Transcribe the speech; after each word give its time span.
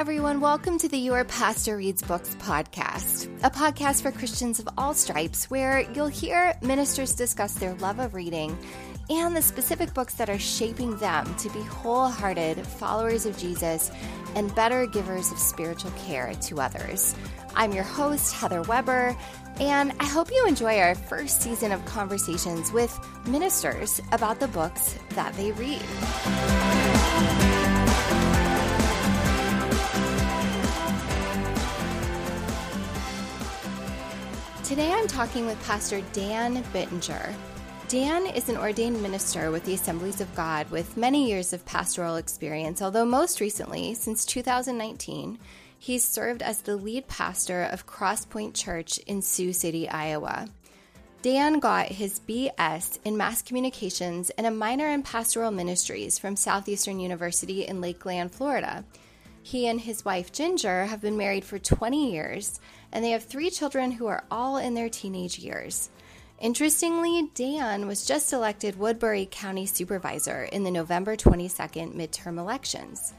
everyone. 0.00 0.40
Welcome 0.40 0.78
to 0.78 0.88
the 0.88 0.96
Your 0.96 1.26
Pastor 1.26 1.76
Reads 1.76 2.00
Books 2.00 2.34
podcast, 2.36 3.26
a 3.44 3.50
podcast 3.50 4.00
for 4.00 4.10
Christians 4.10 4.58
of 4.58 4.66
all 4.78 4.94
stripes 4.94 5.50
where 5.50 5.80
you'll 5.92 6.06
hear 6.06 6.54
ministers 6.62 7.12
discuss 7.12 7.52
their 7.52 7.74
love 7.74 7.98
of 7.98 8.14
reading 8.14 8.56
and 9.10 9.36
the 9.36 9.42
specific 9.42 9.92
books 9.92 10.14
that 10.14 10.30
are 10.30 10.38
shaping 10.38 10.96
them 10.96 11.34
to 11.34 11.50
be 11.50 11.60
wholehearted 11.60 12.66
followers 12.66 13.26
of 13.26 13.36
Jesus 13.36 13.90
and 14.36 14.54
better 14.54 14.86
givers 14.86 15.30
of 15.32 15.38
spiritual 15.38 15.90
care 16.06 16.32
to 16.32 16.62
others. 16.62 17.14
I'm 17.54 17.72
your 17.72 17.84
host, 17.84 18.32
Heather 18.32 18.62
Weber, 18.62 19.14
and 19.60 19.92
I 20.00 20.06
hope 20.06 20.30
you 20.30 20.46
enjoy 20.46 20.78
our 20.78 20.94
first 20.94 21.42
season 21.42 21.72
of 21.72 21.84
conversations 21.84 22.72
with 22.72 22.98
ministers 23.26 24.00
about 24.12 24.40
the 24.40 24.48
books 24.48 24.98
that 25.10 25.34
they 25.34 25.52
read. 25.52 25.82
Today 34.70 34.92
I'm 34.92 35.08
talking 35.08 35.46
with 35.46 35.60
Pastor 35.64 36.00
Dan 36.12 36.62
Bittinger. 36.72 37.34
Dan 37.88 38.24
is 38.24 38.48
an 38.48 38.56
ordained 38.56 39.02
minister 39.02 39.50
with 39.50 39.64
the 39.64 39.74
Assemblies 39.74 40.20
of 40.20 40.32
God 40.36 40.70
with 40.70 40.96
many 40.96 41.28
years 41.28 41.52
of 41.52 41.66
pastoral 41.66 42.14
experience, 42.14 42.80
although 42.80 43.04
most 43.04 43.40
recently, 43.40 43.94
since 43.94 44.24
2019, 44.24 45.40
he's 45.76 46.04
served 46.04 46.40
as 46.40 46.62
the 46.62 46.76
lead 46.76 47.08
pastor 47.08 47.64
of 47.64 47.88
Crosspointe 47.88 48.54
Church 48.54 48.98
in 48.98 49.22
Sioux 49.22 49.52
City, 49.52 49.88
Iowa. 49.88 50.46
Dan 51.22 51.58
got 51.58 51.86
his 51.86 52.20
BS 52.20 53.00
in 53.04 53.16
mass 53.16 53.42
communications 53.42 54.30
and 54.30 54.46
a 54.46 54.52
minor 54.52 54.86
in 54.86 55.02
pastoral 55.02 55.50
ministries 55.50 56.16
from 56.16 56.36
Southeastern 56.36 57.00
University 57.00 57.66
in 57.66 57.80
Lakeland, 57.80 58.30
Florida. 58.30 58.84
He 59.42 59.66
and 59.66 59.80
his 59.80 60.04
wife 60.04 60.32
Ginger 60.32 60.84
have 60.84 61.00
been 61.00 61.16
married 61.16 61.44
for 61.44 61.58
20 61.58 62.12
years, 62.12 62.60
and 62.92 63.04
they 63.04 63.10
have 63.10 63.24
three 63.24 63.50
children 63.50 63.90
who 63.90 64.06
are 64.06 64.24
all 64.30 64.56
in 64.56 64.74
their 64.74 64.88
teenage 64.88 65.38
years. 65.38 65.90
Interestingly, 66.40 67.30
Dan 67.34 67.86
was 67.86 68.06
just 68.06 68.32
elected 68.32 68.78
Woodbury 68.78 69.28
County 69.30 69.66
Supervisor 69.66 70.44
in 70.44 70.64
the 70.64 70.70
November 70.70 71.14
22nd 71.14 71.94
midterm 71.94 72.38
elections. 72.38 73.12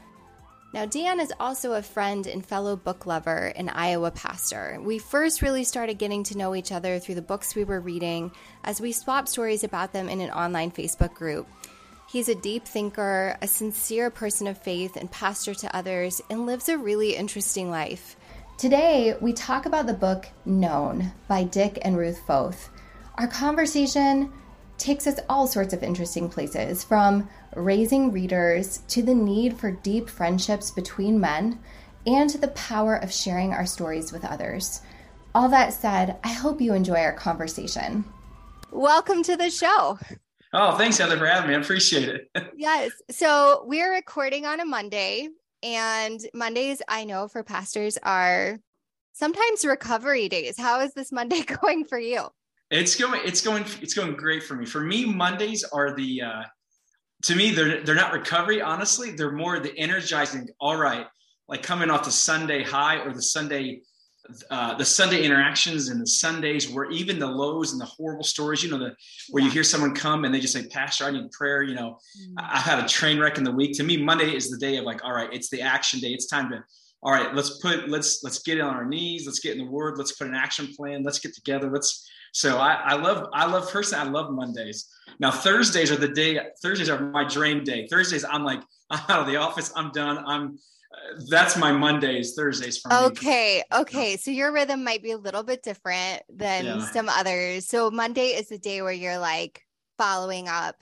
Now, 0.74 0.86
Dan 0.86 1.20
is 1.20 1.32
also 1.38 1.74
a 1.74 1.82
friend 1.82 2.26
and 2.26 2.44
fellow 2.44 2.76
book 2.76 3.04
lover 3.04 3.52
and 3.54 3.70
Iowa 3.70 4.10
pastor. 4.10 4.80
We 4.82 4.98
first 4.98 5.42
really 5.42 5.64
started 5.64 5.98
getting 5.98 6.24
to 6.24 6.38
know 6.38 6.54
each 6.54 6.72
other 6.72 6.98
through 6.98 7.16
the 7.16 7.22
books 7.22 7.54
we 7.54 7.64
were 7.64 7.78
reading 7.78 8.32
as 8.64 8.80
we 8.80 8.92
swapped 8.92 9.28
stories 9.28 9.64
about 9.64 9.92
them 9.92 10.08
in 10.08 10.22
an 10.22 10.30
online 10.30 10.70
Facebook 10.70 11.12
group. 11.12 11.46
He's 12.08 12.28
a 12.28 12.34
deep 12.34 12.64
thinker, 12.64 13.36
a 13.40 13.46
sincere 13.46 14.10
person 14.10 14.46
of 14.46 14.62
faith, 14.62 14.96
and 14.96 15.10
pastor 15.10 15.54
to 15.54 15.76
others, 15.76 16.20
and 16.28 16.46
lives 16.46 16.68
a 16.68 16.76
really 16.76 17.16
interesting 17.16 17.70
life. 17.70 18.16
Today, 18.58 19.16
we 19.20 19.32
talk 19.32 19.66
about 19.66 19.86
the 19.86 19.94
book 19.94 20.28
Known 20.44 21.12
by 21.26 21.42
Dick 21.44 21.78
and 21.82 21.96
Ruth 21.96 22.20
Foth. 22.26 22.70
Our 23.16 23.26
conversation 23.26 24.32
takes 24.78 25.06
us 25.06 25.18
all 25.28 25.46
sorts 25.46 25.74
of 25.74 25.82
interesting 25.82 26.28
places 26.28 26.84
from 26.84 27.28
raising 27.56 28.12
readers 28.12 28.78
to 28.88 29.02
the 29.02 29.14
need 29.14 29.58
for 29.58 29.72
deep 29.72 30.08
friendships 30.08 30.70
between 30.70 31.20
men 31.20 31.58
and 32.06 32.30
to 32.30 32.38
the 32.38 32.48
power 32.48 32.96
of 32.96 33.12
sharing 33.12 33.52
our 33.52 33.66
stories 33.66 34.12
with 34.12 34.24
others. 34.24 34.82
All 35.34 35.48
that 35.48 35.72
said, 35.72 36.18
I 36.22 36.28
hope 36.28 36.60
you 36.60 36.74
enjoy 36.74 37.00
our 37.00 37.12
conversation. 37.12 38.04
Welcome 38.70 39.22
to 39.24 39.36
the 39.36 39.50
show. 39.50 39.98
Oh, 40.52 40.76
thanks, 40.76 40.98
Heather, 40.98 41.16
for 41.16 41.26
having 41.26 41.50
me. 41.50 41.56
I 41.56 41.60
appreciate 41.60 42.08
it. 42.08 42.30
yes. 42.56 42.92
So 43.10 43.64
we're 43.66 43.92
recording 43.92 44.46
on 44.46 44.60
a 44.60 44.64
Monday, 44.64 45.28
and 45.62 46.20
Mondays, 46.34 46.82
I 46.88 47.04
know 47.04 47.28
for 47.28 47.42
pastors, 47.42 47.98
are 48.02 48.58
sometimes 49.12 49.64
recovery 49.64 50.28
days. 50.28 50.58
How 50.58 50.80
is 50.80 50.94
this 50.94 51.12
Monday 51.12 51.42
going 51.62 51.84
for 51.84 51.98
you? 51.98 52.28
It's 52.70 52.94
going. 52.96 53.20
It's 53.24 53.42
going. 53.42 53.64
It's 53.82 53.94
going 53.94 54.14
great 54.14 54.42
for 54.42 54.54
me. 54.54 54.64
For 54.64 54.80
me, 54.80 55.04
Mondays 55.04 55.62
are 55.64 55.94
the. 55.94 56.22
Uh, 56.22 56.42
to 57.24 57.36
me, 57.36 57.50
they're 57.50 57.82
they're 57.82 57.94
not 57.94 58.12
recovery. 58.12 58.62
Honestly, 58.62 59.10
they're 59.10 59.32
more 59.32 59.60
the 59.60 59.76
energizing. 59.78 60.48
All 60.58 60.76
right, 60.76 61.06
like 61.48 61.62
coming 61.62 61.90
off 61.90 62.04
the 62.04 62.10
Sunday 62.10 62.62
high 62.62 62.96
or 62.96 63.12
the 63.12 63.22
Sunday 63.22 63.82
uh, 64.50 64.74
the 64.76 64.84
Sunday 64.84 65.24
interactions 65.24 65.88
and 65.88 66.00
the 66.00 66.06
Sundays 66.06 66.68
where 66.68 66.90
even 66.90 67.18
the 67.18 67.26
lows 67.26 67.72
and 67.72 67.80
the 67.80 67.86
horrible 67.86 68.24
stories, 68.24 68.62
you 68.62 68.70
know, 68.70 68.78
the 68.78 68.94
where 69.30 69.42
yeah. 69.42 69.46
you 69.46 69.50
hear 69.50 69.64
someone 69.64 69.94
come 69.94 70.24
and 70.24 70.34
they 70.34 70.40
just 70.40 70.52
say, 70.52 70.66
Pastor, 70.68 71.04
I 71.04 71.10
need 71.10 71.30
prayer. 71.32 71.62
You 71.62 71.74
know, 71.74 71.98
mm-hmm. 72.18 72.34
I've 72.38 72.62
had 72.62 72.84
a 72.84 72.88
train 72.88 73.18
wreck 73.18 73.38
in 73.38 73.44
the 73.44 73.52
week. 73.52 73.76
To 73.78 73.82
me, 73.82 73.96
Monday 73.96 74.34
is 74.34 74.50
the 74.50 74.58
day 74.58 74.76
of 74.76 74.84
like, 74.84 75.04
all 75.04 75.12
right, 75.12 75.32
it's 75.32 75.50
the 75.50 75.62
action 75.62 76.00
day. 76.00 76.08
It's 76.08 76.26
time 76.26 76.50
to, 76.50 76.62
all 77.02 77.12
right, 77.12 77.34
let's 77.34 77.58
put, 77.58 77.88
let's, 77.88 78.22
let's 78.22 78.38
get 78.40 78.60
on 78.60 78.74
our 78.74 78.84
knees. 78.84 79.26
Let's 79.26 79.40
get 79.40 79.56
in 79.56 79.64
the 79.64 79.70
word. 79.70 79.98
Let's 79.98 80.12
put 80.12 80.28
an 80.28 80.34
action 80.34 80.68
plan. 80.76 81.02
Let's 81.02 81.18
get 81.18 81.34
together. 81.34 81.68
Let's, 81.68 82.08
so 82.32 82.58
I, 82.58 82.74
I 82.74 82.94
love, 82.94 83.28
I 83.34 83.46
love 83.46 83.70
personally, 83.70 84.06
I 84.06 84.10
love 84.10 84.32
Mondays. 84.32 84.88
Now, 85.18 85.30
Thursdays 85.30 85.90
are 85.90 85.96
the 85.96 86.08
day, 86.08 86.38
Thursdays 86.62 86.88
are 86.88 87.10
my 87.10 87.24
dream 87.24 87.64
day. 87.64 87.88
Thursdays, 87.88 88.24
I'm 88.24 88.44
like, 88.44 88.60
I'm 88.90 89.00
out 89.08 89.20
of 89.20 89.26
the 89.26 89.36
office. 89.36 89.72
I'm 89.74 89.90
done. 89.90 90.22
I'm, 90.26 90.58
that's 91.28 91.56
my 91.56 91.72
Mondays, 91.72 92.34
Thursdays 92.34 92.78
for 92.78 92.92
Okay. 92.92 93.62
Me. 93.70 93.78
Okay. 93.80 94.16
So 94.16 94.30
your 94.30 94.52
rhythm 94.52 94.84
might 94.84 95.02
be 95.02 95.12
a 95.12 95.18
little 95.18 95.42
bit 95.42 95.62
different 95.62 96.22
than 96.28 96.64
yeah. 96.64 96.90
some 96.92 97.08
others. 97.08 97.66
So 97.66 97.90
Monday 97.90 98.28
is 98.28 98.48
the 98.48 98.58
day 98.58 98.82
where 98.82 98.92
you're 98.92 99.18
like 99.18 99.62
following 99.98 100.48
up, 100.48 100.76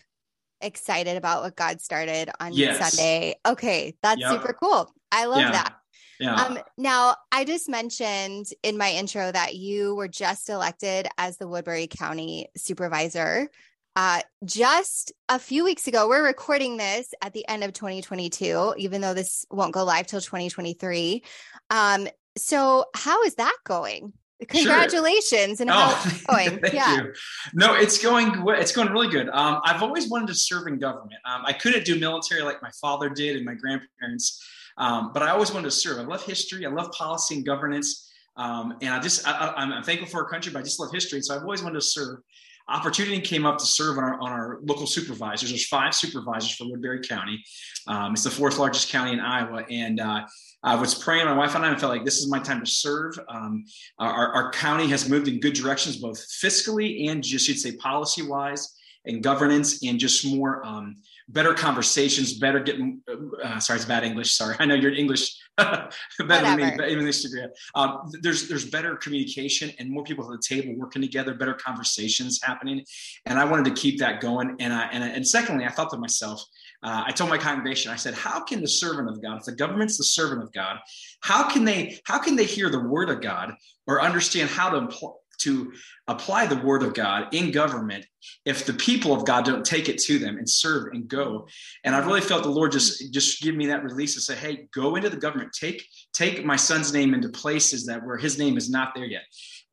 excited 0.61 1.17
about 1.17 1.43
what 1.43 1.57
God 1.57 1.81
started 1.81 2.31
on 2.41 2.53
yes. 2.53 2.95
Sunday. 2.95 3.37
Okay. 3.47 3.97
That's 4.03 4.21
yep. 4.21 4.33
super 4.33 4.53
cool. 4.53 4.93
I 5.13 5.27
love 5.27 5.41
yeah. 5.41 5.53
that. 5.53 5.77
Yeah. 6.21 6.35
Um, 6.35 6.59
now, 6.77 7.17
I 7.33 7.47
just 7.47 7.69
mentioned 7.69 8.47
in 8.63 8.77
my 8.77 8.91
intro 8.91 9.33
that 9.33 9.55
you 9.55 9.95
were 9.95 10.07
just 10.07 10.51
elected 10.51 11.09
as 11.17 11.39
the 11.39 11.49
Woodbury 11.49 11.87
County 11.87 12.49
Supervisor 12.57 13.49
uh, 13.97 14.21
just 14.45 15.13
a 15.29 15.39
few 15.39 15.65
weeks 15.65 15.89
ago, 15.89 16.09
we're 16.09 16.25
recording 16.25 16.77
this 16.77 17.13
at 17.23 17.33
the 17.33 17.47
end 17.49 17.65
of 17.65 17.73
2022, 17.73 18.75
even 18.79 19.01
though 19.01 19.15
this 19.15 19.45
won't 19.51 19.73
go 19.73 19.85
live 19.85 20.07
till 20.07 20.21
2023. 20.21 21.23
Um, 21.71 22.09
so, 22.37 22.85
how 22.95 23.23
is 23.25 23.35
that 23.37 23.57
going? 23.65 24.13
Congratulations 24.49 25.59
sure. 25.59 25.63
and 25.63 25.71
how 25.71 25.91
oh, 25.91 26.21
going? 26.31 26.61
yeah. 26.73 27.03
You. 27.03 27.13
No, 27.53 27.75
it's 27.75 28.03
going. 28.03 28.33
It's 28.49 28.73
going 28.73 28.89
really 28.91 29.09
good. 29.09 29.29
Um, 29.31 29.61
I've 29.65 29.83
always 29.83 30.09
wanted 30.09 30.29
to 30.29 30.35
serve 30.35 30.67
in 30.67 30.79
government. 30.79 31.21
Um, 31.27 31.43
I 31.45 31.53
couldn't 31.53 31.85
do 31.85 31.99
military 31.99 32.43
like 32.43 32.63
my 32.63 32.71
father 32.81 33.09
did 33.11 33.37
and 33.37 33.45
my 33.45 33.55
grandparents, 33.55 34.43
um, 34.79 35.11
but 35.13 35.23
I 35.23 35.31
always 35.31 35.53
wanted 35.53 35.67
to 35.67 35.73
serve. 35.73 35.99
I 35.99 36.03
love 36.03 36.25
history. 36.25 36.65
I 36.65 36.71
love 36.71 36.91
policy 36.93 37.37
and 37.37 37.45
governance. 37.45 38.11
Um, 38.37 38.77
and 38.81 38.95
I 38.95 39.01
just, 39.01 39.29
I, 39.29 39.53
am 39.57 39.83
thankful 39.83 40.09
for 40.09 40.23
our 40.23 40.31
country, 40.31 40.53
but 40.53 40.61
I 40.61 40.63
just 40.63 40.81
love 40.81 40.91
history. 40.93 41.21
So 41.21 41.35
I've 41.37 41.43
always 41.43 41.63
wanted 41.63 41.81
to 41.81 41.83
serve 41.83 42.21
opportunity 42.71 43.21
came 43.21 43.45
up 43.45 43.59
to 43.59 43.67
serve 43.67 43.99
on 43.99 44.05
our, 44.05 44.21
on 44.21 44.33
our 44.33 44.59
local 44.63 44.87
supervisors. 44.87 45.51
There's 45.51 45.67
five 45.67 45.95
supervisors 45.95 46.53
for 46.53 46.69
Woodbury 46.69 47.01
County. 47.01 47.43
Um, 47.87 48.13
it's 48.13 48.25
the 48.25 48.31
fourth 48.31 48.59
largest 48.59 48.91
county 48.91 49.13
in 49.13 49.21
Iowa. 49.21 49.65
And 49.69 50.01
uh, 50.01 50.27
I 50.63 50.75
was 50.77 50.95
praying, 50.95 51.25
my 51.25 51.35
wife 51.37 51.55
and 51.55 51.65
I 51.65 51.75
felt 51.77 51.93
like 51.93 52.05
this 52.05 52.19
is 52.19 52.31
my 52.31 52.39
time 52.39 52.61
to 52.61 52.71
serve. 52.71 53.19
Um, 53.29 53.65
our, 53.99 54.29
our, 54.29 54.53
county 54.53 54.87
has 54.89 55.09
moved 55.09 55.27
in 55.27 55.41
good 55.41 55.55
directions, 55.55 55.97
both 55.97 56.19
fiscally 56.19 57.09
and 57.09 57.23
just, 57.23 57.49
you'd 57.49 57.59
say, 57.59 57.73
policy 57.77 58.23
wise 58.23 58.77
and 59.07 59.23
governance 59.23 59.83
and 59.85 59.99
just 59.99 60.27
more 60.27 60.65
um, 60.65 60.97
better 61.29 61.55
conversations, 61.55 62.35
better 62.35 62.61
getting, 62.61 63.01
uh, 63.43 63.59
sorry, 63.59 63.79
it's 63.79 63.87
bad 63.87 64.05
English. 64.05 64.33
Sorry. 64.33 64.57
I 64.61 64.67
know 64.67 64.75
you're 64.75 64.93
English 64.93 65.35
better 66.27 66.57
than 66.57 66.79
me, 66.79 66.93
English 66.93 67.23
degree. 67.23 67.47
Um, 67.75 68.11
there's, 68.23 68.49
there's 68.49 68.65
better 68.65 68.97
communication 68.97 69.71
and 69.79 69.91
more 69.91 70.05
people 70.05 70.25
at 70.25 70.41
the 70.41 70.43
table 70.47 70.75
working 70.77 71.03
together, 71.03 71.35
better 71.35 71.55
conversations 71.55 72.41
happening. 72.43 72.85
And 73.27 73.39
I 73.39 73.45
wanted 73.45 73.65
to 73.75 73.81
keep 73.81 73.99
that 74.01 74.21
going. 74.21 74.57
And 74.61 74.73
I, 74.73 74.87
and, 74.93 75.05
and 75.05 75.27
secondly, 75.27 75.65
I 75.65 75.71
thought 75.71 75.91
to 75.91 75.99
myself, 75.99 76.45
uh, 76.83 77.05
I 77.07 77.13
told 77.13 77.31
my 77.31 77.39
congregation, 77.39 77.93
I 77.93 77.97
said, 77.97 78.15
how 78.15 78.43
can 78.43 78.61
the 78.61 78.69
servant 78.69 79.09
of 79.09 79.23
God, 79.23 79.39
if 79.39 79.45
the 79.45 79.53
government's 79.53 79.99
the 79.99 80.05
servant 80.05 80.43
of 80.43 80.53
God, 80.53 80.79
how 81.23 81.49
can 81.49 81.65
they, 81.65 81.99
how 82.05 82.19
can 82.19 82.37
they 82.37 82.45
hear 82.45 82.71
the 82.71 82.81
word 82.81 83.11
of 83.11 83.21
God 83.21 83.53
or 83.87 84.01
understand 84.01 84.49
how 84.49 84.71
to 84.71 84.81
empl- 84.81 85.17
to 85.43 85.73
apply 86.09 86.47
the 86.47 86.57
word 86.57 86.83
of 86.83 86.95
God 86.95 87.33
in 87.33 87.51
government 87.51 88.07
if 88.45 88.67
the 88.67 88.73
people 88.73 89.13
of 89.13 89.25
God 89.25 89.45
don't 89.45 89.65
take 89.65 89.89
it 89.89 89.99
to 89.99 90.19
them 90.19 90.39
and 90.39 90.49
serve 90.49 90.93
and 90.93 91.09
go. 91.09 91.47
And 91.85 91.95
I 91.95 92.05
really 92.05 92.21
felt 92.21 92.43
the 92.43 92.51
Lord 92.51 92.73
just 92.73 93.13
just 93.13 93.43
give 93.43 93.55
me 93.55 93.67
that 93.67 93.85
release 93.85 94.15
to 94.15 94.21
say, 94.21 94.37
hey, 94.37 94.69
go 94.75 94.97
into 94.97 95.11
the 95.11 95.17
government, 95.17 95.53
take 95.53 95.87
take 96.13 96.45
my 96.45 96.57
son's 96.57 96.93
name 96.93 97.15
into 97.15 97.29
places 97.29 97.87
that 97.87 98.05
where 98.05 98.17
his 98.17 98.39
name 98.39 98.57
is 98.57 98.71
not 98.71 98.95
there 98.95 99.05
yet. 99.07 99.23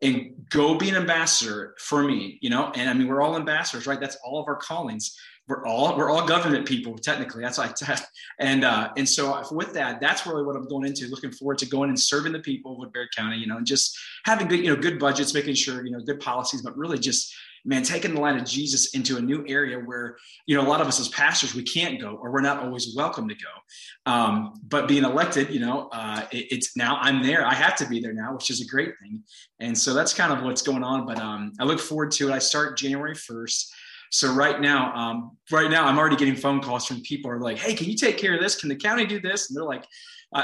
And 0.02 0.34
go 0.50 0.76
be 0.76 0.90
an 0.90 0.96
ambassador 0.96 1.74
for 1.80 2.04
me, 2.04 2.38
you 2.42 2.50
know. 2.50 2.72
And 2.76 2.90
I 2.90 2.94
mean, 2.94 3.08
we're 3.08 3.22
all 3.22 3.36
ambassadors, 3.36 3.88
right? 3.88 4.00
That's 4.00 4.18
all 4.24 4.40
of 4.40 4.48
our 4.48 4.56
callings 4.56 5.18
we're 5.48 5.66
all 5.66 5.98
we're 5.98 6.10
all 6.10 6.26
government 6.26 6.68
people 6.68 6.98
technically 6.98 7.42
that's 7.42 7.58
like 7.58 7.76
and 8.40 8.64
uh 8.64 8.90
and 8.98 9.08
so 9.08 9.42
with 9.52 9.74
that 9.74 10.00
that's 10.02 10.26
really 10.26 10.44
what 10.44 10.56
i'm 10.56 10.68
going 10.68 10.86
into 10.86 11.08
looking 11.08 11.32
forward 11.32 11.58
to 11.58 11.66
going 11.66 11.90
and 11.90 12.00
serving 12.00 12.34
the 12.34 12.40
people 12.40 12.74
of 12.74 12.78
woodbury 12.78 13.08
county 13.16 13.38
you 13.38 13.48
know 13.48 13.58
and 13.58 13.66
just 13.66 13.98
having 14.26 14.48
good 14.48 14.60
you 14.60 14.74
know 14.74 14.80
good 14.80 15.00
budgets 15.00 15.34
making 15.34 15.56
sure 15.56 15.86
you 15.86 15.92
know 15.92 16.00
good 16.00 16.20
policies 16.20 16.62
but 16.62 16.76
really 16.78 17.00
just 17.00 17.34
man, 17.68 17.84
taking 17.84 18.16
the 18.16 18.22
light 18.22 18.38
of 18.38 18.46
Jesus 18.46 18.96
into 18.96 19.18
a 19.18 19.22
new 19.22 19.44
area 19.46 19.78
where, 19.78 20.16
you 20.46 20.56
know, 20.56 20.66
a 20.66 20.70
lot 20.70 20.80
of 20.80 20.88
us 20.88 21.02
as 21.02 21.10
pastors, 21.10 21.54
we 21.54 21.64
can't 21.64 22.00
go 22.00 22.16
or 22.16 22.32
we're 22.32 22.42
not 22.42 22.64
always 22.64 22.96
welcome 22.96 23.28
to 23.28 23.36
go. 23.36 24.12
Um, 24.12 24.54
but 24.64 24.88
being 24.88 25.04
elected, 25.04 25.50
you 25.50 25.60
know, 25.60 25.90
uh, 25.92 26.26
it, 26.32 26.48
it's 26.50 26.78
now 26.78 26.98
I'm 27.02 27.22
there. 27.22 27.46
I 27.46 27.54
have 27.54 27.76
to 27.78 27.88
be 27.88 28.00
there 28.00 28.14
now, 28.14 28.34
which 28.34 28.50
is 28.50 28.62
a 28.62 28.66
great 28.66 28.94
thing. 29.02 29.22
And 29.60 29.78
so 29.78 29.94
that's 29.94 30.14
kind 30.14 30.32
of 30.32 30.44
what's 30.44 30.62
going 30.62 30.84
on. 30.84 31.06
But 31.06 31.20
um, 31.20 31.52
I 31.60 31.66
look 31.66 31.80
forward 31.80 32.12
to 32.12 32.30
it. 32.30 32.32
I 32.32 32.40
start 32.40 32.78
January 32.78 33.16
1st. 33.16 33.70
So 34.12 34.34
right 34.34 34.60
now, 34.62 34.94
um, 34.96 35.38
right 35.52 35.70
now, 35.70 35.86
I'm 35.86 35.98
already 35.98 36.16
getting 36.16 36.36
phone 36.36 36.62
calls 36.62 36.86
from 36.86 37.02
people 37.02 37.30
are 37.32 37.40
like, 37.40 37.58
"Hey, 37.58 37.74
can 37.74 37.88
you 37.88 37.96
take 37.96 38.18
care 38.18 38.36
of 38.36 38.42
this? 38.42 38.56
Can 38.56 38.70
the 38.70 38.76
county 38.76 39.06
do 39.06 39.20
this?" 39.20 39.50
And 39.50 39.58
they're 39.58 39.66
like, 39.66 39.86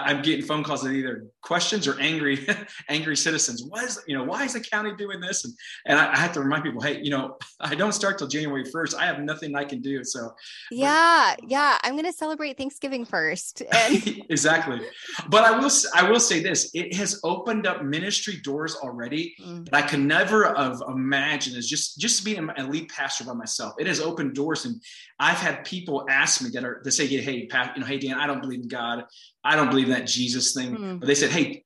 I'm 0.02 0.22
getting 0.22 0.44
phone 0.44 0.64
calls 0.64 0.84
of 0.84 0.92
either 0.92 1.28
questions 1.42 1.88
or 1.88 2.00
angry, 2.00 2.48
angry 2.90 3.16
citizens. 3.16 3.64
Why 3.64 3.84
is 3.84 4.02
you 4.08 4.18
know 4.18 4.24
why 4.24 4.44
is 4.44 4.54
the 4.54 4.60
county 4.60 4.92
doing 4.98 5.20
this? 5.20 5.46
And 5.46 5.54
and 5.86 6.00
I, 6.00 6.14
I, 6.14 6.18
have 6.18 6.34
to 6.34 6.40
remind 6.40 6.64
people, 6.64 6.82
hey, 6.82 7.00
you 7.02 7.12
know, 7.12 7.38
I 7.60 7.76
don't 7.76 7.92
start 7.92 8.18
till 8.18 8.28
January 8.28 8.64
1st. 8.64 8.96
I 8.96 9.06
have 9.06 9.20
nothing 9.20 9.56
I 9.56 9.66
can 9.66 9.82
do. 9.82 10.04
So 10.04 10.34
yeah, 10.72 11.36
but, 11.40 11.50
yeah, 11.50 11.78
I'm 11.84 11.94
going 11.94 12.06
to 12.06 12.14
celebrate 12.14 12.58
Thanksgiving 12.58 13.06
first. 13.06 13.62
And- 13.74 14.22
exactly. 14.30 14.82
But 15.30 15.44
I 15.44 15.58
will 15.58 15.72
I 15.96 16.10
will 16.10 16.20
say 16.20 16.42
this: 16.42 16.72
it 16.74 16.96
has 16.96 17.20
opened 17.24 17.68
up 17.68 17.84
ministry 17.84 18.40
doors 18.44 18.76
already 18.76 19.36
mm. 19.40 19.66
that 19.66 19.76
I 19.76 19.82
could 19.82 20.00
never 20.00 20.54
have 20.56 20.82
imagined 20.88 21.58
as 21.58 21.68
just 21.68 22.00
just 22.00 22.26
being 22.26 22.50
a 22.58 22.68
lead 22.68 22.90
pastor 22.90 23.26
by 23.26 23.34
myself. 23.34 23.74
It 23.78 23.88
has 23.88 24.00
opened 24.00 24.34
doors, 24.34 24.66
and 24.66 24.82
I've 25.24 25.38
had 25.38 25.64
people 25.64 26.06
ask 26.10 26.42
me 26.42 26.50
that 26.50 26.66
are 26.66 26.82
to 26.82 26.92
say, 26.92 27.08
hey, 27.08 27.48
Pat, 27.48 27.72
you 27.76 27.82
know, 27.82 27.88
hey 27.88 27.98
Dan, 27.98 28.16
I 28.20 28.28
don't 28.28 28.42
believe 28.42 28.60
in 28.60 28.68
God. 28.68 29.06
I 29.42 29.56
don't 29.56 29.70
believe 29.70 29.86
in 29.86 29.94
that 29.94 30.06
Jesus 30.06 30.54
thing. 30.54 30.76
Mm. 30.76 31.00
But 31.00 31.08
they 31.08 31.16
said, 31.16 31.32
hey, 31.32 31.64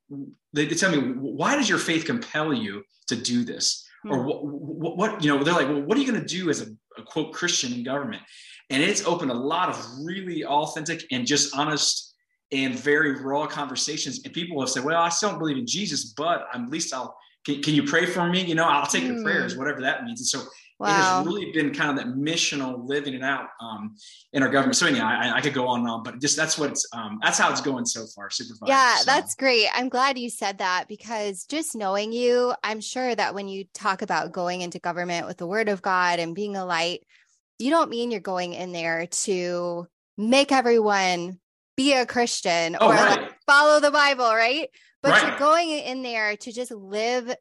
they, 0.54 0.66
they, 0.66 0.76
tell 0.76 0.92
me, 0.92 1.00
why 1.00 1.56
does 1.56 1.68
your 1.68 1.80
faith 1.80 2.06
compel 2.06 2.54
you 2.54 2.84
to 3.08 3.16
do 3.16 3.44
this? 3.44 3.84
Mm. 4.06 4.12
Or 4.12 4.24
what, 4.24 4.46
what, 4.46 4.98
what, 4.98 5.24
you 5.24 5.36
know, 5.36 5.44
they're 5.44 5.56
like, 5.56 5.68
well, 5.68 5.82
what 5.82 5.98
are 5.98 6.02
you 6.02 6.08
going 6.08 6.22
to 6.22 6.28
do 6.28 6.52
as 6.52 6.62
a, 6.62 6.68
a, 7.00 7.04
quote 7.04 7.34
Christian 7.34 7.74
in 7.74 7.84
government? 7.84 8.22
And 8.70 8.84
it's 8.84 9.04
opened 9.06 9.32
a 9.32 9.40
lot 9.54 9.70
of 9.70 9.84
really 10.04 10.46
authentic 10.46 11.04
and 11.12 11.26
just 11.26 11.56
honest 11.56 12.14
and 12.52 12.76
very 12.76 13.20
raw 13.24 13.48
conversations. 13.48 14.22
And 14.24 14.32
people 14.36 14.60
have 14.60 14.70
said, 14.70 14.84
well, 14.84 15.02
I 15.02 15.10
still 15.10 15.32
don't 15.32 15.40
believe 15.40 15.58
in 15.58 15.66
Jesus, 15.66 16.14
but 16.16 16.46
at 16.54 16.70
least 16.70 16.94
I'll, 16.94 17.18
can, 17.44 17.64
can 17.64 17.74
you 17.74 17.86
pray 17.86 18.06
for 18.06 18.28
me? 18.30 18.46
You 18.46 18.54
know, 18.54 18.66
I'll 18.66 18.86
take 18.86 19.06
mm. 19.06 19.18
the 19.18 19.24
prayers, 19.24 19.54
hmm. 19.54 19.60
whatever 19.60 19.82
that 19.82 20.04
means. 20.04 20.20
And 20.20 20.28
so 20.28 20.48
Wow. 20.80 20.90
It 20.90 20.94
has 20.94 21.26
really 21.26 21.52
been 21.52 21.74
kind 21.74 21.90
of 21.90 21.98
that 21.98 22.14
missional 22.14 22.88
living 22.88 23.16
it 23.16 23.24
out 23.24 23.48
um, 23.60 23.96
in 24.34 24.44
our 24.44 24.50
government. 24.50 24.76
So 24.76 24.86
anyhow, 24.86 25.08
I, 25.08 25.38
I, 25.38 25.42
could 25.42 25.56
go 25.56 25.68
on 25.68 25.80
and 25.80 25.90
on, 25.90 26.04
but 26.04 26.22
just 26.22 26.38
that's 26.38 26.56
what 26.58 26.70
it's 26.70 26.88
um, 26.94 27.18
that's 27.22 27.40
how 27.40 27.50
it's 27.52 27.62
going 27.62 27.86
so 27.86 28.06
far. 28.16 28.30
Supervisor. 28.30 28.72
Yeah, 28.72 28.98
so. 28.98 29.06
that's 29.06 29.34
great. 29.34 29.68
I'm 29.74 29.90
glad 29.90 30.20
you 30.20 30.30
said 30.30 30.60
that 30.60 30.86
because 30.88 31.46
just 31.46 31.76
knowing 31.76 32.14
you, 32.14 32.54
I'm 32.64 32.80
sure 32.80 33.16
that 33.16 33.34
when 33.34 33.48
you 33.48 33.66
talk 33.74 34.04
about 34.04 34.32
going 34.32 34.62
into 34.62 34.78
government 34.78 35.26
with 35.26 35.38
the 35.38 35.48
Word 35.48 35.68
of 35.68 35.82
God 35.82 36.20
and 36.20 36.36
being 36.36 36.56
a 36.56 36.66
light, 36.66 37.02
you 37.58 37.72
don't 37.72 37.90
mean 37.90 38.12
you're 38.12 38.20
going 38.20 38.54
in 38.54 38.72
there 38.72 39.08
to 39.08 39.88
make 40.16 40.52
everyone 40.52 41.40
be 41.76 41.94
a 41.94 42.06
Christian 42.06 42.78
oh, 42.80 42.90
or 42.90 42.94
right. 42.94 43.22
like 43.22 43.32
follow 43.48 43.80
the 43.80 43.92
Bible, 43.92 44.26
right? 44.26 44.70
But 45.02 45.12
right. 45.12 45.28
you're 45.28 45.40
going 45.40 45.70
in 45.70 46.04
there 46.04 46.36
to 46.38 46.52
just 46.52 46.72
live 46.72 47.34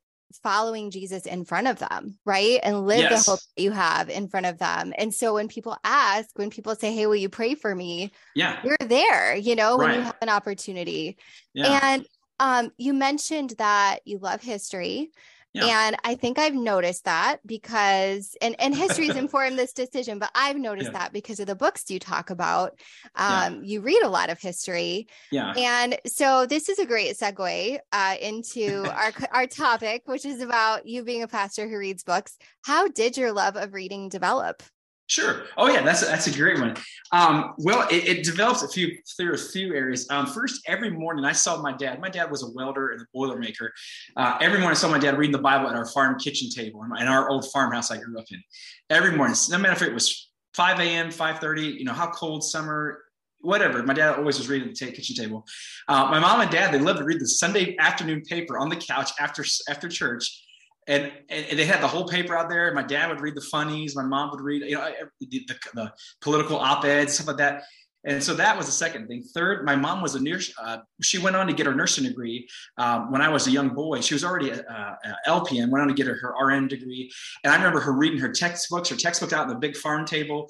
following 0.42 0.90
Jesus 0.90 1.26
in 1.26 1.44
front 1.44 1.66
of 1.66 1.78
them, 1.78 2.18
right? 2.24 2.60
And 2.62 2.86
live 2.86 3.00
yes. 3.00 3.24
the 3.24 3.30
hope 3.30 3.40
that 3.40 3.62
you 3.62 3.70
have 3.70 4.08
in 4.08 4.28
front 4.28 4.46
of 4.46 4.58
them. 4.58 4.92
And 4.98 5.12
so 5.12 5.34
when 5.34 5.48
people 5.48 5.76
ask, 5.84 6.28
when 6.34 6.50
people 6.50 6.74
say, 6.74 6.92
Hey, 6.92 7.06
will 7.06 7.16
you 7.16 7.28
pray 7.28 7.54
for 7.54 7.74
me? 7.74 8.12
Yeah. 8.34 8.58
You're 8.64 8.76
there, 8.80 9.36
you 9.36 9.56
know, 9.56 9.76
right. 9.76 9.90
when 9.90 9.98
you 9.98 10.04
have 10.04 10.16
an 10.22 10.28
opportunity. 10.28 11.16
Yeah. 11.54 11.80
And 11.82 12.06
um, 12.38 12.72
you 12.76 12.92
mentioned 12.92 13.54
that 13.58 14.00
you 14.04 14.18
love 14.18 14.42
history. 14.42 15.10
Yeah. 15.56 15.86
And 15.86 15.96
I 16.04 16.14
think 16.14 16.38
I've 16.38 16.54
noticed 16.54 17.04
that 17.04 17.38
because, 17.46 18.36
and, 18.40 18.54
and 18.58 18.74
history's 18.74 19.16
informed 19.16 19.58
this 19.58 19.72
decision, 19.72 20.18
but 20.18 20.30
I've 20.34 20.56
noticed 20.56 20.92
yeah. 20.92 20.98
that 20.98 21.12
because 21.12 21.40
of 21.40 21.46
the 21.46 21.54
books 21.54 21.84
you 21.88 21.98
talk 21.98 22.30
about. 22.30 22.78
Um, 23.14 23.56
yeah. 23.56 23.60
You 23.62 23.80
read 23.80 24.02
a 24.02 24.08
lot 24.08 24.30
of 24.30 24.40
history. 24.40 25.08
Yeah. 25.30 25.52
And 25.56 25.98
so 26.06 26.46
this 26.46 26.68
is 26.68 26.78
a 26.78 26.86
great 26.86 27.16
segue 27.16 27.78
uh, 27.92 28.16
into 28.20 28.84
our, 28.94 29.12
our 29.32 29.46
topic, 29.46 30.02
which 30.06 30.24
is 30.24 30.40
about 30.40 30.86
you 30.86 31.04
being 31.04 31.22
a 31.22 31.28
pastor 31.28 31.68
who 31.68 31.78
reads 31.78 32.02
books. 32.02 32.36
How 32.64 32.88
did 32.88 33.16
your 33.16 33.32
love 33.32 33.56
of 33.56 33.74
reading 33.74 34.08
develop? 34.08 34.62
Sure. 35.08 35.44
Oh 35.56 35.68
yeah, 35.68 35.82
that's 35.82 36.02
a, 36.02 36.06
that's 36.06 36.26
a 36.26 36.36
great 36.36 36.58
one. 36.58 36.76
Um, 37.12 37.54
well, 37.58 37.86
it, 37.90 38.08
it, 38.08 38.24
develops 38.24 38.64
a 38.64 38.68
few 38.68 38.96
through 39.16 39.34
a 39.34 39.38
few 39.38 39.72
areas. 39.72 40.08
Um, 40.10 40.26
first, 40.26 40.62
every 40.66 40.90
morning 40.90 41.24
I 41.24 41.30
saw 41.30 41.62
my 41.62 41.72
dad. 41.72 42.00
My 42.00 42.08
dad 42.08 42.28
was 42.28 42.42
a 42.42 42.50
welder 42.50 42.90
and 42.90 43.00
a 43.00 43.04
boiler 43.14 43.38
maker. 43.38 43.72
Uh, 44.16 44.36
every 44.40 44.58
morning 44.58 44.72
I 44.76 44.80
saw 44.80 44.88
my 44.88 44.98
dad 44.98 45.16
reading 45.16 45.32
the 45.32 45.38
Bible 45.38 45.68
at 45.68 45.76
our 45.76 45.86
farm 45.86 46.18
kitchen 46.18 46.50
table 46.50 46.82
in 46.98 47.06
our 47.06 47.28
old 47.30 47.48
farmhouse 47.52 47.92
I 47.92 47.98
grew 47.98 48.18
up 48.18 48.24
in. 48.32 48.42
Every 48.90 49.16
morning, 49.16 49.36
no 49.48 49.58
matter 49.58 49.84
if 49.84 49.88
it 49.88 49.94
was 49.94 50.28
5 50.54 50.80
a.m., 50.80 51.10
5:30, 51.10 51.78
you 51.78 51.84
know 51.84 51.92
how 51.92 52.10
cold 52.10 52.42
summer, 52.42 53.04
whatever. 53.42 53.84
My 53.84 53.94
dad 53.94 54.16
always 54.16 54.38
was 54.38 54.48
reading 54.48 54.70
at 54.70 54.74
the 54.74 54.90
kitchen 54.90 55.14
table. 55.14 55.46
Uh, 55.86 56.06
my 56.06 56.18
mom 56.18 56.40
and 56.40 56.50
dad 56.50 56.74
they 56.74 56.80
loved 56.80 56.98
to 56.98 57.04
read 57.04 57.20
the 57.20 57.28
Sunday 57.28 57.76
afternoon 57.78 58.22
paper 58.22 58.58
on 58.58 58.70
the 58.70 58.76
couch 58.76 59.12
after 59.20 59.44
after 59.68 59.88
church 59.88 60.45
and, 60.86 61.12
and 61.28 61.58
they 61.58 61.64
had 61.64 61.82
the 61.82 61.88
whole 61.88 62.06
paper 62.06 62.36
out 62.36 62.48
there. 62.48 62.72
My 62.72 62.82
dad 62.82 63.08
would 63.08 63.20
read 63.20 63.34
the 63.34 63.40
funnies. 63.40 63.96
My 63.96 64.04
mom 64.04 64.30
would 64.30 64.40
read, 64.40 64.62
you 64.62 64.76
know, 64.76 64.88
the, 65.20 65.26
the, 65.26 65.56
the 65.74 65.92
political 66.20 66.58
op-eds, 66.58 67.14
stuff 67.14 67.26
like 67.26 67.38
that. 67.38 67.64
And 68.04 68.22
so 68.22 68.34
that 68.34 68.56
was 68.56 68.66
the 68.66 68.72
second 68.72 69.08
thing. 69.08 69.24
Third, 69.34 69.64
my 69.64 69.74
mom 69.74 70.00
was 70.00 70.14
a 70.14 70.22
nurse. 70.22 70.54
Uh, 70.62 70.78
she 71.02 71.18
went 71.18 71.34
on 71.34 71.48
to 71.48 71.52
get 71.52 71.66
her 71.66 71.74
nursing 71.74 72.04
degree 72.04 72.46
um, 72.78 73.10
when 73.10 73.20
I 73.20 73.28
was 73.28 73.48
a 73.48 73.50
young 73.50 73.70
boy. 73.70 74.00
She 74.00 74.14
was 74.14 74.22
already 74.22 74.50
a, 74.50 74.60
a, 74.60 75.16
LPN, 75.28 75.70
went 75.70 75.82
on 75.82 75.88
to 75.88 75.94
get 75.94 76.06
her, 76.06 76.14
her 76.14 76.46
RN 76.46 76.68
degree. 76.68 77.10
And 77.42 77.52
I 77.52 77.56
remember 77.56 77.80
her 77.80 77.92
reading 77.92 78.20
her 78.20 78.30
textbooks, 78.30 78.90
her 78.90 78.96
textbooks 78.96 79.32
out 79.32 79.42
on 79.42 79.48
the 79.48 79.56
big 79.56 79.76
farm 79.76 80.06
table 80.06 80.48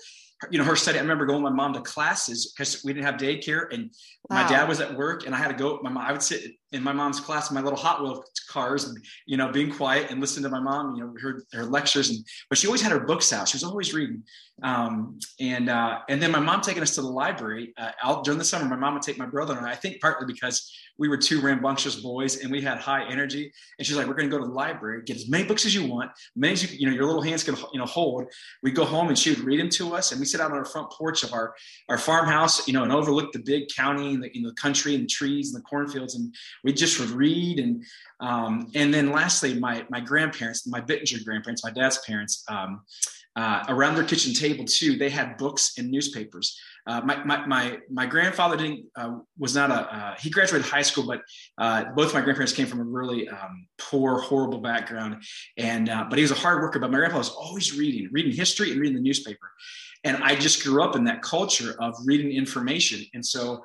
you 0.51 0.59
know, 0.59 0.65
her 0.65 0.77
study. 0.77 0.99
I 0.99 1.03
remember 1.03 1.25
going 1.25 1.43
with 1.43 1.53
my 1.53 1.57
mom 1.57 1.73
to 1.75 1.81
classes 1.81 2.53
because 2.53 2.85
we 2.85 2.93
didn't 2.93 3.07
have 3.07 3.17
daycare, 3.17 3.73
and 3.73 3.91
wow. 4.29 4.43
my 4.43 4.49
dad 4.49 4.69
was 4.69 4.81
at 4.81 4.95
work, 4.95 5.25
and 5.25 5.35
I 5.35 5.39
had 5.39 5.49
to 5.49 5.55
go. 5.55 5.81
My 5.83 5.91
mom, 5.91 6.05
I 6.05 6.13
would 6.13 6.23
sit 6.23 6.53
in 6.73 6.83
my 6.83 6.93
mom's 6.93 7.21
class 7.21 7.51
my 7.51 7.61
little 7.61 7.79
Hot 7.79 8.03
Wheel 8.03 8.25
cars, 8.51 8.85
and 8.85 8.99
you 9.27 9.37
know, 9.37 9.51
being 9.53 9.73
quiet 9.73 10.11
and 10.11 10.21
listening 10.21 10.45
to 10.45 10.51
my 10.51 10.61
mom. 10.61 10.97
You 10.97 11.05
know, 11.05 11.15
her 11.21 11.43
her 11.53 11.65
lectures, 11.65 12.11
and 12.11 12.25
but 12.49 12.59
she 12.59 12.67
always 12.67 12.83
had 12.83 12.93
her 12.93 13.01
books 13.01 13.33
out. 13.33 13.49
She 13.49 13.57
was 13.57 13.65
always 13.65 13.95
reading. 13.95 14.23
Um, 14.63 15.19
and 15.39 15.69
uh, 15.69 16.01
and 16.09 16.21
then 16.21 16.33
my 16.33 16.41
mom 16.41 16.63
taking 16.63 16.83
us 16.83 16.95
to 16.95 17.03
the 17.03 17.09
library 17.09 17.75
uh, 17.77 17.91
out 18.03 18.25
during 18.25 18.39
the 18.39 18.45
summer. 18.45 18.65
My 18.65 18.77
mom 18.77 18.95
would 18.95 19.03
take 19.03 19.19
my 19.19 19.27
brother 19.27 19.57
and 19.57 19.67
I. 19.67 19.77
I 19.77 19.79
think 19.79 20.01
partly 20.01 20.27
because 20.27 20.73
we 20.97 21.09
were 21.09 21.19
two 21.19 21.43
rambunctious 21.43 21.97
boys 21.97 22.39
and 22.39 22.51
we 22.51 22.63
had 22.63 22.79
high 22.79 23.07
energy. 23.07 23.53
And 23.79 23.87
she's 23.87 23.97
like, 23.97 24.07
"We're 24.07 24.15
going 24.15 24.31
to 24.31 24.35
go 24.35 24.41
to 24.41 24.49
the 24.49 24.55
library, 24.55 25.03
get 25.05 25.17
as 25.17 25.29
many 25.29 25.45
books 25.45 25.67
as 25.67 25.75
you 25.75 25.87
want, 25.87 26.11
many 26.35 26.55
as 26.55 26.63
you, 26.63 26.79
you 26.79 26.87
know 26.89 26.95
your 26.95 27.05
little 27.05 27.21
hands 27.21 27.45
can 27.45 27.55
you 27.75 27.79
know 27.79 27.85
hold." 27.85 28.25
We 28.63 28.71
go 28.71 28.87
home 28.87 29.09
and 29.09 29.19
she 29.19 29.29
would 29.31 29.41
read 29.41 29.61
them 29.61 29.69
to 29.71 29.95
us, 29.95 30.13
and 30.13 30.19
we 30.19 30.25
sit 30.25 30.41
out 30.41 30.51
on 30.51 30.57
our 30.57 30.65
front 30.65 30.91
porch 30.91 31.23
of 31.23 31.35
our 31.35 31.55
our 31.91 31.99
farmhouse, 31.99 32.67
you 32.67 32.73
know, 32.73 32.83
and 32.83 32.93
overlook 32.93 33.33
the 33.33 33.41
big 33.41 33.69
county 33.77 34.15
and 34.15 34.25
the, 34.25 34.31
the 34.31 34.55
country 34.55 34.95
and 34.95 35.05
the 35.05 35.09
trees 35.09 35.53
and 35.53 35.63
the 35.63 35.67
cornfields, 35.67 36.15
and 36.15 36.35
we 36.67 36.73
just 36.73 36.99
would 36.99 37.11
read 37.11 37.61
and 37.61 37.85
um, 38.19 38.71
and 38.75 38.93
then 38.93 39.13
lastly, 39.13 39.55
my 39.55 39.87
my 39.89 40.01
grandparents, 40.01 40.67
my 40.67 40.81
Bittinger 40.81 41.25
grandparents, 41.25 41.65
my 41.65 41.71
dad's 41.71 41.99
parents. 41.99 42.45
Um, 42.49 42.83
uh, 43.37 43.63
around 43.69 43.95
their 43.95 44.05
kitchen 44.05 44.33
table 44.33 44.65
too, 44.65 44.97
they 44.97 45.11
had 45.11 45.37
books 45.37 45.75
and 45.77 45.91
newspapers. 45.91 46.59
Uh, 46.87 47.03
my, 47.03 47.23
my, 47.25 47.47
my, 47.47 47.79
my, 47.91 48.07
grandfather 48.07 48.57
didn't, 48.57 48.87
uh, 48.97 49.19
was 49.39 49.55
not 49.55 49.71
a, 49.71 49.95
uh, 49.95 50.15
he 50.19 50.31
graduated 50.31 50.67
high 50.67 50.81
school, 50.81 51.07
but 51.07 51.21
uh, 51.59 51.85
both 51.95 52.15
my 52.15 52.21
grandparents 52.23 52.55
came 52.55 52.67
from 52.67 52.81
a 52.81 52.85
really 52.85 53.29
um, 53.29 53.67
poor, 53.77 54.21
horrible 54.21 54.57
background. 54.57 55.23
And, 55.59 55.91
uh, 55.91 56.07
but 56.09 56.17
he 56.17 56.23
was 56.23 56.31
a 56.31 56.37
hard 56.37 56.63
worker, 56.63 56.79
but 56.79 56.91
my 56.91 56.97
grandpa 56.97 57.19
was 57.19 57.29
always 57.29 57.77
reading, 57.77 58.09
reading 58.11 58.33
history 58.33 58.73
and 58.73 58.81
reading 58.81 58.97
the 58.97 59.03
newspaper. 59.03 59.51
And 60.05 60.17
I 60.25 60.35
just 60.35 60.65
grew 60.65 60.83
up 60.83 60.97
in 60.97 61.05
that 61.05 61.21
culture 61.21 61.77
of 61.79 61.95
reading 62.07 62.33
information. 62.33 63.05
And 63.13 63.27
so 63.27 63.63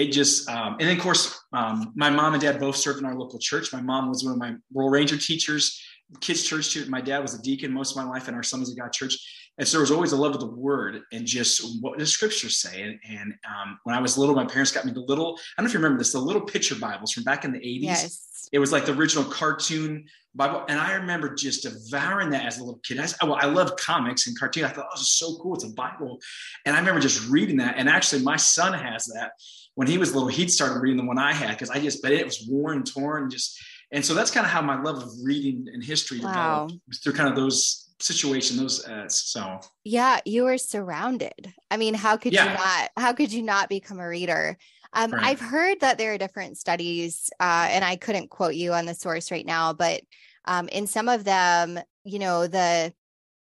it 0.00 0.12
just, 0.12 0.48
um, 0.48 0.76
and 0.80 0.88
then 0.88 0.96
of 0.96 1.02
course, 1.02 1.38
um, 1.52 1.92
my 1.94 2.10
mom 2.10 2.34
and 2.34 2.42
dad 2.42 2.58
both 2.58 2.76
served 2.76 3.00
in 3.00 3.04
our 3.04 3.14
local 3.14 3.38
church. 3.38 3.72
My 3.72 3.80
mom 3.80 4.08
was 4.08 4.24
one 4.24 4.32
of 4.32 4.38
my 4.38 4.54
Royal 4.72 4.90
Ranger 4.90 5.16
teachers 5.16 5.80
kids 6.20 6.42
church 6.42 6.72
too. 6.72 6.86
My 6.86 7.00
dad 7.00 7.20
was 7.20 7.34
a 7.34 7.42
deacon 7.42 7.72
most 7.72 7.92
of 7.92 7.96
my 7.96 8.08
life 8.08 8.28
in 8.28 8.34
our 8.34 8.40
Assemblies 8.40 8.70
of 8.70 8.78
God 8.78 8.92
church. 8.92 9.16
And 9.58 9.68
so 9.68 9.76
there 9.76 9.82
was 9.82 9.90
always 9.90 10.12
a 10.12 10.16
love 10.16 10.34
of 10.34 10.40
the 10.40 10.46
word 10.46 11.02
and 11.12 11.26
just 11.26 11.82
what 11.82 11.98
the 11.98 12.06
scriptures 12.06 12.56
say. 12.56 12.82
And, 12.82 12.98
and 13.08 13.34
um, 13.46 13.78
when 13.84 13.94
I 13.94 14.00
was 14.00 14.16
little, 14.16 14.34
my 14.34 14.46
parents 14.46 14.72
got 14.72 14.86
me 14.86 14.92
the 14.92 15.00
little, 15.00 15.38
I 15.56 15.60
don't 15.60 15.64
know 15.64 15.68
if 15.68 15.74
you 15.74 15.78
remember 15.78 15.98
this, 15.98 16.12
the 16.12 16.18
little 16.18 16.42
picture 16.42 16.74
Bibles 16.74 17.12
from 17.12 17.24
back 17.24 17.44
in 17.44 17.52
the 17.52 17.58
80s. 17.58 17.82
Yes. 17.82 18.48
It 18.52 18.58
was 18.58 18.72
like 18.72 18.86
the 18.86 18.94
original 18.94 19.24
cartoon 19.24 20.06
Bible. 20.34 20.64
And 20.68 20.78
I 20.78 20.94
remember 20.94 21.34
just 21.34 21.62
devouring 21.62 22.30
that 22.30 22.46
as 22.46 22.58
a 22.58 22.64
little 22.64 22.80
kid. 22.82 22.98
I, 22.98 23.26
well, 23.26 23.38
I 23.38 23.46
loved 23.46 23.78
comics 23.78 24.26
and 24.26 24.38
cartoons. 24.38 24.66
I 24.66 24.70
thought, 24.70 24.86
oh, 24.88 24.94
this 24.94 25.02
is 25.02 25.12
so 25.12 25.36
cool. 25.42 25.54
It's 25.54 25.64
a 25.64 25.72
Bible. 25.74 26.18
And 26.64 26.74
I 26.74 26.78
remember 26.78 27.00
just 27.00 27.28
reading 27.28 27.58
that. 27.58 27.74
And 27.76 27.88
actually, 27.88 28.22
my 28.22 28.36
son 28.36 28.72
has 28.72 29.06
that. 29.06 29.32
When 29.74 29.88
he 29.88 29.98
was 29.98 30.14
little, 30.14 30.28
he'd 30.28 30.50
started 30.50 30.80
reading 30.80 30.98
the 30.98 31.06
one 31.06 31.18
I 31.18 31.32
had 31.32 31.50
because 31.50 31.70
I 31.70 31.80
just, 31.80 32.02
but 32.02 32.12
it 32.12 32.24
was 32.24 32.46
worn, 32.48 32.82
torn, 32.82 33.30
just 33.30 33.58
and 33.92 34.04
so 34.04 34.14
that's 34.14 34.30
kind 34.30 34.46
of 34.46 34.52
how 34.52 34.62
my 34.62 34.80
love 34.80 35.02
of 35.02 35.10
reading 35.22 35.66
and 35.72 35.82
history 35.82 36.20
wow. 36.20 36.66
developed 36.66 37.02
through 37.02 37.12
kind 37.12 37.28
of 37.28 37.36
those 37.36 37.88
situation 37.98 38.56
those 38.56 38.86
uh, 38.86 39.06
so 39.08 39.60
yeah 39.84 40.18
you 40.24 40.44
were 40.44 40.56
surrounded 40.56 41.52
i 41.70 41.76
mean 41.76 41.92
how 41.92 42.16
could 42.16 42.32
yeah. 42.32 42.44
you 42.44 42.58
not 42.58 42.90
how 42.96 43.12
could 43.12 43.30
you 43.30 43.42
not 43.42 43.68
become 43.68 44.00
a 44.00 44.08
reader 44.08 44.56
um, 44.94 45.10
right. 45.10 45.24
i've 45.24 45.40
heard 45.40 45.78
that 45.80 45.98
there 45.98 46.14
are 46.14 46.18
different 46.18 46.56
studies 46.56 47.28
uh, 47.40 47.68
and 47.70 47.84
i 47.84 47.96
couldn't 47.96 48.30
quote 48.30 48.54
you 48.54 48.72
on 48.72 48.86
the 48.86 48.94
source 48.94 49.30
right 49.30 49.44
now 49.44 49.74
but 49.74 50.00
um, 50.46 50.68
in 50.68 50.86
some 50.86 51.10
of 51.10 51.24
them 51.24 51.78
you 52.04 52.18
know 52.18 52.46
the 52.46 52.92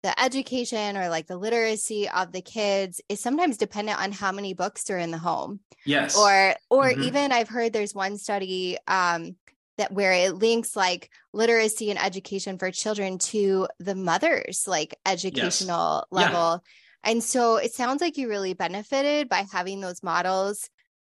the 0.03 0.21
education 0.21 0.97
or 0.97 1.09
like 1.09 1.27
the 1.27 1.37
literacy 1.37 2.09
of 2.09 2.33
the 2.33 2.43
kids 2.43 3.01
is 3.09 3.21
sometimes 3.21 3.57
dependent 3.57 4.01
on 4.01 4.13
how 4.13 4.33
many 4.33 4.53
books 4.53 4.91
are 4.91 4.99
in 4.99 5.11
the 5.11 5.19
home. 5.19 5.61
Yes. 5.85 6.17
Or 6.17 6.55
or 6.71 6.91
mm-hmm. 6.91 7.03
even 7.03 7.33
I've 7.33 7.49
heard 7.49 7.73
there's 7.73 7.95
one 7.95 8.19
study 8.19 8.79
um 8.89 9.37
that 9.79 9.93
where 9.93 10.13
it 10.13 10.35
links 10.35 10.77
like 10.77 11.11
literacy 11.33 11.91
and 11.91 12.03
education 12.03 12.59
for 12.59 12.71
children 12.71 13.19
to 13.19 13.69
the 13.79 13.95
mother's 13.95 14.65
like 14.67 14.95
educational 15.07 16.05
yes. 16.05 16.07
level. 16.11 16.63
Yeah. 16.65 17.11
And 17.11 17.23
so 17.23 17.57
it 17.57 17.73
sounds 17.73 18.01
like 18.01 18.17
you 18.17 18.29
really 18.29 18.55
benefited 18.55 19.29
by 19.29 19.47
having 19.51 19.81
those 19.81 20.03
models 20.03 20.69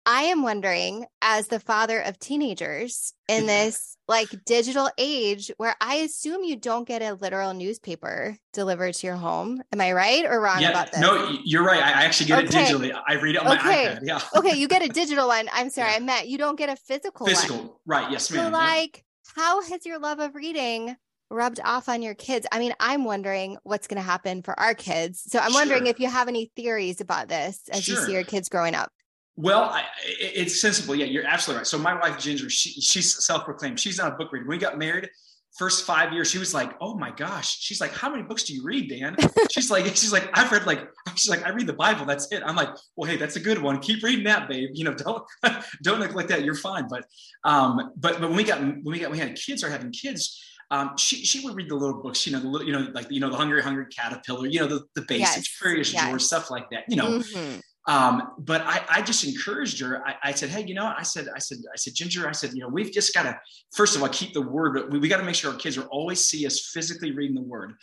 I 0.05 0.23
am 0.23 0.43
wondering, 0.43 1.05
as 1.21 1.47
the 1.47 1.59
father 1.59 1.99
of 1.99 2.19
teenagers 2.19 3.13
in 3.27 3.39
mm-hmm. 3.39 3.47
this 3.47 3.97
like 4.07 4.29
digital 4.45 4.89
age 4.97 5.51
where 5.57 5.75
I 5.81 5.95
assume 5.95 6.43
you 6.43 6.55
don't 6.55 6.87
get 6.87 7.01
a 7.01 7.15
literal 7.15 7.53
newspaper 7.53 8.37
delivered 8.53 8.93
to 8.95 9.07
your 9.07 9.15
home. 9.15 9.63
Am 9.73 9.81
I 9.81 9.93
right 9.93 10.25
or 10.25 10.39
wrong 10.39 10.61
yeah, 10.61 10.69
about 10.69 10.91
this? 10.91 11.01
No, 11.01 11.35
you're 11.43 11.63
right. 11.63 11.81
I 11.81 12.03
actually 12.03 12.27
get 12.27 12.45
okay. 12.45 12.65
it 12.65 12.67
digitally. 12.67 13.01
I 13.07 13.15
read 13.15 13.35
it 13.35 13.41
on 13.41 13.57
okay. 13.57 13.63
my 13.63 13.73
iPad. 13.73 13.99
Yeah. 14.03 14.21
okay, 14.35 14.55
you 14.55 14.67
get 14.67 14.83
a 14.83 14.89
digital 14.93 15.27
one. 15.27 15.49
I'm 15.51 15.71
sorry, 15.71 15.89
yeah. 15.91 15.97
I 15.97 15.99
meant 16.01 16.27
you 16.27 16.37
don't 16.37 16.57
get 16.57 16.69
a 16.69 16.75
physical 16.75 17.25
Physical, 17.25 17.57
one. 17.57 17.69
right. 17.85 18.11
Yes, 18.11 18.29
ma'am. 18.29 18.45
So, 18.45 18.51
like, 18.51 19.03
yeah. 19.37 19.43
how 19.43 19.61
has 19.63 19.85
your 19.85 19.97
love 19.97 20.19
of 20.19 20.35
reading 20.35 20.95
rubbed 21.31 21.59
off 21.63 21.89
on 21.89 22.03
your 22.03 22.13
kids? 22.13 22.45
I 22.51 22.59
mean, 22.59 22.73
I'm 22.79 23.05
wondering 23.05 23.57
what's 23.63 23.87
going 23.87 23.97
to 23.97 24.03
happen 24.03 24.43
for 24.43 24.57
our 24.59 24.75
kids. 24.75 25.23
So 25.25 25.39
I'm 25.39 25.51
sure. 25.51 25.61
wondering 25.61 25.87
if 25.87 25.99
you 25.99 26.07
have 26.07 26.27
any 26.27 26.51
theories 26.55 27.01
about 27.01 27.27
this 27.27 27.59
as 27.71 27.83
sure. 27.83 27.95
you 27.95 28.05
see 28.05 28.13
your 28.13 28.23
kids 28.23 28.49
growing 28.49 28.75
up. 28.75 28.91
Well, 29.37 29.63
I, 29.63 29.83
it's 30.05 30.61
sensible. 30.61 30.95
Yeah, 30.95 31.05
you're 31.05 31.25
absolutely 31.25 31.59
right. 31.59 31.67
So 31.67 31.77
my 31.77 31.93
wife 31.93 32.17
Ginger, 32.17 32.49
she, 32.49 32.79
she's 32.79 33.25
self-proclaimed. 33.25 33.79
She's 33.79 33.97
not 33.97 34.13
a 34.13 34.15
book 34.15 34.31
reader. 34.31 34.45
When 34.45 34.57
we 34.57 34.61
got 34.61 34.77
married, 34.77 35.09
first 35.57 35.85
five 35.85 36.13
years, 36.13 36.29
she 36.29 36.37
was 36.37 36.53
like, 36.53 36.73
"Oh 36.81 36.95
my 36.95 37.11
gosh!" 37.11 37.59
She's 37.59 37.81
like, 37.81 37.91
"How 37.91 38.09
many 38.09 38.23
books 38.23 38.43
do 38.43 38.53
you 38.53 38.63
read, 38.63 38.89
Dan?" 38.89 39.15
she's 39.51 39.71
like, 39.71 39.85
"She's 39.87 40.13
like, 40.13 40.29
I've 40.37 40.51
read 40.51 40.65
like, 40.65 40.87
she's 41.15 41.29
like, 41.29 41.45
I 41.45 41.49
read 41.49 41.67
the 41.67 41.73
Bible. 41.73 42.05
That's 42.05 42.31
it." 42.31 42.43
I'm 42.45 42.55
like, 42.55 42.69
"Well, 42.95 43.09
hey, 43.09 43.17
that's 43.17 43.35
a 43.35 43.39
good 43.39 43.61
one. 43.61 43.79
Keep 43.79 44.03
reading 44.03 44.25
that, 44.25 44.47
babe. 44.47 44.69
You 44.73 44.85
know, 44.85 44.93
don't 44.93 45.23
don't 45.83 45.99
neglect 45.99 46.29
that. 46.29 46.43
You're 46.43 46.55
fine." 46.55 46.87
But 46.89 47.05
um, 47.43 47.91
but 47.97 48.19
but 48.19 48.29
when 48.29 48.35
we 48.35 48.43
got 48.43 48.59
when 48.59 48.83
we 48.85 48.99
got 48.99 49.11
we 49.11 49.17
had 49.17 49.35
kids 49.35 49.63
or 49.63 49.69
having 49.69 49.91
kids. 49.91 50.41
Um, 50.71 50.97
she 50.97 51.17
she 51.17 51.45
would 51.45 51.55
read 51.55 51.69
the 51.69 51.75
little 51.75 52.01
books, 52.01 52.25
you 52.25 52.33
know, 52.33 52.39
the 52.39 52.47
little, 52.47 52.65
you 52.65 52.73
know, 52.73 52.89
like 52.91 53.11
you 53.11 53.19
know, 53.19 53.29
the 53.29 53.37
Hungry 53.37 53.61
Hungry 53.61 53.85
Caterpillar, 53.85 54.47
you 54.47 54.59
know, 54.59 54.65
the, 54.65 54.83
the 54.95 55.03
basics, 55.03 55.35
yes. 55.35 55.57
Curious 55.59 55.93
yes. 55.93 56.07
George, 56.07 56.23
stuff 56.23 56.49
like 56.49 56.71
that, 56.71 56.85
you 56.89 56.95
know. 56.95 57.19
Mm-hmm. 57.19 57.59
Um, 57.87 58.31
but 58.39 58.61
I, 58.61 58.83
I, 58.89 59.01
just 59.03 59.23
encouraged 59.23 59.79
her. 59.79 60.03
I, 60.07 60.15
I, 60.23 60.31
said, 60.31 60.49
Hey, 60.49 60.65
you 60.65 60.73
know, 60.73 60.91
I 60.97 61.03
said, 61.03 61.27
I 61.35 61.37
said, 61.37 61.59
I 61.71 61.77
said, 61.77 61.93
Ginger, 61.93 62.27
I 62.27 62.31
said, 62.31 62.53
you 62.53 62.61
know, 62.61 62.67
we've 62.67 62.91
just 62.91 63.13
got 63.13 63.23
to, 63.23 63.39
first 63.75 63.95
of 63.95 64.01
all, 64.01 64.09
keep 64.09 64.33
the 64.33 64.41
word, 64.41 64.73
but 64.73 64.89
we, 64.89 64.97
we 64.97 65.07
got 65.07 65.17
to 65.17 65.23
make 65.23 65.35
sure 65.35 65.51
our 65.51 65.57
kids 65.57 65.77
are 65.77 65.85
always 65.85 66.23
see 66.23 66.47
us 66.47 66.71
physically 66.73 67.11
reading 67.11 67.35
the 67.35 67.43
word. 67.43 67.73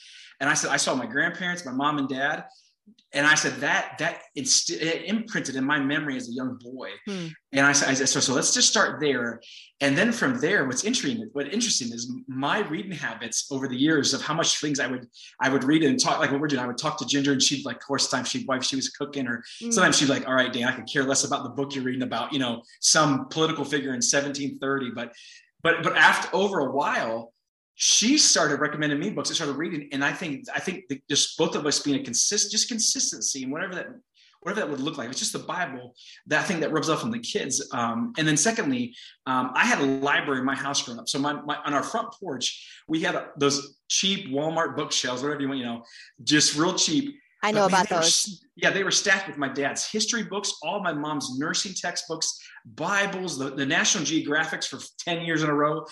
And 0.41 0.51
I 0.51 0.55
said, 0.55 0.71
I 0.71 0.77
saw 0.77 0.97
my 0.97 1.07
grandparents, 1.07 1.65
my 1.65 1.71
mom 1.71 1.99
and 1.99 2.09
dad, 2.09 2.47
and 3.15 3.27
I 3.27 3.35
said 3.35 3.55
that 3.61 3.99
that 3.99 4.23
inst- 4.35 4.71
it 4.71 5.05
imprinted 5.05 5.57
in 5.57 5.65
my 5.65 5.79
memory 5.79 6.17
as 6.17 6.29
a 6.29 6.33
young 6.33 6.59
boy. 6.61 6.91
Hmm. 7.07 7.27
And 7.53 7.67
I 7.67 7.73
said, 7.73 7.91
I 7.91 7.95
said, 7.95 8.09
so 8.09 8.21
so 8.21 8.33
let's 8.33 8.55
just 8.55 8.69
start 8.69 9.01
there, 9.01 9.41
and 9.81 9.97
then 9.97 10.13
from 10.13 10.41
there, 10.41 10.67
what's 10.67 10.85
interesting 10.85 11.29
what 11.33 11.53
interesting 11.53 11.89
is 11.93 12.11
my 12.27 12.61
reading 12.61 12.93
habits 12.93 13.49
over 13.51 13.69
the 13.69 13.77
years 13.77 14.15
of 14.15 14.23
how 14.23 14.35
much 14.35 14.61
things 14.61 14.81
I 14.81 14.87
would 14.87 15.07
I 15.41 15.51
would 15.51 15.65
read 15.65 15.83
and 15.83 16.01
talk 16.01 16.21
like 16.21 16.31
what 16.31 16.41
we're 16.41 16.49
doing. 16.49 16.63
I 16.63 16.67
would 16.67 16.79
talk 16.79 16.97
to 16.99 17.07
Ginger, 17.07 17.33
and 17.33 17.43
she'd 17.43 17.67
like, 17.67 17.77
of 17.77 17.83
course, 17.83 18.09
time 18.09 18.25
she'd 18.25 18.49
wife 18.49 18.65
she 18.65 18.77
was 18.77 18.89
cooking, 18.89 19.27
or 19.27 19.45
hmm. 19.61 19.71
sometimes 19.71 19.99
she'd 19.99 20.09
like, 20.09 20.27
all 20.27 20.35
right, 20.35 20.53
Dan, 20.53 20.69
I 20.69 20.73
could 20.73 20.89
care 20.91 21.05
less 21.05 21.25
about 21.25 21.45
the 21.45 21.51
book 21.51 21.75
you're 21.75 21.85
reading 21.85 22.03
about, 22.03 22.33
you 22.33 22.39
know, 22.39 22.63
some 22.81 23.29
political 23.29 23.65
figure 23.65 23.91
in 23.91 24.01
1730, 24.01 24.91
but 24.95 25.13
but 25.63 25.83
but 25.83 25.97
after 25.97 26.35
over 26.35 26.61
a 26.61 26.73
while 26.73 27.33
she 27.75 28.19
started 28.19 28.61
recommending 28.61 28.99
me 28.99 29.11
books. 29.11 29.31
I 29.31 29.35
started 29.35 29.57
reading, 29.57 29.89
and 29.93 30.05
I 30.05 30.13
think 30.13 30.45
I 30.55 30.61
think 30.61 30.85
the, 30.89 31.01
just 31.09 31.39
both 31.39 31.57
of 31.57 31.67
us 31.67 31.81
being 31.81 32.01
a 32.01 32.05
consistent, 32.05 32.53
just 32.53 32.69
consistency, 32.69 33.43
and 33.45 33.53
whatever 33.53 33.75
that 33.75 33.87
whatever 34.43 34.61
that 34.61 34.71
would 34.71 34.81
look 34.81 34.99
like. 34.99 35.09
It's 35.09 35.21
just 35.21 35.33
the 35.33 35.39
Bible, 35.39 35.95
that 36.27 36.47
thing 36.47 36.61
that 36.61 36.73
rubs 36.73 36.89
off 36.89 37.05
on 37.05 37.11
the 37.11 37.19
kids. 37.19 37.69
Um, 37.73 38.13
and 38.19 38.27
then 38.27 38.37
secondly, 38.37 38.95
um, 39.27 39.53
I 39.55 39.65
had 39.65 39.79
a 39.79 39.85
library 39.85 40.41
in 40.41 40.45
my 40.45 40.57
house 40.57 40.83
growing 40.83 40.99
up. 40.99 41.09
So 41.09 41.19
my, 41.19 41.41
my 41.43 41.57
on 41.65 41.75
our 41.75 41.83
front 41.83 42.13
porch, 42.13 42.69
we 42.89 43.01
had 43.01 43.25
those 43.37 43.79
cheap 43.89 44.29
Walmart 44.31 44.77
bookshelves, 44.77 45.23
whatever 45.23 45.41
you 45.41 45.49
want, 45.49 45.61
you 45.61 45.67
know, 45.67 45.85
just 46.25 46.57
real 46.57 46.75
cheap. 46.75 47.15
I 47.45 47.51
know 47.51 47.63
but, 47.63 47.69
about 47.69 47.91
man, 47.91 48.01
those. 48.01 48.43
Were, 48.43 48.49
yeah, 48.57 48.71
they 48.71 48.85
were 48.85 48.91
stacked 48.91 49.29
with 49.29 49.39
my 49.39 49.49
dad's 49.49 49.89
history 49.89 50.25
books, 50.25 50.55
all 50.63 50.81
my 50.81 50.93
mom's 50.93 51.39
nursing 51.39 51.73
textbooks, 51.75 52.39
Bibles, 52.65 53.39
the, 53.39 53.51
the 53.51 53.67
National 53.67 54.05
Geographics 54.05 54.67
for 54.67 54.79
10 55.01 55.25
years 55.25 55.43
in 55.43 55.51
a 55.51 55.55
row. 55.55 55.85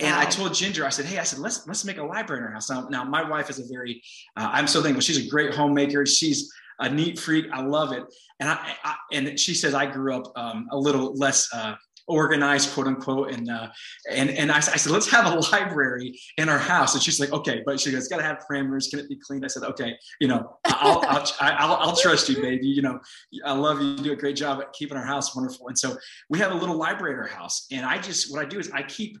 And 0.00 0.14
I 0.14 0.24
told 0.24 0.54
Ginger, 0.54 0.86
I 0.86 0.88
said, 0.88 1.04
"Hey, 1.04 1.18
I 1.18 1.22
said 1.22 1.38
let's 1.38 1.66
let's 1.66 1.84
make 1.84 1.98
a 1.98 2.02
library 2.02 2.40
in 2.40 2.46
our 2.46 2.52
house." 2.52 2.70
Now, 2.70 2.88
now 2.88 3.04
my 3.04 3.28
wife 3.28 3.50
is 3.50 3.58
a 3.58 3.64
very, 3.70 4.02
uh, 4.36 4.48
I'm 4.50 4.66
so 4.66 4.82
thankful. 4.82 5.02
She's 5.02 5.26
a 5.26 5.28
great 5.28 5.54
homemaker. 5.54 6.06
She's 6.06 6.50
a 6.78 6.88
neat 6.88 7.18
freak. 7.18 7.46
I 7.52 7.60
love 7.62 7.92
it. 7.92 8.02
And 8.40 8.48
I, 8.48 8.74
I 8.84 8.94
and 9.12 9.38
she 9.38 9.54
says 9.54 9.74
I 9.74 9.86
grew 9.86 10.16
up 10.16 10.32
um, 10.34 10.66
a 10.70 10.76
little 10.78 11.14
less 11.14 11.52
uh, 11.52 11.74
organized, 12.08 12.72
quote 12.72 12.86
unquote. 12.86 13.32
And 13.32 13.50
uh, 13.50 13.68
and 14.10 14.30
and 14.30 14.50
I, 14.50 14.56
I, 14.56 14.60
said, 14.60 14.92
let's 14.92 15.10
have 15.10 15.26
a 15.26 15.38
library 15.52 16.18
in 16.36 16.48
our 16.48 16.58
house. 16.58 16.94
And 16.94 17.02
she's 17.02 17.20
like, 17.20 17.32
okay, 17.32 17.62
but 17.64 17.80
she 17.80 17.92
goes, 17.92 18.08
got 18.08 18.18
to 18.18 18.22
have 18.22 18.44
parameters. 18.50 18.90
Can 18.90 18.98
it 18.98 19.08
be 19.08 19.16
clean? 19.16 19.44
I 19.44 19.48
said, 19.48 19.62
okay, 19.64 19.94
you 20.20 20.28
know, 20.28 20.56
I'll 20.64 21.04
I'll, 21.08 21.26
I'll, 21.40 21.74
I'll 21.74 21.96
trust 21.96 22.28
you, 22.28 22.40
baby. 22.40 22.66
You 22.66 22.82
know, 22.82 23.00
I 23.44 23.52
love 23.52 23.80
you. 23.80 23.88
You 23.88 23.96
do 23.96 24.12
a 24.12 24.16
great 24.16 24.36
job 24.36 24.60
at 24.60 24.72
keeping 24.72 24.96
our 24.96 25.04
house 25.04 25.34
wonderful. 25.34 25.68
And 25.68 25.78
so 25.78 25.96
we 26.28 26.38
have 26.38 26.52
a 26.52 26.56
little 26.56 26.76
library 26.76 27.14
in 27.14 27.20
our 27.20 27.26
house. 27.26 27.66
And 27.70 27.84
I 27.84 27.98
just 27.98 28.32
what 28.32 28.44
I 28.44 28.48
do 28.48 28.58
is 28.58 28.70
I 28.72 28.82
keep 28.82 29.18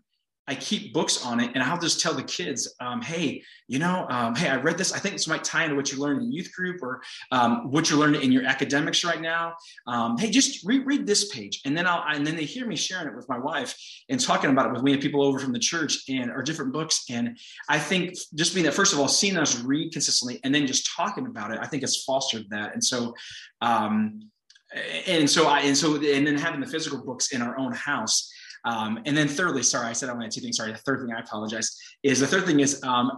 I 0.48 0.56
keep 0.56 0.92
books 0.92 1.24
on 1.24 1.38
it 1.38 1.52
and 1.54 1.62
I'll 1.62 1.78
just 1.78 2.00
tell 2.00 2.14
the 2.14 2.22
kids, 2.22 2.74
um, 2.80 3.00
hey, 3.00 3.42
you 3.68 3.78
know, 3.78 4.06
um, 4.10 4.34
hey, 4.34 4.48
I 4.48 4.56
read 4.56 4.76
this. 4.76 4.92
I 4.92 4.98
think 4.98 5.14
this 5.14 5.28
might 5.28 5.44
tie 5.44 5.64
into 5.64 5.76
what 5.76 5.92
you 5.92 5.98
learned 5.98 6.22
in 6.22 6.32
youth 6.32 6.52
group 6.52 6.82
or 6.82 7.00
um, 7.30 7.70
what 7.70 7.88
you're 7.88 7.98
learning 7.98 8.22
in 8.22 8.32
your 8.32 8.44
academics 8.44 9.04
right 9.04 9.20
now. 9.20 9.54
Um, 9.86 10.18
hey, 10.18 10.30
just 10.30 10.64
reread 10.64 11.06
this 11.06 11.32
page. 11.32 11.60
And 11.64 11.76
then 11.76 11.86
I'll, 11.86 12.02
and 12.08 12.26
then 12.26 12.34
they 12.34 12.44
hear 12.44 12.66
me 12.66 12.74
sharing 12.74 13.06
it 13.06 13.14
with 13.14 13.28
my 13.28 13.38
wife 13.38 13.76
and 14.08 14.18
talking 14.18 14.50
about 14.50 14.66
it 14.66 14.72
with 14.72 14.82
me 14.82 14.92
and 14.92 15.00
people 15.00 15.22
over 15.22 15.38
from 15.38 15.52
the 15.52 15.60
church 15.60 16.02
and 16.08 16.30
or 16.30 16.42
different 16.42 16.72
books. 16.72 17.04
And 17.08 17.38
I 17.68 17.78
think 17.78 18.14
just 18.34 18.52
being 18.52 18.66
that, 18.66 18.74
first 18.74 18.92
of 18.92 18.98
all, 18.98 19.08
seeing 19.08 19.36
us 19.36 19.60
read 19.60 19.92
consistently 19.92 20.40
and 20.42 20.52
then 20.52 20.66
just 20.66 20.90
talking 20.94 21.26
about 21.26 21.52
it, 21.52 21.60
I 21.62 21.66
think 21.66 21.82
has 21.82 22.02
fostered 22.02 22.50
that. 22.50 22.72
And 22.74 22.82
so, 22.82 23.14
um, 23.60 24.28
and 25.06 25.30
so 25.30 25.46
I, 25.46 25.60
and 25.60 25.76
so, 25.76 25.96
and 25.96 26.26
then 26.26 26.36
having 26.36 26.60
the 26.60 26.66
physical 26.66 27.04
books 27.04 27.32
in 27.32 27.42
our 27.42 27.56
own 27.58 27.72
house, 27.72 28.32
um, 28.64 29.00
and 29.06 29.16
then 29.16 29.26
thirdly, 29.26 29.62
sorry, 29.62 29.88
I 29.88 29.92
said 29.92 30.08
I 30.08 30.20
had 30.20 30.30
two 30.30 30.40
things. 30.40 30.56
Sorry, 30.56 30.70
the 30.70 30.78
third 30.78 31.00
thing 31.00 31.12
I 31.12 31.20
apologize 31.20 31.76
is 32.02 32.20
the 32.20 32.26
third 32.26 32.46
thing 32.46 32.60
is 32.60 32.82
um, 32.84 33.10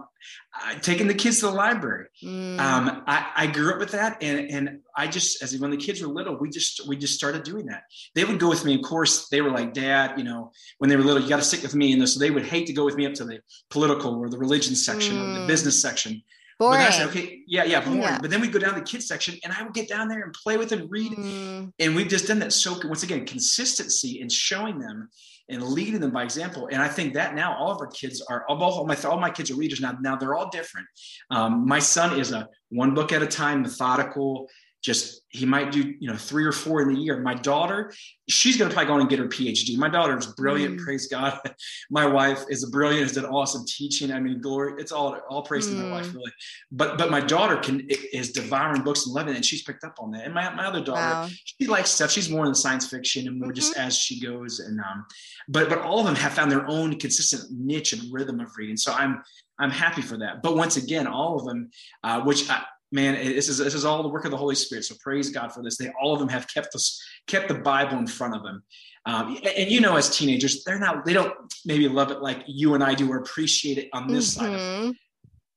taking 0.81 1.07
the 1.07 1.13
kids 1.13 1.39
to 1.39 1.47
the 1.47 1.51
library. 1.51 2.07
Mm. 2.23 2.59
Um, 2.59 3.03
I, 3.05 3.31
I, 3.35 3.47
grew 3.47 3.71
up 3.71 3.79
with 3.79 3.91
that, 3.91 4.23
and 4.23 4.49
and 4.49 4.79
I 4.95 5.07
just 5.07 5.43
as 5.43 5.55
when 5.59 5.69
the 5.69 5.77
kids 5.77 6.01
were 6.01 6.07
little, 6.07 6.35
we 6.35 6.49
just 6.49 6.87
we 6.87 6.97
just 6.97 7.13
started 7.13 7.43
doing 7.43 7.67
that. 7.67 7.83
They 8.15 8.25
would 8.25 8.39
go 8.39 8.49
with 8.49 8.65
me. 8.65 8.75
Of 8.75 8.81
course, 8.81 9.29
they 9.29 9.41
were 9.41 9.51
like, 9.51 9.73
Dad, 9.73 10.17
you 10.17 10.23
know, 10.23 10.51
when 10.79 10.89
they 10.89 10.95
were 10.95 11.03
little, 11.03 11.21
you 11.21 11.29
got 11.29 11.37
to 11.37 11.43
stick 11.43 11.61
with 11.61 11.75
me, 11.75 11.93
and 11.93 12.09
so 12.09 12.19
they 12.19 12.31
would 12.31 12.45
hate 12.45 12.65
to 12.67 12.73
go 12.73 12.83
with 12.83 12.95
me 12.95 13.05
up 13.05 13.13
to 13.15 13.25
the 13.25 13.39
political 13.69 14.15
or 14.15 14.29
the 14.29 14.39
religion 14.39 14.75
section 14.75 15.15
mm. 15.15 15.21
or 15.21 15.33
the 15.33 15.45
mm. 15.45 15.47
business 15.47 15.79
section. 15.79 16.23
Boring. 16.57 16.79
But 16.79 16.87
I 16.87 16.89
said, 16.91 17.07
okay, 17.09 17.39
yeah, 17.47 17.65
yeah, 17.65 17.83
boring. 17.83 18.01
Yeah. 18.01 18.17
But 18.19 18.29
then 18.29 18.39
we 18.39 18.47
go 18.47 18.59
down 18.59 18.75
to 18.75 18.79
the 18.79 18.85
kids 18.85 19.07
section 19.07 19.35
and 19.43 19.51
I 19.51 19.61
would 19.61 19.73
get 19.73 19.89
down 19.89 20.07
there 20.07 20.23
and 20.23 20.31
play 20.31 20.55
with 20.55 20.69
them, 20.69 20.87
read. 20.89 21.11
Mm. 21.11 21.73
And 21.79 21.95
we've 21.97 22.07
just 22.07 22.27
done 22.27 22.39
that. 22.39 22.53
So 22.53 22.79
once 22.85 23.03
again, 23.03 23.25
consistency 23.25 24.21
in 24.21 24.29
showing 24.29 24.79
them 24.79 25.09
and 25.49 25.61
leading 25.61 25.99
them 25.99 26.11
by 26.11 26.23
example. 26.23 26.69
And 26.71 26.81
I 26.81 26.87
think 26.87 27.13
that 27.13 27.35
now 27.35 27.55
all 27.55 27.71
of 27.71 27.79
our 27.79 27.87
kids 27.87 28.21
are 28.29 28.45
all, 28.47 28.85
my 28.85 28.95
all 29.03 29.19
my 29.19 29.29
kids 29.29 29.51
are 29.51 29.55
readers 29.55 29.79
now. 29.79 29.97
Now 30.01 30.15
they're 30.15 30.35
all 30.35 30.49
different. 30.49 30.87
Um, 31.29 31.67
my 31.67 31.79
son 31.79 32.19
is 32.19 32.31
a 32.31 32.47
one 32.69 32.93
book 32.93 33.11
at 33.11 33.21
a 33.21 33.27
time, 33.27 33.61
methodical, 33.61 34.47
just 34.85 35.21
he 35.29 35.47
might 35.47 35.71
do 35.71 35.95
you 35.99 36.07
know 36.07 36.15
three 36.15 36.45
or 36.45 36.51
four 36.51 36.79
in 36.83 36.93
the 36.93 36.99
year 36.99 37.19
my 37.19 37.33
daughter 37.33 37.91
she's 38.29 38.55
going 38.55 38.69
to 38.69 38.73
probably 38.73 38.93
go 38.93 38.99
and 38.99 39.09
get 39.09 39.17
her 39.17 39.25
phd 39.25 39.75
my 39.77 39.89
daughter 39.89 40.15
is 40.15 40.27
brilliant 40.27 40.79
mm. 40.79 40.83
praise 40.83 41.07
god 41.07 41.39
my 41.89 42.05
wife 42.05 42.43
is 42.49 42.63
a 42.63 42.69
brilliant 42.69 43.01
has 43.01 43.13
done 43.13 43.25
awesome 43.25 43.65
teaching 43.67 44.11
i 44.11 44.19
mean 44.19 44.39
glory 44.39 44.73
it's 44.77 44.91
all 44.91 45.17
all 45.27 45.41
praise 45.41 45.67
mm. 45.67 45.71
to 45.71 45.75
my 45.77 45.91
wife 45.91 46.13
really 46.13 46.31
but 46.71 46.99
but 46.99 47.09
my 47.09 47.19
daughter 47.19 47.57
can 47.57 47.81
is 48.13 48.31
devouring 48.31 48.83
books 48.83 49.07
and 49.07 49.15
loving 49.15 49.33
it 49.33 49.37
and 49.37 49.45
she's 49.45 49.63
picked 49.63 49.83
up 49.83 49.95
on 49.99 50.11
that 50.11 50.23
and 50.23 50.33
my, 50.33 50.53
my 50.53 50.67
other 50.67 50.83
daughter 50.83 51.01
wow. 51.01 51.27
she 51.43 51.65
likes 51.65 51.89
stuff 51.89 52.11
she's 52.11 52.29
more 52.29 52.45
in 52.45 52.51
the 52.51 52.55
science 52.55 52.87
fiction 52.87 53.27
and 53.27 53.39
more 53.39 53.49
mm-hmm. 53.49 53.55
just 53.55 53.75
as 53.75 53.97
she 53.97 54.21
goes 54.21 54.59
and 54.59 54.79
um 54.79 55.03
but 55.47 55.67
but 55.67 55.79
all 55.79 55.99
of 55.99 56.05
them 56.05 56.15
have 56.15 56.33
found 56.33 56.51
their 56.51 56.67
own 56.67 56.95
consistent 56.99 57.51
niche 57.51 57.93
and 57.93 58.13
rhythm 58.13 58.39
of 58.39 58.51
reading 58.55 58.77
so 58.77 58.93
i'm 58.93 59.23
I'm 59.57 59.71
happy 59.71 60.01
for 60.01 60.17
that. 60.17 60.41
But 60.41 60.57
once 60.57 60.75
again, 60.75 61.07
all 61.07 61.37
of 61.37 61.45
them, 61.45 61.69
uh, 62.03 62.21
which 62.23 62.49
I, 62.49 62.63
man, 62.91 63.15
this 63.15 63.49
is 63.49 63.57
this 63.57 63.73
is 63.73 63.85
all 63.85 64.03
the 64.03 64.09
work 64.09 64.25
of 64.25 64.31
the 64.31 64.37
Holy 64.37 64.55
Spirit. 64.55 64.85
So 64.85 64.95
praise 65.01 65.29
God 65.29 65.51
for 65.51 65.63
this. 65.63 65.77
They 65.77 65.91
all 66.01 66.13
of 66.13 66.19
them 66.19 66.29
have 66.29 66.47
kept 66.47 66.73
this 66.73 67.01
kept 67.27 67.47
the 67.47 67.55
Bible 67.55 67.97
in 67.97 68.07
front 68.07 68.35
of 68.35 68.43
them. 68.43 68.63
Um, 69.07 69.35
and, 69.35 69.45
and, 69.45 69.71
you 69.71 69.81
know, 69.81 69.97
as 69.97 70.09
teenagers, 70.09 70.63
they're 70.63 70.79
not 70.79 71.05
they 71.05 71.13
don't 71.13 71.33
maybe 71.65 71.87
love 71.87 72.11
it 72.11 72.21
like 72.21 72.43
you 72.47 72.73
and 72.73 72.83
I 72.83 72.95
do 72.95 73.11
or 73.11 73.17
appreciate 73.17 73.77
it 73.77 73.89
on 73.93 74.07
this 74.07 74.35
mm-hmm. 74.35 74.55
side. 74.55 74.89
It. 74.89 74.95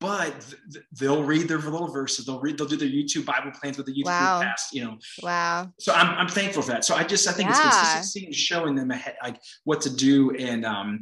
But 0.01 0.55
th- 0.73 0.85
they'll 0.93 1.25
read 1.25 1.49
their 1.49 1.59
little 1.59 1.89
verses. 1.89 2.25
They'll 2.25 2.41
read. 2.41 2.57
They'll 2.57 2.69
do 2.69 2.77
their 2.77 2.89
YouTube 2.89 3.25
Bible 3.25 3.51
plans 3.59 3.79
with 3.79 3.87
the 3.87 3.93
YouTube 3.93 4.07
wow. 4.07 4.41
past. 4.43 4.73
You 4.73 4.85
know. 4.85 4.99
Wow. 5.23 5.73
So 5.79 5.93
I'm, 5.93 6.17
I'm 6.19 6.29
thankful 6.29 6.63
for 6.63 6.71
that. 6.73 6.85
So 6.85 6.95
I 6.95 7.03
just 7.03 7.27
I 7.27 7.33
think 7.33 7.49
yeah. 7.49 7.57
it's 7.57 7.77
consistency 7.77 8.27
and 8.27 8.35
showing 8.35 8.75
them 8.77 8.91
ahead, 8.91 9.17
like 9.23 9.41
what 9.65 9.81
to 9.83 9.91
do 9.95 10.31
and 10.37 10.65
um 10.65 11.01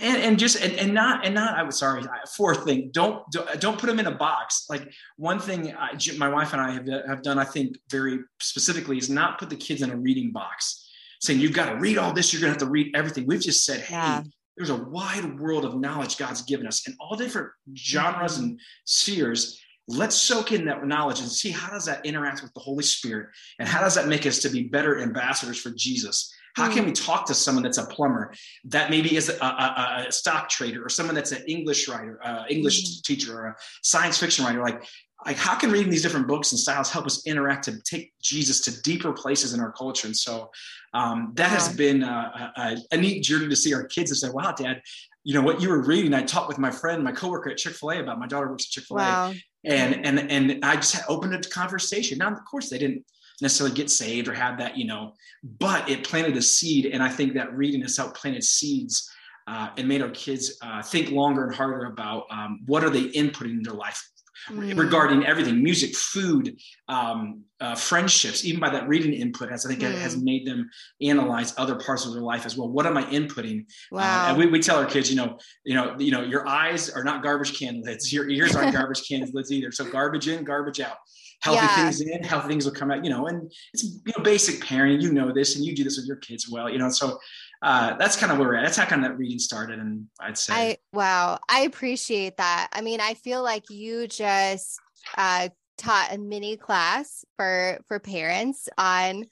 and, 0.00 0.22
and 0.22 0.38
just 0.38 0.60
and, 0.60 0.72
and 0.74 0.94
not 0.94 1.24
and 1.24 1.34
not 1.34 1.58
i 1.58 1.62
was 1.62 1.78
sorry 1.78 2.02
fourth 2.36 2.64
thing 2.64 2.90
don't 2.92 3.24
don't 3.58 3.78
put 3.78 3.86
them 3.86 3.98
in 3.98 4.06
a 4.06 4.14
box. 4.14 4.66
Like 4.68 4.90
one 5.16 5.38
thing 5.38 5.74
I, 5.76 5.98
my 6.18 6.28
wife 6.28 6.52
and 6.52 6.62
i 6.62 6.72
have, 6.72 6.88
uh, 6.88 7.06
have 7.06 7.22
done 7.22 7.38
i 7.38 7.44
think 7.44 7.76
very 7.90 8.20
specifically 8.40 8.98
is 8.98 9.10
not 9.10 9.38
put 9.38 9.50
the 9.50 9.56
kids 9.56 9.82
in 9.82 9.90
a 9.90 9.96
reading 9.96 10.32
box 10.32 10.88
saying 11.20 11.40
you've 11.40 11.52
got 11.52 11.70
to 11.70 11.76
read 11.76 11.98
all 11.98 12.12
this 12.12 12.32
you're 12.32 12.40
going 12.40 12.52
to 12.52 12.58
have 12.58 12.68
to 12.68 12.70
read 12.70 12.94
everything. 12.94 13.26
We've 13.26 13.40
just 13.40 13.64
said 13.64 13.80
hey 13.80 13.94
yeah. 13.94 14.22
there's 14.56 14.70
a 14.70 14.76
wide 14.76 15.38
world 15.38 15.64
of 15.64 15.78
knowledge 15.78 16.16
god's 16.16 16.42
given 16.42 16.66
us 16.66 16.86
in 16.86 16.96
all 17.00 17.16
different 17.16 17.50
genres 17.76 18.38
and 18.38 18.58
spheres. 18.84 19.60
Let's 19.88 20.14
soak 20.14 20.52
in 20.52 20.66
that 20.66 20.86
knowledge 20.86 21.18
and 21.18 21.28
see 21.28 21.50
how 21.50 21.70
does 21.70 21.86
that 21.86 22.06
interact 22.06 22.42
with 22.42 22.54
the 22.54 22.60
holy 22.60 22.84
spirit 22.84 23.30
and 23.58 23.68
how 23.68 23.80
does 23.80 23.96
that 23.96 24.06
make 24.06 24.26
us 24.26 24.38
to 24.40 24.48
be 24.48 24.62
better 24.62 25.00
ambassadors 25.00 25.60
for 25.60 25.70
jesus 25.70 26.32
how 26.54 26.68
can 26.68 26.82
hmm. 26.82 26.88
we 26.88 26.92
talk 26.92 27.26
to 27.26 27.34
someone 27.34 27.62
that's 27.62 27.78
a 27.78 27.86
plumber 27.86 28.32
that 28.64 28.90
maybe 28.90 29.16
is 29.16 29.28
a, 29.28 29.44
a, 29.44 30.04
a 30.08 30.12
stock 30.12 30.48
trader 30.48 30.84
or 30.84 30.88
someone 30.88 31.14
that's 31.14 31.32
an 31.32 31.42
English 31.46 31.88
writer, 31.88 32.20
uh, 32.24 32.44
English 32.50 32.82
mm-hmm. 32.82 33.00
teacher 33.04 33.38
or 33.38 33.46
a 33.48 33.56
science 33.82 34.18
fiction 34.18 34.44
writer? 34.44 34.60
Like, 34.60 34.84
like 35.24 35.36
how 35.36 35.54
can 35.54 35.70
reading 35.70 35.90
these 35.90 36.02
different 36.02 36.26
books 36.26 36.52
and 36.52 36.58
styles 36.58 36.90
help 36.90 37.06
us 37.06 37.26
interact 37.26 37.64
to 37.64 37.80
take 37.82 38.12
Jesus 38.20 38.60
to 38.62 38.82
deeper 38.82 39.12
places 39.12 39.54
in 39.54 39.60
our 39.60 39.72
culture? 39.72 40.06
And 40.06 40.16
so 40.16 40.50
um, 40.94 41.32
that 41.34 41.48
wow. 41.48 41.54
has 41.54 41.68
been 41.74 42.02
a, 42.02 42.52
a, 42.56 42.76
a, 42.92 42.96
neat 42.96 43.22
journey 43.22 43.48
to 43.48 43.56
see 43.56 43.72
our 43.72 43.84
kids 43.84 44.10
and 44.10 44.18
say, 44.18 44.28
"Wow, 44.30 44.52
Dad, 44.52 44.82
you 45.24 45.34
know 45.34 45.42
what 45.42 45.60
you 45.60 45.68
were 45.68 45.82
reading." 45.82 46.12
I 46.12 46.22
talked 46.22 46.48
with 46.48 46.58
my 46.58 46.70
friend, 46.70 47.04
my 47.04 47.12
coworker 47.12 47.50
at 47.50 47.56
Chick 47.56 47.74
Fil 47.74 47.92
A 47.92 48.00
about. 48.00 48.18
My 48.18 48.26
daughter 48.26 48.48
works 48.48 48.64
at 48.64 48.70
Chick 48.70 48.84
Fil 48.84 48.98
A, 48.98 49.00
wow. 49.00 49.34
and 49.64 50.04
and 50.04 50.30
and 50.30 50.64
I 50.64 50.76
just 50.76 51.02
opened 51.08 51.34
a 51.34 51.40
conversation. 51.48 52.18
Now, 52.18 52.32
of 52.32 52.44
course, 52.44 52.68
they 52.68 52.78
didn't 52.78 53.04
necessarily 53.40 53.74
get 53.74 53.90
saved 53.90 54.28
or 54.28 54.34
have 54.34 54.58
that, 54.58 54.76
you 54.76 54.86
know, 54.86 55.14
but 55.42 55.88
it 55.88 56.04
planted 56.04 56.36
a 56.36 56.42
seed. 56.42 56.86
And 56.86 57.02
I 57.02 57.08
think 57.08 57.34
that 57.34 57.56
reading 57.56 57.82
has 57.82 57.96
helped 57.96 58.16
planted 58.16 58.44
seeds 58.44 59.10
uh, 59.46 59.68
and 59.76 59.88
made 59.88 60.02
our 60.02 60.10
kids 60.10 60.58
uh, 60.62 60.82
think 60.82 61.10
longer 61.10 61.46
and 61.46 61.54
harder 61.54 61.86
about 61.86 62.24
um, 62.30 62.60
what 62.66 62.84
are 62.84 62.90
they 62.90 63.04
inputting 63.10 63.52
in 63.52 63.62
their 63.62 63.74
life 63.74 64.02
mm. 64.50 64.78
regarding 64.78 65.24
everything 65.26 65.62
music 65.62 65.94
food 65.94 66.56
um, 66.88 67.42
uh, 67.60 67.74
friendships 67.74 68.44
even 68.44 68.60
by 68.60 68.70
that 68.70 68.88
reading 68.88 69.12
input 69.12 69.50
has 69.50 69.64
i 69.64 69.68
think 69.68 69.80
mm. 69.80 69.94
has 69.98 70.16
made 70.16 70.46
them 70.46 70.68
analyze 71.00 71.54
other 71.58 71.76
parts 71.76 72.06
of 72.06 72.12
their 72.12 72.22
life 72.22 72.46
as 72.46 72.56
well 72.56 72.68
what 72.68 72.86
am 72.86 72.96
i 72.96 73.02
inputting 73.04 73.64
uh, 73.92 74.26
and 74.28 74.38
we, 74.38 74.46
we 74.46 74.60
tell 74.60 74.78
our 74.78 74.86
kids 74.86 75.10
you 75.10 75.16
know 75.16 75.38
you 75.64 75.74
know 75.74 75.94
you 75.98 76.10
know 76.10 76.22
your 76.22 76.46
eyes 76.48 76.90
are 76.90 77.04
not 77.04 77.22
garbage 77.22 77.58
can 77.58 77.82
lids 77.82 78.12
your 78.12 78.28
ears 78.28 78.54
aren't 78.56 78.72
garbage 78.76 79.06
can 79.06 79.28
lids 79.32 79.52
either 79.52 79.70
so 79.70 79.84
garbage 79.84 80.28
in 80.28 80.44
garbage 80.44 80.80
out 80.80 80.96
healthy 81.42 81.60
yeah. 81.60 81.84
things 81.84 82.00
in, 82.00 82.22
healthy 82.22 82.48
things 82.48 82.64
will 82.64 82.72
come 82.72 82.90
out, 82.90 83.04
you 83.04 83.10
know, 83.10 83.26
and 83.26 83.52
it's, 83.74 83.82
you 83.82 84.12
know, 84.16 84.22
basic 84.22 84.60
parenting, 84.60 85.02
you 85.02 85.12
know 85.12 85.32
this, 85.32 85.56
and 85.56 85.64
you 85.64 85.74
do 85.74 85.84
this 85.84 85.96
with 85.96 86.06
your 86.06 86.16
kids 86.16 86.48
well, 86.48 86.70
you 86.70 86.78
know, 86.78 86.88
so 86.88 87.18
uh, 87.62 87.94
that's 87.96 88.16
kind 88.16 88.32
of 88.32 88.38
where 88.38 88.48
we're 88.48 88.56
at. 88.56 88.64
That's 88.64 88.76
how 88.76 88.86
kind 88.86 89.04
of 89.04 89.10
that 89.10 89.18
reading 89.18 89.38
started. 89.38 89.78
And 89.78 90.06
I'd 90.20 90.38
say, 90.38 90.52
I, 90.54 90.76
wow, 90.92 91.38
I 91.48 91.60
appreciate 91.60 92.36
that. 92.36 92.68
I 92.72 92.80
mean, 92.80 93.00
I 93.00 93.14
feel 93.14 93.42
like 93.42 93.70
you 93.70 94.06
just, 94.06 94.80
uh, 95.16 95.48
taught 95.78 96.12
a 96.12 96.18
mini 96.18 96.56
class 96.56 97.24
for, 97.36 97.80
for 97.88 97.98
parents 97.98 98.68
on 98.78 99.24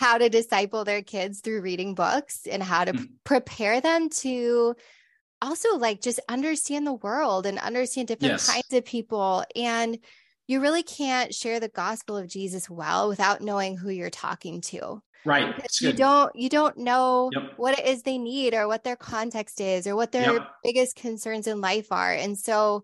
how 0.00 0.18
to 0.18 0.28
disciple 0.28 0.84
their 0.84 1.02
kids 1.02 1.40
through 1.40 1.60
reading 1.60 1.94
books 1.94 2.48
and 2.50 2.60
how 2.60 2.84
to 2.84 2.92
mm-hmm. 2.92 3.04
prepare 3.22 3.80
them 3.80 4.08
to 4.08 4.74
also 5.40 5.76
like 5.76 6.00
just 6.00 6.18
understand 6.28 6.86
the 6.86 6.94
world 6.94 7.46
and 7.46 7.58
understand 7.58 8.08
different 8.08 8.32
yes. 8.32 8.50
kinds 8.50 8.72
of 8.72 8.84
people 8.84 9.44
and 9.54 9.98
you 10.46 10.60
really 10.60 10.82
can't 10.82 11.34
share 11.34 11.60
the 11.60 11.68
gospel 11.68 12.16
of 12.16 12.28
Jesus 12.28 12.68
well 12.68 13.08
without 13.08 13.40
knowing 13.40 13.76
who 13.76 13.90
you're 13.90 14.10
talking 14.10 14.60
to. 14.62 15.02
Right. 15.24 15.54
You 15.80 15.92
don't 15.92 16.34
you 16.34 16.48
don't 16.48 16.76
know 16.78 17.30
yep. 17.32 17.52
what 17.56 17.78
it 17.78 17.86
is 17.86 18.02
they 18.02 18.18
need 18.18 18.54
or 18.54 18.66
what 18.66 18.82
their 18.82 18.96
context 18.96 19.60
is 19.60 19.86
or 19.86 19.94
what 19.94 20.10
their 20.10 20.32
yep. 20.32 20.48
biggest 20.64 20.96
concerns 20.96 21.46
in 21.46 21.60
life 21.60 21.92
are. 21.92 22.12
And 22.12 22.36
so 22.36 22.82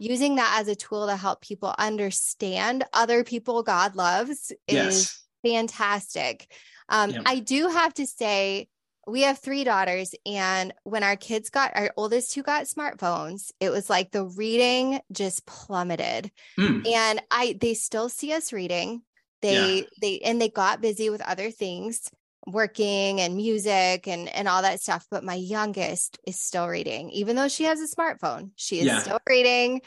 using 0.00 0.36
that 0.36 0.56
as 0.60 0.66
a 0.66 0.74
tool 0.74 1.06
to 1.06 1.16
help 1.16 1.40
people 1.42 1.74
understand 1.78 2.84
other 2.92 3.22
people 3.22 3.62
God 3.62 3.94
loves 3.94 4.52
yes. 4.66 4.94
is 4.94 5.18
fantastic. 5.44 6.52
Um, 6.88 7.10
yep. 7.10 7.22
I 7.24 7.38
do 7.38 7.68
have 7.68 7.94
to 7.94 8.06
say 8.06 8.68
we 9.06 9.22
have 9.22 9.38
three 9.38 9.64
daughters 9.64 10.14
and 10.24 10.74
when 10.82 11.02
our 11.02 11.16
kids 11.16 11.48
got 11.50 11.72
our 11.74 11.90
oldest 11.96 12.32
two 12.32 12.42
got 12.42 12.64
smartphones 12.64 13.52
it 13.60 13.70
was 13.70 13.88
like 13.88 14.10
the 14.10 14.24
reading 14.24 15.00
just 15.12 15.46
plummeted 15.46 16.30
mm. 16.58 16.86
and 16.86 17.22
i 17.30 17.56
they 17.60 17.74
still 17.74 18.08
see 18.08 18.32
us 18.32 18.52
reading 18.52 19.02
they 19.42 19.78
yeah. 19.78 19.84
they 20.00 20.18
and 20.20 20.40
they 20.40 20.48
got 20.48 20.80
busy 20.80 21.10
with 21.10 21.20
other 21.22 21.50
things 21.50 22.10
working 22.46 23.20
and 23.20 23.36
music 23.36 24.06
and 24.06 24.28
and 24.28 24.46
all 24.48 24.62
that 24.62 24.80
stuff 24.80 25.06
but 25.10 25.24
my 25.24 25.34
youngest 25.34 26.18
is 26.26 26.40
still 26.40 26.68
reading 26.68 27.10
even 27.10 27.34
though 27.36 27.48
she 27.48 27.64
has 27.64 27.80
a 27.80 27.96
smartphone 27.96 28.50
she 28.56 28.80
is 28.80 28.86
yeah. 28.86 29.00
still 29.00 29.20
reading 29.28 29.80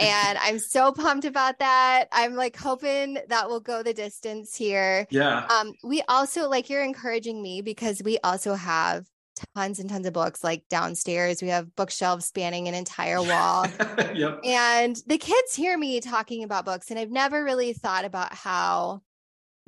and 0.00 0.38
I'm 0.38 0.58
so 0.58 0.92
pumped 0.92 1.24
about 1.24 1.58
that. 1.58 2.06
I'm 2.12 2.34
like 2.34 2.56
hoping 2.56 3.18
that 3.28 3.48
will 3.48 3.60
go 3.60 3.82
the 3.82 3.94
distance 3.94 4.56
here. 4.56 5.06
Yeah. 5.10 5.46
Um, 5.46 5.74
we 5.84 6.02
also 6.08 6.48
like 6.48 6.70
you're 6.70 6.82
encouraging 6.84 7.42
me 7.42 7.62
because 7.62 8.02
we 8.02 8.18
also 8.24 8.54
have 8.54 9.06
tons 9.54 9.78
and 9.78 9.88
tons 9.88 10.06
of 10.06 10.12
books 10.12 10.42
like 10.42 10.64
downstairs. 10.68 11.42
We 11.42 11.48
have 11.48 11.74
bookshelves 11.76 12.26
spanning 12.26 12.68
an 12.68 12.74
entire 12.74 13.22
wall. 13.22 13.66
yep. 14.14 14.40
And 14.44 14.96
the 15.06 15.18
kids 15.18 15.54
hear 15.54 15.76
me 15.76 16.00
talking 16.00 16.44
about 16.44 16.64
books, 16.64 16.90
and 16.90 16.98
I've 16.98 17.10
never 17.10 17.42
really 17.44 17.72
thought 17.72 18.04
about 18.04 18.34
how 18.34 19.02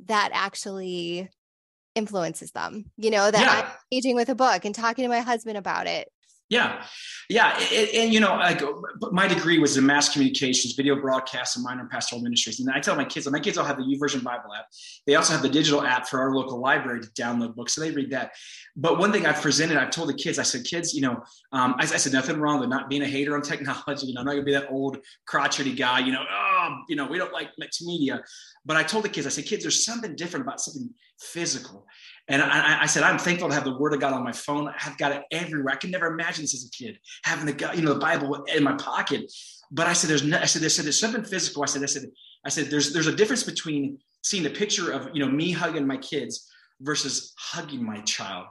that 0.05 0.31
actually 0.33 1.29
influences 1.95 2.51
them. 2.51 2.85
You 2.97 3.11
know, 3.11 3.29
that 3.29 3.41
yeah. 3.41 3.67
I'm 3.67 3.71
engaging 3.91 4.15
with 4.15 4.29
a 4.29 4.35
book 4.35 4.65
and 4.65 4.73
talking 4.73 5.03
to 5.03 5.09
my 5.09 5.21
husband 5.21 5.57
about 5.57 5.87
it 5.87 6.09
yeah, 6.49 6.85
yeah, 7.29 7.57
and, 7.73 7.89
and, 7.89 8.13
you 8.13 8.19
know, 8.19 8.35
like 8.35 8.61
my 9.11 9.27
degree 9.27 9.59
was 9.59 9.77
in 9.77 9.85
mass 9.85 10.11
communications, 10.11 10.73
video 10.73 10.95
broadcast, 10.95 11.55
and 11.55 11.63
minor 11.63 11.81
in 11.81 11.89
pastoral 11.89 12.21
ministries. 12.21 12.59
And 12.59 12.69
I 12.69 12.79
tell 12.79 12.95
my 12.95 13.05
kids, 13.05 13.29
my 13.31 13.39
kids 13.39 13.57
all 13.57 13.65
have 13.65 13.77
the 13.77 13.83
YouVersion 13.83 14.23
Bible 14.23 14.53
app. 14.53 14.65
They 15.07 15.15
also 15.15 15.33
have 15.33 15.41
the 15.41 15.49
digital 15.49 15.81
app 15.81 16.07
for 16.07 16.19
our 16.19 16.35
local 16.35 16.59
library 16.59 17.01
to 17.01 17.07
download 17.09 17.55
books, 17.55 17.73
so 17.73 17.81
they 17.81 17.91
read 17.91 18.11
that. 18.11 18.33
But 18.75 18.99
one 18.99 19.11
thing 19.11 19.25
I've 19.25 19.41
presented, 19.41 19.77
I've 19.77 19.89
told 19.89 20.09
the 20.09 20.13
kids, 20.13 20.37
I 20.37 20.43
said, 20.43 20.63
kids, 20.65 20.93
you 20.93 21.01
know, 21.01 21.23
um, 21.53 21.75
I, 21.79 21.83
I, 21.83 21.85
said 21.85 22.13
nothing 22.13 22.39
wrong 22.39 22.59
with 22.59 22.69
not 22.69 22.89
being 22.89 23.03
a 23.03 23.07
hater 23.07 23.35
on 23.35 23.41
technology. 23.41 24.07
You 24.07 24.13
know, 24.13 24.21
I'm 24.21 24.25
not 24.25 24.33
gonna 24.33 24.43
be 24.43 24.53
that 24.53 24.69
old 24.69 24.97
crotchety 25.25 25.73
guy. 25.73 25.99
You 25.99 26.11
know, 26.11 26.23
oh, 26.29 26.75
you 26.89 26.95
know, 26.95 27.07
we 27.07 27.17
don't 27.17 27.33
like 27.33 27.49
mixed 27.57 27.85
media. 27.85 28.21
But 28.65 28.77
I 28.77 28.83
told 28.83 29.05
the 29.05 29.09
kids, 29.09 29.25
I 29.27 29.29
said, 29.29 29.45
kids, 29.45 29.63
there's 29.63 29.85
something 29.85 30.15
different 30.15 30.45
about 30.45 30.59
something 30.59 30.89
physical. 31.19 31.85
And 32.29 32.41
I, 32.41 32.83
I, 32.83 32.85
said, 32.85 33.03
I'm 33.03 33.17
thankful 33.17 33.49
to 33.49 33.53
have 33.53 33.65
the 33.65 33.77
Word 33.77 33.93
of 33.93 33.99
God 33.99 34.13
on 34.13 34.23
my 34.23 34.31
phone. 34.31 34.71
I've 34.85 34.97
got 34.97 35.11
it 35.11 35.23
everywhere. 35.31 35.73
I 35.73 35.75
could 35.75 35.91
never 35.91 36.07
imagine 36.07 36.43
this 36.43 36.53
as 36.53 36.65
a 36.65 36.69
kid, 36.69 36.97
having 37.23 37.45
the 37.45 37.71
you 37.75 37.81
know 37.81 37.93
the 37.93 37.99
Bible 37.99 38.45
in 38.45 38.63
my 38.63 38.73
pocket. 38.75 39.29
But 39.71 39.87
I 39.87 39.93
said, 39.93 40.09
there's 40.09 40.23
no, 40.23 40.37
I 40.37 40.45
said, 40.45 40.63
I 40.63 40.69
said, 40.69 40.85
there's 40.85 40.99
something 40.99 41.25
physical. 41.25 41.63
I 41.63 41.65
said, 41.65 41.83
I 41.83 41.87
said, 41.87 42.03
I 42.45 42.49
said, 42.49 42.67
there's 42.67 42.93
there's 42.93 43.07
a 43.07 43.15
difference 43.15 43.43
between 43.43 43.97
seeing 44.21 44.45
a 44.45 44.49
picture 44.49 44.91
of 44.91 45.09
you 45.13 45.25
know 45.25 45.29
me 45.29 45.51
hugging 45.51 45.85
my 45.85 45.97
kids 45.97 46.49
versus 46.79 47.33
hugging 47.37 47.83
my 47.85 47.99
child, 48.01 48.45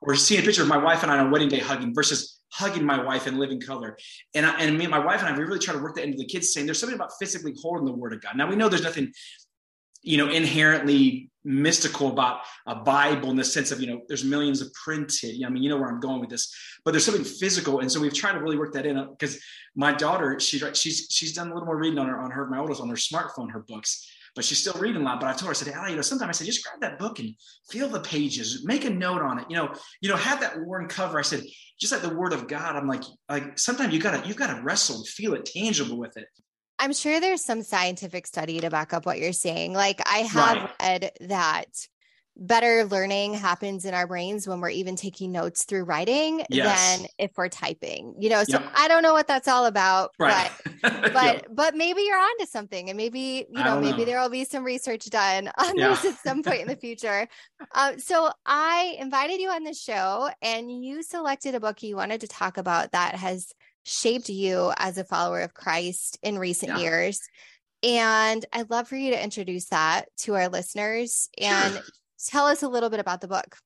or 0.00 0.14
seeing 0.14 0.40
a 0.40 0.44
picture 0.44 0.62
of 0.62 0.68
my 0.68 0.78
wife 0.78 1.02
and 1.02 1.12
I 1.12 1.18
on 1.18 1.30
wedding 1.30 1.48
day 1.48 1.58
hugging 1.58 1.94
versus 1.94 2.38
hugging 2.50 2.84
my 2.84 3.02
wife 3.02 3.26
in 3.26 3.38
living 3.38 3.60
color. 3.60 3.96
And 4.34 4.46
I, 4.46 4.58
and 4.60 4.78
me 4.78 4.84
and 4.84 4.90
my 4.90 4.98
wife 4.98 5.20
and 5.20 5.28
I, 5.28 5.36
we 5.36 5.44
really 5.44 5.58
try 5.58 5.74
to 5.74 5.80
work 5.80 5.96
that 5.96 6.04
into 6.04 6.18
the 6.18 6.26
kids, 6.26 6.54
saying 6.54 6.66
there's 6.66 6.78
something 6.78 6.96
about 6.96 7.12
physically 7.18 7.54
holding 7.60 7.84
the 7.84 7.92
Word 7.92 8.14
of 8.14 8.22
God. 8.22 8.36
Now 8.36 8.48
we 8.48 8.56
know 8.56 8.70
there's 8.70 8.82
nothing 8.82 9.12
you 10.02 10.16
know 10.16 10.30
inherently 10.30 11.30
mystical 11.44 12.08
about 12.08 12.40
a 12.66 12.74
bible 12.74 13.30
in 13.30 13.36
the 13.36 13.44
sense 13.44 13.72
of 13.72 13.80
you 13.80 13.86
know 13.86 14.00
there's 14.08 14.24
millions 14.24 14.60
of 14.60 14.72
printed 14.74 15.34
i 15.44 15.48
mean 15.48 15.62
you 15.62 15.68
know 15.68 15.76
where 15.76 15.88
i'm 15.88 16.00
going 16.00 16.20
with 16.20 16.30
this 16.30 16.54
but 16.84 16.92
there's 16.92 17.04
something 17.04 17.24
physical. 17.24 17.80
And 17.80 17.90
so 17.90 18.00
we've 18.00 18.14
tried 18.14 18.32
to 18.32 18.40
really 18.40 18.58
work 18.58 18.72
that 18.72 18.86
in 18.86 18.96
uh, 18.96 19.06
because 19.06 19.40
my 19.74 19.92
daughter 19.92 20.38
she's 20.40 20.64
she's 20.74 21.06
she's 21.10 21.32
done 21.32 21.50
a 21.50 21.54
little 21.54 21.66
more 21.66 21.78
reading 21.78 21.98
on 21.98 22.08
her 22.08 22.20
on 22.20 22.30
her 22.30 22.48
my 22.48 22.58
oldest 22.58 22.80
on 22.80 22.88
her 22.88 22.96
smartphone 22.96 23.50
her 23.52 23.64
books 23.66 24.08
but 24.34 24.46
she's 24.46 24.58
still 24.58 24.72
reading 24.80 25.02
a 25.02 25.04
lot. 25.04 25.20
But 25.20 25.28
i 25.28 25.32
told 25.32 25.44
her 25.44 25.50
i 25.50 25.52
said 25.54 25.72
Allie, 25.72 25.90
you 25.90 25.96
know 25.96 26.02
sometimes 26.02 26.28
i 26.28 26.32
said 26.32 26.46
just 26.46 26.64
grab 26.64 26.80
that 26.80 26.98
book 26.98 27.18
and 27.18 27.34
feel 27.70 27.88
the 27.88 28.00
pages 28.00 28.64
make 28.64 28.84
a 28.84 28.90
note 28.90 29.22
on 29.22 29.38
it 29.38 29.46
you 29.48 29.56
know 29.56 29.72
you 30.00 30.08
know 30.08 30.16
have 30.16 30.40
that 30.40 30.60
worn 30.60 30.88
cover. 30.88 31.18
I 31.18 31.22
said 31.22 31.42
just 31.80 31.92
like 31.92 32.02
the 32.02 32.14
word 32.14 32.32
of 32.32 32.46
god 32.48 32.76
i'm 32.76 32.86
like 32.86 33.02
like 33.28 33.58
sometimes 33.58 33.94
you 33.94 34.00
gotta 34.00 34.26
you 34.26 34.34
gotta 34.34 34.62
wrestle 34.62 34.96
and 34.96 35.06
feel 35.06 35.34
it 35.34 35.46
tangible 35.46 35.98
with 35.98 36.16
it 36.16 36.26
I'm 36.82 36.92
sure 36.92 37.20
there's 37.20 37.44
some 37.44 37.62
scientific 37.62 38.26
study 38.26 38.58
to 38.58 38.68
back 38.68 38.92
up 38.92 39.06
what 39.06 39.20
you're 39.20 39.32
saying. 39.32 39.72
Like 39.72 40.02
I 40.04 40.18
have 40.18 40.56
right. 40.56 40.70
read 40.80 41.12
that 41.28 41.68
better 42.36 42.84
learning 42.86 43.34
happens 43.34 43.84
in 43.84 43.94
our 43.94 44.08
brains 44.08 44.48
when 44.48 44.60
we're 44.60 44.70
even 44.70 44.96
taking 44.96 45.30
notes 45.30 45.62
through 45.62 45.84
writing 45.84 46.44
yes. 46.50 46.98
than 46.98 47.06
if 47.18 47.30
we're 47.36 47.48
typing. 47.48 48.16
You 48.18 48.30
know, 48.30 48.42
so 48.42 48.58
yep. 48.58 48.72
I 48.74 48.88
don't 48.88 49.04
know 49.04 49.12
what 49.12 49.28
that's 49.28 49.46
all 49.46 49.66
about, 49.66 50.10
right. 50.18 50.50
but 50.82 51.02
but 51.12 51.14
yep. 51.14 51.46
but 51.52 51.76
maybe 51.76 52.02
you're 52.02 52.18
onto 52.18 52.46
something 52.46 52.88
and 52.88 52.96
maybe, 52.96 53.46
you 53.48 53.62
know, 53.62 53.80
maybe 53.80 53.98
know. 53.98 54.04
there 54.04 54.20
will 54.20 54.28
be 54.28 54.44
some 54.44 54.64
research 54.64 55.04
done 55.06 55.52
on 55.58 55.78
yeah. 55.78 55.90
this 55.90 56.04
at 56.04 56.18
some 56.18 56.42
point 56.42 56.62
in 56.62 56.66
the 56.66 56.76
future. 56.80 57.28
Uh, 57.72 57.92
so 57.98 58.28
I 58.44 58.96
invited 58.98 59.38
you 59.40 59.50
on 59.50 59.62
the 59.62 59.74
show 59.74 60.30
and 60.42 60.68
you 60.84 61.04
selected 61.04 61.54
a 61.54 61.60
book 61.60 61.80
you 61.84 61.94
wanted 61.94 62.22
to 62.22 62.26
talk 62.26 62.56
about 62.58 62.90
that 62.90 63.14
has 63.14 63.52
shaped 63.84 64.28
you 64.28 64.72
as 64.76 64.98
a 64.98 65.04
follower 65.04 65.40
of 65.40 65.54
Christ 65.54 66.18
in 66.22 66.38
recent 66.38 66.72
yeah. 66.72 66.78
years. 66.78 67.20
And 67.82 68.44
I'd 68.52 68.70
love 68.70 68.88
for 68.88 68.96
you 68.96 69.10
to 69.10 69.22
introduce 69.22 69.66
that 69.70 70.06
to 70.18 70.34
our 70.34 70.48
listeners 70.48 71.28
and 71.40 71.74
sure. 71.74 71.82
tell 72.28 72.46
us 72.46 72.62
a 72.62 72.68
little 72.68 72.90
bit 72.90 73.00
about 73.00 73.20
the 73.20 73.28
book. 73.28 73.56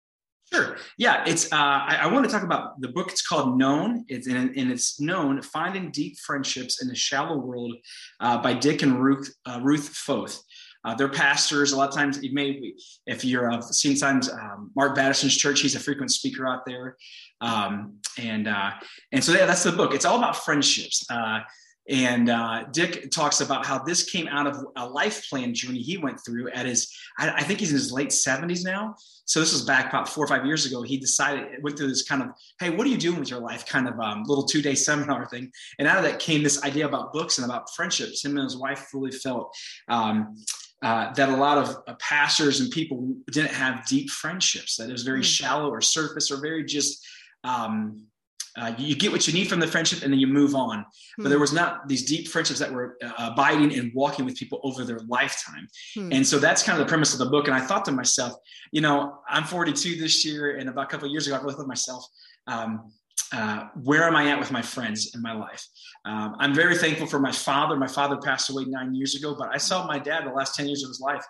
Sure. 0.52 0.76
Yeah, 0.96 1.24
it's. 1.26 1.52
Uh, 1.52 1.56
I, 1.56 1.98
I, 2.02 2.06
want 2.06 2.24
to 2.24 2.30
talk 2.30 2.44
about 2.44 2.80
the 2.80 2.88
book. 2.88 3.10
It's 3.10 3.26
called 3.26 3.58
Known. 3.58 4.04
It's 4.06 4.28
and, 4.28 4.56
and 4.56 4.70
it's 4.70 5.00
known 5.00 5.42
finding 5.42 5.90
deep 5.90 6.18
friendships 6.18 6.80
in 6.80 6.88
a 6.88 6.94
shallow 6.94 7.36
world 7.36 7.74
uh, 8.20 8.38
by 8.38 8.54
Dick 8.54 8.82
and 8.82 9.02
Ruth 9.02 9.28
uh, 9.44 9.58
Ruth 9.60 9.88
Foth. 9.88 10.40
Uh, 10.86 10.94
they're 10.94 11.08
pastors. 11.08 11.72
A 11.72 11.76
lot 11.76 11.88
of 11.88 11.94
times, 11.94 12.22
you 12.22 12.32
may, 12.32 12.72
if 13.06 13.24
you're 13.24 13.50
uh, 13.50 13.60
seen 13.60 13.96
times, 13.96 14.30
um, 14.30 14.70
Mark 14.76 14.94
Batterson's 14.94 15.36
church, 15.36 15.60
he's 15.60 15.74
a 15.74 15.80
frequent 15.80 16.12
speaker 16.12 16.46
out 16.46 16.64
there, 16.64 16.96
um, 17.40 17.94
and 18.18 18.46
uh, 18.46 18.70
and 19.12 19.22
so 19.22 19.32
yeah, 19.32 19.46
that's 19.46 19.64
the 19.64 19.72
book. 19.72 19.92
It's 19.94 20.04
all 20.04 20.16
about 20.16 20.36
friendships. 20.36 21.04
Uh, 21.10 21.40
and 21.88 22.30
uh, 22.30 22.64
Dick 22.72 23.10
talks 23.12 23.40
about 23.40 23.64
how 23.64 23.78
this 23.78 24.10
came 24.10 24.26
out 24.28 24.46
of 24.46 24.64
a 24.76 24.86
life 24.86 25.28
plan 25.28 25.54
journey 25.54 25.78
he 25.78 25.96
went 25.96 26.18
through 26.24 26.50
at 26.50 26.66
his, 26.66 26.92
I, 27.18 27.30
I, 27.30 27.42
think 27.44 27.60
he's 27.60 27.70
in 27.70 27.76
his 27.76 27.92
late 27.92 28.08
70s 28.08 28.64
now. 28.64 28.96
So 29.24 29.38
this 29.38 29.52
was 29.52 29.62
back 29.62 29.90
about 29.90 30.08
four 30.08 30.24
or 30.24 30.26
five 30.26 30.44
years 30.44 30.66
ago. 30.66 30.82
He 30.82 30.96
decided, 30.96 31.62
went 31.62 31.78
through 31.78 31.88
this 31.88 32.02
kind 32.02 32.22
of, 32.22 32.30
hey, 32.58 32.70
what 32.70 32.88
are 32.88 32.90
you 32.90 32.96
doing 32.96 33.20
with 33.20 33.30
your 33.30 33.38
life 33.38 33.64
kind 33.66 33.86
of 33.86 33.98
um, 34.00 34.24
little 34.24 34.44
two 34.44 34.62
day 34.62 34.74
seminar 34.86 35.26
thing. 35.26 35.52
And 35.78 35.86
out 35.86 35.98
of 35.98 36.04
that 36.04 36.18
came 36.18 36.42
this 36.42 36.62
idea 36.64 36.86
about 36.86 37.12
books 37.12 37.38
and 37.38 37.44
about 37.44 37.72
friendships. 37.74 38.24
Him 38.24 38.36
and 38.36 38.44
his 38.44 38.56
wife 38.56 38.88
really 38.92 39.12
felt 39.12 39.56
um, 39.88 40.36
uh, 40.82 41.12
that 41.14 41.28
a 41.28 41.36
lot 41.36 41.58
of 41.58 41.76
uh, 41.86 41.94
pastors 41.94 42.60
and 42.60 42.70
people 42.70 43.14
didn't 43.30 43.50
have 43.50 43.86
deep 43.86 44.10
friendships, 44.10 44.76
that 44.76 44.88
it 44.88 44.92
was 44.92 45.02
very 45.02 45.20
mm-hmm. 45.20 45.24
shallow 45.24 45.70
or 45.70 45.80
surface 45.80 46.30
or 46.30 46.40
very 46.40 46.64
just, 46.64 47.04
um, 47.44 48.04
uh, 48.58 48.72
you 48.78 48.94
get 48.94 49.12
what 49.12 49.26
you 49.26 49.34
need 49.34 49.48
from 49.48 49.60
the 49.60 49.66
friendship 49.66 50.02
and 50.02 50.12
then 50.12 50.18
you 50.18 50.26
move 50.26 50.54
on. 50.54 50.84
Hmm. 51.16 51.22
But 51.22 51.28
there 51.28 51.38
was 51.38 51.52
not 51.52 51.88
these 51.88 52.04
deep 52.04 52.28
friendships 52.28 52.58
that 52.58 52.72
were 52.72 52.96
uh, 53.02 53.30
abiding 53.30 53.78
and 53.78 53.92
walking 53.94 54.24
with 54.24 54.36
people 54.36 54.60
over 54.62 54.84
their 54.84 55.00
lifetime. 55.08 55.68
Hmm. 55.94 56.12
And 56.12 56.26
so 56.26 56.38
that's 56.38 56.62
kind 56.62 56.78
of 56.78 56.86
the 56.86 56.88
premise 56.88 57.12
of 57.12 57.18
the 57.18 57.26
book. 57.26 57.48
And 57.48 57.54
I 57.54 57.60
thought 57.60 57.84
to 57.86 57.92
myself, 57.92 58.34
you 58.70 58.80
know, 58.80 59.18
I'm 59.28 59.44
42 59.44 59.96
this 59.96 60.24
year, 60.24 60.56
and 60.56 60.68
about 60.68 60.84
a 60.84 60.88
couple 60.88 61.06
of 61.06 61.12
years 61.12 61.26
ago, 61.26 61.36
I 61.36 61.40
really 61.40 61.54
thought 61.54 61.62
to 61.62 61.68
myself, 61.68 62.06
um, 62.46 62.92
uh, 63.32 63.68
where 63.82 64.04
am 64.04 64.16
I 64.16 64.28
at 64.30 64.38
with 64.38 64.52
my 64.52 64.62
friends 64.62 65.14
in 65.14 65.22
my 65.22 65.32
life? 65.32 65.66
Um, 66.04 66.36
I'm 66.38 66.54
very 66.54 66.76
thankful 66.76 67.06
for 67.06 67.18
my 67.18 67.32
father. 67.32 67.76
My 67.76 67.88
father 67.88 68.16
passed 68.16 68.50
away 68.50 68.64
nine 68.66 68.94
years 68.94 69.14
ago, 69.14 69.34
but 69.36 69.48
I 69.52 69.58
saw 69.58 69.86
my 69.86 69.98
dad 69.98 70.24
the 70.24 70.30
last 70.30 70.54
10 70.54 70.66
years 70.66 70.82
of 70.84 70.88
his 70.88 71.00
life. 71.00 71.24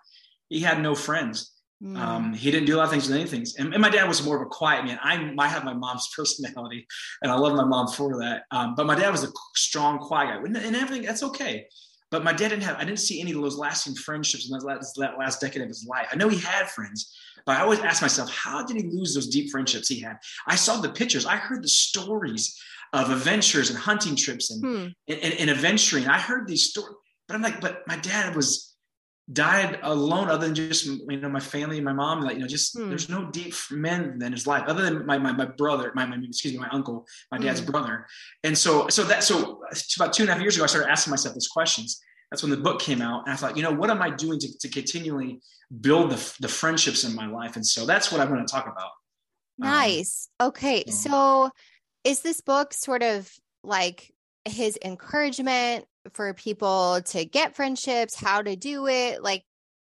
He 0.49 0.61
had 0.61 0.81
no 0.81 0.95
friends. 0.95 1.53
Mm. 1.83 1.99
Um, 1.99 2.33
he 2.33 2.51
didn't 2.51 2.67
do 2.67 2.77
a 2.77 2.79
lot 2.79 2.85
of 2.85 2.91
things 2.91 3.07
with 3.07 3.17
anything. 3.17 3.45
And, 3.59 3.75
and, 3.75 3.83
my 3.83 3.91
dad 3.91 4.09
was 4.09 4.25
more 4.25 4.37
of 4.37 4.43
a 4.43 4.47
quiet 4.47 4.87
man. 4.87 4.99
I 5.03 5.19
might 5.19 5.49
have 5.49 5.63
my 5.65 5.75
mom's 5.75 6.09
personality, 6.17 6.87
and 7.21 7.31
I 7.31 7.35
love 7.37 7.55
my 7.55 7.65
mom 7.65 7.89
for 7.89 8.19
that. 8.21 8.45
Um, 8.51 8.75
but 8.75 8.87
my 8.87 8.95
dad 8.95 9.11
was 9.11 9.25
a 9.25 9.29
strong, 9.55 9.99
quiet 9.99 10.29
guy, 10.29 10.37
and, 10.37 10.57
and 10.57 10.75
everything. 10.75 11.05
That's 11.05 11.23
okay. 11.23 11.67
But 12.17 12.25
my 12.25 12.33
dad 12.33 12.49
didn't 12.49 12.63
have. 12.63 12.79
I 12.79 12.85
didn't 12.85 13.01
see 13.01 13.21
any 13.21 13.33
of 13.33 13.43
those 13.43 13.59
lasting 13.59 13.95
friendships 13.95 14.49
in 14.49 14.57
that 14.57 14.65
last, 14.65 14.97
that 14.97 15.19
last 15.19 15.39
decade 15.39 15.61
of 15.61 15.69
his 15.69 15.85
life. 15.87 16.09
I 16.11 16.17
know 16.17 16.31
he 16.31 16.39
had 16.39 16.67
friends, 16.71 17.15
but 17.45 17.59
I 17.59 17.61
always 17.61 17.81
ask 17.81 18.01
myself, 18.01 18.31
how 18.31 18.65
did 18.65 18.79
he 18.79 18.85
lose 18.85 19.13
those 19.13 19.27
deep 19.27 19.51
friendships 19.51 19.87
he 19.87 20.01
had? 20.01 20.17
I 20.47 20.57
saw 20.57 20.81
the 20.81 20.89
pictures. 20.89 21.27
I 21.27 21.37
heard 21.37 21.63
the 21.63 21.69
stories 21.69 22.59
of 22.95 23.11
adventures 23.11 23.69
and 23.69 23.79
hunting 23.79 24.17
trips 24.17 24.51
and, 24.51 24.65
hmm. 24.65 24.87
and, 25.09 25.21
and, 25.23 25.35
and 25.41 25.51
adventuring. 25.51 26.07
I 26.07 26.19
heard 26.19 26.49
these 26.49 26.71
stories, 26.71 26.95
but 27.29 27.35
I'm 27.35 27.43
like, 27.43 27.61
but 27.61 27.83
my 27.87 27.99
dad 27.99 28.35
was 28.35 28.75
died 29.33 29.81
alone 29.83 30.29
other 30.29 30.47
than 30.47 30.55
just 30.55 30.87
you 30.87 31.17
know 31.21 31.29
my 31.29 31.41
family 31.41 31.79
and 31.79 31.85
my 31.85 31.93
mom 31.93 32.21
like 32.21 32.35
you 32.35 32.41
know 32.43 32.47
just 32.47 32.79
hmm. 32.79 32.89
there's 32.89 33.09
no 33.09 33.29
deep 33.33 33.53
men 33.73 34.21
in 34.23 34.31
his 34.31 34.47
life 34.47 34.63
other 34.69 34.85
than 34.85 35.05
my 35.05 35.19
my, 35.19 35.33
my 35.33 35.45
brother 35.45 35.91
my, 35.97 36.07
my 36.07 36.17
excuse 36.23 36.55
me 36.55 36.61
my 36.61 36.69
uncle 36.69 37.05
my 37.33 37.39
dad's 37.39 37.59
hmm. 37.59 37.73
brother 37.73 38.07
and 38.45 38.57
so 38.57 38.87
so 38.87 39.03
that 39.03 39.25
so 39.25 39.61
about 39.97 40.13
two 40.13 40.23
and 40.23 40.31
a 40.31 40.33
half 40.33 40.41
years 40.41 40.55
ago 40.55 40.63
i 40.63 40.69
started 40.69 40.89
asking 40.89 41.11
myself 41.11 41.35
these 41.35 41.49
questions 41.49 42.01
that's 42.31 42.43
when 42.43 42.51
the 42.51 42.57
book 42.57 42.81
came 42.81 43.01
out 43.01 43.25
and 43.25 43.33
i 43.33 43.37
thought 43.37 43.57
you 43.57 43.63
know 43.63 43.73
what 43.73 43.91
am 43.91 44.03
i 44.03 44.11
doing 44.11 44.39
to, 44.39 44.59
to 44.59 44.69
continually 44.69 45.41
build 45.81 46.11
the, 46.11 46.37
the 46.41 46.49
friendships 46.49 47.05
in 47.05 47.15
my 47.15 47.27
life 47.27 47.57
and 47.57 47.67
so 47.67 47.87
that's 47.87 48.11
what 48.11 48.21
i'm 48.21 48.29
going 48.29 48.45
to 48.45 48.53
talk 48.53 48.67
about 48.67 48.91
um, 49.63 49.69
nice 49.71 50.29
um, 50.41 50.49
okay 50.49 50.85
so 50.87 51.51
is 52.05 52.21
this 52.21 52.41
book 52.41 52.73
sort 52.73 53.03
of 53.03 53.31
like 53.65 54.13
his 54.45 54.79
encouragement 54.85 55.85
for 56.13 56.33
people 56.35 57.01
to 57.07 57.25
get 57.25 57.55
friendships, 57.57 58.15
how 58.15 58.43
to 58.43 58.57
do 58.57 58.87
it? 58.87 59.23
Like, 59.23 59.45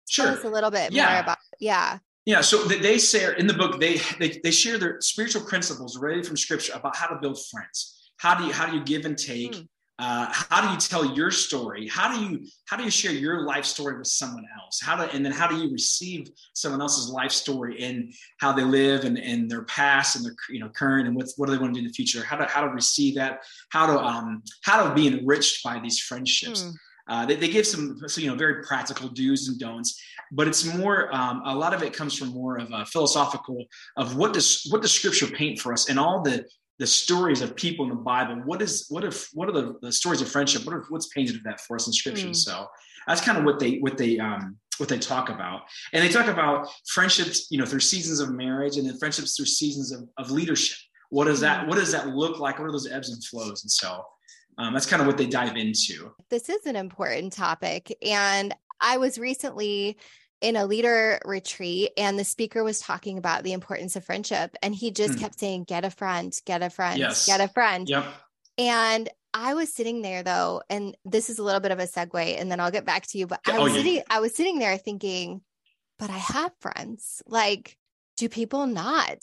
sure. 0.09 0.27
tell 0.27 0.35
us 0.35 0.45
a 0.45 0.49
little 0.49 0.71
bit 0.71 0.93
yeah. 0.93 1.13
more 1.13 1.21
about, 1.21 1.39
yeah. 1.61 1.99
Yeah, 2.27 2.43
so 2.43 2.59
they 2.65 2.99
share 2.99 3.33
in 3.33 3.47
the 3.47 3.55
book. 3.55 3.81
They, 3.81 4.03
they 4.19 4.39
they 4.45 4.51
share 4.51 4.77
their 4.77 5.01
spiritual 5.01 5.41
principles 5.45 5.97
right 5.97 6.27
from 6.27 6.37
Scripture 6.37 6.75
about 6.75 6.95
how 6.95 7.07
to 7.07 7.17
build 7.19 7.39
friends. 7.51 8.13
How 8.19 8.35
do 8.35 8.45
you 8.45 8.53
how 8.53 8.67
do 8.67 8.77
you 8.77 8.85
give 8.85 9.07
and 9.07 9.17
take? 9.17 9.53
Mm. 9.53 9.69
Uh, 9.99 10.29
how 10.31 10.65
do 10.65 10.73
you 10.73 10.79
tell 10.79 11.17
your 11.17 11.31
story? 11.31 11.89
How 11.89 12.15
do 12.15 12.23
you 12.23 12.47
how 12.67 12.77
do 12.77 12.85
you 12.85 12.91
share 12.91 13.11
your 13.11 13.45
life 13.45 13.65
story 13.65 13.99
with 13.99 14.07
someone 14.07 14.45
else? 14.63 14.81
How 14.81 14.95
do 14.95 15.11
and 15.13 15.25
then 15.25 15.33
how 15.33 15.49
do 15.49 15.57
you 15.57 15.73
receive 15.73 16.31
someone 16.55 16.81
else's 16.81 17.11
life 17.11 17.33
story 17.33 17.83
and 17.83 18.15
how 18.39 18.53
they 18.53 18.63
live 18.63 19.05
and, 19.05 19.19
and 19.19 19.51
their 19.51 19.65
past 19.65 20.15
and 20.15 20.25
their 20.25 20.37
you 20.51 20.61
know 20.61 20.69
current 20.69 21.09
and 21.09 21.17
what 21.17 21.27
what 21.37 21.47
do 21.47 21.53
they 21.53 21.59
want 21.59 21.75
to 21.75 21.81
do 21.81 21.85
in 21.85 21.89
the 21.89 21.93
future? 21.93 22.23
How 22.23 22.37
to 22.37 22.45
how 22.45 22.61
to 22.61 22.69
receive 22.69 23.17
that? 23.17 23.41
How 23.71 23.87
to 23.87 23.99
um 23.99 24.45
how 24.63 24.89
to 24.89 24.95
be 24.95 25.09
enriched 25.09 25.65
by 25.65 25.81
these 25.81 25.99
friendships? 25.99 26.63
Hmm. 26.63 26.71
Uh, 27.09 27.25
they, 27.25 27.37
they 27.37 27.49
give 27.49 27.67
some 27.67 27.99
so 28.07 28.21
you 28.21 28.29
know 28.29 28.37
very 28.37 28.63
practical 28.63 29.09
do's 29.09 29.49
and 29.49 29.59
don'ts, 29.59 30.01
but 30.31 30.47
it's 30.47 30.65
more 30.65 31.13
um, 31.13 31.43
a 31.45 31.55
lot 31.55 31.75
of 31.75 31.83
it 31.83 31.93
comes 31.93 32.17
from 32.17 32.29
more 32.29 32.59
of 32.59 32.71
a 32.73 32.85
philosophical 32.85 33.65
of 33.97 34.15
what 34.15 34.33
does 34.33 34.65
what 34.71 34.83
does 34.83 34.93
Scripture 34.93 35.27
paint 35.27 35.59
for 35.59 35.73
us 35.73 35.89
and 35.89 35.99
all 35.99 36.23
the 36.23 36.45
the 36.79 36.87
stories 36.87 37.43
of 37.43 37.57
people 37.57 37.85
in 37.85 37.91
the 37.91 37.97
Bible. 37.97 38.37
What 38.45 38.63
is 38.63 38.87
what 38.89 39.05
if 39.05 39.29
what 39.33 39.49
are 39.49 39.53
the, 39.53 39.75
the 39.83 39.93
stories 39.93 40.21
of 40.21 40.29
friendship? 40.29 40.65
What 40.65 40.75
are, 40.75 40.85
what's 40.89 41.09
painted 41.09 41.37
of 41.37 41.43
that 41.45 41.61
for 41.61 41.77
us 41.77 41.87
in 41.87 41.93
Scripture? 41.93 42.29
Mm. 42.29 42.37
So 42.37 42.67
that's 43.07 43.21
kind 43.21 43.39
of 43.39 43.45
what 43.45 43.59
they 43.59 43.79
what 43.79 43.99
they 43.99 44.19
um, 44.19 44.57
what 44.79 44.89
they 44.89 44.99
talk 44.99 45.29
about, 45.29 45.63
and 45.93 46.05
they 46.05 46.09
talk 46.09 46.29
about 46.29 46.69
friendships, 46.87 47.49
you 47.51 47.59
know, 47.59 47.67
through 47.67 47.81
seasons 47.81 48.21
of 48.21 48.31
marriage, 48.31 48.77
and 48.77 48.89
then 48.89 48.97
friendships 48.99 49.37
through 49.37 49.47
seasons 49.47 49.93
of, 49.93 50.09
of 50.19 50.31
leadership. 50.31 50.79
What 51.11 51.25
does 51.25 51.41
that. 51.41 51.67
What 51.67 51.77
does 51.77 51.93
that 51.93 52.09
look 52.09 52.39
like? 52.39 52.59
What 52.59 52.67
are 52.67 52.73
those 52.73 52.91
ebbs 52.91 53.11
and 53.11 53.23
flows? 53.25 53.65
And 53.65 53.71
so 53.71 54.05
um, 54.59 54.73
that's 54.73 54.87
kind 54.87 55.01
of 55.01 55.07
what 55.07 55.19
they 55.19 55.27
dive 55.27 55.57
into. 55.57 56.13
This 56.31 56.49
is 56.49 56.67
an 56.67 56.77
important 56.77 57.33
topic, 57.33 57.97
and 58.03 58.55
I 58.81 58.99
was 58.99 59.19
recently 59.19 59.97
in 60.41 60.57
a 60.57 60.67
leader 60.67 61.21
retreat 61.25 61.93
and 61.97 62.19
the 62.19 62.25
speaker 62.25 62.63
was 62.63 62.81
talking 62.81 63.19
about 63.19 63.43
the 63.43 63.53
importance 63.53 63.97
of 63.97 64.05
friendship 64.05 64.55
and 64.63 64.75
he 64.75 64.91
just 64.91 65.15
hmm. 65.15 65.21
kept 65.21 65.39
saying 65.39 65.65
get 65.65 65.85
a 65.85 65.91
friend 65.91 66.39
get 66.45 66.63
a 66.63 66.71
friend 66.71 66.99
yes. 66.99 67.27
get 67.27 67.41
a 67.41 67.49
friend 67.49 67.89
yep. 67.89 68.05
and 68.57 69.09
i 69.35 69.55
was 69.55 69.73
sitting 69.73 70.03
there 70.03 70.23
though 70.23 70.63
and 70.71 70.97
this 71.05 71.29
is 71.29 71.39
a 71.39 71.43
little 71.43 71.61
bit 71.61 71.73
of 71.73 71.81
a 71.81 71.87
segue 71.87 72.41
and 72.41 72.51
then 72.51 72.61
i'll 72.61 72.71
get 72.71 72.85
back 72.85 73.07
to 73.07 73.19
you 73.19 73.27
but 73.27 73.41
i 73.47 73.57
oh, 73.57 73.65
was 73.65 73.73
oh, 73.73 73.77
yeah. 73.77 73.83
sitting 73.83 74.03
i 74.11 74.21
was 74.21 74.35
sitting 74.35 74.59
there 74.59 74.79
thinking 74.79 75.41
but 75.99 76.11
i 76.11 76.19
have 76.19 76.53
friends 76.61 77.23
like 77.27 77.77
do 78.17 78.29
people 78.29 78.67
not 78.67 79.19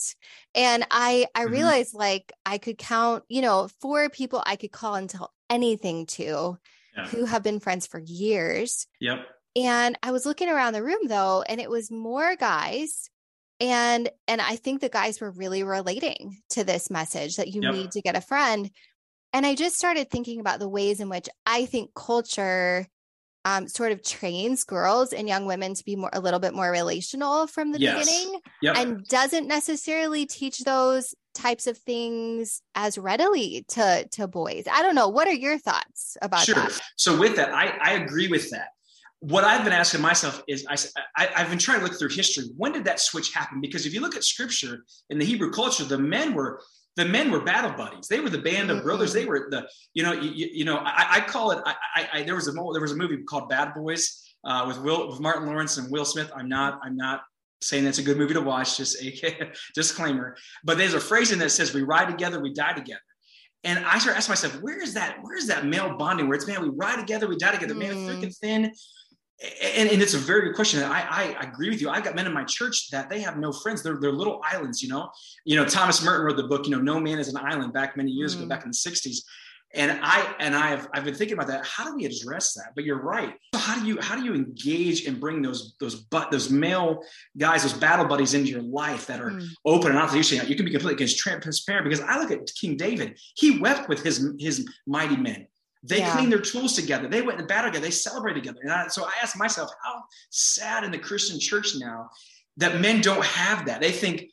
and 0.54 0.84
i 0.90 1.26
i 1.34 1.44
mm-hmm. 1.44 1.52
realized 1.52 1.94
like 1.94 2.32
i 2.44 2.58
could 2.58 2.78
count 2.78 3.24
you 3.28 3.42
know 3.42 3.68
four 3.80 4.08
people 4.10 4.42
i 4.44 4.56
could 4.56 4.72
call 4.72 4.94
and 4.94 5.10
tell 5.10 5.32
anything 5.48 6.06
to 6.06 6.58
yeah. 6.96 7.06
who 7.06 7.24
have 7.24 7.42
been 7.42 7.60
friends 7.60 7.86
for 7.86 7.98
years 7.98 8.86
yep 9.00 9.26
and 9.56 9.98
I 10.02 10.12
was 10.12 10.26
looking 10.26 10.50
around 10.50 10.74
the 10.74 10.84
room 10.84 11.06
though, 11.08 11.42
and 11.48 11.60
it 11.60 11.70
was 11.70 11.90
more 11.90 12.36
guys. 12.36 13.10
And 13.58 14.10
and 14.28 14.40
I 14.40 14.56
think 14.56 14.80
the 14.80 14.90
guys 14.90 15.20
were 15.20 15.30
really 15.30 15.62
relating 15.62 16.36
to 16.50 16.62
this 16.62 16.90
message 16.90 17.36
that 17.36 17.48
you 17.48 17.62
yep. 17.62 17.72
need 17.72 17.90
to 17.92 18.02
get 18.02 18.16
a 18.16 18.20
friend. 18.20 18.70
And 19.32 19.46
I 19.46 19.54
just 19.54 19.78
started 19.78 20.10
thinking 20.10 20.40
about 20.40 20.60
the 20.60 20.68
ways 20.68 21.00
in 21.00 21.08
which 21.08 21.28
I 21.46 21.64
think 21.64 21.94
culture 21.94 22.86
um, 23.46 23.68
sort 23.68 23.92
of 23.92 24.02
trains 24.02 24.64
girls 24.64 25.12
and 25.12 25.28
young 25.28 25.46
women 25.46 25.72
to 25.74 25.84
be 25.84 25.94
more 25.94 26.10
a 26.12 26.20
little 26.20 26.40
bit 26.40 26.52
more 26.52 26.70
relational 26.70 27.46
from 27.46 27.70
the 27.70 27.80
yes. 27.80 28.04
beginning 28.04 28.40
yep. 28.60 28.76
and 28.76 29.06
doesn't 29.06 29.46
necessarily 29.46 30.26
teach 30.26 30.58
those 30.58 31.14
types 31.32 31.68
of 31.68 31.78
things 31.78 32.60
as 32.74 32.98
readily 32.98 33.64
to 33.68 34.08
to 34.10 34.26
boys 34.26 34.64
i 34.72 34.82
don't 34.82 34.94
know 34.94 35.08
what 35.08 35.28
are 35.28 35.34
your 35.34 35.58
thoughts 35.58 36.16
about 36.22 36.40
that? 36.40 36.46
sure. 36.46 36.54
that 36.54 36.80
so 36.96 37.16
with 37.16 37.36
that 37.36 37.52
i 37.52 37.76
i 37.82 37.92
agree 37.92 38.26
with 38.26 38.50
that 38.50 38.70
what 39.28 39.42
I've 39.42 39.64
been 39.64 39.72
asking 39.72 40.02
myself 40.02 40.42
is 40.46 40.64
I, 40.68 40.76
I, 41.16 41.40
have 41.40 41.50
been 41.50 41.58
trying 41.58 41.80
to 41.80 41.84
look 41.84 41.98
through 41.98 42.10
history. 42.10 42.44
When 42.56 42.70
did 42.70 42.84
that 42.84 43.00
switch 43.00 43.32
happen? 43.32 43.60
Because 43.60 43.84
if 43.84 43.92
you 43.92 44.00
look 44.00 44.14
at 44.14 44.22
scripture 44.22 44.84
in 45.10 45.18
the 45.18 45.24
Hebrew 45.24 45.50
culture, 45.50 45.84
the 45.84 45.98
men 45.98 46.32
were 46.32 46.60
the 46.94 47.04
men 47.04 47.30
were 47.30 47.40
battle 47.40 47.72
buddies. 47.72 48.06
They 48.06 48.20
were 48.20 48.30
the 48.30 48.38
band 48.38 48.70
of 48.70 48.84
brothers. 48.84 49.12
They 49.12 49.24
were 49.24 49.48
the 49.50 49.68
you 49.94 50.04
know 50.04 50.12
you, 50.12 50.48
you 50.52 50.64
know 50.64 50.76
I, 50.76 51.06
I, 51.16 51.20
call 51.20 51.50
it. 51.50 51.58
I, 51.66 52.08
I, 52.12 52.22
there 52.22 52.36
was 52.36 52.46
a 52.46 52.52
there 52.52 52.80
was 52.80 52.92
a 52.92 52.96
movie 52.96 53.18
called 53.24 53.48
Bad 53.48 53.74
Boys 53.74 54.32
uh, 54.44 54.64
with 54.68 54.80
Will 54.80 55.08
with 55.08 55.18
Martin 55.18 55.46
Lawrence 55.46 55.76
and 55.76 55.90
Will 55.90 56.04
Smith. 56.04 56.30
I'm 56.34 56.48
not 56.48 56.78
I'm 56.84 56.96
not 56.96 57.22
saying 57.62 57.84
that's 57.84 57.98
a 57.98 58.02
good 58.02 58.18
movie 58.18 58.34
to 58.34 58.40
watch. 58.40 58.76
Just 58.76 59.02
a 59.02 59.50
disclaimer. 59.74 60.36
But 60.62 60.78
there's 60.78 60.94
a 60.94 61.00
phrase 61.00 61.32
in 61.32 61.40
that 61.40 61.50
says 61.50 61.74
we 61.74 61.82
ride 61.82 62.08
together, 62.08 62.40
we 62.40 62.54
die 62.54 62.74
together. 62.74 63.00
And 63.64 63.84
I 63.84 63.98
started 63.98 64.18
asking 64.18 64.30
myself, 64.30 64.62
where 64.62 64.80
is 64.80 64.94
that? 64.94 65.18
Where 65.22 65.36
is 65.36 65.48
that 65.48 65.66
male 65.66 65.96
bonding? 65.96 66.28
Where 66.28 66.36
it's 66.36 66.46
man, 66.46 66.62
we 66.62 66.68
ride 66.68 67.00
together, 67.00 67.26
we 67.26 67.36
die 67.36 67.50
together. 67.50 67.74
Mm. 67.74 67.78
Man, 67.78 67.94
freaking 67.96 68.36
thin 68.36 68.72
and, 69.76 69.90
and, 69.90 70.00
it's 70.00 70.14
a 70.14 70.18
very 70.18 70.42
good 70.42 70.54
question. 70.54 70.82
I, 70.82 71.36
I 71.38 71.44
agree 71.44 71.68
with 71.68 71.82
you. 71.82 71.90
I've 71.90 72.02
got 72.02 72.14
men 72.14 72.26
in 72.26 72.32
my 72.32 72.44
church 72.44 72.88
that 72.90 73.10
they 73.10 73.20
have 73.20 73.36
no 73.36 73.52
friends. 73.52 73.82
They're, 73.82 73.98
they're 74.00 74.12
little 74.12 74.40
islands, 74.42 74.82
you 74.82 74.88
know. 74.88 75.10
You 75.44 75.56
know, 75.56 75.66
Thomas 75.66 76.02
Merton 76.02 76.24
wrote 76.24 76.36
the 76.36 76.44
book, 76.44 76.64
you 76.64 76.70
know, 76.70 76.80
No 76.80 76.98
Man 76.98 77.18
is 77.18 77.28
an 77.28 77.36
Island 77.36 77.74
back 77.74 77.96
many 77.98 78.10
years 78.10 78.34
mm. 78.34 78.40
ago, 78.40 78.48
back 78.48 78.64
in 78.64 78.70
the 78.70 78.76
60s. 78.76 79.18
and 79.74 79.98
I 80.02 80.34
and 80.40 80.56
I've 80.56 80.88
I've 80.94 81.04
been 81.04 81.14
thinking 81.14 81.34
about 81.34 81.48
that. 81.48 81.66
How 81.66 81.84
do 81.84 81.94
we 81.96 82.06
address 82.06 82.54
that? 82.54 82.72
But 82.74 82.84
you're 82.84 83.02
right. 83.02 83.34
So 83.54 83.60
how 83.60 83.78
do 83.78 83.86
you 83.86 84.00
how 84.00 84.16
do 84.16 84.24
you 84.24 84.34
engage 84.34 85.04
and 85.04 85.20
bring 85.20 85.42
those 85.42 85.74
those 85.80 85.96
but 85.96 86.30
those 86.30 86.48
male 86.50 87.02
guys, 87.36 87.62
those 87.62 87.74
battle 87.74 88.06
buddies 88.06 88.32
into 88.32 88.50
your 88.50 88.62
life 88.62 89.06
that 89.06 89.20
are 89.20 89.32
mm. 89.32 89.46
open 89.66 89.90
and 89.90 89.98
honest? 89.98 90.32
You, 90.32 90.40
you 90.44 90.56
can 90.56 90.64
be 90.64 90.70
completely 90.70 91.06
transparent 91.06 91.84
because 91.84 92.00
I 92.00 92.18
look 92.18 92.30
at 92.30 92.50
King 92.58 92.78
David. 92.78 93.18
He 93.34 93.58
wept 93.58 93.90
with 93.90 94.02
his 94.02 94.32
his 94.38 94.66
mighty 94.86 95.16
men. 95.16 95.46
They 95.88 95.98
yeah. 95.98 96.16
cleaned 96.16 96.32
their 96.32 96.40
tools 96.40 96.72
together. 96.74 97.08
They 97.08 97.22
went 97.22 97.40
in 97.40 97.46
battle 97.46 97.70
together. 97.70 97.84
They 97.84 97.90
celebrate 97.90 98.34
together. 98.34 98.58
And 98.62 98.72
I, 98.72 98.88
so 98.88 99.04
I 99.04 99.12
asked 99.22 99.38
myself, 99.38 99.70
how 99.84 100.02
sad 100.30 100.84
in 100.84 100.90
the 100.90 100.98
Christian 100.98 101.38
church 101.38 101.74
now 101.76 102.10
that 102.56 102.80
men 102.80 103.00
don't 103.00 103.24
have 103.24 103.66
that. 103.66 103.80
They 103.80 103.92
think 103.92 104.30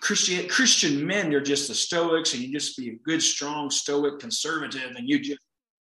Christian 0.00 0.48
Christian 0.48 1.06
men 1.06 1.32
are 1.34 1.40
just 1.40 1.68
the 1.68 1.74
Stoics, 1.74 2.32
and 2.34 2.42
you 2.42 2.52
just 2.52 2.76
be 2.76 2.88
a 2.88 2.96
good, 3.04 3.22
strong 3.22 3.70
Stoic 3.70 4.18
conservative, 4.18 4.92
and 4.96 5.08
you 5.08 5.20
just, 5.20 5.40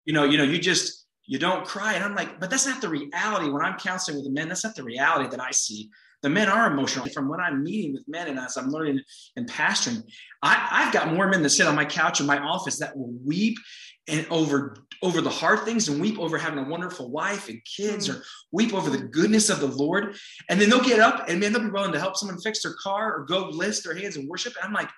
you 0.05 0.15
know, 0.15 0.25
you 0.25 0.39
know, 0.39 0.45
you 0.45 0.59
just 0.59 1.07
you 1.27 1.39
don't 1.39 1.67
cry. 1.67 1.95
And 1.95 2.05
I'm 2.05 2.15
like, 2.15 2.39
but 2.39 2.51
that's 2.51 2.67
not 2.67 2.81
the 2.81 2.89
reality. 2.89 3.51
When 3.51 3.63
I'm 3.63 3.77
counseling 3.79 4.19
with 4.19 4.27
the 4.27 4.33
men, 4.33 4.49
that's 4.49 4.65
not 4.65 4.77
the 4.77 4.85
reality 4.85 5.29
that 5.31 5.41
I 5.41 5.51
see. 5.51 5.91
The 6.23 6.31
men 6.31 6.49
are 6.49 6.71
emotional. 6.71 7.07
From 7.07 7.29
when 7.29 7.41
I'm 7.41 7.63
meeting 7.63 7.93
with 7.93 8.05
men 8.09 8.29
and 8.29 8.39
as 8.39 8.57
I'm 8.57 8.71
learning 8.71 9.01
and 9.37 9.51
pastoring, 9.51 10.03
I, 10.43 10.69
I've 10.71 10.93
got 10.93 11.13
more 11.13 11.29
men 11.29 11.43
that 11.43 11.51
sit 11.51 11.67
on 11.67 11.75
my 11.75 11.85
couch 11.85 12.21
in 12.21 12.27
my 12.27 12.39
office 12.39 12.79
that 12.79 12.97
will 12.97 13.13
weep 13.25 13.59
and 14.09 14.27
over 14.31 14.77
over 15.03 15.21
the 15.21 15.31
hard 15.31 15.61
things 15.61 15.89
and 15.89 16.01
weep 16.01 16.19
over 16.19 16.39
having 16.39 16.59
a 16.59 16.69
wonderful 16.69 17.11
wife 17.11 17.49
and 17.49 17.61
kids 17.65 18.09
mm. 18.09 18.15
or 18.15 18.23
weep 18.53 18.73
over 18.73 18.89
the 18.89 18.99
goodness 18.99 19.51
of 19.51 19.61
the 19.61 19.67
Lord. 19.67 20.17
And 20.49 20.61
then 20.61 20.71
they'll 20.71 20.81
get 20.83 21.01
up 21.01 21.29
and 21.29 21.41
man, 21.41 21.53
they'll 21.53 21.63
be 21.63 21.71
willing 21.71 21.93
to 21.93 22.01
help 22.01 22.17
someone 22.17 22.41
fix 22.41 22.63
their 22.63 22.75
car 22.83 23.15
or 23.15 23.25
go 23.25 23.49
lift 23.49 23.85
their 23.85 23.95
hands 23.95 24.17
and 24.17 24.29
worship. 24.29 24.55
And 24.57 24.67
I'm 24.67 24.73
like, 24.73 24.89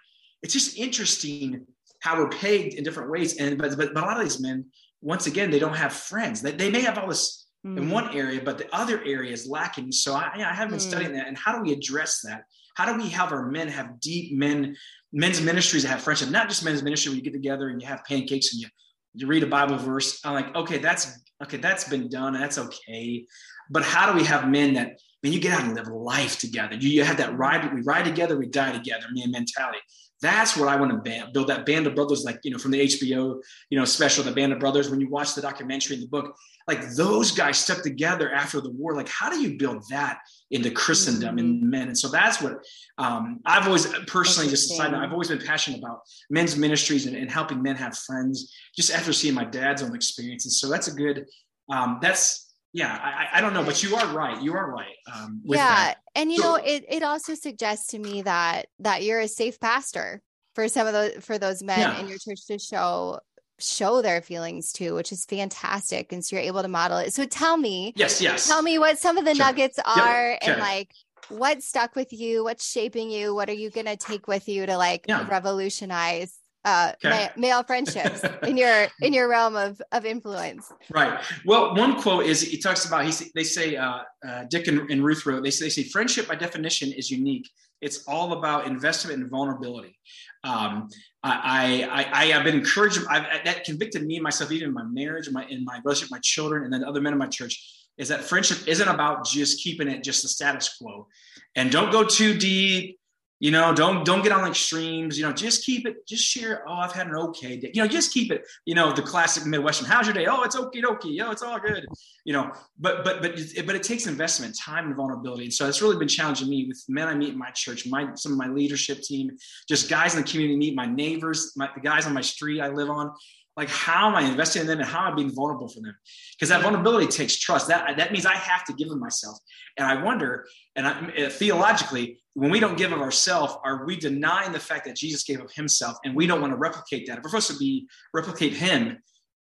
it's 0.42 0.52
just 0.52 0.76
interesting 0.76 1.66
how 2.02 2.16
we're 2.18 2.28
paid 2.28 2.74
in 2.74 2.84
different 2.84 3.10
ways. 3.10 3.36
And 3.36 3.58
but 3.58 3.76
but, 3.76 3.94
but 3.94 4.02
a 4.02 4.06
lot 4.06 4.16
of 4.16 4.22
these 4.22 4.40
men, 4.40 4.66
once 5.00 5.26
again, 5.26 5.50
they 5.50 5.58
don't 5.58 5.76
have 5.76 5.92
friends. 5.92 6.40
They, 6.40 6.52
they 6.52 6.70
may 6.70 6.82
have 6.82 6.98
all 6.98 7.08
this 7.08 7.46
mm. 7.66 7.76
in 7.76 7.90
one 7.90 8.14
area, 8.14 8.40
but 8.44 8.58
the 8.58 8.74
other 8.74 9.02
area 9.04 9.32
is 9.32 9.48
lacking. 9.48 9.92
So 9.92 10.14
I, 10.14 10.32
I 10.36 10.54
have 10.54 10.68
been 10.68 10.78
mm. 10.78 10.88
studying 10.88 11.12
that. 11.14 11.26
And 11.26 11.36
how 11.36 11.56
do 11.56 11.62
we 11.62 11.72
address 11.72 12.20
that? 12.22 12.44
How 12.76 12.92
do 12.92 13.02
we 13.02 13.08
have 13.08 13.32
our 13.32 13.50
men 13.50 13.68
have 13.68 14.00
deep 14.00 14.36
men, 14.36 14.76
men's 15.12 15.40
ministries 15.40 15.82
that 15.82 15.88
have 15.88 16.02
friendship, 16.02 16.28
not 16.28 16.48
just 16.48 16.64
men's 16.64 16.82
ministry 16.82 17.10
where 17.10 17.16
you 17.16 17.22
get 17.22 17.32
together 17.32 17.68
and 17.68 17.80
you 17.80 17.88
have 17.88 18.04
pancakes 18.04 18.52
and 18.52 18.60
you 18.60 18.68
you 19.16 19.26
read 19.26 19.42
a 19.42 19.46
Bible 19.46 19.76
verse. 19.76 20.20
I'm 20.24 20.34
like, 20.34 20.54
okay, 20.54 20.78
that's 20.78 21.24
okay, 21.42 21.56
that's 21.56 21.88
been 21.88 22.08
done, 22.08 22.34
that's 22.34 22.58
okay. 22.58 23.26
But 23.70 23.82
how 23.82 24.10
do 24.10 24.16
we 24.16 24.24
have 24.24 24.48
men 24.48 24.74
that 24.74 24.98
man, 25.22 25.32
you 25.32 25.40
get 25.40 25.58
out 25.58 25.64
and 25.64 25.74
live 25.74 25.88
life 25.88 26.38
together? 26.38 26.76
You, 26.76 26.88
you 26.90 27.04
have 27.04 27.16
that 27.16 27.36
ride, 27.36 27.72
we 27.74 27.82
ride 27.82 28.04
together, 28.04 28.38
we 28.38 28.46
die 28.46 28.72
together, 28.72 29.06
man 29.12 29.30
mentality. 29.30 29.78
That's 30.22 30.56
what 30.56 30.68
I 30.68 30.76
want 30.76 31.04
to 31.04 31.26
build 31.32 31.48
that 31.48 31.66
band 31.66 31.86
of 31.86 31.94
brothers, 31.94 32.24
like 32.24 32.40
you 32.42 32.50
know, 32.50 32.58
from 32.58 32.70
the 32.70 32.80
HBO, 32.80 33.40
you 33.70 33.78
know, 33.78 33.84
special, 33.84 34.24
the 34.24 34.32
band 34.32 34.52
of 34.52 34.58
brothers. 34.58 34.88
When 34.88 35.00
you 35.00 35.10
watch 35.10 35.34
the 35.34 35.42
documentary 35.42 35.96
in 35.96 36.00
the 36.00 36.08
book, 36.08 36.34
like 36.66 36.88
those 36.94 37.30
guys 37.30 37.58
stuck 37.58 37.82
together 37.82 38.32
after 38.32 38.60
the 38.60 38.70
war. 38.70 38.94
Like, 38.94 39.08
how 39.08 39.28
do 39.28 39.40
you 39.40 39.58
build 39.58 39.84
that 39.90 40.18
into 40.50 40.70
Christendom 40.70 41.36
mm-hmm. 41.36 41.38
and 41.38 41.70
men? 41.70 41.88
And 41.88 41.98
so 41.98 42.08
that's 42.08 42.40
what 42.40 42.54
um, 42.98 43.40
I've 43.44 43.66
always 43.66 43.86
personally 44.06 44.48
just 44.48 44.70
decided. 44.70 44.94
I've 44.94 45.12
always 45.12 45.28
been 45.28 45.44
passionate 45.44 45.80
about 45.80 46.00
men's 46.30 46.56
ministries 46.56 47.06
and, 47.06 47.14
and, 47.14 47.30
helping 47.30 47.62
men 47.62 47.76
have 47.76 47.96
friends. 47.96 48.54
Just 48.74 48.90
after 48.90 49.12
seeing 49.12 49.34
my 49.34 49.44
dad's 49.44 49.82
own 49.82 49.94
experiences, 49.94 50.60
so 50.60 50.68
that's 50.68 50.88
a 50.88 50.92
good. 50.92 51.26
Um, 51.70 51.98
that's 52.00 52.45
yeah, 52.76 53.00
I, 53.02 53.38
I 53.38 53.40
don't 53.40 53.54
know, 53.54 53.64
but 53.64 53.82
you 53.82 53.96
are 53.96 54.06
right. 54.08 54.40
You 54.42 54.52
are 54.52 54.70
right. 54.70 54.96
Um, 55.10 55.40
yeah, 55.44 55.56
that. 55.56 55.98
and 56.14 56.30
you 56.30 56.40
know, 56.40 56.56
it 56.56 56.84
it 56.86 57.02
also 57.02 57.34
suggests 57.34 57.86
to 57.88 57.98
me 57.98 58.20
that 58.22 58.66
that 58.80 59.02
you're 59.02 59.20
a 59.20 59.28
safe 59.28 59.58
pastor 59.58 60.20
for 60.54 60.68
some 60.68 60.86
of 60.86 60.92
those 60.92 61.24
for 61.24 61.38
those 61.38 61.62
men 61.62 61.78
yeah. 61.78 61.98
in 61.98 62.06
your 62.06 62.18
church 62.18 62.46
to 62.48 62.58
show 62.58 63.20
show 63.58 64.02
their 64.02 64.20
feelings 64.20 64.72
to, 64.72 64.94
which 64.94 65.10
is 65.10 65.24
fantastic. 65.24 66.12
And 66.12 66.22
so 66.22 66.36
you're 66.36 66.44
able 66.44 66.60
to 66.60 66.68
model 66.68 66.98
it. 66.98 67.14
So 67.14 67.24
tell 67.24 67.56
me, 67.56 67.94
yes, 67.96 68.20
yes, 68.20 68.46
tell 68.46 68.60
me 68.60 68.78
what 68.78 68.98
some 68.98 69.16
of 69.16 69.24
the 69.24 69.34
sure. 69.34 69.46
nuggets 69.46 69.78
are 69.78 70.32
yep. 70.32 70.40
and 70.42 70.60
like 70.60 70.90
what 71.30 71.62
stuck 71.62 71.96
with 71.96 72.12
you, 72.12 72.44
what's 72.44 72.70
shaping 72.70 73.10
you, 73.10 73.34
what 73.34 73.48
are 73.48 73.54
you 73.54 73.70
going 73.70 73.86
to 73.86 73.96
take 73.96 74.28
with 74.28 74.50
you 74.50 74.66
to 74.66 74.76
like 74.76 75.06
yeah. 75.08 75.26
revolutionize 75.28 76.38
uh, 76.66 76.92
okay. 76.96 77.30
male 77.36 77.62
friendships 77.62 78.22
in 78.42 78.56
your 78.56 78.88
in 79.00 79.12
your 79.12 79.28
realm 79.28 79.54
of 79.54 79.80
of 79.92 80.04
influence. 80.04 80.72
Right. 80.90 81.22
Well, 81.44 81.74
one 81.76 82.00
quote 82.00 82.26
is 82.26 82.40
he 82.42 82.58
talks 82.58 82.84
about 82.84 83.06
he 83.06 83.12
they 83.34 83.44
say 83.44 83.76
uh, 83.76 84.00
uh, 84.26 84.44
Dick 84.50 84.66
and, 84.66 84.90
and, 84.90 85.04
Ruth 85.04 85.24
wrote 85.24 85.44
they 85.44 85.50
say, 85.50 85.66
they 85.66 85.70
say 85.70 85.84
friendship 85.84 86.26
by 86.26 86.34
definition 86.34 86.92
is 86.92 87.10
unique. 87.10 87.48
It's 87.80 88.04
all 88.08 88.32
about 88.32 88.66
investment 88.66 89.20
and 89.20 89.30
vulnerability. 89.30 89.96
Um, 90.42 90.88
I, 91.22 91.86
I, 91.90 92.22
I 92.22 92.24
have 92.26 92.44
been 92.44 92.56
encouraged. 92.56 93.00
I've, 93.08 93.44
that 93.44 93.64
convicted 93.64 94.06
me 94.06 94.16
and 94.16 94.22
myself, 94.22 94.50
even 94.50 94.68
in 94.68 94.74
my 94.74 94.84
marriage, 94.84 95.28
in 95.28 95.34
my 95.34 95.46
in 95.46 95.64
my 95.64 95.80
relationship, 95.84 96.10
my 96.10 96.20
children, 96.20 96.64
and 96.64 96.72
then 96.72 96.82
other 96.82 97.00
men 97.00 97.12
in 97.12 97.18
my 97.18 97.26
church. 97.26 97.72
Is 97.96 98.08
that 98.08 98.22
friendship 98.22 98.66
isn't 98.66 98.88
about 98.88 99.24
just 99.24 99.62
keeping 99.62 99.88
it 99.88 100.02
just 100.02 100.22
the 100.22 100.28
status 100.28 100.76
quo, 100.76 101.06
and 101.54 101.70
don't 101.70 101.92
go 101.92 102.04
too 102.04 102.36
deep 102.36 102.98
you 103.38 103.50
know, 103.50 103.74
don't 103.74 104.04
don't 104.04 104.22
get 104.22 104.32
on 104.32 104.42
like 104.42 104.52
extremes. 104.52 105.18
You 105.18 105.26
know, 105.26 105.32
just 105.32 105.64
keep 105.64 105.86
it. 105.86 106.06
Just 106.06 106.24
share. 106.24 106.64
Oh, 106.66 106.72
I've 106.72 106.92
had 106.92 107.06
an 107.06 107.16
okay 107.16 107.58
day. 107.58 107.70
You 107.74 107.82
know, 107.82 107.88
just 107.88 108.12
keep 108.12 108.32
it. 108.32 108.46
You 108.64 108.74
know, 108.74 108.92
the 108.92 109.02
classic 109.02 109.44
Midwestern. 109.44 109.86
How's 109.86 110.06
your 110.06 110.14
day? 110.14 110.26
Oh, 110.26 110.42
it's 110.42 110.56
okay, 110.56 110.80
dokie. 110.80 111.20
Oh, 111.22 111.30
it's 111.30 111.42
all 111.42 111.58
good. 111.58 111.86
You 112.24 112.32
know, 112.32 112.50
but 112.78 113.04
but 113.04 113.20
but 113.20 113.38
it, 113.38 113.66
but 113.66 113.74
it 113.74 113.82
takes 113.82 114.06
investment, 114.06 114.56
time, 114.58 114.86
and 114.86 114.96
vulnerability. 114.96 115.44
And 115.44 115.52
so 115.52 115.68
it's 115.68 115.82
really 115.82 115.98
been 115.98 116.08
challenging 116.08 116.48
me 116.48 116.66
with 116.66 116.82
men 116.88 117.08
I 117.08 117.14
meet 117.14 117.30
in 117.30 117.38
my 117.38 117.50
church, 117.50 117.86
my 117.86 118.08
some 118.14 118.32
of 118.32 118.38
my 118.38 118.48
leadership 118.48 119.02
team, 119.02 119.30
just 119.68 119.90
guys 119.90 120.14
in 120.14 120.22
the 120.22 120.28
community 120.28 120.56
meet, 120.56 120.74
my 120.74 120.86
neighbors, 120.86 121.52
my, 121.56 121.68
the 121.74 121.80
guys 121.80 122.06
on 122.06 122.14
my 122.14 122.22
street 122.22 122.60
I 122.60 122.68
live 122.68 122.88
on 122.88 123.12
like 123.56 123.70
how 123.70 124.08
am 124.08 124.14
i 124.14 124.22
investing 124.22 124.62
in 124.62 124.68
them 124.68 124.80
and 124.80 124.88
how 124.88 125.06
am 125.06 125.12
i 125.12 125.16
being 125.16 125.34
vulnerable 125.34 125.68
for 125.68 125.80
them? 125.80 125.96
Because 126.32 126.50
that 126.50 126.62
vulnerability 126.62 127.06
takes 127.06 127.36
trust. 127.36 127.68
That 127.68 127.96
that 127.96 128.12
means 128.12 128.26
i 128.26 128.34
have 128.34 128.64
to 128.66 128.72
give 128.72 128.90
of 128.90 128.98
myself. 128.98 129.38
And 129.76 129.86
i 129.86 130.02
wonder 130.02 130.46
and 130.74 130.86
I, 130.86 131.24
uh, 131.24 131.30
theologically 131.30 132.20
when 132.34 132.50
we 132.50 132.60
don't 132.60 132.76
give 132.76 132.92
of 132.92 133.00
ourselves 133.00 133.54
are 133.64 133.86
we 133.86 133.96
denying 133.96 134.52
the 134.52 134.60
fact 134.60 134.84
that 134.84 134.96
jesus 134.96 135.24
gave 135.24 135.40
of 135.40 135.50
himself 135.52 135.96
and 136.04 136.14
we 136.14 136.26
don't 136.26 136.40
want 136.40 136.52
to 136.52 136.58
replicate 136.58 137.06
that? 137.06 137.18
If 137.18 137.24
we're 137.24 137.30
supposed 137.30 137.50
to 137.50 137.58
be 137.58 137.88
replicate 138.12 138.52
him 138.52 138.98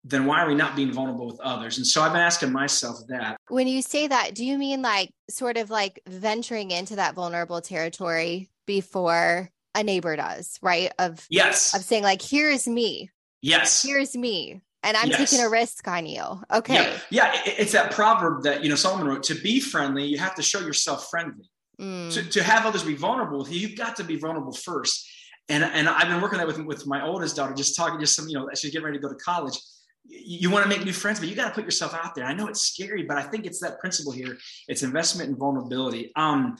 then 0.03 0.25
why 0.25 0.41
are 0.41 0.47
we 0.47 0.55
not 0.55 0.75
being 0.75 0.91
vulnerable 0.91 1.27
with 1.27 1.39
others? 1.41 1.77
And 1.77 1.85
so 1.85 2.01
i've 2.01 2.11
been 2.11 2.21
asking 2.21 2.51
myself 2.51 2.97
that. 3.09 3.37
When 3.49 3.67
you 3.67 3.81
say 3.81 4.07
that 4.07 4.33
do 4.33 4.43
you 4.43 4.57
mean 4.57 4.81
like 4.81 5.11
sort 5.29 5.57
of 5.57 5.69
like 5.69 6.01
venturing 6.07 6.71
into 6.71 6.95
that 6.95 7.13
vulnerable 7.13 7.61
territory 7.61 8.49
before 8.65 9.51
a 9.75 9.83
neighbor 9.83 10.15
does 10.15 10.57
right? 10.61 10.91
Of 10.97 11.25
yes. 11.29 11.75
of 11.75 11.83
saying 11.83 12.03
like 12.03 12.21
here's 12.21 12.67
me 12.67 13.11
Yes. 13.41 13.83
Here's 13.83 14.15
me. 14.15 14.61
And 14.83 14.97
I'm 14.97 15.09
yes. 15.09 15.29
taking 15.29 15.45
a 15.45 15.49
risk 15.49 15.87
on 15.87 16.05
you. 16.05 16.23
Okay. 16.51 16.73
Yeah. 16.73 17.33
yeah. 17.33 17.41
It's 17.45 17.71
that 17.73 17.91
proverb 17.91 18.43
that, 18.43 18.63
you 18.63 18.69
know, 18.69 18.75
Solomon 18.75 19.07
wrote 19.07 19.23
to 19.23 19.35
be 19.35 19.59
friendly, 19.59 20.05
you 20.05 20.17
have 20.17 20.35
to 20.35 20.41
show 20.41 20.59
yourself 20.59 21.07
friendly. 21.09 21.49
Mm. 21.79 22.11
To, 22.13 22.23
to 22.29 22.43
have 22.43 22.65
others 22.65 22.83
be 22.83 22.95
vulnerable 22.95 23.39
with 23.39 23.51
you, 23.51 23.59
you've 23.59 23.77
got 23.77 23.95
to 23.97 24.03
be 24.03 24.15
vulnerable 24.15 24.53
first. 24.53 25.07
And, 25.49 25.63
and 25.63 25.89
I've 25.89 26.07
been 26.07 26.21
working 26.21 26.37
that 26.37 26.47
with, 26.47 26.59
with 26.59 26.87
my 26.87 27.05
oldest 27.05 27.35
daughter, 27.35 27.53
just 27.53 27.75
talking, 27.75 27.99
just 27.99 28.15
some, 28.15 28.27
you 28.27 28.35
know, 28.35 28.47
as 28.47 28.59
she's 28.59 28.71
getting 28.71 28.85
ready 28.85 28.97
to 28.97 29.01
go 29.01 29.09
to 29.09 29.15
college. 29.15 29.59
You, 30.05 30.39
you 30.41 30.49
want 30.49 30.63
to 30.63 30.69
make 30.69 30.83
new 30.85 30.93
friends, 30.93 31.19
but 31.19 31.29
you 31.29 31.35
got 31.35 31.49
to 31.49 31.53
put 31.53 31.65
yourself 31.65 31.93
out 31.93 32.15
there. 32.15 32.25
I 32.25 32.33
know 32.33 32.47
it's 32.47 32.61
scary, 32.61 33.03
but 33.03 33.17
I 33.17 33.23
think 33.23 33.45
it's 33.45 33.59
that 33.59 33.79
principle 33.79 34.11
here. 34.11 34.37
It's 34.67 34.83
investment 34.83 35.29
and 35.29 35.37
vulnerability. 35.37 36.11
Um, 36.15 36.57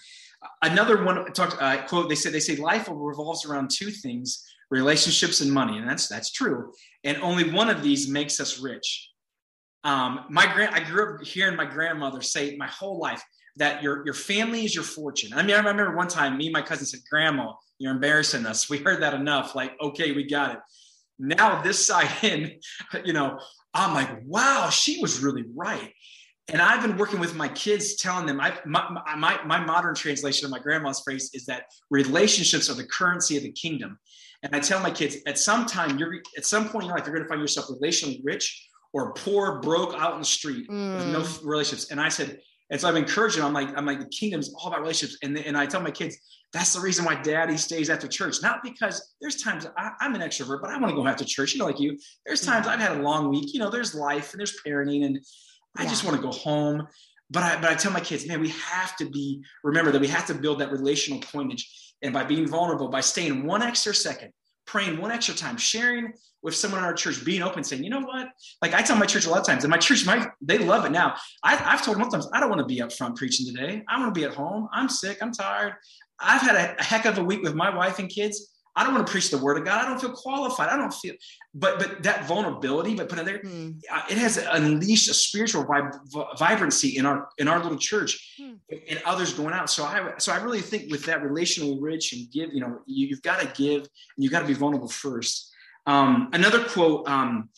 another 0.61 1.03
one 1.03 1.31
talked 1.33 1.61
uh, 1.61 1.85
quote. 1.85 2.09
They 2.09 2.15
said 2.15 2.33
they 2.33 2.39
say 2.39 2.55
life 2.55 2.87
revolves 2.89 3.45
around 3.45 3.69
two 3.71 3.91
things: 3.91 4.45
relationships 4.71 5.41
and 5.41 5.51
money, 5.51 5.77
and 5.77 5.87
that's 5.87 6.07
that's 6.07 6.31
true. 6.31 6.71
And 7.03 7.17
only 7.21 7.51
one 7.51 7.69
of 7.69 7.83
these 7.83 8.09
makes 8.09 8.39
us 8.39 8.59
rich. 8.59 9.09
Um, 9.83 10.25
my 10.29 10.51
grand, 10.51 10.73
I 10.73 10.83
grew 10.83 11.15
up 11.15 11.23
hearing 11.23 11.55
my 11.55 11.65
grandmother 11.65 12.21
say 12.21 12.55
my 12.57 12.67
whole 12.67 12.99
life 12.99 13.21
that 13.57 13.83
your 13.83 14.03
your 14.05 14.13
family 14.13 14.65
is 14.65 14.73
your 14.73 14.83
fortune. 14.83 15.33
I 15.33 15.43
mean, 15.43 15.55
I 15.55 15.59
remember 15.59 15.95
one 15.95 16.07
time 16.07 16.37
me 16.37 16.47
and 16.47 16.53
my 16.53 16.61
cousin 16.61 16.85
said, 16.85 17.01
"Grandma, 17.09 17.53
you're 17.77 17.91
embarrassing 17.91 18.45
us." 18.45 18.69
We 18.69 18.79
heard 18.79 19.03
that 19.03 19.13
enough. 19.13 19.53
Like, 19.53 19.73
okay, 19.81 20.13
we 20.13 20.27
got 20.27 20.53
it. 20.53 20.59
Now 21.19 21.61
this 21.61 21.85
side 21.85 22.09
in, 22.23 22.59
you 23.03 23.13
know, 23.13 23.39
I'm 23.73 23.93
like, 23.93 24.09
wow, 24.25 24.69
she 24.69 24.99
was 25.01 25.21
really 25.21 25.45
right. 25.55 25.93
And 26.47 26.61
I've 26.61 26.81
been 26.81 26.97
working 26.97 27.19
with 27.19 27.35
my 27.35 27.47
kids, 27.47 27.95
telling 27.95 28.25
them, 28.25 28.41
I, 28.41 28.53
my, 28.65 28.85
my, 29.15 29.41
my 29.45 29.63
modern 29.63 29.95
translation 29.95 30.45
of 30.45 30.51
my 30.51 30.59
grandma's 30.59 30.99
phrase 30.99 31.29
is 31.33 31.45
that 31.45 31.65
relationships 31.89 32.69
are 32.69 32.73
the 32.73 32.87
currency 32.87 33.37
of 33.37 33.43
the 33.43 33.51
kingdom. 33.51 33.97
And 34.43 34.55
I 34.55 34.59
tell 34.59 34.79
my 34.79 34.91
kids, 34.91 35.17
at 35.27 35.37
some 35.37 35.65
time, 35.65 35.97
you're 35.97 36.15
at 36.37 36.45
some 36.45 36.69
point 36.69 36.83
in 36.83 36.89
your 36.89 36.97
life, 36.97 37.05
you're 37.05 37.15
going 37.15 37.25
to 37.25 37.29
find 37.29 37.41
yourself 37.41 37.67
relationally 37.67 38.21
rich 38.23 38.67
or 38.93 39.13
poor, 39.13 39.61
broke 39.61 39.93
out 39.95 40.13
in 40.13 40.19
the 40.19 40.25
street 40.25 40.67
mm. 40.69 40.95
with 40.95 41.07
no 41.07 41.19
mm. 41.19 41.45
relationships. 41.45 41.91
And 41.91 42.01
I 42.01 42.09
said, 42.09 42.39
and 42.71 42.79
so 42.79 42.87
I've 42.87 42.95
encouraged 42.95 43.37
them. 43.37 43.45
I'm 43.45 43.53
like, 43.53 43.77
I'm 43.77 43.85
like, 43.85 43.99
the 43.99 44.07
kingdom's 44.07 44.53
all 44.53 44.69
about 44.69 44.79
relationships. 44.79 45.19
And, 45.23 45.37
and 45.37 45.57
I 45.57 45.65
tell 45.65 45.81
my 45.81 45.91
kids, 45.91 46.17
that's 46.53 46.73
the 46.73 46.79
reason 46.79 47.05
why 47.05 47.15
daddy 47.15 47.57
stays 47.57 47.89
after 47.89 48.07
church. 48.07 48.37
Not 48.41 48.63
because 48.63 49.13
there's 49.21 49.41
times 49.41 49.67
I, 49.77 49.91
am 50.01 50.15
an 50.15 50.21
extrovert, 50.21 50.61
but 50.61 50.69
I 50.69 50.77
want 50.77 50.89
to 50.89 50.95
go 50.95 51.05
after 51.05 51.25
church, 51.25 51.53
you 51.53 51.59
know, 51.59 51.65
like 51.65 51.79
you. 51.79 51.97
There's 52.25 52.41
times 52.41 52.67
I've 52.67 52.79
had 52.79 52.97
a 52.97 53.01
long 53.01 53.29
week, 53.29 53.53
you 53.53 53.59
know, 53.59 53.69
there's 53.69 53.93
life 53.93 54.31
and 54.31 54.39
there's 54.39 54.55
parenting, 54.65 55.05
and 55.05 55.19
I 55.77 55.83
yeah. 55.83 55.89
just 55.89 56.03
want 56.05 56.15
to 56.15 56.21
go 56.21 56.31
home. 56.31 56.87
But 57.29 57.43
I, 57.43 57.61
but 57.61 57.69
I 57.69 57.75
tell 57.75 57.91
my 57.91 58.01
kids, 58.01 58.27
man, 58.27 58.41
we 58.41 58.49
have 58.49 58.95
to 58.97 59.09
be, 59.09 59.41
remember 59.63 59.91
that 59.91 60.01
we 60.01 60.07
have 60.07 60.25
to 60.27 60.33
build 60.33 60.59
that 60.59 60.71
relational 60.71 61.21
coinage 61.21 61.90
and 62.01 62.13
by 62.13 62.23
being 62.23 62.47
vulnerable, 62.47 62.87
by 62.87 63.01
staying 63.01 63.45
one 63.45 63.61
extra 63.61 63.93
second, 63.93 64.31
praying 64.65 64.99
one 64.99 65.11
extra 65.11 65.35
time, 65.35 65.57
sharing 65.57 66.13
with 66.43 66.55
someone 66.55 66.79
in 66.79 66.85
our 66.85 66.93
church, 66.93 67.23
being 67.23 67.43
open, 67.43 67.63
saying, 67.63 67.83
you 67.83 67.89
know 67.89 68.01
what? 68.01 68.29
Like 68.61 68.73
I 68.73 68.81
tell 68.81 68.95
my 68.95 69.05
church 69.05 69.25
a 69.25 69.29
lot 69.29 69.39
of 69.39 69.45
times, 69.45 69.63
and 69.63 69.71
my 69.71 69.77
church, 69.77 70.05
my 70.05 70.27
they 70.41 70.57
love 70.57 70.85
it 70.85 70.91
now. 70.91 71.15
I, 71.43 71.55
have 71.55 71.83
told 71.83 71.97
them 71.97 72.09
times, 72.09 72.27
I 72.33 72.39
don't 72.39 72.49
want 72.49 72.59
to 72.59 72.65
be 72.65 72.81
up 72.81 72.91
front 72.91 73.15
preaching 73.15 73.45
today. 73.45 73.83
I 73.87 73.99
want 73.99 74.13
to 74.13 74.19
be 74.19 74.25
at 74.25 74.33
home. 74.33 74.67
I'm 74.73 74.89
sick. 74.89 75.19
I'm 75.21 75.31
tired. 75.31 75.73
I've 76.19 76.41
had 76.41 76.55
a, 76.55 76.79
a 76.79 76.83
heck 76.83 77.05
of 77.05 77.17
a 77.17 77.23
week 77.23 77.43
with 77.43 77.55
my 77.55 77.75
wife 77.75 77.99
and 77.99 78.09
kids. 78.09 78.51
I 78.75 78.83
don't 78.83 78.93
want 78.93 79.05
to 79.05 79.11
preach 79.11 79.29
the 79.29 79.37
word 79.37 79.57
of 79.57 79.65
God. 79.65 79.83
I 79.83 79.89
don't 79.89 79.99
feel 79.99 80.11
qualified. 80.11 80.69
I 80.69 80.77
don't 80.77 80.93
feel, 80.93 81.13
but 81.53 81.79
but 81.79 82.03
that 82.03 82.25
vulnerability, 82.25 82.95
but 82.95 83.09
put 83.09 83.19
it 83.19 83.25
there, 83.25 83.39
mm. 83.39 83.77
it 84.09 84.17
has 84.17 84.37
unleashed 84.37 85.09
a 85.09 85.13
spiritual 85.13 85.65
vib- 85.65 86.37
vibrancy 86.37 86.97
in 86.97 87.05
our 87.05 87.27
in 87.37 87.47
our 87.47 87.61
little 87.61 87.77
church, 87.77 88.37
mm. 88.39 88.57
and 88.89 89.01
others 89.05 89.33
going 89.33 89.53
out. 89.53 89.69
So 89.69 89.83
I 89.83 90.13
so 90.17 90.31
I 90.31 90.41
really 90.41 90.61
think 90.61 90.91
with 90.91 91.05
that 91.05 91.21
relationally 91.21 91.77
rich 91.81 92.13
and 92.13 92.31
give, 92.31 92.53
you 92.53 92.61
know, 92.61 92.79
you, 92.85 93.09
have 93.15 93.21
got 93.21 93.39
to 93.41 93.47
give 93.61 93.81
and 93.81 93.89
you've 94.17 94.31
got 94.31 94.41
to 94.41 94.47
be 94.47 94.53
vulnerable 94.53 94.87
first. 94.89 95.51
Um, 95.85 96.29
another 96.33 96.63
quote, 96.63 97.07
um, 97.09 97.49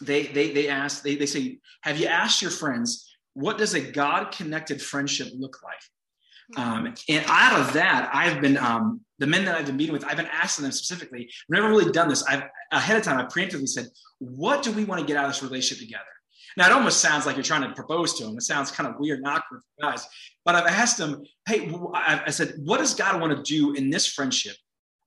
they 0.00 0.24
they 0.26 0.52
they 0.52 0.68
ask, 0.68 1.02
they 1.02 1.16
they 1.16 1.26
say, 1.26 1.58
have 1.82 1.98
you 1.98 2.06
asked 2.06 2.42
your 2.42 2.50
friends 2.50 3.06
what 3.36 3.58
does 3.58 3.74
a 3.74 3.80
God 3.80 4.32
connected 4.32 4.80
friendship 4.80 5.28
look 5.36 5.62
like? 5.62 6.56
Um, 6.56 6.94
and 7.08 7.24
out 7.28 7.60
of 7.60 7.74
that, 7.74 8.08
I've 8.14 8.40
been 8.40 8.56
um, 8.56 9.02
the 9.18 9.26
men 9.26 9.44
that 9.44 9.54
I've 9.54 9.66
been 9.66 9.76
meeting 9.76 9.92
with. 9.92 10.04
I've 10.04 10.16
been 10.16 10.26
asking 10.26 10.64
them 10.64 10.72
specifically. 10.72 11.22
I've 11.22 11.54
never 11.60 11.68
really 11.68 11.90
done 11.90 12.08
this. 12.08 12.22
I've 12.24 12.44
ahead 12.72 12.96
of 12.96 13.02
time. 13.02 13.18
I 13.18 13.24
preemptively 13.24 13.68
said, 13.68 13.88
"What 14.18 14.62
do 14.62 14.72
we 14.72 14.84
want 14.84 15.00
to 15.00 15.06
get 15.06 15.16
out 15.16 15.26
of 15.26 15.32
this 15.32 15.42
relationship 15.42 15.86
together?" 15.86 16.04
Now 16.56 16.66
it 16.66 16.72
almost 16.72 17.00
sounds 17.00 17.26
like 17.26 17.36
you're 17.36 17.42
trying 17.42 17.68
to 17.68 17.74
propose 17.74 18.14
to 18.14 18.24
them. 18.24 18.36
It 18.36 18.42
sounds 18.42 18.70
kind 18.70 18.88
of 18.88 18.98
weird 18.98 19.18
and 19.18 19.28
awkward 19.28 19.60
for 19.60 19.90
guys. 19.90 20.06
But 20.44 20.54
I've 20.54 20.66
asked 20.66 20.98
them, 20.98 21.22
"Hey," 21.46 21.70
I 21.94 22.30
said, 22.30 22.54
"What 22.58 22.78
does 22.78 22.94
God 22.94 23.20
want 23.20 23.36
to 23.36 23.42
do 23.42 23.74
in 23.74 23.90
this 23.90 24.06
friendship 24.06 24.56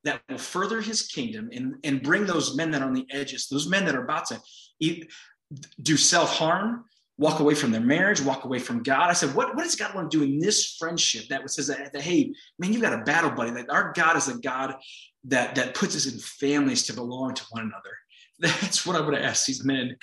that 0.04 0.22
will 0.30 0.38
further 0.38 0.82
His 0.82 1.04
kingdom 1.04 1.50
and 1.52 1.76
and 1.84 2.02
bring 2.02 2.26
those 2.26 2.56
men 2.56 2.72
that 2.72 2.82
are 2.82 2.88
on 2.88 2.94
the 2.94 3.08
edges, 3.12 3.48
those 3.48 3.68
men 3.68 3.86
that 3.86 3.96
are 3.96 4.04
about 4.04 4.28
to 4.28 4.42
eat, 4.80 5.12
do 5.82 5.98
self 5.98 6.36
harm, 6.36 6.86
walk 7.20 7.42
away 7.42 7.54
from 7.54 7.72
their 7.72 7.82
marriage, 7.82 8.22
walk 8.22 8.46
away 8.46 8.60
from 8.60 8.82
God. 8.82 9.10
I 9.10 9.14
said, 9.14 9.36
what, 9.36 9.54
what 9.54 9.64
does 9.64 9.76
God 9.76 9.94
want 9.94 10.10
to 10.10 10.18
do 10.18 10.24
in 10.24 10.40
this 10.40 10.78
friendship 10.78 11.28
that 11.28 11.48
says 11.52 11.68
that, 11.68 11.92
that, 11.92 12.02
hey, 12.02 12.34
man, 12.58 12.72
you've 12.72 12.82
got 12.82 12.94
a 12.94 13.04
battle 13.04 13.30
buddy. 13.30 13.52
That 13.52 13.70
our 13.70 13.92
God 13.94 14.16
is 14.16 14.30
a 14.30 14.38
God 14.40 14.76
that 15.26 15.56
that 15.56 15.76
puts 15.76 15.98
us 15.98 16.12
in 16.12 16.18
families 16.18 16.84
to 16.84 16.94
belong 16.94 17.34
to 17.34 17.44
one 17.52 17.64
another. 17.64 17.98
That's 18.62 18.86
what 18.86 18.96
I 18.96 19.02
would 19.02 19.16
ask 19.16 19.46
these 19.46 19.66
men. 19.66 19.98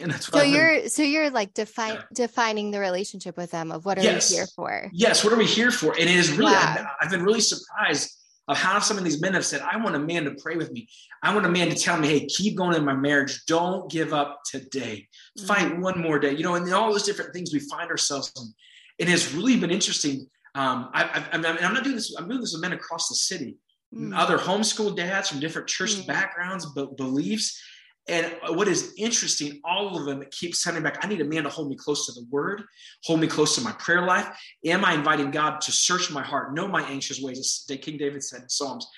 And 0.00 0.10
that's 0.10 0.30
what 0.30 0.40
so 0.40 0.44
you're 0.46 0.88
so 0.88 1.02
you're 1.02 1.30
like 1.30 1.52
defi- 1.54 1.82
yeah. 1.82 2.02
defining 2.14 2.70
the 2.70 2.78
relationship 2.78 3.36
with 3.36 3.50
them 3.50 3.72
of 3.72 3.84
what 3.84 3.98
are 3.98 4.02
yes. 4.02 4.30
we 4.30 4.36
here 4.36 4.46
for? 4.54 4.90
Yes, 4.92 5.24
what 5.24 5.32
are 5.32 5.36
we 5.36 5.46
here 5.46 5.70
for? 5.70 5.92
And 5.92 6.08
it 6.08 6.16
is 6.16 6.30
really 6.32 6.54
I've, 6.54 6.86
I've 7.00 7.10
been 7.10 7.22
really 7.22 7.40
surprised 7.40 8.10
of 8.48 8.56
how 8.56 8.80
some 8.80 8.98
of 8.98 9.04
these 9.04 9.20
men 9.20 9.34
have 9.34 9.46
said, 9.46 9.60
I 9.60 9.76
want 9.76 9.94
a 9.94 10.00
man 10.00 10.24
to 10.24 10.34
pray 10.34 10.56
with 10.56 10.72
me. 10.72 10.88
I 11.22 11.32
want 11.32 11.46
a 11.46 11.50
man 11.50 11.68
to 11.68 11.76
tell 11.76 11.96
me, 11.96 12.08
hey, 12.08 12.26
keep 12.26 12.56
going 12.56 12.76
in 12.76 12.84
my 12.84 12.94
marriage. 12.94 13.44
Don't 13.46 13.90
give 13.90 14.12
up 14.12 14.40
today. 14.44 15.06
Fight 15.46 15.72
mm-hmm. 15.72 15.80
one 15.80 16.00
more 16.00 16.18
day. 16.18 16.34
You 16.34 16.42
know, 16.42 16.56
and 16.56 16.72
all 16.72 16.90
those 16.90 17.04
different 17.04 17.32
things 17.32 17.52
we 17.52 17.60
find 17.60 17.90
ourselves 17.90 18.32
in. 18.36 18.52
It 18.98 19.08
has 19.08 19.32
really 19.32 19.56
been 19.56 19.70
interesting. 19.70 20.26
Um, 20.54 20.90
I, 20.92 21.24
am 21.32 21.42
not 21.42 21.84
doing 21.84 21.96
this, 21.96 22.14
I'm 22.16 22.28
doing 22.28 22.40
this 22.40 22.52
with 22.52 22.62
men 22.62 22.72
across 22.72 23.08
the 23.08 23.14
city, 23.14 23.56
mm. 23.94 24.14
other 24.14 24.36
homeschool 24.36 24.94
dads 24.94 25.30
from 25.30 25.40
different 25.40 25.68
church 25.68 25.94
mm. 25.94 26.06
backgrounds, 26.06 26.66
but 26.66 26.96
beliefs. 26.96 27.60
And 28.08 28.34
what 28.48 28.66
is 28.66 28.94
interesting, 28.98 29.60
all 29.64 29.96
of 29.96 30.06
them 30.06 30.24
keep 30.32 30.56
sending 30.56 30.82
back, 30.82 30.98
I 31.04 31.06
need 31.06 31.20
a 31.20 31.24
man 31.24 31.44
to 31.44 31.48
hold 31.48 31.68
me 31.68 31.76
close 31.76 32.06
to 32.06 32.12
the 32.12 32.26
word, 32.30 32.64
hold 33.04 33.20
me 33.20 33.28
close 33.28 33.54
to 33.54 33.60
my 33.60 33.72
prayer 33.72 34.04
life. 34.04 34.26
Am 34.64 34.84
I 34.84 34.94
inviting 34.94 35.30
God 35.30 35.60
to 35.60 35.72
search 35.72 36.10
my 36.10 36.22
heart, 36.22 36.54
know 36.54 36.66
my 36.66 36.82
anxious 36.82 37.20
ways, 37.20 37.38
as 37.38 37.78
King 37.80 37.98
David 37.98 38.24
said 38.24 38.42
in 38.42 38.48
Psalms? 38.48 38.88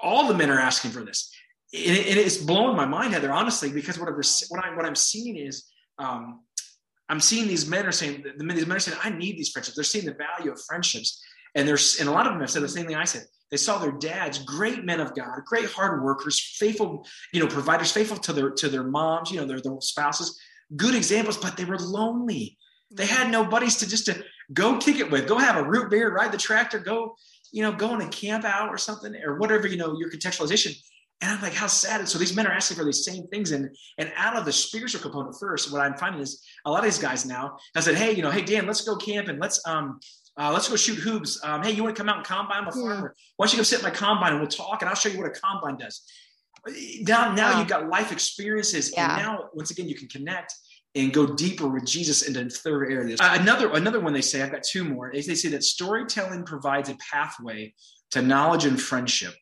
All 0.00 0.28
the 0.28 0.34
men 0.34 0.50
are 0.50 0.60
asking 0.60 0.90
for 0.90 1.02
this. 1.02 1.32
And 1.74 1.96
it's 1.96 2.36
blowing 2.36 2.76
my 2.76 2.86
mind, 2.86 3.14
Heather, 3.14 3.32
honestly, 3.32 3.70
because 3.70 3.98
what, 3.98 4.08
what, 4.14 4.64
I, 4.64 4.76
what 4.76 4.84
I'm 4.84 4.94
seeing 4.94 5.36
is 5.36 5.64
um, 5.98 6.40
I'm 7.08 7.20
seeing 7.20 7.48
these 7.48 7.68
men 7.68 7.86
are 7.86 7.92
saying, 7.92 8.24
the 8.36 8.44
men, 8.44 8.56
these 8.56 8.66
men 8.66 8.76
are 8.76 8.80
saying, 8.80 8.98
I 9.02 9.10
need 9.10 9.38
these 9.38 9.48
friendships. 9.48 9.76
They're 9.76 9.84
seeing 9.84 10.04
the 10.04 10.14
value 10.14 10.52
of 10.52 10.60
friendships. 10.62 11.22
And 11.54 11.66
there's, 11.66 12.00
and 12.00 12.08
a 12.08 12.12
lot 12.12 12.26
of 12.26 12.32
them 12.32 12.40
have 12.40 12.50
said 12.50 12.62
the 12.62 12.68
same 12.68 12.86
thing 12.86 12.96
I 12.96 13.04
said. 13.04 13.24
They 13.50 13.56
saw 13.56 13.78
their 13.78 13.92
dads, 13.92 14.38
great 14.38 14.84
men 14.84 15.00
of 15.00 15.14
God, 15.14 15.40
great 15.46 15.66
hard 15.66 16.02
workers, 16.02 16.38
faithful, 16.58 17.06
you 17.32 17.40
know, 17.40 17.46
providers, 17.46 17.92
faithful 17.92 18.18
to 18.18 18.32
their 18.32 18.50
to 18.50 18.68
their 18.68 18.84
moms, 18.84 19.30
you 19.30 19.38
know, 19.38 19.46
their, 19.46 19.60
their 19.60 19.80
spouses, 19.80 20.38
good 20.76 20.94
examples, 20.94 21.36
but 21.36 21.56
they 21.56 21.64
were 21.64 21.78
lonely. 21.78 22.58
They 22.90 23.06
had 23.06 23.30
no 23.30 23.44
buddies 23.44 23.76
to 23.76 23.88
just 23.88 24.06
to 24.06 24.22
go 24.52 24.78
kick 24.78 24.96
it 24.96 25.10
with, 25.10 25.28
go 25.28 25.38
have 25.38 25.56
a 25.56 25.68
root 25.68 25.90
beer, 25.90 26.12
ride 26.12 26.32
the 26.32 26.38
tractor, 26.38 26.78
go, 26.78 27.14
you 27.52 27.62
know, 27.62 27.72
go 27.72 27.88
on 27.88 28.00
a 28.00 28.08
camp 28.08 28.44
out 28.44 28.68
or 28.68 28.78
something, 28.78 29.14
or 29.24 29.38
whatever, 29.38 29.66
you 29.66 29.76
know, 29.76 29.96
your 29.98 30.10
contextualization. 30.10 30.76
And 31.20 31.32
I'm 31.32 31.42
like, 31.42 31.52
how 31.52 31.66
sad. 31.66 31.98
And 32.00 32.08
so 32.08 32.16
these 32.16 32.36
men 32.36 32.46
are 32.46 32.52
asking 32.52 32.76
for 32.76 32.84
these 32.84 33.04
same 33.04 33.26
things. 33.26 33.50
And, 33.50 33.74
and 33.98 34.12
out 34.16 34.36
of 34.36 34.44
the 34.44 34.52
spiritual 34.52 35.00
component 35.00 35.34
first, 35.38 35.72
what 35.72 35.80
I'm 35.80 35.96
finding 35.96 36.20
is 36.20 36.44
a 36.64 36.70
lot 36.70 36.78
of 36.78 36.84
these 36.84 36.98
guys 36.98 37.26
now 37.26 37.56
I 37.74 37.80
said, 37.80 37.96
Hey, 37.96 38.12
you 38.12 38.22
know, 38.22 38.30
hey 38.30 38.42
Dan, 38.42 38.66
let's 38.66 38.82
go 38.82 38.96
camp 38.96 39.26
and 39.28 39.40
let's 39.40 39.60
um 39.66 39.98
uh, 40.38 40.52
let's 40.52 40.68
go 40.68 40.76
shoot 40.76 40.98
hoops. 40.98 41.42
Um, 41.42 41.62
hey, 41.62 41.72
you 41.72 41.82
want 41.82 41.96
to 41.96 42.00
come 42.00 42.08
out 42.08 42.18
and 42.18 42.26
combine? 42.26 42.62
I'm 42.62 42.68
a 42.68 42.72
farmer. 42.72 43.14
Why 43.36 43.46
don't 43.46 43.52
you 43.52 43.58
go 43.58 43.64
sit 43.64 43.80
in 43.80 43.84
my 43.84 43.90
combine 43.90 44.32
and 44.32 44.40
we'll 44.40 44.48
talk 44.48 44.82
and 44.82 44.88
I'll 44.88 44.94
show 44.94 45.08
you 45.08 45.18
what 45.18 45.26
a 45.26 45.40
combine 45.40 45.76
does. 45.76 46.02
Now, 47.02 47.34
now 47.34 47.52
wow. 47.52 47.58
you've 47.58 47.68
got 47.68 47.88
life 47.88 48.12
experiences, 48.12 48.92
yeah. 48.92 49.14
and 49.14 49.22
now 49.22 49.44
once 49.54 49.70
again 49.70 49.88
you 49.88 49.94
can 49.94 50.08
connect 50.08 50.54
and 50.94 51.12
go 51.12 51.26
deeper 51.26 51.68
with 51.68 51.84
Jesus 51.84 52.22
into 52.22 52.48
third 52.50 52.92
areas. 52.92 53.20
Uh, 53.20 53.36
another 53.40 53.72
another 53.72 54.00
one 54.00 54.12
they 54.12 54.20
say 54.20 54.42
I've 54.42 54.52
got 54.52 54.62
two 54.62 54.84
more. 54.84 55.10
Is 55.10 55.26
they 55.26 55.34
say 55.34 55.48
that 55.50 55.64
storytelling 55.64 56.44
provides 56.44 56.88
a 56.88 56.96
pathway 57.12 57.74
to 58.12 58.22
knowledge 58.22 58.64
and 58.64 58.80
friendship. 58.80 59.34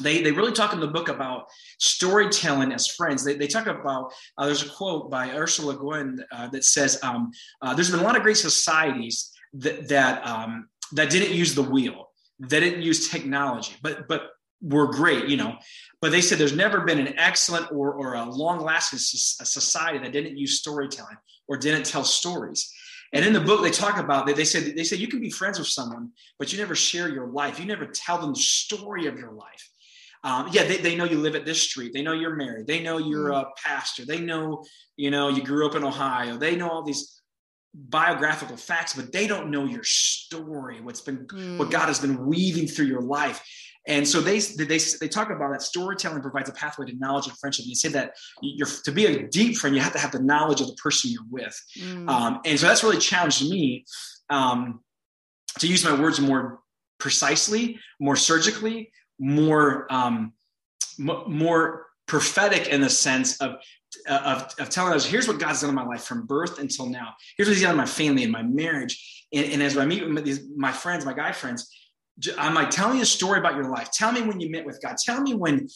They, 0.00 0.22
they 0.22 0.32
really 0.32 0.52
talk 0.52 0.72
in 0.72 0.80
the 0.80 0.88
book 0.88 1.08
about 1.08 1.48
storytelling 1.78 2.72
as 2.72 2.86
friends. 2.86 3.22
They, 3.22 3.34
they 3.34 3.46
talk 3.46 3.66
about, 3.66 4.10
uh, 4.38 4.46
there's 4.46 4.62
a 4.62 4.68
quote 4.70 5.10
by 5.10 5.30
Ursula 5.30 5.76
Guin 5.76 6.24
uh, 6.32 6.48
that 6.48 6.64
says, 6.64 6.98
um, 7.02 7.30
uh, 7.60 7.74
There's 7.74 7.90
been 7.90 8.00
a 8.00 8.02
lot 8.02 8.16
of 8.16 8.22
great 8.22 8.38
societies 8.38 9.30
that 9.54 9.88
that 9.88 10.26
um, 10.26 10.68
that 10.92 11.10
didn't 11.10 11.34
use 11.34 11.54
the 11.54 11.62
wheel, 11.62 12.10
that 12.40 12.60
didn't 12.60 12.82
use 12.82 13.08
technology, 13.08 13.74
but 13.82 14.08
but 14.08 14.30
were 14.60 14.86
great, 14.86 15.28
you 15.28 15.36
know. 15.36 15.56
But 16.00 16.12
they 16.12 16.20
said 16.20 16.38
there's 16.38 16.56
never 16.56 16.82
been 16.82 16.98
an 16.98 17.18
excellent 17.18 17.70
or 17.72 17.92
or 17.94 18.14
a 18.14 18.24
long 18.24 18.60
lasting 18.60 18.98
society 18.98 19.98
that 19.98 20.12
didn't 20.12 20.36
use 20.36 20.58
storytelling 20.58 21.16
or 21.48 21.56
didn't 21.56 21.84
tell 21.84 22.04
stories. 22.04 22.72
And 23.14 23.26
in 23.26 23.34
the 23.34 23.40
book, 23.40 23.62
they 23.62 23.70
talk 23.70 23.98
about 23.98 24.26
that. 24.26 24.36
They 24.36 24.44
said 24.44 24.74
they 24.74 24.84
say 24.84 24.96
you 24.96 25.08
can 25.08 25.20
be 25.20 25.30
friends 25.30 25.58
with 25.58 25.68
someone, 25.68 26.12
but 26.38 26.52
you 26.52 26.58
never 26.58 26.74
share 26.74 27.08
your 27.08 27.26
life. 27.26 27.60
You 27.60 27.66
never 27.66 27.86
tell 27.86 28.18
them 28.18 28.32
the 28.32 28.40
story 28.40 29.06
of 29.06 29.18
your 29.18 29.32
life. 29.32 29.70
Um, 30.24 30.48
yeah, 30.52 30.64
they, 30.64 30.76
they 30.76 30.94
know 30.94 31.04
you 31.04 31.18
live 31.18 31.34
at 31.34 31.44
this 31.44 31.60
street. 31.60 31.92
They 31.92 32.02
know 32.02 32.12
you're 32.12 32.36
married. 32.36 32.68
They 32.68 32.80
know 32.80 32.98
you're 32.98 33.30
mm. 33.30 33.42
a 33.42 33.46
pastor. 33.62 34.04
They 34.06 34.20
know, 34.20 34.64
you 34.96 35.10
know, 35.10 35.28
you 35.28 35.42
grew 35.42 35.66
up 35.66 35.74
in 35.74 35.82
Ohio. 35.82 36.36
They 36.36 36.54
know 36.54 36.70
all 36.70 36.84
these 36.84 37.20
biographical 37.74 38.56
facts, 38.56 38.94
but 38.94 39.12
they 39.12 39.26
don't 39.26 39.50
know 39.50 39.64
your 39.64 39.84
story, 39.84 40.80
what's 40.80 41.00
been 41.00 41.26
mm. 41.26 41.58
what 41.58 41.70
God 41.70 41.86
has 41.86 41.98
been 41.98 42.26
weaving 42.26 42.66
through 42.66 42.86
your 42.86 43.00
life. 43.00 43.42
And 43.88 44.06
so 44.06 44.20
they, 44.20 44.38
they 44.38 44.78
they 45.00 45.08
talk 45.08 45.30
about 45.30 45.50
that 45.50 45.62
storytelling 45.62 46.22
provides 46.22 46.48
a 46.48 46.52
pathway 46.52 46.86
to 46.86 46.96
knowledge 46.98 47.26
and 47.26 47.36
friendship. 47.38 47.64
And 47.64 47.70
you 47.70 47.74
say 47.74 47.88
that 47.88 48.12
you're 48.40 48.68
to 48.84 48.92
be 48.92 49.06
a 49.06 49.26
deep 49.26 49.56
friend, 49.56 49.74
you 49.74 49.82
have 49.82 49.92
to 49.94 49.98
have 49.98 50.12
the 50.12 50.22
knowledge 50.22 50.60
of 50.60 50.68
the 50.68 50.74
person 50.74 51.10
you're 51.10 51.22
with. 51.30 51.58
Mm. 51.78 52.08
Um, 52.08 52.40
and 52.44 52.58
so 52.58 52.66
that's 52.66 52.84
really 52.84 52.98
challenged 52.98 53.48
me 53.50 53.84
um, 54.30 54.80
to 55.58 55.66
use 55.66 55.84
my 55.84 55.98
words 55.98 56.20
more 56.20 56.60
precisely, 56.98 57.80
more 57.98 58.14
surgically, 58.14 58.92
more 59.18 59.86
um, 59.90 60.32
m- 61.00 61.24
more 61.26 61.86
prophetic 62.06 62.68
in 62.68 62.80
the 62.80 62.90
sense 62.90 63.40
of 63.40 63.56
Uh, 64.08 64.36
of, 64.36 64.54
of 64.58 64.70
telling 64.70 64.94
us, 64.94 65.04
here's 65.04 65.28
what 65.28 65.38
God's 65.38 65.60
done 65.60 65.70
in 65.70 65.76
my 65.76 65.84
life 65.84 66.04
from 66.04 66.26
birth 66.26 66.58
until 66.58 66.86
now. 66.86 67.12
Here's 67.36 67.48
what 67.48 67.54
He's 67.54 67.62
done 67.62 67.72
in 67.72 67.76
my 67.76 67.86
family 67.86 68.22
and 68.22 68.32
my 68.32 68.42
marriage. 68.42 69.26
And, 69.32 69.52
and 69.52 69.62
as 69.62 69.76
I 69.76 69.84
meet 69.84 70.02
with 70.08 70.24
these, 70.24 70.48
my 70.56 70.72
friends, 70.72 71.04
my 71.04 71.12
guy 71.12 71.32
friends, 71.32 71.70
I'm 72.38 72.54
like, 72.54 72.70
tell 72.70 72.92
me 72.92 73.00
a 73.00 73.06
story 73.06 73.38
about 73.38 73.54
your 73.54 73.68
life. 73.68 73.90
Tell 73.92 74.12
me 74.12 74.22
when 74.22 74.40
you 74.40 74.50
met 74.50 74.64
with 74.64 74.80
God. 74.82 74.96
Tell 75.04 75.20
me 75.20 75.34
when, 75.34 75.68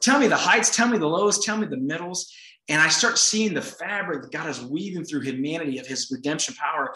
tell 0.00 0.18
me 0.18 0.26
the 0.26 0.36
heights, 0.36 0.74
tell 0.74 0.88
me 0.88 0.98
the 0.98 1.06
lows, 1.06 1.44
tell 1.44 1.56
me 1.56 1.66
the 1.66 1.76
middles. 1.76 2.32
And 2.68 2.80
I 2.80 2.88
start 2.88 3.18
seeing 3.18 3.52
the 3.52 3.62
fabric 3.62 4.22
that 4.22 4.32
God 4.32 4.48
is 4.48 4.62
weaving 4.62 5.04
through 5.04 5.20
humanity 5.20 5.78
of 5.78 5.86
his 5.86 6.10
redemption 6.10 6.54
power 6.54 6.94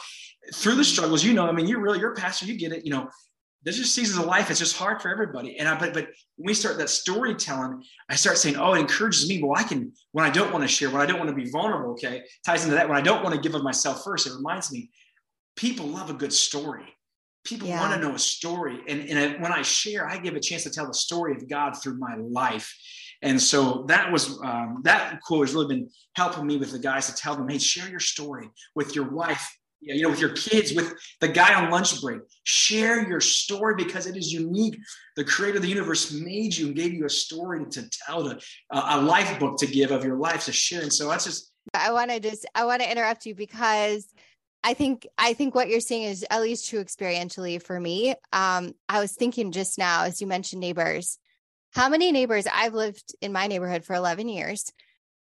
through 0.54 0.76
the 0.76 0.84
struggles. 0.84 1.22
You 1.22 1.34
know, 1.34 1.46
I 1.46 1.52
mean, 1.52 1.66
you're 1.66 1.80
really, 1.80 1.98
you're 1.98 2.14
pastor, 2.14 2.46
you 2.46 2.58
get 2.58 2.72
it. 2.72 2.86
You 2.86 2.92
know, 2.92 3.08
there's 3.62 3.78
just 3.78 3.94
seasons 3.94 4.18
of 4.18 4.26
life. 4.26 4.50
It's 4.50 4.58
just 4.58 4.76
hard 4.76 5.02
for 5.02 5.10
everybody. 5.10 5.58
And 5.58 5.68
I, 5.68 5.78
but, 5.78 5.92
but 5.92 6.04
when 6.36 6.46
we 6.46 6.54
start 6.54 6.78
that 6.78 6.90
storytelling, 6.90 7.82
I 8.08 8.14
start 8.14 8.38
saying, 8.38 8.56
oh, 8.56 8.74
it 8.74 8.80
encourages 8.80 9.28
me. 9.28 9.42
Well, 9.42 9.58
I 9.58 9.64
can, 9.64 9.92
when 10.12 10.24
I 10.24 10.30
don't 10.30 10.52
want 10.52 10.62
to 10.62 10.68
share, 10.68 10.90
when 10.90 11.00
I 11.00 11.06
don't 11.06 11.18
want 11.18 11.30
to 11.30 11.36
be 11.36 11.50
vulnerable, 11.50 11.92
okay, 11.92 12.22
ties 12.46 12.64
into 12.64 12.76
that. 12.76 12.88
When 12.88 12.96
I 12.96 13.00
don't 13.00 13.22
want 13.22 13.34
to 13.34 13.40
give 13.40 13.54
of 13.54 13.62
myself 13.62 14.04
first, 14.04 14.26
it 14.26 14.34
reminds 14.34 14.72
me, 14.72 14.90
people 15.56 15.86
love 15.86 16.08
a 16.08 16.14
good 16.14 16.32
story. 16.32 16.84
People 17.44 17.68
yeah. 17.68 17.80
want 17.80 17.94
to 17.94 18.06
know 18.06 18.14
a 18.14 18.18
story. 18.18 18.80
And, 18.86 19.08
and 19.08 19.42
when 19.42 19.52
I 19.52 19.62
share, 19.62 20.08
I 20.08 20.18
give 20.18 20.34
a 20.34 20.40
chance 20.40 20.64
to 20.64 20.70
tell 20.70 20.86
the 20.86 20.94
story 20.94 21.34
of 21.34 21.48
God 21.48 21.72
through 21.72 21.98
my 21.98 22.16
life. 22.16 22.72
And 23.22 23.40
so 23.40 23.84
that 23.88 24.12
was 24.12 24.38
um, 24.44 24.80
that 24.84 25.20
quote 25.22 25.46
has 25.46 25.54
really 25.54 25.74
been 25.74 25.90
helping 26.14 26.46
me 26.46 26.56
with 26.56 26.70
the 26.70 26.78
guys 26.78 27.08
to 27.08 27.14
tell 27.14 27.34
them, 27.34 27.48
hey, 27.48 27.58
share 27.58 27.88
your 27.88 28.00
story 28.00 28.48
with 28.76 28.94
your 28.94 29.10
wife, 29.10 29.57
you 29.80 30.02
know, 30.02 30.10
with 30.10 30.20
your 30.20 30.30
kids, 30.30 30.74
with 30.74 30.94
the 31.20 31.28
guy 31.28 31.54
on 31.54 31.70
lunch 31.70 32.00
break. 32.00 32.20
Share 32.44 33.08
your 33.08 33.20
story 33.20 33.74
because 33.76 34.06
it 34.06 34.16
is 34.16 34.32
unique. 34.32 34.78
The 35.16 35.24
creator 35.24 35.56
of 35.56 35.62
the 35.62 35.68
universe 35.68 36.12
made 36.12 36.56
you 36.56 36.68
and 36.68 36.76
gave 36.76 36.92
you 36.92 37.06
a 37.06 37.10
story 37.10 37.64
to 37.70 37.88
tell, 37.90 38.24
to, 38.24 38.38
uh, 38.70 38.98
a 38.98 39.02
life 39.02 39.38
book 39.38 39.58
to 39.58 39.66
give 39.66 39.90
of 39.90 40.04
your 40.04 40.16
life 40.16 40.44
to 40.46 40.52
share. 40.52 40.82
And 40.82 40.92
so 40.92 41.08
that's 41.08 41.24
just. 41.24 41.52
I 41.74 41.92
want 41.92 42.10
to 42.10 42.20
just, 42.20 42.46
I 42.54 42.64
want 42.64 42.82
to 42.82 42.90
interrupt 42.90 43.26
you 43.26 43.34
because 43.34 44.08
I 44.64 44.74
think, 44.74 45.06
I 45.16 45.34
think 45.34 45.54
what 45.54 45.68
you're 45.68 45.80
saying 45.80 46.04
is 46.04 46.24
at 46.30 46.40
least 46.40 46.68
true 46.68 46.82
experientially 46.82 47.62
for 47.62 47.78
me. 47.78 48.14
Um, 48.32 48.72
I 48.88 49.00
was 49.00 49.12
thinking 49.12 49.52
just 49.52 49.78
now, 49.78 50.04
as 50.04 50.20
you 50.20 50.26
mentioned 50.26 50.60
neighbors, 50.60 51.18
how 51.72 51.88
many 51.88 52.10
neighbors 52.10 52.46
I've 52.52 52.74
lived 52.74 53.14
in 53.20 53.32
my 53.32 53.46
neighborhood 53.46 53.84
for 53.84 53.94
11 53.94 54.28
years 54.28 54.72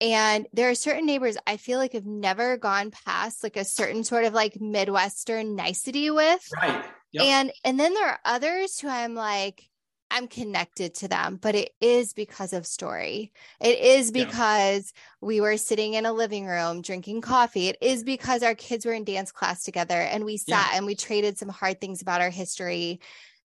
and 0.01 0.47
there 0.53 0.69
are 0.69 0.75
certain 0.75 1.05
neighbors 1.05 1.37
I 1.45 1.57
feel 1.57 1.79
like 1.79 1.93
have 1.93 2.05
never 2.05 2.57
gone 2.57 2.91
past 2.91 3.43
like 3.43 3.57
a 3.57 3.65
certain 3.65 4.03
sort 4.03 4.25
of 4.25 4.33
like 4.33 4.59
Midwestern 4.61 5.55
nicety 5.55 6.09
with. 6.09 6.47
Right. 6.61 6.85
Yep. 7.11 7.23
And 7.23 7.51
and 7.63 7.79
then 7.79 7.93
there 7.93 8.07
are 8.07 8.19
others 8.23 8.79
who 8.79 8.87
I'm 8.87 9.15
like, 9.15 9.69
I'm 10.11 10.27
connected 10.27 10.95
to 10.95 11.07
them, 11.07 11.37
but 11.39 11.55
it 11.55 11.71
is 11.81 12.13
because 12.13 12.53
of 12.53 12.65
story. 12.65 13.31
It 13.59 13.79
is 13.79 14.11
because 14.11 14.91
yeah. 14.95 15.01
we 15.21 15.41
were 15.41 15.57
sitting 15.57 15.93
in 15.93 16.05
a 16.05 16.13
living 16.13 16.45
room 16.45 16.81
drinking 16.81 17.21
coffee. 17.21 17.67
It 17.67 17.77
is 17.81 18.03
because 18.03 18.41
our 18.41 18.55
kids 18.55 18.85
were 18.85 18.93
in 18.93 19.03
dance 19.03 19.31
class 19.31 19.63
together 19.63 19.99
and 19.99 20.25
we 20.25 20.37
sat 20.37 20.69
yeah. 20.71 20.77
and 20.77 20.85
we 20.85 20.95
traded 20.95 21.37
some 21.37 21.49
hard 21.49 21.79
things 21.79 22.01
about 22.01 22.21
our 22.21 22.31
history. 22.31 23.01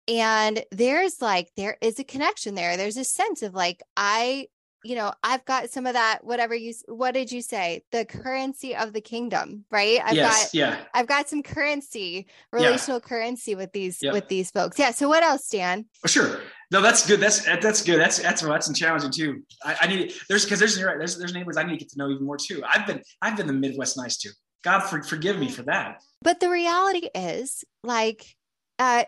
And 0.07 0.63
there's 0.71 1.21
like, 1.21 1.49
there 1.55 1.77
is 1.81 1.99
a 1.99 2.03
connection 2.03 2.55
there. 2.55 2.75
There's 2.75 2.97
a 2.97 3.05
sense 3.05 3.41
of 3.41 3.53
like, 3.53 3.81
I 3.95 4.47
you 4.83 4.95
know, 4.95 5.11
I've 5.23 5.43
got 5.45 5.69
some 5.69 5.85
of 5.85 5.93
that, 5.93 6.23
whatever 6.23 6.55
you, 6.55 6.73
what 6.87 7.13
did 7.13 7.31
you 7.31 7.41
say? 7.41 7.83
The 7.91 8.05
currency 8.05 8.75
of 8.75 8.93
the 8.93 9.01
kingdom, 9.01 9.65
right? 9.69 9.99
I've 10.03 10.15
yes, 10.15 10.45
got, 10.45 10.53
yeah. 10.53 10.79
I've 10.93 11.07
got 11.07 11.27
some 11.27 11.43
currency, 11.43 12.27
relational 12.53 12.99
yeah. 13.03 13.07
currency 13.07 13.55
with 13.55 13.71
these, 13.73 13.99
with 14.01 14.27
these 14.29 14.51
folks. 14.51 14.79
Yeah. 14.79 14.91
So 14.91 15.09
what 15.09 15.23
else, 15.23 15.49
Dan? 15.49 15.85
Oh, 16.05 16.07
sure. 16.07 16.41
No, 16.71 16.81
that's 16.81 17.05
good. 17.05 17.19
That's, 17.19 17.43
that's 17.43 17.83
good. 17.83 17.99
That's, 17.99 18.19
that's, 18.19 18.41
that's 18.41 18.79
challenging 18.79 19.11
too. 19.11 19.43
I, 19.65 19.77
I 19.81 19.87
need, 19.87 20.13
there's, 20.29 20.45
cause 20.45 20.59
there's, 20.59 20.77
you're 20.77 20.87
right, 20.87 20.97
there's, 20.97 21.17
there's 21.17 21.33
neighbors 21.33 21.57
I 21.57 21.63
need 21.63 21.73
to 21.73 21.77
get 21.79 21.89
to 21.89 21.97
know 21.97 22.09
even 22.09 22.25
more 22.25 22.37
too. 22.37 22.63
I've 22.67 22.87
been, 22.87 23.01
I've 23.21 23.35
been 23.35 23.47
the 23.47 23.53
Midwest 23.53 23.97
nice 23.97 24.17
too. 24.17 24.29
God 24.63 24.81
for, 24.81 25.01
forgive 25.03 25.39
me 25.39 25.49
for 25.49 25.63
that. 25.63 26.01
But 26.21 26.39
the 26.39 26.49
reality 26.49 27.09
is 27.15 27.63
like, 27.83 28.35
uh, 28.77 29.05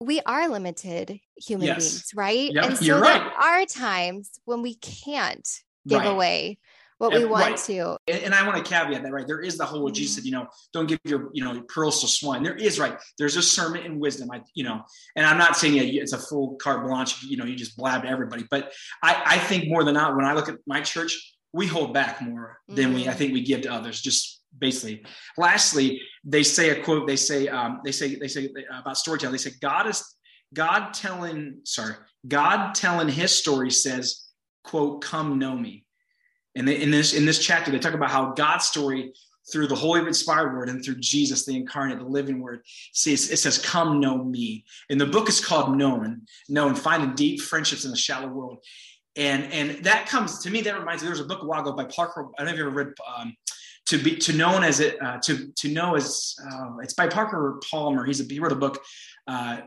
we 0.00 0.20
are 0.26 0.48
limited 0.48 1.20
human 1.36 1.68
yes. 1.68 1.78
beings, 1.78 2.10
right? 2.14 2.52
Yep, 2.52 2.64
and 2.64 2.76
so 2.76 3.00
there 3.00 3.14
are 3.14 3.64
times 3.66 4.30
when 4.44 4.62
we 4.62 4.74
can't 4.74 5.48
give 5.86 6.00
right. 6.00 6.10
away 6.10 6.58
what 6.98 7.12
we 7.12 7.24
want 7.24 7.44
right. 7.44 7.56
to. 7.58 7.98
And, 8.08 8.24
and, 8.24 8.34
I 8.34 8.46
want 8.46 8.56
to 8.56 8.68
caveat 8.68 9.02
that, 9.02 9.12
right? 9.12 9.26
There 9.26 9.40
is 9.40 9.58
the 9.58 9.66
whole 9.66 9.82
what 9.82 9.92
mm-hmm. 9.92 10.00
Jesus 10.00 10.16
said, 10.16 10.24
you 10.24 10.32
know, 10.32 10.46
don't 10.72 10.86
give 10.86 10.98
your, 11.04 11.30
you 11.32 11.44
know, 11.44 11.60
pearls 11.62 12.00
to 12.00 12.08
swine. 12.08 12.42
There 12.42 12.54
is 12.54 12.78
right. 12.78 12.96
There's 13.18 13.36
a 13.36 13.42
sermon 13.42 13.84
in 13.84 13.98
wisdom. 13.98 14.30
I, 14.32 14.42
you 14.54 14.64
know, 14.64 14.82
and 15.14 15.26
I'm 15.26 15.38
not 15.38 15.56
saying 15.56 15.74
yeah, 15.74 16.02
it's 16.02 16.14
a 16.14 16.18
full 16.18 16.56
carte 16.56 16.86
blanche, 16.86 17.22
you 17.22 17.36
know, 17.36 17.44
you 17.44 17.54
just 17.54 17.76
blab 17.76 18.02
to 18.02 18.08
everybody. 18.08 18.46
But 18.50 18.72
I, 19.02 19.22
I 19.26 19.38
think 19.38 19.68
more 19.68 19.84
than 19.84 19.94
not, 19.94 20.16
when 20.16 20.24
I 20.24 20.32
look 20.32 20.48
at 20.48 20.56
my 20.66 20.80
church, 20.80 21.34
we 21.52 21.66
hold 21.66 21.92
back 21.92 22.22
more 22.22 22.58
mm-hmm. 22.68 22.76
than 22.76 22.94
we 22.94 23.02
I 23.02 23.08
mm-hmm. 23.08 23.18
think 23.18 23.32
we 23.32 23.42
give 23.42 23.62
to 23.62 23.72
others. 23.72 24.00
Just 24.00 24.35
basically. 24.58 25.04
Lastly, 25.36 26.00
they 26.24 26.42
say 26.42 26.70
a 26.70 26.82
quote. 26.82 27.06
They 27.06 27.16
say 27.16 27.48
um, 27.48 27.80
they 27.84 27.92
say 27.92 28.16
they 28.16 28.28
say 28.28 28.50
about 28.70 28.98
storytelling. 28.98 29.32
They 29.32 29.38
say 29.38 29.52
God 29.60 29.86
is 29.86 30.16
God 30.54 30.92
telling 30.92 31.60
sorry 31.64 31.94
God 32.26 32.74
telling 32.74 33.08
His 33.08 33.32
story 33.32 33.70
says, 33.70 34.28
"quote 34.64 35.02
Come 35.02 35.38
know 35.38 35.56
me." 35.56 35.84
And 36.54 36.68
in 36.68 36.90
this 36.90 37.12
in 37.14 37.26
this 37.26 37.44
chapter, 37.44 37.70
they 37.70 37.78
talk 37.78 37.94
about 37.94 38.10
how 38.10 38.32
God's 38.32 38.66
story 38.66 39.12
through 39.52 39.68
the 39.68 39.76
holy 39.76 40.00
inspired 40.00 40.56
word 40.56 40.68
and 40.68 40.84
through 40.84 40.96
Jesus, 40.96 41.44
the 41.44 41.54
incarnate, 41.54 41.98
the 41.98 42.04
living 42.04 42.40
word, 42.40 42.62
says 42.92 43.30
it 43.30 43.38
says, 43.38 43.58
"Come 43.58 44.00
know 44.00 44.24
me." 44.24 44.64
And 44.90 45.00
the 45.00 45.06
book 45.06 45.28
is 45.28 45.44
called 45.44 45.76
"Known." 45.76 46.22
Known, 46.48 46.74
finding 46.74 47.14
deep 47.14 47.40
friendships 47.40 47.84
in 47.84 47.92
a 47.92 47.96
shallow 47.96 48.28
world. 48.28 48.64
And 49.16 49.50
and 49.52 49.84
that 49.84 50.06
comes 50.08 50.40
to 50.40 50.50
me. 50.50 50.60
That 50.62 50.78
reminds 50.78 51.02
me. 51.02 51.06
There 51.06 51.16
was 51.16 51.20
a 51.20 51.28
book 51.28 51.42
a 51.42 51.46
while 51.46 51.62
ago 51.62 51.72
by 51.72 51.84
Parker. 51.84 52.28
I 52.38 52.44
don't 52.44 52.46
know 52.46 52.52
if 52.52 52.58
you 52.58 52.66
ever 52.66 52.74
read 52.74 52.94
um, 53.16 53.36
to 53.86 53.98
be 53.98 54.16
to 54.16 54.32
known 54.32 54.64
as 54.64 54.80
it 54.80 55.00
uh, 55.02 55.18
to 55.18 55.52
to 55.56 55.68
know 55.68 55.96
as 55.96 56.34
uh, 56.44 56.78
it's 56.82 56.94
by 56.94 57.08
Parker 57.08 57.60
Palmer. 57.70 58.04
He's 58.04 58.20
a 58.20 58.24
he 58.24 58.38
wrote 58.38 58.52
a 58.52 58.56
book. 58.56 58.82
Uh, 59.26 59.60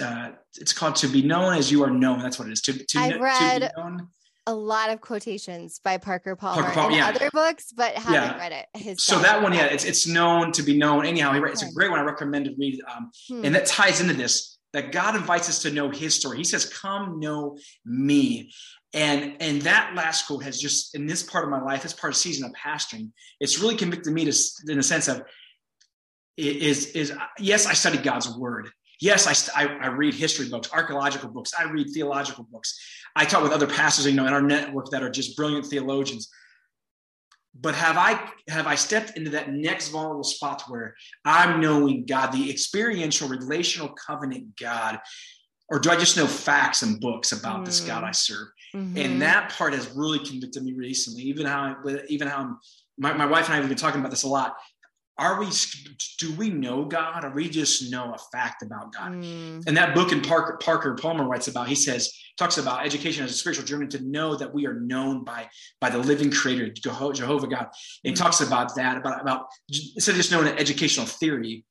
uh, 0.00 0.30
it's 0.58 0.72
called 0.72 0.96
to 0.96 1.08
be 1.08 1.22
known 1.22 1.54
as 1.54 1.70
you 1.70 1.82
are 1.82 1.90
known. 1.90 2.20
That's 2.20 2.38
what 2.38 2.48
it 2.48 2.52
is. 2.52 2.60
To 2.62 2.72
to, 2.72 2.98
I've 2.98 3.20
read 3.20 3.62
to 3.62 4.06
a 4.46 4.54
lot 4.54 4.90
of 4.90 5.00
quotations 5.00 5.80
by 5.82 5.96
Parker 5.98 6.34
Palmer, 6.34 6.62
Parker 6.62 6.74
Palmer 6.74 6.92
in 6.92 6.98
yeah. 6.98 7.08
other 7.08 7.30
books, 7.32 7.72
but 7.72 7.94
haven't 7.94 8.14
yeah. 8.14 8.38
read 8.38 8.52
it. 8.52 8.66
His 8.74 9.02
so 9.02 9.18
that 9.20 9.42
one, 9.42 9.52
yeah, 9.52 9.66
it's 9.66 9.84
it's 9.84 10.06
known 10.06 10.52
to 10.52 10.62
be 10.62 10.76
known. 10.76 11.06
Anyhow, 11.06 11.32
he 11.32 11.40
it's 11.50 11.62
a 11.62 11.72
great 11.72 11.90
one. 11.90 12.00
I 12.00 12.02
recommend 12.02 12.46
to 12.46 12.54
read, 12.58 12.80
um, 12.94 13.10
hmm. 13.28 13.44
and 13.44 13.54
that 13.54 13.66
ties 13.66 14.00
into 14.00 14.14
this. 14.14 14.58
That 14.72 14.92
God 14.92 15.16
invites 15.16 15.48
us 15.48 15.62
to 15.62 15.70
know 15.70 15.90
His 15.90 16.14
story. 16.14 16.38
He 16.38 16.44
says, 16.44 16.64
"Come 16.66 17.18
know 17.18 17.58
me." 17.84 18.52
And 18.92 19.36
and 19.40 19.62
that 19.62 19.94
last 19.94 20.26
quote 20.26 20.42
has 20.44 20.60
just 20.60 20.94
in 20.94 21.06
this 21.06 21.22
part 21.22 21.44
of 21.44 21.50
my 21.50 21.60
life, 21.60 21.82
this 21.82 21.92
part 21.92 22.12
of 22.12 22.16
season 22.16 22.44
of 22.44 22.52
pastoring, 22.52 23.10
it's 23.40 23.60
really 23.60 23.76
convicted 23.76 24.12
me 24.12 24.24
to 24.24 24.32
in 24.68 24.76
the 24.76 24.82
sense 24.82 25.08
of 25.08 25.22
is 26.36 26.86
is 26.92 27.12
yes, 27.38 27.66
I 27.66 27.74
study 27.74 27.98
God's 27.98 28.36
word. 28.36 28.70
Yes, 29.00 29.26
I, 29.56 29.64
I, 29.64 29.66
I 29.76 29.86
read 29.86 30.12
history 30.12 30.48
books, 30.48 30.70
archaeological 30.72 31.30
books. 31.30 31.54
I 31.58 31.64
read 31.64 31.88
theological 31.88 32.46
books. 32.50 32.78
I 33.16 33.24
talk 33.24 33.42
with 33.42 33.52
other 33.52 33.66
pastors, 33.66 34.06
you 34.06 34.12
know, 34.12 34.26
in 34.26 34.34
our 34.34 34.42
network 34.42 34.90
that 34.90 35.02
are 35.02 35.08
just 35.08 35.36
brilliant 35.36 35.66
theologians. 35.66 36.30
But 37.54 37.74
have 37.74 37.96
I 37.96 38.30
have 38.48 38.66
I 38.66 38.76
stepped 38.76 39.16
into 39.16 39.30
that 39.30 39.52
next 39.52 39.88
vulnerable 39.88 40.24
spot 40.24 40.62
where 40.68 40.94
I'm 41.24 41.60
knowing 41.60 42.06
God, 42.06 42.30
the 42.32 42.50
experiential, 42.50 43.28
relational 43.28 43.88
covenant 43.88 44.56
God, 44.56 45.00
or 45.68 45.78
do 45.78 45.90
I 45.90 45.96
just 45.96 46.16
know 46.16 46.26
facts 46.26 46.82
and 46.82 47.00
books 47.00 47.32
about 47.32 47.62
mm. 47.62 47.64
this 47.64 47.80
God 47.80 48.04
I 48.04 48.12
serve? 48.12 48.48
Mm-hmm. 48.74 48.98
And 48.98 49.22
that 49.22 49.52
part 49.52 49.72
has 49.74 49.90
really 49.94 50.18
convicted 50.20 50.62
me 50.62 50.74
recently. 50.74 51.22
Even 51.22 51.46
how, 51.46 51.76
even 52.08 52.28
how 52.28 52.38
I'm, 52.38 52.58
my, 52.98 53.12
my 53.14 53.26
wife 53.26 53.46
and 53.46 53.54
I 53.54 53.56
have 53.56 53.68
been 53.68 53.76
talking 53.76 54.00
about 54.00 54.10
this 54.10 54.22
a 54.22 54.28
lot. 54.28 54.56
Are 55.20 55.38
we, 55.38 55.48
do 56.18 56.32
we 56.32 56.48
know 56.48 56.86
God 56.86 57.26
or 57.26 57.30
we 57.30 57.50
just 57.50 57.92
know 57.92 58.14
a 58.14 58.18
fact 58.32 58.62
about 58.62 58.94
God? 58.94 59.12
Mm. 59.12 59.62
And 59.66 59.76
that 59.76 59.94
book 59.94 60.12
in 60.12 60.22
Parker, 60.22 60.58
Parker 60.62 60.94
Palmer 60.94 61.28
writes 61.28 61.46
about, 61.46 61.68
he 61.68 61.74
says, 61.74 62.10
talks 62.38 62.56
about 62.56 62.86
education 62.86 63.22
as 63.22 63.30
a 63.30 63.34
spiritual 63.34 63.66
journey 63.66 63.86
to 63.88 64.02
know 64.02 64.34
that 64.34 64.52
we 64.52 64.66
are 64.66 64.80
known 64.80 65.22
by, 65.22 65.46
by 65.78 65.90
the 65.90 65.98
living 65.98 66.30
creator, 66.30 66.70
Jehovah 66.70 67.46
God. 67.46 67.68
And 68.02 68.12
he 68.12 68.12
talks 68.14 68.40
about 68.40 68.74
that, 68.76 68.96
about, 68.96 69.20
about 69.20 69.48
instead 69.68 70.12
of 70.12 70.16
just 70.16 70.32
knowing 70.32 70.48
an 70.48 70.58
educational 70.58 71.06
theory, 71.06 71.66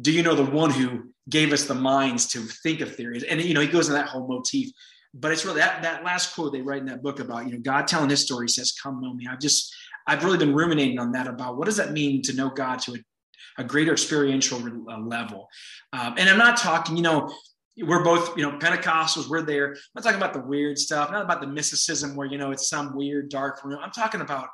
do 0.00 0.12
you 0.12 0.22
know 0.22 0.36
the 0.36 0.44
one 0.44 0.70
who 0.70 1.10
gave 1.28 1.52
us 1.52 1.64
the 1.64 1.74
minds 1.74 2.28
to 2.28 2.38
think 2.62 2.80
of 2.80 2.94
theories? 2.94 3.24
And, 3.24 3.42
you 3.42 3.52
know, 3.52 3.60
he 3.60 3.66
goes 3.66 3.88
in 3.88 3.94
that 3.94 4.06
whole 4.06 4.28
motif 4.28 4.70
but 5.14 5.30
it's 5.30 5.44
really 5.44 5.60
that 5.60 5.82
that 5.82 6.04
last 6.04 6.34
quote 6.34 6.52
they 6.52 6.62
write 6.62 6.80
in 6.80 6.86
that 6.86 7.02
book 7.02 7.20
about 7.20 7.46
you 7.46 7.52
know 7.52 7.58
God 7.58 7.86
telling 7.86 8.08
His 8.08 8.22
story 8.22 8.48
says, 8.48 8.72
"Come 8.72 9.00
know 9.00 9.12
me." 9.12 9.26
I've 9.30 9.40
just 9.40 9.74
I've 10.06 10.24
really 10.24 10.38
been 10.38 10.54
ruminating 10.54 10.98
on 10.98 11.12
that 11.12 11.26
about 11.26 11.56
what 11.56 11.66
does 11.66 11.76
that 11.76 11.92
mean 11.92 12.22
to 12.22 12.32
know 12.34 12.50
God 12.50 12.80
to 12.80 12.94
a, 12.94 13.62
a 13.62 13.64
greater 13.64 13.92
experiential 13.92 14.58
uh, 14.90 14.98
level. 14.98 15.48
Um, 15.92 16.14
and 16.18 16.28
I'm 16.28 16.38
not 16.38 16.56
talking, 16.56 16.96
you 16.96 17.02
know, 17.02 17.32
we're 17.78 18.04
both, 18.04 18.36
you 18.36 18.42
know, 18.42 18.58
Pentecostals, 18.58 19.28
we're 19.28 19.42
there. 19.42 19.70
I'm 19.70 19.76
not 19.94 20.04
talking 20.04 20.18
about 20.18 20.34
the 20.34 20.40
weird 20.40 20.78
stuff, 20.78 21.10
not 21.10 21.22
about 21.22 21.40
the 21.40 21.46
mysticism 21.46 22.14
where, 22.14 22.26
you 22.26 22.38
know, 22.38 22.50
it's 22.50 22.68
some 22.68 22.94
weird 22.94 23.30
dark 23.30 23.64
room. 23.64 23.78
I'm 23.82 23.90
talking 23.90 24.20
about 24.20 24.48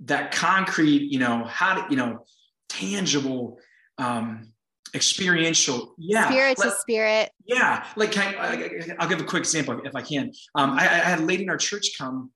that 0.00 0.32
concrete, 0.32 1.10
you 1.10 1.18
know, 1.18 1.44
how 1.44 1.74
to, 1.74 1.86
you 1.90 1.96
know, 1.96 2.24
tangible, 2.68 3.58
um, 3.98 4.52
experiential 4.94 5.94
yeah 5.98 6.28
spirit 6.30 6.56
to 6.56 6.70
spirit 6.80 7.30
yeah 7.44 7.84
like 7.96 8.16
I, 8.16 8.96
will 8.98 9.06
give 9.08 9.20
a 9.20 9.24
quick 9.24 9.40
example 9.40 9.80
if 9.84 9.94
i 9.94 10.00
can 10.00 10.32
um, 10.54 10.70
I, 10.70 10.82
I, 10.82 10.86
had 11.10 11.20
a 11.20 11.24
lady 11.24 11.42
in 11.42 11.50
our 11.50 11.58
church 11.58 11.90
come 11.98 12.30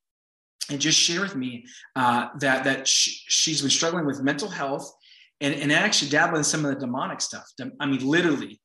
and 0.71 0.81
just 0.81 0.99
share 0.99 1.21
with 1.21 1.37
me 1.37 1.65
uh, 1.97 2.29
that 2.41 2.65
that 2.65 2.89
she, 2.89 3.11
she's 3.29 3.61
been 3.61 3.71
struggling 3.71 4.07
with 4.07 4.23
mental 4.23 4.49
health 4.49 4.91
and, 5.41 5.55
and 5.55 5.73
actually 5.73 6.11
dabbling 6.11 6.39
in 6.39 6.45
some 6.45 6.65
of 6.65 6.73
the 6.73 6.81
demonic 6.81 7.21
stuff. 7.21 7.45
I 7.81 7.87
mean 7.87 8.07
literally. 8.07 8.61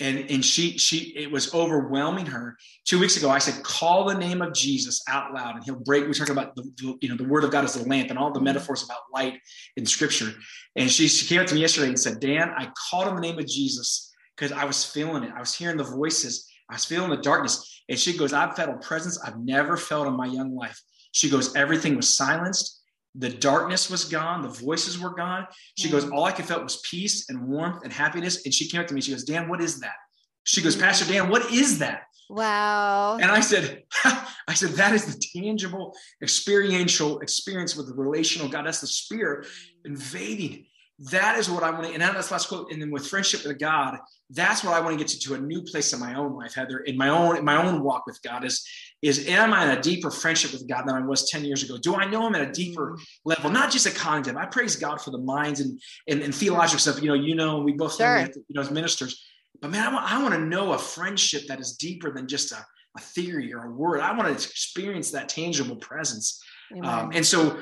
And 0.00 0.30
and 0.30 0.44
she 0.44 0.78
she 0.78 1.12
it 1.16 1.30
was 1.30 1.52
overwhelming 1.52 2.26
her. 2.26 2.56
Two 2.86 3.00
weeks 3.00 3.16
ago 3.16 3.30
i 3.30 3.38
said 3.38 3.62
call 3.64 4.04
the 4.04 4.14
name 4.14 4.40
of 4.40 4.54
jesus 4.54 5.02
out 5.08 5.34
loud 5.34 5.56
and 5.56 5.64
he'll 5.64 5.80
break 5.80 6.06
we 6.06 6.14
talk 6.14 6.28
about 6.28 6.54
the, 6.54 6.96
you 7.00 7.08
know 7.08 7.16
the 7.16 7.24
word 7.24 7.42
of 7.42 7.50
god 7.50 7.64
is 7.64 7.74
the 7.74 7.86
lamp 7.88 8.08
and 8.08 8.18
all 8.18 8.32
the 8.32 8.40
metaphors 8.40 8.84
about 8.84 9.00
light 9.12 9.40
in 9.76 9.84
scripture. 9.84 10.32
And 10.76 10.88
she, 10.88 11.08
she 11.08 11.26
came 11.26 11.40
up 11.40 11.48
to 11.48 11.54
me 11.56 11.62
yesterday 11.62 11.88
and 11.88 11.98
said 11.98 12.20
dan 12.20 12.50
i 12.56 12.70
called 12.90 13.08
on 13.08 13.16
the 13.16 13.20
name 13.20 13.38
of 13.38 13.46
jesus 13.46 14.14
because 14.36 14.52
i 14.52 14.64
was 14.64 14.84
feeling 14.84 15.24
it. 15.24 15.32
I 15.34 15.40
was 15.40 15.52
hearing 15.52 15.76
the 15.76 15.84
voices. 15.84 16.48
I 16.70 16.74
was 16.74 16.84
feeling 16.84 17.10
the 17.10 17.16
darkness. 17.16 17.82
And 17.88 17.98
she 17.98 18.16
goes 18.16 18.32
i've 18.32 18.54
felt 18.54 18.70
a 18.70 18.78
presence 18.78 19.18
i've 19.24 19.38
never 19.40 19.76
felt 19.76 20.06
in 20.06 20.14
my 20.14 20.26
young 20.26 20.54
life 20.54 20.80
she 21.12 21.30
goes 21.30 21.54
everything 21.54 21.96
was 21.96 22.12
silenced. 22.12 22.82
The 23.14 23.30
darkness 23.30 23.90
was 23.90 24.04
gone. 24.04 24.42
The 24.42 24.48
voices 24.48 24.98
were 24.98 25.14
gone. 25.14 25.46
She 25.76 25.90
goes 25.90 26.08
all 26.10 26.24
i 26.24 26.32
could 26.32 26.44
felt 26.44 26.62
was 26.62 26.80
peace 26.88 27.28
and 27.28 27.48
warmth 27.48 27.82
and 27.84 27.92
happiness. 27.92 28.44
And 28.44 28.54
she 28.54 28.68
came 28.68 28.80
up 28.80 28.86
to 28.88 28.94
me. 28.94 29.00
She 29.00 29.12
goes 29.12 29.24
dan 29.24 29.48
what 29.48 29.60
is 29.60 29.80
that? 29.80 29.96
She 30.44 30.62
goes 30.62 30.76
pastor 30.76 31.10
dan 31.10 31.28
what 31.28 31.50
is 31.50 31.78
that? 31.78 32.02
Wow. 32.30 33.16
And 33.16 33.30
i 33.30 33.40
said 33.40 33.84
i 34.04 34.54
said 34.54 34.70
that 34.70 34.92
is 34.94 35.06
the 35.06 35.20
tangible 35.34 35.94
experiential 36.22 37.20
experience 37.20 37.76
with 37.76 37.88
the 37.88 37.94
relational 37.94 38.48
god. 38.48 38.66
That's 38.66 38.80
the 38.80 38.86
spirit 38.86 39.46
mm. 39.46 39.48
invading. 39.86 40.66
That 41.12 41.38
is 41.38 41.48
what 41.48 41.62
I 41.62 41.70
want 41.70 41.86
to, 41.86 41.92
and 41.92 42.02
that's 42.02 42.32
last 42.32 42.48
quote. 42.48 42.72
And 42.72 42.82
then 42.82 42.90
with 42.90 43.06
friendship 43.06 43.44
with 43.46 43.60
God, 43.60 43.98
that's 44.30 44.62
what 44.62 44.74
I 44.74 44.80
want 44.80 44.92
to 44.92 44.98
get 44.98 45.08
to, 45.08 45.18
to 45.20 45.34
a 45.34 45.38
new 45.38 45.62
place 45.62 45.92
in 45.92 46.00
my 46.00 46.14
own 46.14 46.34
life, 46.36 46.54
Heather, 46.54 46.80
in 46.80 46.96
my 46.96 47.08
own, 47.08 47.38
in 47.38 47.44
my 47.44 47.56
own 47.56 47.82
walk 47.82 48.06
with 48.06 48.20
God 48.22 48.44
is, 48.44 48.66
is 49.00 49.26
am 49.26 49.54
I 49.54 49.64
in 49.64 49.78
a 49.78 49.80
deeper 49.80 50.10
friendship 50.10 50.52
with 50.52 50.68
God 50.68 50.82
than 50.86 50.94
I 50.94 51.00
was 51.00 51.30
10 51.30 51.44
years 51.44 51.62
ago? 51.62 51.78
Do 51.78 51.94
I 51.94 52.04
know 52.04 52.26
him 52.26 52.34
at 52.34 52.42
a 52.42 52.52
deeper 52.52 52.92
mm-hmm. 52.92 53.02
level, 53.24 53.50
not 53.50 53.70
just 53.70 53.86
a 53.86 53.90
cognitive? 53.90 54.36
I 54.36 54.44
praise 54.46 54.76
God 54.76 55.00
for 55.00 55.10
the 55.10 55.18
minds 55.18 55.60
and, 55.60 55.80
and, 56.08 56.20
and 56.20 56.34
theological 56.34 56.78
stuff. 56.78 57.02
You 57.02 57.08
know, 57.08 57.14
you 57.14 57.34
know, 57.34 57.60
we 57.60 57.72
both 57.72 57.96
sure. 57.96 58.20
know, 58.20 58.26
you 58.26 58.54
know, 58.54 58.60
as 58.60 58.70
ministers, 58.70 59.24
but 59.60 59.70
man, 59.70 59.88
I 59.88 59.92
want, 59.92 60.12
I 60.12 60.22
want 60.22 60.34
to 60.34 60.40
know 60.40 60.72
a 60.72 60.78
friendship 60.78 61.42
that 61.48 61.58
is 61.58 61.76
deeper 61.76 62.12
than 62.12 62.28
just 62.28 62.52
a, 62.52 62.64
a 62.96 63.00
theory 63.00 63.52
or 63.54 63.64
a 63.64 63.70
word. 63.70 64.00
I 64.00 64.12
want 64.14 64.28
to 64.28 64.34
experience 64.34 65.10
that 65.12 65.28
tangible 65.28 65.76
presence. 65.76 66.42
Um, 66.82 67.12
and 67.14 67.24
so 67.24 67.58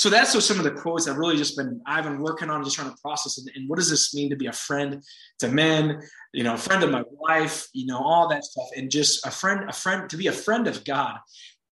so 0.00 0.08
that's 0.08 0.32
so 0.32 0.40
some 0.40 0.56
of 0.56 0.64
the 0.64 0.70
quotes 0.70 1.06
I've 1.06 1.18
really 1.18 1.36
just 1.36 1.58
been 1.58 1.78
I've 1.84 2.04
been 2.04 2.22
working 2.22 2.48
on 2.48 2.64
just 2.64 2.74
trying 2.74 2.88
to 2.88 2.96
process 3.02 3.36
it. 3.36 3.54
And 3.54 3.68
what 3.68 3.78
does 3.78 3.90
this 3.90 4.14
mean 4.14 4.30
to 4.30 4.36
be 4.36 4.46
a 4.46 4.52
friend 4.52 5.02
to 5.40 5.48
men, 5.48 6.00
you 6.32 6.42
know, 6.42 6.54
a 6.54 6.56
friend 6.56 6.82
of 6.82 6.90
my 6.90 7.02
wife, 7.10 7.68
you 7.74 7.84
know, 7.84 7.98
all 7.98 8.26
that 8.30 8.42
stuff, 8.42 8.64
and 8.74 8.90
just 8.90 9.26
a 9.26 9.30
friend, 9.30 9.68
a 9.68 9.74
friend 9.74 10.08
to 10.08 10.16
be 10.16 10.28
a 10.28 10.32
friend 10.32 10.66
of 10.66 10.86
God. 10.86 11.18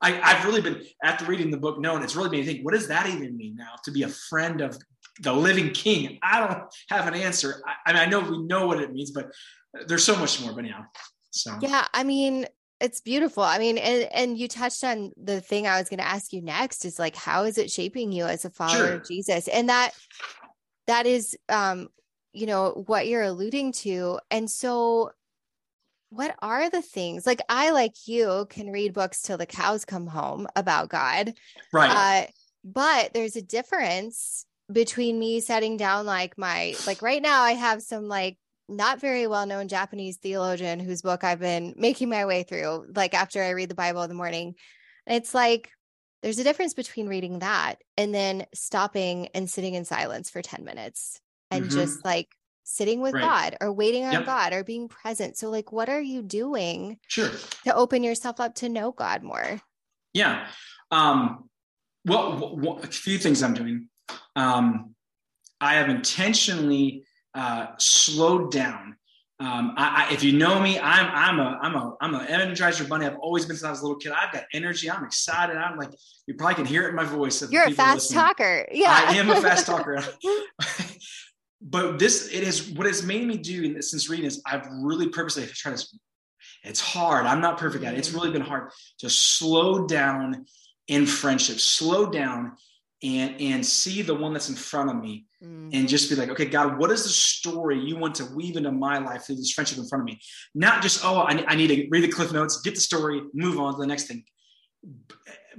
I, 0.03 0.11
have 0.11 0.45
really 0.45 0.61
been 0.61 0.83
after 1.03 1.25
reading 1.25 1.51
the 1.51 1.57
book 1.57 1.81
known, 1.81 2.03
it's 2.03 2.17
really 2.17 2.29
me 2.29 2.45
think, 2.45 2.67
what 2.67 2.75
does 2.75 2.89
that 2.89 3.07
even 3.09 3.35
mean 3.35 3.57
now 3.57 3.73
to 3.85 3.91
be 3.91 4.03
a 4.03 4.09
friend 4.09 4.61
of 4.61 4.77
the 5.23 5.33
living 5.33 5.71
king? 5.71 6.19
I 6.23 6.47
don't 6.47 6.65
have 6.91 7.09
an 7.09 7.15
answer. 7.15 7.63
I, 7.67 7.91
I 7.91 7.93
mean, 7.95 8.03
I 8.03 8.07
know 8.11 8.21
we 8.21 8.43
know 8.43 8.67
what 8.67 8.79
it 8.79 8.93
means, 8.93 9.11
but 9.11 9.31
there's 9.87 10.05
so 10.05 10.15
much 10.17 10.39
more, 10.43 10.53
but 10.53 10.67
yeah. 10.67 10.83
So 11.31 11.57
yeah, 11.63 11.87
I 11.95 12.05
mean, 12.05 12.45
it's 12.81 13.01
beautiful. 13.01 13.43
I 13.43 13.59
mean, 13.59 13.79
and 13.79 14.09
and 14.13 14.39
you 14.39 14.49
touched 14.49 14.85
on 14.85 15.13
the 15.17 15.41
thing 15.41 15.67
I 15.67 15.79
was 15.79 15.89
going 15.89 15.99
to 15.99 16.07
ask 16.07 16.33
you 16.33 16.43
next 16.43 16.85
is 16.85 16.99
like 16.99 17.17
how 17.17 17.45
is 17.45 17.59
it 17.59 17.71
shaping 17.71 18.13
you 18.13 18.25
as 18.25 18.45
a 18.45 18.51
follower 18.51 18.87
sure. 18.87 18.93
of 18.95 19.07
Jesus? 19.07 19.49
And 19.49 19.69
that 19.69 19.91
that 20.87 21.07
is 21.07 21.37
um 21.49 21.89
you 22.33 22.47
know 22.47 22.85
what 22.87 23.07
you're 23.07 23.23
alluding 23.23 23.73
to. 23.73 24.21
And 24.31 24.51
so 24.51 25.11
what 26.11 26.35
are 26.41 26.71
the 26.71 26.83
things 26.83 27.27
like 27.27 27.41
I 27.49 27.71
like 27.71 27.95
you 28.07 28.47
can 28.49 28.71
read 28.71 28.95
books 28.95 29.21
till 29.23 29.37
the 29.37 29.47
cows 29.47 29.85
come 29.85 30.07
home 30.07 30.47
about 30.57 30.89
God. 30.89 31.35
Right. 31.73 31.91
Uh, 31.91 32.31
but 32.65 33.13
there's 33.13 33.37
a 33.37 33.43
difference 33.43 34.47
between 34.71 35.19
me 35.19 35.41
setting 35.41 35.77
down 35.77 36.07
like 36.07 36.37
my 36.39 36.75
like 36.87 37.03
right 37.03 37.23
now 37.23 37.43
I 37.43 37.53
have 37.53 37.83
some 37.83 38.07
like 38.09 38.39
not 38.69 39.01
very 39.01 39.27
well 39.27 39.47
known 39.47 39.69
Japanese 39.69 40.19
theologian 40.19 40.81
whose 40.81 41.03
book 41.03 41.25
I've 41.25 41.41
been 41.41 41.75
making 41.77 42.09
my 42.09 42.27
way 42.27 42.43
through, 42.43 42.87
like 42.95 43.15
after 43.15 43.43
I 43.43 43.51
read 43.51 43.71
the 43.71 43.75
Bible 43.75 44.03
in 44.03 44.09
the 44.09 44.15
morning. 44.15 44.55
it's 45.07 45.35
like 45.35 45.71
there's 46.23 46.39
a 46.39 46.45
difference 46.45 46.75
between 46.75 47.09
reading 47.09 47.39
that 47.39 47.77
and 47.97 48.13
then 48.13 48.45
stopping 48.53 49.29
and 49.29 49.49
sitting 49.49 49.75
in 49.75 49.85
silence 49.85 50.29
for 50.29 50.43
10 50.43 50.65
minutes 50.65 51.21
and 51.51 51.65
mm-hmm. 51.65 51.79
just 51.79 52.05
like 52.05 52.29
sitting 52.65 53.01
with 53.01 53.15
right. 53.15 53.23
God 53.23 53.57
or 53.61 53.73
waiting 53.73 54.05
on 54.05 54.13
yep. 54.13 54.27
God 54.27 54.53
or 54.53 54.65
being 54.65 54.89
present. 54.89 55.39
So, 55.39 55.49
like, 55.49 55.73
what 55.73 55.89
are 55.89 56.01
you 56.01 56.23
doing 56.23 56.99
sure. 57.07 57.31
to 57.65 57.75
open 57.75 58.03
yourself 58.03 58.41
up 58.41 58.57
to 58.57 58.69
know 58.69 58.93
God 58.93 59.23
more? 59.23 59.61
Yeah. 60.13 60.49
Um, 60.91 61.49
well, 62.05 62.79
a 62.83 62.87
few 62.89 63.19
things 63.19 63.43
I'm 63.43 63.55
doing. 63.55 63.89
Um, 64.37 64.95
I 65.61 65.75
have 65.75 65.89
intentionally 65.89 67.05
uh, 67.39 67.69
slowed 67.79 68.51
down. 68.51 68.97
Um, 69.41 69.75
I, 69.77 70.09
I, 70.09 70.13
if 70.13 70.25
you 70.25 70.33
know 70.33 70.61
me, 70.61 70.81
I'm 70.81 71.07
I'm 71.13 71.39
a 71.39 71.59
I'm 71.63 71.77
a 71.77 71.97
I'm 72.01 72.15
an 72.17 72.27
energizer 72.27 72.89
bunny. 72.89 73.07
I've 73.07 73.19
always 73.19 73.45
been 73.45 73.55
since 73.55 73.65
I 73.65 73.71
was 73.71 73.81
a 73.81 73.83
little 73.85 73.97
kid. 73.97 74.11
I've 74.11 74.33
got 74.33 74.43
energy. 74.53 74.91
I'm 74.91 75.05
excited. 75.05 75.57
I'm 75.57 75.79
like 75.79 75.91
you 76.27 76.35
probably 76.35 76.57
can 76.57 76.67
hear 76.67 76.87
it 76.87 76.89
in 76.89 76.97
my 76.97 77.05
voice. 77.05 77.49
You're 77.49 77.67
a 77.67 77.71
fast 77.71 78.11
listening. 78.11 78.25
talker. 78.25 78.67
Yeah, 78.73 79.05
I 79.07 79.15
am 79.15 79.31
a 79.31 79.41
fast 79.41 79.67
talker. 79.71 80.03
but 81.63 82.01
this 82.01 82.29
it 82.33 82.43
is 82.43 82.71
what 82.71 82.89
it's 82.89 83.05
made 83.05 83.25
me 83.29 83.37
do 83.37 83.81
since 83.81 84.11
reading 84.11 84.27
is 84.27 84.43
I've 84.45 84.67
really 84.83 85.09
purposely 85.09 85.47
tried 85.47 85.77
to. 85.77 85.87
It's 86.65 86.81
hard. 86.81 87.25
I'm 87.25 87.41
not 87.41 87.59
perfect 87.59 87.85
at 87.85 87.95
it. 87.95 87.99
It's 87.99 88.11
really 88.11 88.33
been 88.33 88.43
hard 88.43 88.73
to 88.99 89.09
slow 89.09 89.87
down 89.87 90.47
in 90.89 91.07
friendship, 91.07 91.61
slow 91.61 92.11
down 92.11 92.57
and 93.05 93.41
and 93.41 93.65
see 93.65 94.03
the 94.03 94.17
one 94.17 94.33
that's 94.33 94.49
in 94.49 94.57
front 94.57 94.91
of 94.91 94.97
me 94.97 95.28
mm. 95.43 95.71
and 95.73 95.89
just 95.89 96.09
be 96.11 96.17
like 96.17 96.29
okay 96.29 96.45
god 96.45 96.79
what 96.79 96.91
is 96.91 97.05
the 97.05 97.09
story 97.09 97.79
you 97.79 97.97
want 97.97 98.15
to 98.15 98.25
weave 98.35 98.57
into 98.57 98.73
my 98.73 98.99
life 98.99 99.25
through 99.27 99.37
this 99.37 99.53
friendship 99.53 99.79
in 99.79 99.87
front 99.87 100.03
of 100.03 100.07
me? 100.07 100.21
Not 100.55 100.83
just 100.83 101.05
oh 101.05 101.19
i, 101.19 101.45
I 101.47 101.55
need 101.55 101.69
to 101.69 101.89
read 101.91 102.03
the 102.03 102.09
cliff 102.09 102.33
notes 102.33 102.61
get 102.63 102.75
the 102.75 102.81
story 102.81 103.23
move 103.35 103.59
on 103.59 103.75
to 103.75 103.81
the 103.81 103.87
next 103.87 104.07
thing. 104.07 104.25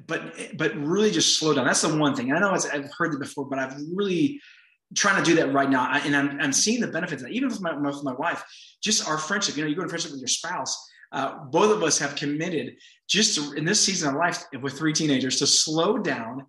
But 0.07 0.35
but 0.57 0.75
really 0.75 1.11
just 1.11 1.37
slow 1.37 1.53
down. 1.53 1.65
That's 1.65 1.81
the 1.81 1.95
one 1.95 2.15
thing. 2.15 2.31
I 2.31 2.39
know 2.39 2.51
i've 2.51 2.91
heard 2.97 3.13
it 3.13 3.19
before 3.19 3.45
but 3.45 3.59
i've 3.59 3.75
really 3.93 4.41
trying 4.95 5.23
to 5.23 5.29
do 5.29 5.35
that 5.35 5.53
right 5.53 5.69
now. 5.69 5.91
And 6.03 6.15
i'm, 6.15 6.39
I'm 6.41 6.53
seeing 6.53 6.81
the 6.81 6.87
benefits 6.87 7.21
of 7.21 7.27
that. 7.27 7.35
Even 7.35 7.49
with 7.49 7.61
my, 7.61 7.77
with 7.77 8.03
my 8.03 8.13
wife 8.13 8.43
just 8.81 9.07
our 9.07 9.17
friendship 9.17 9.55
you 9.57 9.63
know 9.63 9.69
you 9.69 9.75
go 9.75 9.83
in 9.83 9.89
friendship 9.89 10.11
with 10.11 10.21
your 10.21 10.27
spouse 10.27 10.89
uh, 11.11 11.39
both 11.45 11.75
of 11.75 11.83
us 11.83 11.97
have 11.97 12.15
committed 12.15 12.75
just 13.07 13.35
to, 13.35 13.53
in 13.53 13.65
this 13.65 13.81
season 13.81 14.09
of 14.09 14.15
life 14.15 14.43
with 14.61 14.77
three 14.77 14.93
teenagers 14.93 15.37
to 15.37 15.47
slow 15.47 15.97
down 15.97 16.45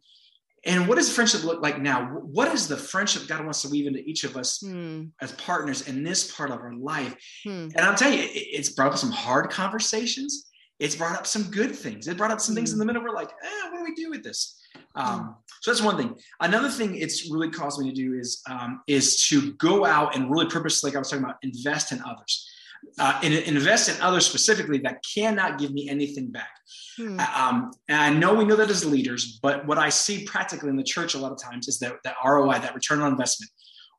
and 0.65 0.87
what 0.87 0.99
does 0.99 1.13
friendship 1.13 1.45
look 1.45 1.63
like 1.63 1.81
now? 1.81 2.07
What 2.07 2.53
is 2.53 2.69
the 2.69 2.77
friendship 2.77 3.27
God 3.27 3.43
wants 3.43 3.63
to 3.63 3.69
weave 3.69 3.87
into 3.87 4.01
each 4.01 4.25
of 4.25 4.37
us 4.37 4.61
hmm. 4.61 5.05
as 5.21 5.33
partners 5.33 5.89
in 5.89 6.03
this 6.03 6.35
part 6.35 6.51
of 6.51 6.59
our 6.59 6.75
life? 6.75 7.15
Hmm. 7.45 7.69
And 7.75 7.81
I'm 7.81 7.97
telling 7.97 8.19
you, 8.19 8.29
it's 8.33 8.69
brought 8.71 8.93
up 8.93 8.99
some 8.99 9.11
hard 9.11 9.51
conversations. 9.51 10.51
It's 10.79 10.97
brought 10.97 11.17
up 11.17 11.27
some 11.27 11.45
good 11.45 11.75
things. 11.75 12.09
It 12.09 12.17
brought 12.17 12.31
up 12.31 12.41
some 12.41 12.55
things 12.55 12.73
in 12.73 12.79
the 12.79 12.85
hmm. 12.85 12.89
middle. 12.89 13.03
We're 13.03 13.15
like, 13.15 13.31
eh, 13.31 13.71
what 13.71 13.79
do 13.79 13.85
we 13.85 13.95
do 13.95 14.11
with 14.11 14.23
this? 14.23 14.59
Um, 14.95 15.37
so 15.63 15.71
that's 15.71 15.83
one 15.83 15.97
thing. 15.97 16.15
Another 16.41 16.69
thing 16.69 16.97
it's 16.97 17.31
really 17.31 17.51
caused 17.51 17.81
me 17.81 17.89
to 17.89 17.95
do 17.95 18.19
is 18.19 18.43
um, 18.49 18.83
is 18.87 19.23
to 19.29 19.53
go 19.55 19.87
out 19.87 20.15
and 20.15 20.31
really 20.31 20.47
purposely, 20.47 20.91
like 20.91 20.97
I 20.97 20.99
was 20.99 21.11
talking 21.11 21.25
about, 21.25 21.37
invest 21.43 21.93
in 21.93 22.03
others 22.03 22.50
uh, 22.99 23.21
and 23.23 23.35
invest 23.35 23.89
in 23.89 24.01
others 24.03 24.27
specifically 24.27 24.79
that 24.79 25.03
cannot 25.15 25.59
give 25.59 25.73
me 25.73 25.89
anything 25.89 26.31
back. 26.31 26.51
Hmm. 26.97 27.19
Uh, 27.19 27.27
um, 27.35 27.71
and 27.89 28.01
I 28.01 28.11
know 28.11 28.35
we 28.35 28.45
know 28.45 28.57
that 28.57 28.71
as 28.71 28.85
leaders, 28.85 29.39
but 29.43 29.67
what 29.67 29.79
I 29.79 29.89
see 29.89 30.25
practically 30.25 30.71
in 30.71 30.77
the 30.77 30.85
church 30.85 31.15
a 31.15 31.19
lot 31.19 31.33
of 31.33 31.39
times 31.41 31.69
is 31.69 31.79
that, 31.81 31.95
that 32.05 32.17
ROI, 32.25 32.59
that 32.61 32.75
return 32.75 33.01
on 33.01 33.13
investment. 33.13 33.51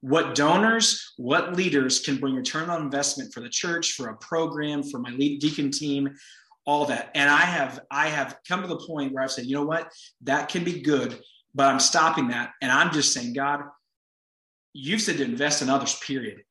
What 0.01 0.33
donors, 0.33 1.13
what 1.17 1.55
leaders 1.55 1.99
can 1.99 2.17
bring 2.17 2.33
return 2.35 2.69
on 2.69 2.81
investment 2.81 3.33
for 3.33 3.39
the 3.41 3.49
church, 3.49 3.93
for 3.93 4.09
a 4.09 4.17
program, 4.17 4.81
for 4.83 4.99
my 4.99 5.11
lead 5.11 5.39
deacon 5.39 5.69
team, 5.69 6.09
all 6.65 6.85
that. 6.85 7.11
And 7.13 7.29
I 7.29 7.41
have 7.41 7.79
I 7.91 8.07
have 8.07 8.37
come 8.47 8.61
to 8.61 8.67
the 8.67 8.83
point 8.87 9.13
where 9.13 9.23
I've 9.23 9.31
said, 9.31 9.45
you 9.45 9.55
know 9.55 9.65
what, 9.65 9.91
that 10.21 10.49
can 10.49 10.63
be 10.63 10.81
good, 10.81 11.19
but 11.53 11.67
I'm 11.67 11.79
stopping 11.79 12.29
that, 12.29 12.51
and 12.61 12.71
I'm 12.71 12.91
just 12.91 13.13
saying, 13.13 13.33
God, 13.33 13.61
you've 14.73 15.01
said 15.01 15.17
to 15.17 15.23
invest 15.23 15.61
in 15.61 15.69
others. 15.69 15.95
Period 15.99 16.41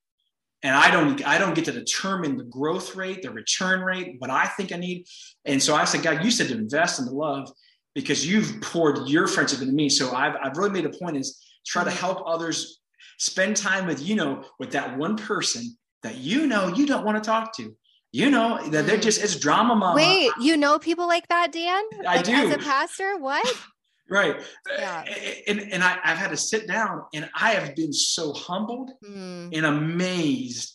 and 0.62 0.74
I 0.74 0.90
don't 0.90 1.26
I 1.26 1.38
don't 1.38 1.54
get 1.54 1.64
to 1.66 1.72
determine 1.72 2.36
the 2.36 2.44
growth 2.44 2.94
rate, 2.94 3.22
the 3.22 3.30
return 3.30 3.80
rate, 3.80 4.16
what 4.18 4.30
I 4.30 4.46
think 4.46 4.72
I 4.72 4.76
need. 4.76 5.06
And 5.44 5.62
so 5.62 5.74
I 5.74 5.84
said, 5.84 6.02
God, 6.02 6.24
you 6.24 6.30
said 6.30 6.48
to 6.48 6.54
invest 6.54 6.98
in 6.98 7.06
the 7.06 7.12
love 7.12 7.50
because 7.94 8.26
you've 8.26 8.60
poured 8.60 9.08
your 9.08 9.26
friendship 9.26 9.60
into 9.60 9.72
me. 9.72 9.88
So 9.88 10.14
I've 10.14 10.36
I've 10.42 10.56
really 10.56 10.70
made 10.70 10.86
a 10.86 10.90
point 10.90 11.16
is 11.16 11.42
try 11.66 11.84
to 11.84 11.90
help 11.90 12.22
others 12.26 12.80
spend 13.18 13.56
time 13.56 13.86
with 13.86 14.02
you 14.02 14.16
know 14.16 14.44
with 14.58 14.72
that 14.72 14.96
one 14.98 15.16
person 15.16 15.76
that 16.02 16.16
you 16.16 16.46
know 16.46 16.68
you 16.68 16.86
don't 16.86 17.04
want 17.04 17.22
to 17.22 17.26
talk 17.26 17.56
to. 17.56 17.74
You 18.12 18.30
know 18.30 18.60
that 18.70 18.86
they're 18.86 18.98
mm. 18.98 19.02
just 19.02 19.22
it's 19.22 19.36
drama 19.36 19.74
mama. 19.74 19.96
Wait, 19.96 20.32
you 20.40 20.56
know 20.56 20.78
people 20.78 21.06
like 21.06 21.28
that, 21.28 21.52
Dan? 21.52 21.82
I 22.06 22.16
like 22.16 22.24
do. 22.24 22.32
As 22.32 22.54
a 22.54 22.58
pastor, 22.58 23.16
what? 23.18 23.46
right 24.10 24.42
yeah. 24.76 25.04
and, 25.46 25.60
and 25.72 25.82
I, 25.82 25.98
have 26.02 26.18
had 26.18 26.30
to 26.30 26.36
sit 26.36 26.66
down 26.66 27.04
and 27.14 27.28
i 27.34 27.52
have 27.52 27.74
been 27.76 27.92
so 27.92 28.32
humbled 28.32 28.90
mm. 29.04 29.56
and 29.56 29.66
amazed 29.66 30.74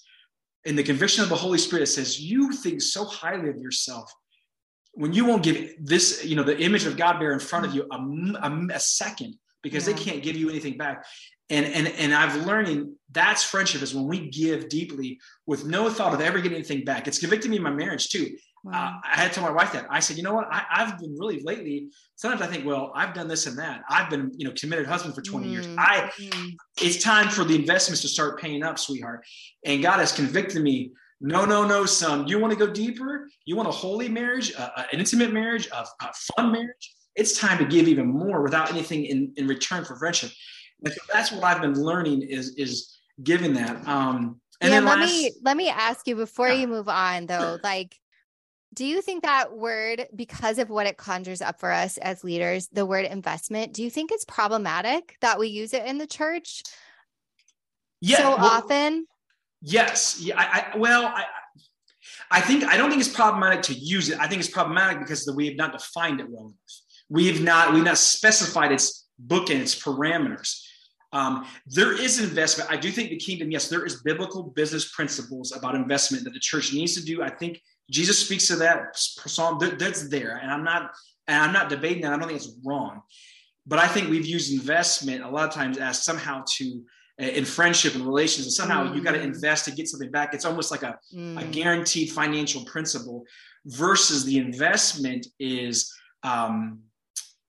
in 0.63 0.75
the 0.75 0.83
conviction 0.83 1.23
of 1.23 1.29
the 1.29 1.35
holy 1.35 1.57
spirit 1.57 1.87
says 1.87 2.19
you 2.19 2.51
think 2.53 2.81
so 2.81 3.05
highly 3.05 3.49
of 3.49 3.57
yourself 3.57 4.11
when 4.93 5.13
you 5.13 5.25
won't 5.25 5.43
give 5.43 5.73
this 5.79 6.25
you 6.25 6.35
know 6.35 6.43
the 6.43 6.57
image 6.59 6.85
of 6.85 6.97
god 6.97 7.19
bear 7.19 7.33
in 7.33 7.39
front 7.39 7.65
of 7.65 7.75
you 7.75 7.85
a, 7.91 7.95
a, 7.95 8.67
a 8.73 8.79
second 8.79 9.35
because 9.61 9.87
yeah. 9.87 9.93
they 9.93 10.01
can't 10.01 10.23
give 10.23 10.35
you 10.35 10.49
anything 10.49 10.77
back 10.77 11.05
and 11.49 11.65
and 11.65 11.87
and 11.87 12.13
i've 12.13 12.45
learning 12.45 12.95
that's 13.11 13.43
friendship 13.43 13.81
is 13.81 13.93
when 13.93 14.07
we 14.07 14.29
give 14.29 14.69
deeply 14.69 15.19
with 15.45 15.65
no 15.65 15.89
thought 15.89 16.13
of 16.13 16.21
ever 16.21 16.39
getting 16.39 16.57
anything 16.57 16.85
back 16.85 17.07
it's 17.07 17.19
convicted 17.19 17.51
me 17.51 17.57
in 17.57 17.63
my 17.63 17.69
marriage 17.69 18.09
too 18.09 18.35
wow. 18.65 18.97
Uh, 18.97 18.99
I 19.03 19.15
had 19.15 19.27
to 19.29 19.33
tell 19.35 19.43
my 19.43 19.51
wife 19.51 19.71
that 19.73 19.85
I 19.89 19.99
said, 19.99 20.17
you 20.17 20.23
know 20.23 20.33
what, 20.33 20.47
I, 20.51 20.63
have 20.69 20.99
been 20.99 21.15
really 21.17 21.41
lately. 21.43 21.89
Sometimes 22.15 22.41
I 22.41 22.47
think, 22.47 22.65
well, 22.65 22.91
I've 22.95 23.13
done 23.13 23.27
this 23.27 23.45
and 23.45 23.57
that. 23.59 23.83
I've 23.89 24.09
been, 24.09 24.31
you 24.35 24.47
know, 24.47 24.53
committed 24.59 24.87
husband 24.87 25.13
for 25.13 25.21
20 25.21 25.47
mm 25.47 25.51
years. 25.51 25.67
I, 25.77 26.11
mm 26.19 26.51
it's 26.81 27.01
time 27.01 27.29
for 27.29 27.45
the 27.45 27.55
investments 27.55 28.01
to 28.01 28.09
start 28.09 28.37
paying 28.37 28.61
up, 28.61 28.77
sweetheart. 28.77 29.25
And 29.63 29.81
God 29.81 29.99
has 29.99 30.11
convicted 30.11 30.61
me. 30.61 30.91
No, 31.21 31.45
no, 31.45 31.65
no, 31.65 31.85
son. 31.85 32.27
You 32.27 32.37
want 32.37 32.51
to 32.51 32.59
go 32.59 32.71
deeper? 32.71 33.29
You 33.45 33.55
want 33.55 33.69
a 33.69 33.71
holy 33.71 34.09
marriage, 34.09 34.53
uh, 34.57 34.83
an 34.91 34.99
intimate 34.99 35.31
marriage, 35.31 35.69
a, 35.71 35.85
a, 36.03 36.13
fun 36.35 36.51
marriage? 36.51 36.93
It's 37.15 37.39
time 37.39 37.57
to 37.59 37.65
give 37.65 37.87
even 37.87 38.07
more 38.07 38.41
without 38.43 38.69
anything 38.69 39.05
in, 39.05 39.31
in 39.37 39.47
return 39.47 39.85
for 39.85 39.95
friendship. 39.95 40.31
And 40.83 40.93
so 40.93 40.99
that's 41.13 41.31
what 41.31 41.45
I've 41.45 41.61
been 41.61 41.81
learning 41.81 42.23
is 42.23 42.55
is 42.55 42.97
giving 43.23 43.53
that. 43.53 43.87
Um, 43.87 44.41
and 44.59 44.73
yeah, 44.73 44.79
let 44.79 44.99
last, 44.99 45.11
me 45.11 45.31
let 45.43 45.57
me 45.57 45.69
ask 45.69 46.07
you 46.07 46.15
before 46.15 46.49
yeah. 46.49 46.55
you 46.55 46.67
move 46.67 46.89
on 46.89 47.25
though, 47.25 47.57
like 47.63 47.95
do 48.75 48.85
you 48.85 49.01
think 49.01 49.23
that 49.23 49.55
word, 49.55 50.07
because 50.15 50.59
of 50.59 50.69
what 50.69 50.85
it 50.85 50.97
conjures 50.97 51.41
up 51.41 51.59
for 51.59 51.71
us 51.71 51.97
as 51.97 52.23
leaders, 52.23 52.67
the 52.67 52.85
word 52.85 53.05
investment, 53.05 53.73
do 53.73 53.81
you 53.81 53.89
think 53.89 54.11
it's 54.11 54.25
problematic 54.25 55.17
that 55.21 55.39
we 55.39 55.47
use 55.47 55.73
it 55.73 55.85
in 55.85 55.97
the 55.97 56.07
church? 56.07 56.61
yeah, 58.01 58.17
so 58.17 58.37
well, 58.37 58.45
often? 58.45 59.07
Yes. 59.61 60.19
Yeah. 60.21 60.39
I, 60.39 60.43
I 60.73 60.77
well, 60.77 61.05
I, 61.05 61.25
I 62.31 62.41
think 62.41 62.63
I 62.65 62.77
don't 62.77 62.89
think 62.89 63.01
it's 63.01 63.13
problematic 63.13 63.63
to 63.63 63.73
use 63.73 64.09
it. 64.09 64.19
I 64.19 64.27
think 64.27 64.39
it's 64.39 64.49
problematic 64.49 64.99
because 64.99 65.31
we 65.35 65.47
have 65.47 65.57
not 65.57 65.71
defined 65.71 66.19
it 66.19 66.29
well 66.29 66.45
enough. 66.45 66.55
We 67.09 67.27
have 67.27 67.41
not 67.41 67.73
we've 67.73 67.83
not 67.83 67.97
specified 67.97 68.71
its 68.71 69.07
book 69.17 69.49
and 69.49 69.61
its 69.61 69.75
parameters. 69.75 70.61
Um, 71.13 71.45
there 71.67 71.99
is 71.99 72.19
investment. 72.19 72.69
I 72.69 72.75
do 72.75 72.91
think 72.91 73.09
the 73.09 73.17
kingdom, 73.17 73.49
yes, 73.49 73.69
there 73.69 73.85
is 73.85 74.01
biblical 74.01 74.43
business 74.43 74.91
principles 74.91 75.55
about 75.55 75.73
investment 75.73 76.25
that 76.25 76.33
the 76.33 76.39
church 76.39 76.73
needs 76.73 76.93
to 76.95 77.03
do. 77.03 77.23
I 77.23 77.29
think 77.29 77.61
Jesus 77.89 78.23
speaks 78.23 78.47
to 78.47 78.55
that 78.57 78.95
psalm. 78.95 79.59
That's 79.77 80.07
there, 80.09 80.39
and 80.41 80.51
I'm 80.51 80.63
not 80.63 80.91
and 81.27 81.41
I'm 81.41 81.53
not 81.53 81.69
debating 81.69 82.03
that. 82.03 82.13
I 82.13 82.17
don't 82.17 82.27
think 82.27 82.39
it's 82.39 82.55
wrong, 82.63 83.01
but 83.65 83.79
I 83.79 83.87
think 83.87 84.09
we've 84.09 84.25
used 84.25 84.53
investment 84.53 85.23
a 85.23 85.29
lot 85.29 85.47
of 85.47 85.53
times 85.53 85.77
as 85.77 86.03
somehow 86.03 86.43
to 86.57 86.83
in 87.17 87.45
friendship 87.45 87.95
and 87.95 88.05
relations 88.05 88.45
and 88.45 88.53
somehow 88.53 88.85
mm. 88.85 88.93
you 88.93 89.01
got 89.01 89.13
to 89.13 89.21
invest 89.21 89.63
to 89.63 89.71
get 89.71 89.87
something 89.87 90.11
back 90.11 90.33
it's 90.33 90.43
almost 90.43 90.69
like 90.69 90.83
a, 90.83 90.99
mm. 91.13 91.41
a 91.41 91.45
guaranteed 91.45 92.11
financial 92.11 92.65
principle 92.65 93.23
versus 93.67 94.25
the 94.25 94.37
investment 94.37 95.25
is 95.39 95.93
um, 96.23 96.79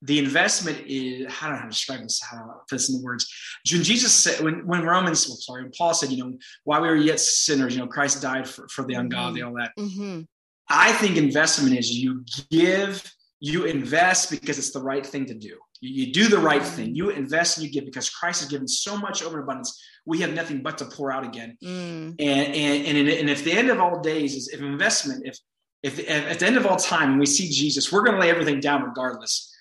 the 0.03 0.19
investment 0.19 0.79
is 0.87 1.33
how 1.33 1.51
I 1.51 1.67
describe 1.67 2.03
this? 2.03 2.21
How 2.23 2.37
to 2.39 2.45
put 2.69 2.77
this 2.77 2.91
in 2.91 2.99
the 2.99 3.05
words? 3.05 3.33
When 3.71 3.83
Jesus 3.83 4.13
said, 4.13 4.45
when 4.45 4.67
when 4.67 4.85
Romans, 4.85 5.27
well, 5.27 5.37
sorry, 5.37 5.63
when 5.63 5.73
Paul 5.77 5.95
said, 5.95 6.11
you 6.11 6.23
know, 6.23 6.39
while 6.65 6.83
we 6.83 6.89
were 6.89 6.97
yet 6.97 7.19
sinners, 7.19 7.75
you 7.75 7.81
know, 7.81 7.87
Christ 7.87 8.21
died 8.21 8.49
for, 8.49 8.69
for 8.69 8.83
the 8.83 8.95
mm-hmm. 8.95 9.03
ungodly, 9.03 9.43
all 9.43 9.55
that. 9.55 9.73
Mm-hmm. 9.79 10.23
I 10.69 10.93
think 10.95 11.17
investment 11.17 11.79
is 11.79 11.91
you 11.91 12.25
give, 12.51 13.03
you 13.41 13.65
invest 13.65 14.31
because 14.31 14.59
it's 14.59 14.73
the 14.73 14.83
right 14.83 15.07
thing 15.07 15.27
to 15.27 15.35
do. 15.35 15.57
You, 15.81 16.07
you 16.07 16.13
do 16.13 16.29
the 16.29 16.39
right 16.39 16.63
thing. 16.63 16.95
You 16.95 17.11
invest 17.11 17.59
and 17.59 17.67
you 17.67 17.73
give 17.73 17.85
because 17.85 18.11
Christ 18.11 18.41
has 18.41 18.51
given 18.51 18.67
so 18.67 18.97
much 18.99 19.23
overabundance. 19.23 19.81
We 20.05 20.21
have 20.21 20.33
nothing 20.35 20.63
but 20.63 20.79
to 20.79 20.87
pour 20.87 21.13
out 21.13 21.25
again. 21.25 21.57
Mm. 21.63 22.17
And, 22.19 22.55
and, 22.55 22.99
and, 22.99 23.09
and 23.09 23.31
if 23.31 23.45
the 23.45 23.53
end 23.53 23.71
of 23.71 23.81
all 23.81 24.01
days 24.01 24.35
is 24.35 24.49
if 24.49 24.61
investment, 24.61 25.27
if, 25.27 25.39
if, 25.83 25.99
if 26.01 26.09
at 26.09 26.39
the 26.41 26.47
end 26.47 26.57
of 26.57 26.67
all 26.67 26.77
time, 26.77 27.19
we 27.19 27.27
see 27.27 27.49
Jesus, 27.49 27.93
we're 27.93 28.03
going 28.03 28.17
to 28.17 28.21
lay 28.21 28.31
everything 28.31 28.61
down 28.61 28.83
regardless. 28.83 29.53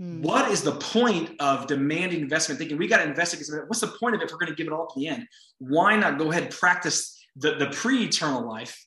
Mm. 0.00 0.20
What 0.20 0.50
is 0.50 0.62
the 0.62 0.72
point 0.72 1.30
of 1.40 1.66
demanding 1.66 2.20
investment? 2.20 2.58
Thinking 2.58 2.76
we 2.76 2.86
got 2.86 2.98
to 2.98 3.04
invest 3.04 3.34
it. 3.34 3.48
What's 3.66 3.80
the 3.80 3.88
point 3.98 4.14
of 4.14 4.20
it 4.20 4.24
if 4.24 4.32
we're 4.32 4.38
going 4.38 4.52
to 4.52 4.56
give 4.56 4.66
it 4.66 4.72
all 4.72 4.88
at 4.90 4.94
the 4.94 5.08
end? 5.08 5.26
Why 5.58 5.96
not 5.96 6.18
go 6.18 6.30
ahead 6.30 6.44
and 6.44 6.52
practice 6.52 7.18
the, 7.36 7.54
the 7.54 7.66
pre 7.66 8.04
eternal 8.04 8.46
life 8.46 8.84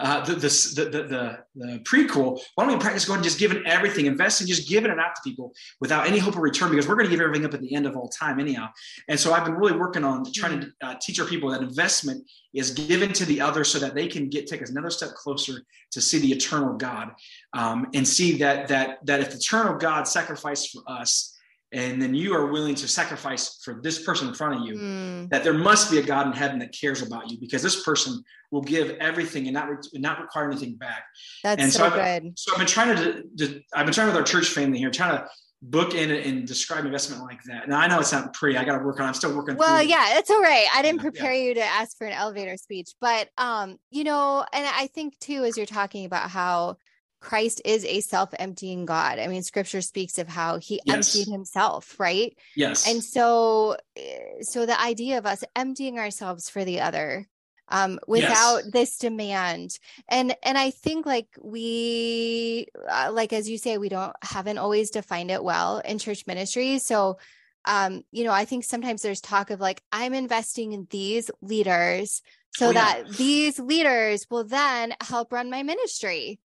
uh, 0.00 0.24
the, 0.24 0.34
the, 0.34 0.48
the, 0.48 1.38
the, 1.54 1.78
prequel, 1.80 2.40
why 2.54 2.64
don't 2.64 2.72
we 2.72 2.80
practice 2.80 3.04
going 3.04 3.18
and 3.18 3.24
just 3.24 3.38
giving 3.38 3.64
everything, 3.66 4.06
investing, 4.06 4.46
just 4.46 4.68
giving 4.68 4.90
it 4.90 4.98
out 4.98 5.14
to 5.14 5.20
people 5.22 5.52
without 5.80 6.06
any 6.06 6.18
hope 6.18 6.34
of 6.34 6.40
return 6.40 6.70
because 6.70 6.88
we're 6.88 6.94
going 6.94 7.06
to 7.06 7.10
give 7.10 7.20
everything 7.20 7.44
up 7.44 7.52
at 7.52 7.60
the 7.60 7.74
end 7.74 7.86
of 7.86 7.96
all 7.96 8.08
time 8.08 8.40
anyhow. 8.40 8.68
And 9.08 9.20
so 9.20 9.32
I've 9.32 9.44
been 9.44 9.54
really 9.54 9.76
working 9.76 10.02
on 10.02 10.24
trying 10.32 10.60
to 10.60 10.72
uh, 10.82 10.94
teach 11.00 11.20
our 11.20 11.26
people 11.26 11.50
that 11.50 11.62
investment 11.62 12.28
is 12.54 12.70
given 12.70 13.12
to 13.12 13.24
the 13.26 13.40
other 13.40 13.62
so 13.62 13.78
that 13.78 13.94
they 13.94 14.08
can 14.08 14.28
get 14.28 14.46
take 14.46 14.62
us 14.62 14.70
another 14.70 14.90
step 14.90 15.10
closer 15.10 15.62
to 15.92 16.00
see 16.00 16.18
the 16.18 16.32
eternal 16.32 16.76
God 16.76 17.12
um, 17.52 17.88
and 17.94 18.06
see 18.06 18.38
that 18.38 18.68
that 18.68 19.04
that 19.06 19.20
if 19.20 19.30
the 19.30 19.36
eternal 19.36 19.76
God 19.76 20.08
sacrificed 20.08 20.72
for 20.72 20.82
us 20.86 21.36
and 21.72 22.02
then 22.02 22.14
you 22.14 22.34
are 22.34 22.46
willing 22.46 22.74
to 22.74 22.88
sacrifice 22.88 23.60
for 23.62 23.80
this 23.82 24.04
person 24.04 24.28
in 24.28 24.34
front 24.34 24.60
of 24.60 24.66
you 24.66 24.74
mm. 24.74 25.30
that 25.30 25.44
there 25.44 25.54
must 25.54 25.90
be 25.90 25.98
a 25.98 26.02
god 26.02 26.26
in 26.26 26.32
heaven 26.32 26.58
that 26.58 26.74
cares 26.78 27.02
about 27.02 27.30
you 27.30 27.38
because 27.38 27.62
this 27.62 27.82
person 27.84 28.22
will 28.50 28.62
give 28.62 28.90
everything 29.00 29.46
and 29.46 29.54
not 29.54 29.68
re- 29.68 29.76
not 29.94 30.20
require 30.20 30.50
anything 30.50 30.74
back. 30.74 31.04
That's 31.44 31.62
and 31.62 31.72
so, 31.72 31.78
so 31.78 31.84
I've, 31.86 32.22
good. 32.22 32.38
so 32.38 32.52
i've 32.52 32.58
been 32.58 32.66
trying 32.66 32.96
to, 32.96 33.22
to, 33.38 33.62
i've 33.74 33.86
been 33.86 33.94
trying 33.94 34.08
with 34.08 34.16
our 34.16 34.22
church 34.22 34.48
family 34.48 34.78
here 34.78 34.90
trying 34.90 35.16
to 35.18 35.26
book 35.62 35.94
in 35.94 36.10
and 36.10 36.48
describe 36.48 36.86
investment 36.86 37.22
like 37.22 37.42
that. 37.44 37.68
Now 37.68 37.78
i 37.78 37.86
know 37.86 38.00
it's 38.00 38.12
not 38.12 38.32
pretty. 38.32 38.56
I 38.56 38.64
got 38.64 38.78
to 38.78 38.84
work 38.84 38.98
on 38.98 39.06
i'm 39.06 39.14
still 39.14 39.36
working 39.36 39.56
well 39.56 39.82
yeah 39.82 40.18
it's 40.18 40.30
all 40.30 40.40
right. 40.40 40.66
I 40.74 40.82
didn't 40.82 41.00
prepare 41.00 41.32
yeah. 41.32 41.48
you 41.48 41.54
to 41.54 41.64
ask 41.64 41.96
for 41.96 42.06
an 42.06 42.12
elevator 42.12 42.56
speech 42.56 42.90
but 43.00 43.28
um 43.38 43.78
you 43.90 44.04
know 44.04 44.44
and 44.52 44.66
i 44.66 44.88
think 44.88 45.18
too 45.18 45.44
as 45.44 45.56
you're 45.56 45.66
talking 45.66 46.04
about 46.04 46.30
how 46.30 46.76
Christ 47.20 47.62
is 47.64 47.84
a 47.84 48.00
self 48.00 48.30
emptying 48.38 48.86
God. 48.86 49.18
I 49.18 49.26
mean, 49.26 49.42
scripture 49.42 49.82
speaks 49.82 50.18
of 50.18 50.28
how 50.28 50.58
he 50.58 50.80
yes. 50.84 51.14
emptied 51.14 51.30
himself, 51.30 51.98
right? 52.00 52.36
Yes. 52.56 52.88
And 52.88 53.04
so, 53.04 53.76
eh, 53.96 54.18
so 54.40 54.66
the 54.66 54.80
idea 54.80 55.18
of 55.18 55.26
us 55.26 55.44
emptying 55.54 55.98
ourselves 55.98 56.48
for 56.48 56.64
the 56.64 56.80
other 56.80 57.26
um, 57.70 57.98
without 58.06 58.64
yes. 58.64 58.70
this 58.72 58.98
demand 58.98 59.78
and 60.08 60.34
and 60.42 60.58
i 60.58 60.70
think 60.70 61.06
like 61.06 61.28
we 61.40 62.66
uh, 62.88 63.10
like 63.12 63.32
as 63.32 63.48
you 63.48 63.58
say 63.58 63.78
we 63.78 63.88
don't 63.88 64.14
haven't 64.22 64.58
always 64.58 64.90
defined 64.90 65.30
it 65.30 65.42
well 65.42 65.78
in 65.78 65.98
church 65.98 66.26
ministry 66.26 66.78
so 66.78 67.18
um 67.64 68.02
you 68.10 68.24
know 68.24 68.32
i 68.32 68.44
think 68.44 68.64
sometimes 68.64 69.02
there's 69.02 69.20
talk 69.20 69.50
of 69.50 69.60
like 69.60 69.82
i'm 69.92 70.14
investing 70.14 70.72
in 70.72 70.86
these 70.90 71.30
leaders 71.40 72.22
so 72.52 72.70
oh, 72.70 72.72
that 72.72 73.08
these 73.16 73.60
leaders 73.60 74.26
will 74.28 74.44
then 74.44 74.92
help 75.00 75.32
run 75.32 75.50
my 75.50 75.62
ministry 75.62 76.40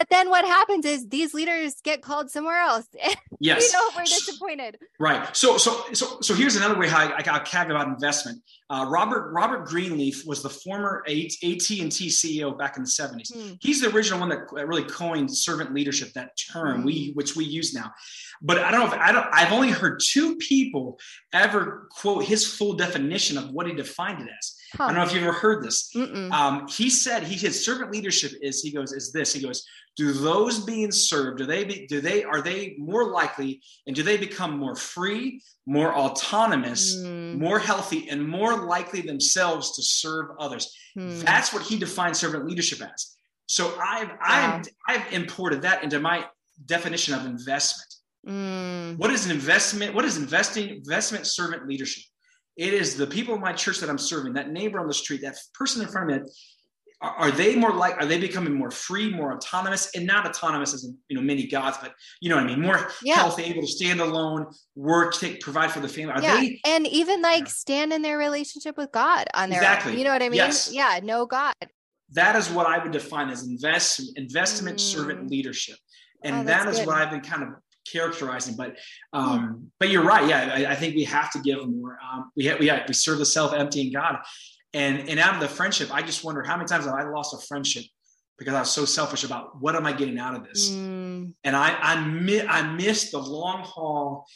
but 0.00 0.08
then 0.08 0.30
what 0.30 0.46
happens 0.46 0.86
is 0.86 1.10
these 1.10 1.34
leaders 1.34 1.82
get 1.84 2.00
called 2.00 2.30
somewhere 2.30 2.58
else. 2.58 2.88
Yes. 3.42 3.72
you 3.72 3.78
know, 3.78 3.88
we're 3.96 4.04
disappointed. 4.04 4.78
Right. 4.98 5.34
So, 5.34 5.56
so, 5.56 5.82
so, 5.94 6.20
so 6.20 6.34
here's 6.34 6.56
another 6.56 6.78
way 6.78 6.88
how 6.88 6.98
I, 6.98 7.16
I 7.16 7.22
got 7.22 7.46
caveat 7.46 7.70
about 7.70 7.86
investment. 7.86 8.42
Uh, 8.68 8.84
Robert 8.86 9.32
Robert 9.32 9.64
Greenleaf 9.64 10.26
was 10.26 10.42
the 10.42 10.50
former 10.50 11.02
AT 11.08 11.12
and 11.42 11.60
T 11.90 12.08
CEO 12.08 12.58
back 12.58 12.76
in 12.76 12.82
the 12.82 12.88
70s. 12.88 13.32
Hmm. 13.32 13.54
He's 13.60 13.80
the 13.80 13.88
original 13.88 14.20
one 14.20 14.28
that 14.28 14.52
really 14.52 14.84
coined 14.84 15.34
servant 15.34 15.72
leadership, 15.72 16.12
that 16.12 16.36
term 16.52 16.80
hmm. 16.80 16.86
we 16.86 17.12
which 17.14 17.34
we 17.34 17.46
use 17.46 17.72
now. 17.72 17.90
But 18.42 18.58
I 18.58 18.70
don't 18.70 18.80
know 18.80 18.86
if 18.86 18.92
I 18.92 19.10
don't. 19.10 19.26
I've 19.32 19.52
only 19.52 19.70
heard 19.70 20.00
two 20.04 20.36
people 20.36 21.00
ever 21.32 21.88
quote 21.90 22.24
his 22.24 22.46
full 22.46 22.74
definition 22.74 23.38
of 23.38 23.50
what 23.50 23.66
he 23.66 23.72
defined 23.72 24.20
it 24.20 24.28
as. 24.38 24.56
Huh. 24.76 24.84
I 24.84 24.86
don't 24.88 24.96
know 24.96 25.02
if 25.02 25.14
you've 25.14 25.24
ever 25.24 25.32
heard 25.32 25.64
this. 25.64 25.92
Um, 25.96 26.68
he 26.68 26.90
said 26.90 27.22
he 27.22 27.34
his 27.34 27.64
servant 27.64 27.90
leadership 27.90 28.32
is 28.42 28.62
he 28.62 28.70
goes 28.70 28.92
is 28.92 29.12
this 29.12 29.32
he 29.32 29.42
goes 29.42 29.66
do 30.00 30.14
those 30.14 30.60
being 30.60 30.90
served 30.90 31.36
do 31.36 31.44
they 31.44 31.62
be, 31.62 31.86
do 31.86 32.00
they 32.00 32.24
are 32.24 32.40
they 32.40 32.74
more 32.78 33.10
likely 33.10 33.60
and 33.86 33.94
do 33.94 34.02
they 34.02 34.16
become 34.16 34.56
more 34.56 34.74
free 34.74 35.42
more 35.66 35.94
autonomous 35.94 36.96
mm. 36.96 37.38
more 37.38 37.58
healthy 37.58 38.08
and 38.08 38.26
more 38.26 38.64
likely 38.64 39.02
themselves 39.02 39.76
to 39.76 39.82
serve 39.82 40.28
others 40.38 40.74
mm. 40.96 41.20
that's 41.20 41.52
what 41.52 41.62
he 41.62 41.78
defines 41.78 42.18
servant 42.18 42.46
leadership 42.46 42.80
as 42.80 43.14
so 43.44 43.74
i've 43.78 44.08
wow. 44.08 44.18
i've 44.22 44.66
i've 44.88 45.12
imported 45.12 45.60
that 45.60 45.84
into 45.84 46.00
my 46.00 46.24
definition 46.64 47.12
of 47.12 47.26
investment 47.26 47.94
mm. 48.26 48.96
what 48.96 49.10
is 49.10 49.26
an 49.26 49.32
investment 49.32 49.94
what 49.94 50.06
is 50.06 50.16
investing 50.16 50.70
investment 50.70 51.26
servant 51.26 51.68
leadership 51.68 52.04
it 52.56 52.72
is 52.72 52.96
the 52.96 53.06
people 53.06 53.34
in 53.34 53.40
my 53.42 53.52
church 53.52 53.80
that 53.80 53.90
i'm 53.90 53.98
serving 53.98 54.32
that 54.32 54.50
neighbor 54.50 54.80
on 54.80 54.86
the 54.86 54.94
street 54.94 55.20
that 55.20 55.36
person 55.52 55.82
in 55.82 55.88
front 55.88 56.10
of 56.10 56.22
me 56.22 56.28
are, 57.02 57.30
they 57.30 57.56
more 57.56 57.72
like 57.72 57.96
are 57.96 58.04
they 58.04 58.18
becoming 58.18 58.54
more 58.54 58.70
free 58.70 59.10
more 59.10 59.32
autonomous 59.32 59.90
and 59.94 60.06
not 60.06 60.26
autonomous 60.26 60.74
as 60.74 60.88
you 61.08 61.16
know 61.16 61.22
many 61.22 61.46
gods 61.46 61.78
but 61.80 61.94
you 62.20 62.28
know 62.28 62.36
what 62.36 62.44
i 62.44 62.46
mean 62.46 62.60
more 62.60 62.90
yeah. 63.02 63.14
healthy 63.14 63.44
able 63.44 63.62
to 63.62 63.66
stand 63.66 64.00
alone 64.00 64.46
work 64.74 65.14
take 65.14 65.40
provide 65.40 65.70
for 65.70 65.80
the 65.80 65.88
family 65.88 66.12
are 66.12 66.22
yeah. 66.22 66.36
they 66.40 66.60
and 66.64 66.86
even 66.86 67.22
like 67.22 67.48
stand 67.48 67.92
in 67.92 68.02
their 68.02 68.18
relationship 68.18 68.76
with 68.76 68.90
god 68.92 69.26
on 69.34 69.48
their 69.48 69.60
exactly. 69.60 69.92
own 69.92 69.98
you 69.98 70.04
know 70.04 70.12
what 70.12 70.22
i 70.22 70.28
mean 70.28 70.36
yes. 70.36 70.70
yeah 70.72 71.00
no 71.02 71.24
god 71.24 71.54
that 72.10 72.36
is 72.36 72.50
what 72.50 72.66
i 72.66 72.82
would 72.82 72.92
define 72.92 73.30
as 73.30 73.46
invest 73.46 74.12
investment 74.16 74.76
mm. 74.76 74.80
servant 74.80 75.30
leadership 75.30 75.76
and 76.22 76.36
oh, 76.36 76.44
that 76.44 76.68
is 76.68 76.78
good. 76.78 76.86
what 76.86 76.96
i've 76.96 77.10
been 77.10 77.22
kind 77.22 77.42
of 77.42 77.48
characterizing 77.90 78.54
but 78.56 78.76
um 79.12 79.40
yeah. 79.40 79.68
but 79.78 79.88
you're 79.88 80.04
right 80.04 80.28
yeah 80.28 80.52
I, 80.54 80.72
I, 80.72 80.74
think 80.74 80.94
we 80.94 81.02
have 81.04 81.32
to 81.32 81.40
give 81.40 81.66
more 81.66 81.98
um 82.12 82.30
we 82.36 82.44
have, 82.44 82.60
we 82.60 82.68
have, 82.68 82.82
we 82.86 82.94
serve 82.94 83.18
the 83.18 83.24
self-emptying 83.24 83.92
god 83.92 84.18
and 84.72 85.08
and 85.08 85.18
out 85.18 85.34
of 85.34 85.40
the 85.40 85.48
friendship, 85.48 85.92
I 85.92 86.02
just 86.02 86.24
wonder 86.24 86.42
how 86.42 86.56
many 86.56 86.68
times 86.68 86.84
have 86.84 86.94
I 86.94 87.04
lost 87.08 87.34
a 87.34 87.46
friendship 87.46 87.84
because 88.38 88.54
I 88.54 88.60
was 88.60 88.70
so 88.70 88.84
selfish 88.84 89.24
about 89.24 89.60
what 89.60 89.76
am 89.76 89.86
I 89.86 89.92
getting 89.92 90.18
out 90.18 90.34
of 90.34 90.44
this? 90.44 90.70
Mm. 90.70 91.34
And 91.44 91.56
I 91.56 91.76
I, 91.80 92.04
mi- 92.04 92.46
I 92.46 92.62
missed 92.72 93.12
the 93.12 93.18
long 93.18 93.62
haul 93.64 94.26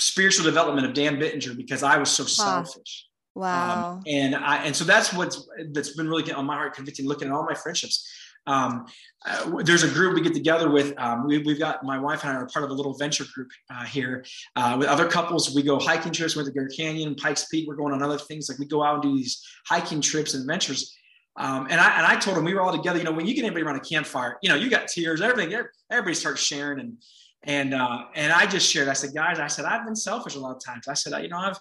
spiritual 0.00 0.44
development 0.44 0.86
of 0.86 0.94
Dan 0.94 1.16
Bittinger 1.16 1.56
because 1.56 1.82
I 1.82 1.98
was 1.98 2.10
so 2.10 2.24
wow. 2.24 2.62
selfish. 2.64 3.06
Wow. 3.34 3.92
Um, 3.92 4.02
and 4.06 4.34
I 4.34 4.64
and 4.64 4.74
so 4.74 4.84
that's 4.84 5.12
what's 5.12 5.48
that's 5.72 5.94
been 5.94 6.08
really 6.08 6.22
getting 6.22 6.36
on 6.36 6.46
my 6.46 6.56
heart 6.56 6.74
convicting 6.74 7.06
looking 7.06 7.28
at 7.28 7.34
all 7.34 7.44
my 7.44 7.54
friendships. 7.54 8.06
Um, 8.48 8.86
uh, 9.26 9.62
there's 9.62 9.82
a 9.82 9.88
group 9.88 10.14
we 10.14 10.22
get 10.22 10.32
together 10.32 10.70
with. 10.70 10.94
Um, 10.98 11.26
we, 11.26 11.36
have 11.36 11.58
got 11.58 11.84
my 11.84 11.98
wife 11.98 12.24
and 12.24 12.32
I 12.32 12.36
are 12.36 12.46
part 12.46 12.64
of 12.64 12.70
a 12.70 12.74
little 12.74 12.94
venture 12.94 13.26
group 13.34 13.50
uh, 13.70 13.84
here 13.84 14.24
uh, 14.56 14.76
with 14.78 14.88
other 14.88 15.06
couples. 15.06 15.54
We 15.54 15.62
go 15.62 15.78
hiking 15.78 16.12
trips. 16.12 16.34
We 16.34 16.40
went 16.40 16.46
to 16.46 16.58
Grand 16.58 16.72
Canyon, 16.74 17.14
Pikes 17.14 17.44
Peak. 17.44 17.68
We're 17.68 17.76
going 17.76 17.92
on 17.92 18.02
other 18.02 18.18
things 18.18 18.48
like 18.48 18.58
we 18.58 18.64
go 18.64 18.82
out 18.82 18.94
and 18.94 19.02
do 19.02 19.16
these 19.16 19.46
hiking 19.66 20.00
trips 20.00 20.32
and 20.32 20.40
adventures. 20.40 20.96
Um, 21.36 21.68
and 21.70 21.78
I 21.78 21.98
and 21.98 22.06
I 22.06 22.16
told 22.16 22.36
them 22.36 22.44
we 22.44 22.54
were 22.54 22.62
all 22.62 22.72
together. 22.72 22.98
You 22.98 23.04
know, 23.04 23.12
when 23.12 23.26
you 23.26 23.34
get 23.34 23.44
anybody 23.44 23.64
around 23.64 23.76
a 23.76 23.80
campfire, 23.80 24.38
you 24.42 24.48
know, 24.48 24.56
you 24.56 24.70
got 24.70 24.88
tears, 24.88 25.20
everything. 25.20 25.54
Everybody 25.90 26.14
starts 26.14 26.40
sharing, 26.40 26.80
and 26.80 26.96
and 27.44 27.74
uh, 27.74 28.06
and 28.14 28.32
I 28.32 28.46
just 28.46 28.68
shared. 28.68 28.88
I 28.88 28.94
said, 28.94 29.14
guys, 29.14 29.38
I 29.38 29.46
said 29.46 29.66
I've 29.66 29.84
been 29.84 29.94
selfish 29.94 30.34
a 30.34 30.40
lot 30.40 30.56
of 30.56 30.64
times. 30.64 30.88
I 30.88 30.94
said, 30.94 31.22
you 31.22 31.28
know, 31.28 31.38
I've 31.38 31.58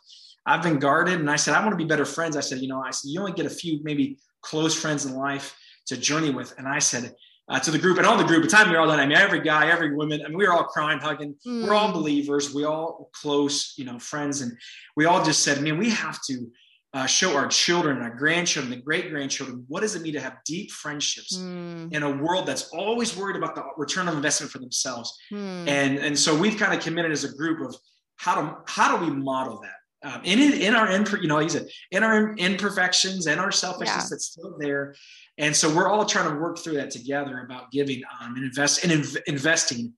I've 0.48 0.64
been 0.64 0.80
guarded, 0.80 1.20
and 1.20 1.30
I 1.30 1.36
said 1.36 1.54
I 1.54 1.60
want 1.60 1.74
to 1.74 1.78
be 1.78 1.86
better 1.86 2.06
friends. 2.06 2.38
I 2.38 2.40
said, 2.40 2.60
you 2.60 2.70
know, 2.70 2.82
I 2.82 2.92
said 2.92 3.10
you 3.10 3.20
only 3.20 3.34
get 3.34 3.46
a 3.46 3.52
few 3.52 3.80
maybe 3.84 4.18
close 4.42 4.74
friends 4.74 5.06
in 5.06 5.14
life 5.14 5.56
to 5.88 5.98
journey 5.98 6.30
with. 6.30 6.54
And 6.58 6.68
I 6.68 6.80
said 6.80 7.14
uh, 7.50 7.60
to 7.60 7.72
the 7.72 7.80
group 7.80 7.98
and 7.98 8.06
all 8.06 8.18
the 8.18 8.24
group, 8.24 8.42
by 8.42 8.48
the 8.48 8.52
time 8.52 8.70
we 8.70 8.76
were 8.76 8.82
all 8.82 8.88
done, 8.88 9.00
I 9.00 9.06
mean, 9.06 9.18
every 9.18 9.42
guy, 9.42 9.70
every 9.70 9.96
woman, 9.96 10.22
I 10.24 10.28
mean, 10.28 10.38
we 10.38 10.46
were 10.46 10.54
all 10.54 10.66
crying, 10.66 11.00
hugging. 11.00 11.36
Mm. 11.46 11.66
We're 11.66 11.74
all 11.74 11.88
hmm. 11.88 11.94
believers. 11.94 12.54
We 12.54 12.66
all 12.66 13.10
close, 13.14 13.74
you 13.78 13.86
know, 13.86 14.00
friends. 14.00 14.42
And 14.42 14.52
we 14.96 15.06
all 15.06 15.24
just 15.24 15.44
said, 15.44 15.62
man, 15.62 15.78
we 15.78 15.90
have 15.90 16.20
to, 16.28 16.48
uh, 16.94 17.06
show 17.06 17.36
our 17.36 17.48
children, 17.48 18.02
our 18.02 18.10
grandchildren, 18.10 18.72
the 18.72 18.82
great 18.82 19.12
grandchildren, 19.12 19.64
what 19.68 19.82
does 19.82 19.96
it 19.96 20.02
mean 20.02 20.14
to 20.14 20.20
have 20.20 20.38
deep 20.46 20.72
friendships 20.72 21.38
mm. 21.38 21.94
in 21.94 22.02
a 22.02 22.10
world 22.10 22.46
that's 22.48 22.70
always 22.70 23.16
worried 23.16 23.36
about 23.36 23.56
the 23.56 23.64
return 23.76 24.08
of 24.08 24.16
investment 24.16 24.52
for 24.52 24.60
themselves? 24.60 25.16
Mm. 25.32 25.68
And 25.68 25.98
and 26.00 26.18
so 26.18 26.36
we've 26.36 26.58
kind 26.58 26.74
of 26.74 26.80
committed 26.80 27.12
as 27.12 27.24
a 27.24 27.36
group 27.36 27.60
of 27.62 27.76
how 28.16 28.42
to 28.42 28.58
how 28.68 28.98
do 28.98 29.06
we 29.06 29.12
model 29.12 29.60
that 29.62 29.77
um, 30.04 30.22
in 30.24 30.39
in 30.54 30.76
our 30.76 30.88
imper 30.88 31.22
you 31.22 31.28
know 31.28 31.39
he 31.39 31.50
said 31.50 31.68
in 31.91 32.04
our 32.04 32.34
imperfections 32.36 33.26
and 33.26 33.39
our 33.39 33.52
selfishness 33.52 34.06
yeah. 34.06 34.10
that's 34.10 34.26
still 34.26 34.56
there, 34.60 34.93
and 35.38 35.56
so 35.56 35.74
we're 35.74 35.88
all 35.88 36.06
trying 36.06 36.30
to 36.30 36.39
work 36.39 36.60
through 36.60 36.76
that 36.76 36.91
together 36.91 37.39
about 37.39 37.72
giving 37.72 38.04
um, 38.22 38.36
and 38.36 38.45
invest 38.45 38.84
and 38.84 38.93
inv- 38.93 39.22
investing 39.26 39.93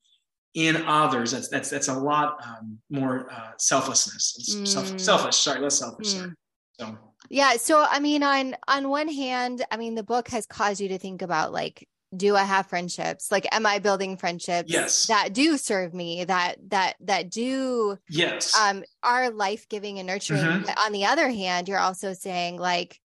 in 0.54 0.78
others. 0.86 1.32
That's 1.32 1.50
that's 1.50 1.70
that's 1.70 1.90
a 1.90 1.94
lot 1.94 2.38
um, 2.46 2.80
more 2.90 3.30
uh, 3.30 3.52
selflessness. 3.58 4.56
Mm. 4.56 4.68
Self, 4.68 5.00
selfish. 5.00 5.36
Sorry, 5.36 5.60
less 5.60 5.80
selfish. 5.80 6.14
Mm. 6.14 6.20
Sorry. 6.20 6.32
So 6.80 6.98
yeah. 7.30 7.58
So 7.58 7.86
I 7.90 8.00
mean, 8.00 8.24
on 8.24 8.56
on 8.70 8.88
one 8.88 9.10
hand, 9.10 9.66
I 9.70 9.76
mean, 9.76 9.96
the 9.96 10.04
book 10.04 10.30
has 10.30 10.46
caused 10.46 10.80
you 10.80 10.88
to 10.90 10.98
think 10.98 11.22
about 11.22 11.52
like, 11.52 11.88
do 12.16 12.36
I 12.36 12.44
have 12.44 12.68
friendships? 12.68 13.32
Like, 13.32 13.48
am 13.52 13.66
I 13.66 13.80
building 13.80 14.18
friendships 14.18 14.72
yes. 14.72 15.08
that 15.08 15.34
do 15.34 15.58
serve 15.58 15.94
me? 15.94 16.26
That 16.26 16.58
that 16.70 16.96
that 17.02 17.30
do 17.30 17.98
yes 18.10 18.58
um 18.58 18.84
are 19.04 19.30
life 19.30 19.70
giving 19.70 20.00
and 20.00 20.08
nurturing. 20.08 20.42
Mm-hmm. 20.42 20.86
On 20.86 20.92
the 20.92 21.06
other 21.06 21.30
hand, 21.30 21.68
you're 21.68 21.80
also 21.80 22.14
saying 22.14 22.58
like, 22.58 23.00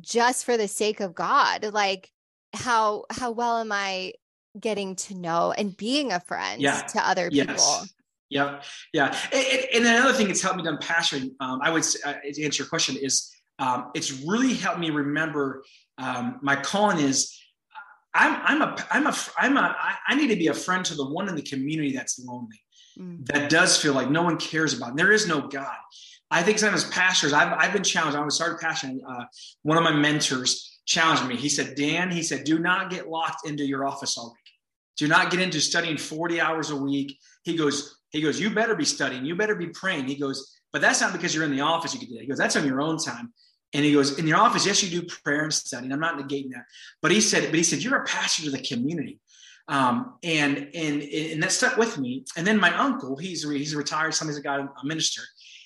just 0.00 0.44
for 0.44 0.56
the 0.56 0.68
sake 0.68 1.00
of 1.00 1.14
God, 1.14 1.72
like 1.72 2.10
how 2.52 3.04
how 3.10 3.30
well 3.30 3.58
am 3.58 3.72
I 3.72 4.12
getting 4.58 4.96
to 4.96 5.14
know 5.14 5.52
and 5.52 5.76
being 5.76 6.12
a 6.12 6.20
friend 6.20 6.60
yeah. 6.60 6.82
to 6.82 7.08
other 7.08 7.28
yes. 7.32 7.46
people? 7.46 7.86
Yep. 8.28 8.64
Yeah. 8.92 9.16
And, 9.32 9.66
and, 9.74 9.86
another 9.86 10.12
thing 10.12 10.28
it's 10.28 10.42
helped 10.42 10.56
me 10.56 10.64
done 10.64 10.78
passion, 10.78 11.36
um, 11.38 11.60
I 11.62 11.70
would 11.70 11.84
uh, 12.04 12.14
to 12.24 12.44
answer 12.44 12.64
your 12.64 12.68
question 12.68 12.96
is 12.96 13.32
um, 13.58 13.90
it's 13.94 14.24
really 14.26 14.54
helped 14.54 14.80
me 14.80 14.90
remember 14.90 15.62
um, 15.98 16.38
my 16.42 16.56
calling 16.56 16.98
is 16.98 17.38
I'm, 18.16 18.40
I'm 18.44 18.62
a, 18.62 18.86
I'm 18.90 19.06
a, 19.06 19.16
I'm 19.36 19.56
a, 19.56 19.76
I 20.08 20.14
need 20.14 20.28
to 20.28 20.36
be 20.36 20.48
a 20.48 20.54
friend 20.54 20.84
to 20.86 20.94
the 20.94 21.04
one 21.04 21.28
in 21.28 21.34
the 21.34 21.42
community 21.42 21.92
that's 21.92 22.18
lonely, 22.18 22.60
mm. 22.98 23.26
that 23.26 23.50
does 23.50 23.80
feel 23.80 23.92
like 23.92 24.10
no 24.10 24.22
one 24.22 24.36
cares 24.36 24.74
about. 24.74 24.90
And 24.90 24.98
there 24.98 25.12
is 25.12 25.26
no 25.26 25.46
God. 25.48 25.76
I 26.30 26.42
think 26.42 26.58
sometimes 26.58 26.84
pastors, 26.86 27.32
I've, 27.32 27.52
I've 27.52 27.72
been 27.72 27.84
challenged. 27.84 28.16
I 28.16 28.24
was 28.24 28.34
started 28.34 28.58
passion. 28.58 29.00
Uh, 29.08 29.24
one 29.62 29.78
of 29.78 29.84
my 29.84 29.92
mentors 29.92 30.80
challenged 30.86 31.26
me. 31.26 31.36
He 31.36 31.48
said, 31.48 31.76
Dan, 31.76 32.10
he 32.10 32.22
said, 32.22 32.44
do 32.44 32.58
not 32.58 32.90
get 32.90 33.08
locked 33.08 33.46
into 33.46 33.64
your 33.64 33.86
office 33.86 34.18
all 34.18 34.32
week. 34.32 34.52
Do 34.96 35.08
not 35.08 35.30
get 35.30 35.40
into 35.40 35.60
studying 35.60 35.98
40 35.98 36.40
hours 36.40 36.70
a 36.70 36.76
week. 36.76 37.18
He 37.44 37.56
goes, 37.56 37.96
he 38.10 38.22
goes, 38.22 38.40
You 38.40 38.50
better 38.50 38.74
be 38.74 38.84
studying. 38.84 39.24
You 39.24 39.36
better 39.36 39.54
be 39.54 39.68
praying. 39.68 40.06
He 40.06 40.16
goes, 40.16 40.58
But 40.72 40.80
that's 40.80 41.00
not 41.00 41.12
because 41.12 41.34
you're 41.34 41.44
in 41.44 41.54
the 41.54 41.60
office. 41.60 41.92
You 41.92 42.00
can 42.00 42.08
do 42.08 42.14
that. 42.14 42.22
He 42.22 42.26
goes, 42.26 42.38
That's 42.38 42.56
on 42.56 42.66
your 42.66 42.80
own 42.80 42.98
time. 42.98 43.32
And 43.72 43.84
he 43.84 43.92
goes, 43.92 44.18
In 44.18 44.26
your 44.26 44.38
office, 44.38 44.66
yes, 44.66 44.82
you 44.82 45.00
do 45.00 45.06
prayer 45.24 45.44
and 45.44 45.52
studying. 45.52 45.92
I'm 45.92 46.00
not 46.00 46.18
negating 46.18 46.50
that. 46.52 46.64
But 47.02 47.10
he 47.10 47.20
said, 47.20 47.44
But 47.44 47.54
he 47.54 47.62
said, 47.62 47.82
You're 47.82 48.02
a 48.02 48.04
pastor 48.04 48.42
to 48.42 48.50
the 48.50 48.62
community. 48.62 49.20
Um, 49.68 50.14
and 50.22 50.70
and 50.74 51.02
and 51.02 51.42
that 51.42 51.50
stuck 51.50 51.76
with 51.76 51.98
me. 51.98 52.24
And 52.36 52.46
then 52.46 52.58
my 52.58 52.76
uncle, 52.76 53.16
he's 53.16 53.42
he's 53.42 53.74
retired, 53.74 54.14
somebody's 54.14 54.38
a 54.38 54.42
guy, 54.42 54.58
a 54.58 54.86
minister. 54.86 55.22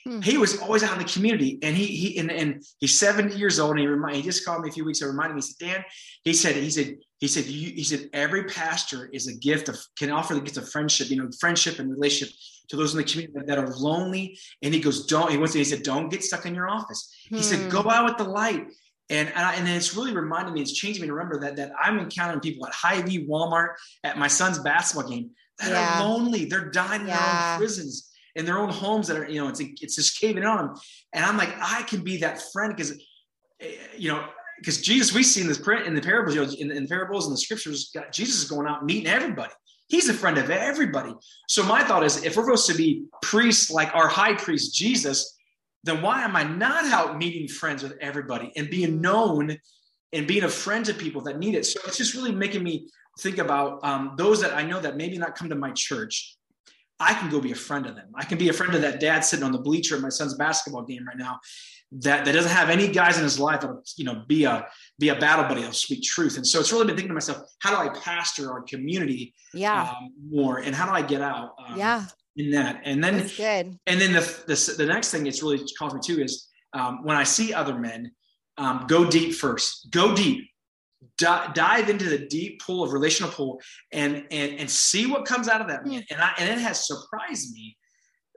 Hmm. 0.08 0.22
He 0.22 0.38
was 0.38 0.58
always 0.60 0.82
out 0.82 0.94
in 0.94 0.98
the 0.98 1.12
community, 1.12 1.58
and 1.62 1.76
he 1.76 1.84
he 1.86 2.18
and, 2.18 2.32
and 2.32 2.62
he's 2.78 2.98
70 2.98 3.36
years 3.36 3.60
old, 3.60 3.72
and 3.72 3.80
he 3.80 3.86
remind, 3.86 4.16
he 4.16 4.22
just 4.22 4.46
called 4.46 4.62
me 4.62 4.70
a 4.70 4.72
few 4.72 4.86
weeks 4.86 5.02
ago, 5.02 5.10
reminded 5.10 5.34
me. 5.34 5.42
He 5.42 5.52
said, 5.52 5.66
Dan, 5.66 5.84
he 6.24 6.32
said 6.32 6.56
he 6.56 6.70
said 6.70 6.96
he 7.18 7.28
said 7.28 7.44
he 7.44 7.84
said 7.84 8.08
every 8.14 8.44
pastor 8.44 9.10
is 9.12 9.28
a 9.28 9.34
gift 9.34 9.68
of 9.68 9.78
can 9.98 10.10
offer 10.10 10.32
the 10.32 10.40
gift 10.40 10.56
of 10.56 10.70
friendship, 10.70 11.10
you 11.10 11.16
know, 11.16 11.28
friendship 11.38 11.78
and 11.78 11.90
relationship 11.90 12.34
to 12.70 12.76
those 12.76 12.92
in 12.92 12.98
the 12.98 13.04
community 13.04 13.46
that 13.46 13.58
are 13.58 13.68
lonely. 13.74 14.38
And 14.62 14.72
he 14.72 14.80
goes, 14.80 15.06
don't. 15.06 15.30
He 15.30 15.36
to, 15.36 15.58
he 15.58 15.64
said, 15.64 15.82
don't 15.82 16.08
get 16.08 16.24
stuck 16.24 16.46
in 16.46 16.54
your 16.54 16.68
office. 16.68 17.14
Hmm. 17.28 17.36
He 17.36 17.42
said, 17.42 17.70
go 17.70 17.82
hmm. 17.82 17.90
out 17.90 18.04
with 18.06 18.16
the 18.16 18.24
light. 18.24 18.66
And, 19.10 19.28
and, 19.28 19.38
I, 19.38 19.54
and 19.54 19.68
it's 19.68 19.96
really 19.96 20.14
reminded 20.14 20.54
me, 20.54 20.62
it's 20.62 20.72
changed 20.72 21.00
me 21.00 21.08
to 21.08 21.12
remember 21.12 21.40
that 21.40 21.56
that 21.56 21.72
I'm 21.80 21.98
encountering 21.98 22.40
people 22.40 22.66
at 22.66 22.72
Hy-Vee, 22.72 23.26
Walmart, 23.26 23.70
at 24.04 24.18
my 24.18 24.28
son's 24.28 24.60
basketball 24.60 25.10
game 25.10 25.30
that 25.58 25.70
yeah. 25.70 26.00
are 26.00 26.08
lonely. 26.08 26.44
They're 26.44 26.70
dying 26.70 27.02
in 27.02 27.08
yeah. 27.08 27.16
their 27.18 27.52
own 27.52 27.58
prisons 27.58 28.10
in 28.36 28.44
their 28.44 28.58
own 28.58 28.70
homes 28.70 29.08
that 29.08 29.16
are, 29.16 29.28
you 29.28 29.42
know, 29.42 29.48
it's 29.48 29.60
it's 29.60 29.96
just 29.96 30.20
caving 30.20 30.44
on. 30.44 30.76
And 31.12 31.24
I'm 31.24 31.36
like, 31.36 31.54
I 31.60 31.82
can 31.82 32.02
be 32.02 32.18
that 32.18 32.40
friend 32.52 32.74
because, 32.74 33.02
you 33.96 34.08
know, 34.08 34.24
because 34.58 34.80
Jesus, 34.80 35.14
we 35.14 35.22
see 35.22 35.40
in 35.40 35.48
this 35.48 35.58
print 35.58 35.86
in 35.86 35.94
the 35.94 36.00
parables, 36.00 36.34
you 36.34 36.42
know, 36.42 36.52
in, 36.58 36.70
in 36.76 36.84
the 36.84 36.88
parables 36.88 37.26
and 37.26 37.32
the 37.32 37.40
scriptures, 37.40 37.90
God, 37.94 38.06
Jesus 38.12 38.42
is 38.42 38.48
going 38.48 38.66
out 38.66 38.84
meeting 38.84 39.06
everybody. 39.06 39.52
He's 39.90 40.08
a 40.08 40.14
friend 40.14 40.38
of 40.38 40.50
everybody. 40.50 41.12
So 41.48 41.64
my 41.64 41.82
thought 41.82 42.04
is, 42.04 42.22
if 42.22 42.36
we're 42.36 42.44
supposed 42.44 42.70
to 42.70 42.74
be 42.74 43.06
priests 43.22 43.70
like 43.70 43.92
our 43.94 44.06
high 44.06 44.34
priest 44.34 44.72
Jesus, 44.74 45.36
then 45.82 46.00
why 46.00 46.22
am 46.22 46.36
I 46.36 46.44
not 46.44 46.84
out 46.86 47.18
meeting 47.18 47.48
friends 47.48 47.82
with 47.82 47.98
everybody 48.00 48.52
and 48.54 48.70
being 48.70 49.00
known 49.00 49.56
and 50.12 50.26
being 50.28 50.44
a 50.44 50.48
friend 50.48 50.84
to 50.86 50.94
people 50.94 51.22
that 51.22 51.38
need 51.38 51.56
it? 51.56 51.66
So 51.66 51.80
it's 51.86 51.96
just 51.96 52.14
really 52.14 52.30
making 52.32 52.62
me 52.62 52.88
think 53.18 53.38
about 53.38 53.80
um, 53.82 54.14
those 54.16 54.40
that 54.42 54.54
I 54.54 54.62
know 54.62 54.78
that 54.78 54.96
maybe 54.96 55.18
not 55.18 55.34
come 55.34 55.48
to 55.48 55.56
my 55.56 55.72
church, 55.72 56.36
I 57.00 57.12
can 57.14 57.28
go 57.28 57.40
be 57.40 57.50
a 57.50 57.56
friend 57.56 57.86
of 57.86 57.96
them. 57.96 58.10
I 58.14 58.24
can 58.24 58.38
be 58.38 58.48
a 58.48 58.52
friend 58.52 58.74
of 58.74 58.82
that 58.82 59.00
dad 59.00 59.24
sitting 59.24 59.44
on 59.44 59.50
the 59.50 59.58
bleacher 59.58 59.96
at 59.96 60.02
my 60.02 60.08
son's 60.08 60.34
basketball 60.34 60.82
game 60.82 61.04
right 61.04 61.18
now 61.18 61.40
that, 61.92 62.24
that 62.24 62.32
doesn't 62.32 62.50
have 62.50 62.70
any 62.70 62.88
guys 62.88 63.16
in 63.16 63.24
his 63.24 63.38
life 63.38 63.60
that'll, 63.60 63.82
you 63.96 64.04
know, 64.04 64.22
be 64.28 64.44
a 64.44 64.66
be 64.98 65.08
a 65.08 65.16
battle 65.16 65.44
buddy, 65.44 65.60
that'll 65.60 65.74
speak 65.74 66.02
truth. 66.02 66.36
And 66.36 66.46
so 66.46 66.60
it's 66.60 66.72
really 66.72 66.86
been 66.86 66.94
thinking 66.94 67.08
to 67.08 67.14
myself, 67.14 67.38
how 67.60 67.70
do 67.70 67.90
I 67.90 67.92
pastor 68.00 68.52
our 68.52 68.62
community 68.62 69.34
yeah. 69.52 69.82
Um, 69.82 70.12
more 70.30 70.58
and 70.58 70.74
how 70.74 70.86
do 70.86 70.92
I 70.92 71.02
get 71.02 71.20
out 71.20 71.54
um, 71.66 71.76
yeah. 71.76 72.04
in 72.36 72.50
that? 72.52 72.82
And 72.84 73.02
then 73.02 73.18
That's 73.18 73.36
good. 73.36 73.78
And 73.86 74.00
then 74.00 74.12
the, 74.12 74.20
the, 74.46 74.74
the 74.78 74.86
next 74.86 75.10
thing 75.10 75.26
it's 75.26 75.42
really 75.42 75.60
caused 75.76 75.94
me 75.94 76.00
to 76.04 76.22
is 76.22 76.48
um, 76.72 77.02
when 77.02 77.16
I 77.16 77.24
see 77.24 77.52
other 77.52 77.76
men, 77.76 78.12
um, 78.58 78.84
go 78.86 79.08
deep 79.08 79.34
first, 79.34 79.90
go 79.90 80.14
deep 80.14 80.46
dive 81.16 81.88
into 81.88 82.08
the 82.08 82.18
deep 82.18 82.60
pool 82.62 82.82
of 82.82 82.92
relational 82.92 83.30
pool 83.30 83.60
and 83.92 84.24
and 84.30 84.58
and 84.58 84.70
see 84.70 85.06
what 85.06 85.24
comes 85.24 85.48
out 85.48 85.60
of 85.60 85.68
that 85.68 85.86
man. 85.86 86.04
And 86.10 86.20
I 86.20 86.32
and 86.38 86.48
it 86.48 86.58
has 86.62 86.86
surprised 86.86 87.52
me. 87.52 87.76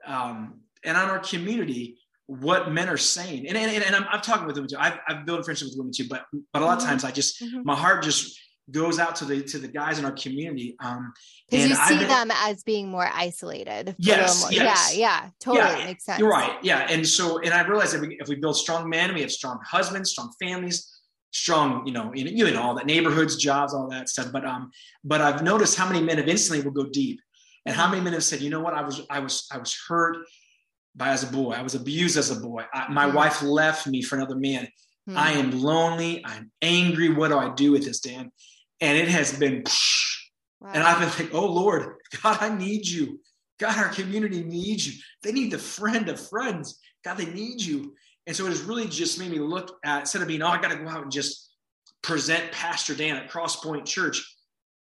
Um, 0.06 0.60
and 0.84 0.96
on 0.96 1.08
our 1.08 1.18
community, 1.18 1.98
what 2.26 2.72
men 2.72 2.88
are 2.88 2.96
saying. 2.96 3.46
And 3.48 3.56
and, 3.56 3.84
and 3.84 3.94
I'm, 3.94 4.06
I'm 4.10 4.20
talking 4.20 4.46
with 4.46 4.56
women 4.56 4.70
too. 4.70 4.76
I've, 4.78 4.98
I've 5.08 5.26
built 5.26 5.44
friendship 5.44 5.68
with 5.68 5.78
women 5.78 5.92
too, 5.92 6.06
but 6.08 6.24
but 6.52 6.62
a 6.62 6.64
lot 6.64 6.74
of 6.74 6.78
mm-hmm. 6.80 6.90
times 6.90 7.04
I 7.04 7.10
just 7.10 7.42
mm-hmm. 7.42 7.62
my 7.64 7.76
heart 7.76 8.02
just 8.02 8.38
goes 8.70 8.98
out 8.98 9.14
to 9.16 9.24
the 9.24 9.42
to 9.42 9.58
the 9.58 9.68
guys 9.68 9.98
in 9.98 10.04
our 10.04 10.12
community. 10.12 10.76
Um, 10.80 11.12
because 11.50 11.68
you 11.68 11.74
see 11.74 11.98
been, 11.98 12.08
them 12.08 12.30
as 12.32 12.62
being 12.62 12.88
more 12.88 13.08
isolated. 13.12 13.94
Yes, 13.98 14.46
yes, 14.50 14.96
yeah, 14.96 14.98
yeah, 14.98 15.30
totally 15.38 15.78
yeah, 15.78 15.84
makes 15.84 16.04
sense. 16.04 16.18
You're 16.18 16.30
right. 16.30 16.56
Yeah, 16.62 16.86
and 16.88 17.06
so 17.06 17.40
and 17.40 17.52
I 17.52 17.66
realize 17.66 17.92
that 17.92 18.00
we, 18.00 18.16
if 18.18 18.28
we 18.28 18.36
build 18.36 18.56
strong 18.56 18.88
men, 18.88 19.12
we 19.12 19.20
have 19.20 19.30
strong 19.32 19.60
husbands, 19.64 20.10
strong 20.10 20.32
families 20.40 20.90
strong, 21.34 21.84
you 21.84 21.92
know, 21.92 22.12
in, 22.12 22.28
you 22.28 22.48
know, 22.52 22.62
all 22.62 22.74
that 22.76 22.86
neighborhoods, 22.86 23.36
jobs, 23.36 23.74
all 23.74 23.88
that 23.88 24.08
stuff. 24.08 24.30
But 24.32 24.46
um, 24.46 24.70
but 25.02 25.20
I've 25.20 25.42
noticed 25.42 25.76
how 25.76 25.86
many 25.86 26.00
men 26.00 26.18
have 26.18 26.28
instantly 26.28 26.64
will 26.64 26.72
go 26.72 26.88
deep, 26.88 27.20
and 27.66 27.74
how 27.74 27.90
many 27.90 28.00
men 28.00 28.12
have 28.12 28.24
said, 28.24 28.40
you 28.40 28.50
know 28.50 28.60
what, 28.60 28.72
I 28.72 28.82
was 28.82 29.02
I 29.10 29.18
was 29.18 29.46
I 29.52 29.58
was 29.58 29.76
hurt 29.88 30.16
by 30.94 31.08
as 31.08 31.22
a 31.22 31.26
boy, 31.26 31.52
I 31.52 31.62
was 31.62 31.74
abused 31.74 32.16
as 32.16 32.30
a 32.30 32.40
boy. 32.40 32.64
I, 32.72 32.90
my 32.90 33.06
mm-hmm. 33.06 33.16
wife 33.16 33.42
left 33.42 33.86
me 33.86 34.02
for 34.02 34.16
another 34.16 34.36
man. 34.36 34.68
Mm-hmm. 35.08 35.18
I 35.18 35.32
am 35.32 35.50
lonely. 35.50 36.24
I'm 36.24 36.50
angry. 36.62 37.10
What 37.10 37.28
do 37.28 37.38
I 37.38 37.52
do 37.54 37.72
with 37.72 37.84
this, 37.84 38.00
Dan? 38.00 38.30
And 38.80 38.98
it 38.98 39.08
has 39.08 39.38
been, 39.38 39.64
wow. 40.60 40.70
and 40.72 40.82
I've 40.82 41.00
been 41.00 41.26
like, 41.26 41.34
oh 41.34 41.46
Lord, 41.46 41.96
God, 42.22 42.38
I 42.40 42.54
need 42.54 42.86
you. 42.86 43.20
God, 43.58 43.76
our 43.78 43.88
community 43.88 44.42
needs 44.42 44.86
you. 44.86 45.00
They 45.22 45.32
need 45.32 45.50
the 45.50 45.58
friend 45.58 46.08
of 46.08 46.20
friends. 46.28 46.80
God, 47.04 47.16
they 47.16 47.26
need 47.26 47.60
you. 47.60 47.94
And 48.26 48.34
so 48.34 48.46
it 48.46 48.50
has 48.50 48.62
really 48.62 48.88
just 48.88 49.18
made 49.18 49.30
me 49.30 49.38
look 49.38 49.76
at 49.84 50.00
instead 50.00 50.22
of 50.22 50.28
being, 50.28 50.42
oh, 50.42 50.48
I 50.48 50.60
got 50.60 50.70
to 50.70 50.78
go 50.78 50.88
out 50.88 51.02
and 51.02 51.12
just 51.12 51.52
present 52.02 52.50
Pastor 52.52 52.94
Dan 52.94 53.16
at 53.16 53.30
Crosspointe 53.30 53.84
Church. 53.84 54.24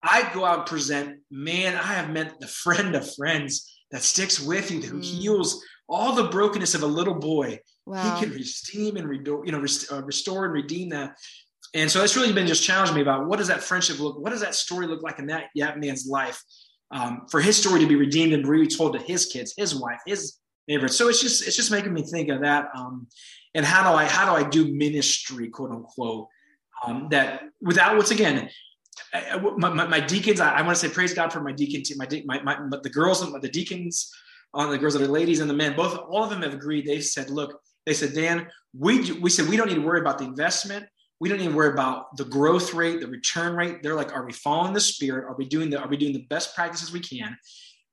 I 0.03 0.29
go 0.33 0.45
out 0.45 0.59
and 0.59 0.67
present, 0.67 1.19
man, 1.31 1.75
I 1.75 1.93
have 1.93 2.09
met 2.09 2.39
the 2.39 2.47
friend 2.47 2.95
of 2.95 3.13
friends 3.15 3.71
that 3.91 4.01
sticks 4.01 4.39
with 4.39 4.69
you, 4.71 4.81
who 4.81 4.99
mm. 4.99 5.03
heals 5.03 5.63
all 5.89 6.13
the 6.13 6.25
brokenness 6.25 6.75
of 6.75 6.83
a 6.83 6.87
little 6.87 7.13
boy. 7.13 7.59
Wow. 7.85 8.15
He 8.15 8.25
can 8.25 8.33
redeem 8.33 8.97
and 8.97 9.07
restore, 9.07 9.45
you 9.45 9.51
know, 9.51 9.59
rest, 9.59 9.91
uh, 9.91 10.03
restore 10.03 10.45
and 10.45 10.53
redeem 10.53 10.89
that. 10.89 11.17
And 11.73 11.89
so 11.89 12.03
it's 12.03 12.15
really 12.15 12.33
been 12.33 12.47
just 12.47 12.63
challenging 12.63 12.95
me 12.95 13.01
about 13.01 13.27
what 13.27 13.39
does 13.39 13.47
that 13.47 13.61
friendship 13.61 13.99
look, 13.99 14.19
what 14.19 14.31
does 14.31 14.41
that 14.41 14.55
story 14.55 14.87
look 14.87 15.03
like 15.03 15.19
in 15.19 15.27
that 15.27 15.45
young 15.53 15.79
man's 15.79 16.07
life 16.07 16.41
um, 16.91 17.25
for 17.29 17.41
his 17.41 17.57
story 17.57 17.79
to 17.81 17.87
be 17.87 17.95
redeemed 17.95 18.33
and 18.33 18.47
retold 18.47 18.93
to 18.93 18.99
his 18.99 19.25
kids, 19.25 19.53
his 19.57 19.75
wife, 19.75 19.99
his 20.05 20.37
neighborhood. 20.67 20.91
So 20.91 21.09
it's 21.09 21.21
just 21.21 21.45
it's 21.45 21.55
just 21.55 21.71
making 21.71 21.93
me 21.93 22.03
think 22.03 22.29
of 22.29 22.41
that. 22.41 22.69
Um, 22.75 23.07
and 23.55 23.65
how 23.65 23.89
do 23.89 23.97
I 23.97 24.05
how 24.05 24.25
do 24.25 24.45
I 24.45 24.47
do 24.47 24.73
ministry, 24.73 25.49
quote 25.49 25.71
unquote, 25.71 26.27
um, 26.85 27.07
that 27.11 27.43
without 27.61 27.95
once 27.95 28.11
again. 28.11 28.49
my, 29.57 29.69
my, 29.69 29.85
my, 29.85 29.99
deacons, 29.99 30.41
I, 30.41 30.55
I, 30.55 30.61
want 30.63 30.75
to 30.75 30.87
say 30.87 30.91
praise 30.91 31.13
God 31.13 31.31
for 31.31 31.39
my 31.39 31.51
deacon 31.51 31.83
team, 31.83 31.97
my, 31.97 32.07
my, 32.25 32.41
my, 32.59 32.77
the 32.81 32.89
girls, 32.89 33.21
and 33.21 33.39
the 33.41 33.47
deacons, 33.47 34.11
on 34.53 34.69
the 34.69 34.77
girls 34.77 34.93
that 34.93 35.01
are 35.01 35.07
ladies 35.07 35.39
and 35.39 35.49
the 35.49 35.53
men, 35.53 35.75
both, 35.75 35.97
all 36.09 36.23
of 36.23 36.29
them 36.29 36.41
have 36.41 36.53
agreed. 36.53 36.85
They've 36.85 37.03
said, 37.03 37.29
look, 37.29 37.59
they 37.85 37.93
said, 37.93 38.13
Dan, 38.13 38.47
we, 38.77 39.13
we 39.13 39.29
said, 39.29 39.47
we 39.47 39.57
don't 39.57 39.67
need 39.67 39.75
to 39.75 39.81
worry 39.81 39.99
about 39.99 40.17
the 40.17 40.25
investment. 40.25 40.85
We 41.19 41.29
don't 41.29 41.39
need 41.39 41.49
to 41.49 41.55
worry 41.55 41.73
about 41.73 42.15
the 42.17 42.25
growth 42.25 42.73
rate, 42.73 43.01
the 43.01 43.07
return 43.07 43.55
rate. 43.55 43.81
They're 43.81 43.95
like, 43.95 44.13
are 44.13 44.25
we 44.25 44.33
following 44.33 44.73
the 44.73 44.79
spirit? 44.79 45.25
Are 45.25 45.35
we 45.35 45.45
doing 45.45 45.69
the, 45.69 45.79
are 45.79 45.87
we 45.87 45.97
doing 45.97 46.13
the 46.13 46.25
best 46.29 46.55
practices 46.55 46.91
we 46.91 46.99
can? 46.99 47.35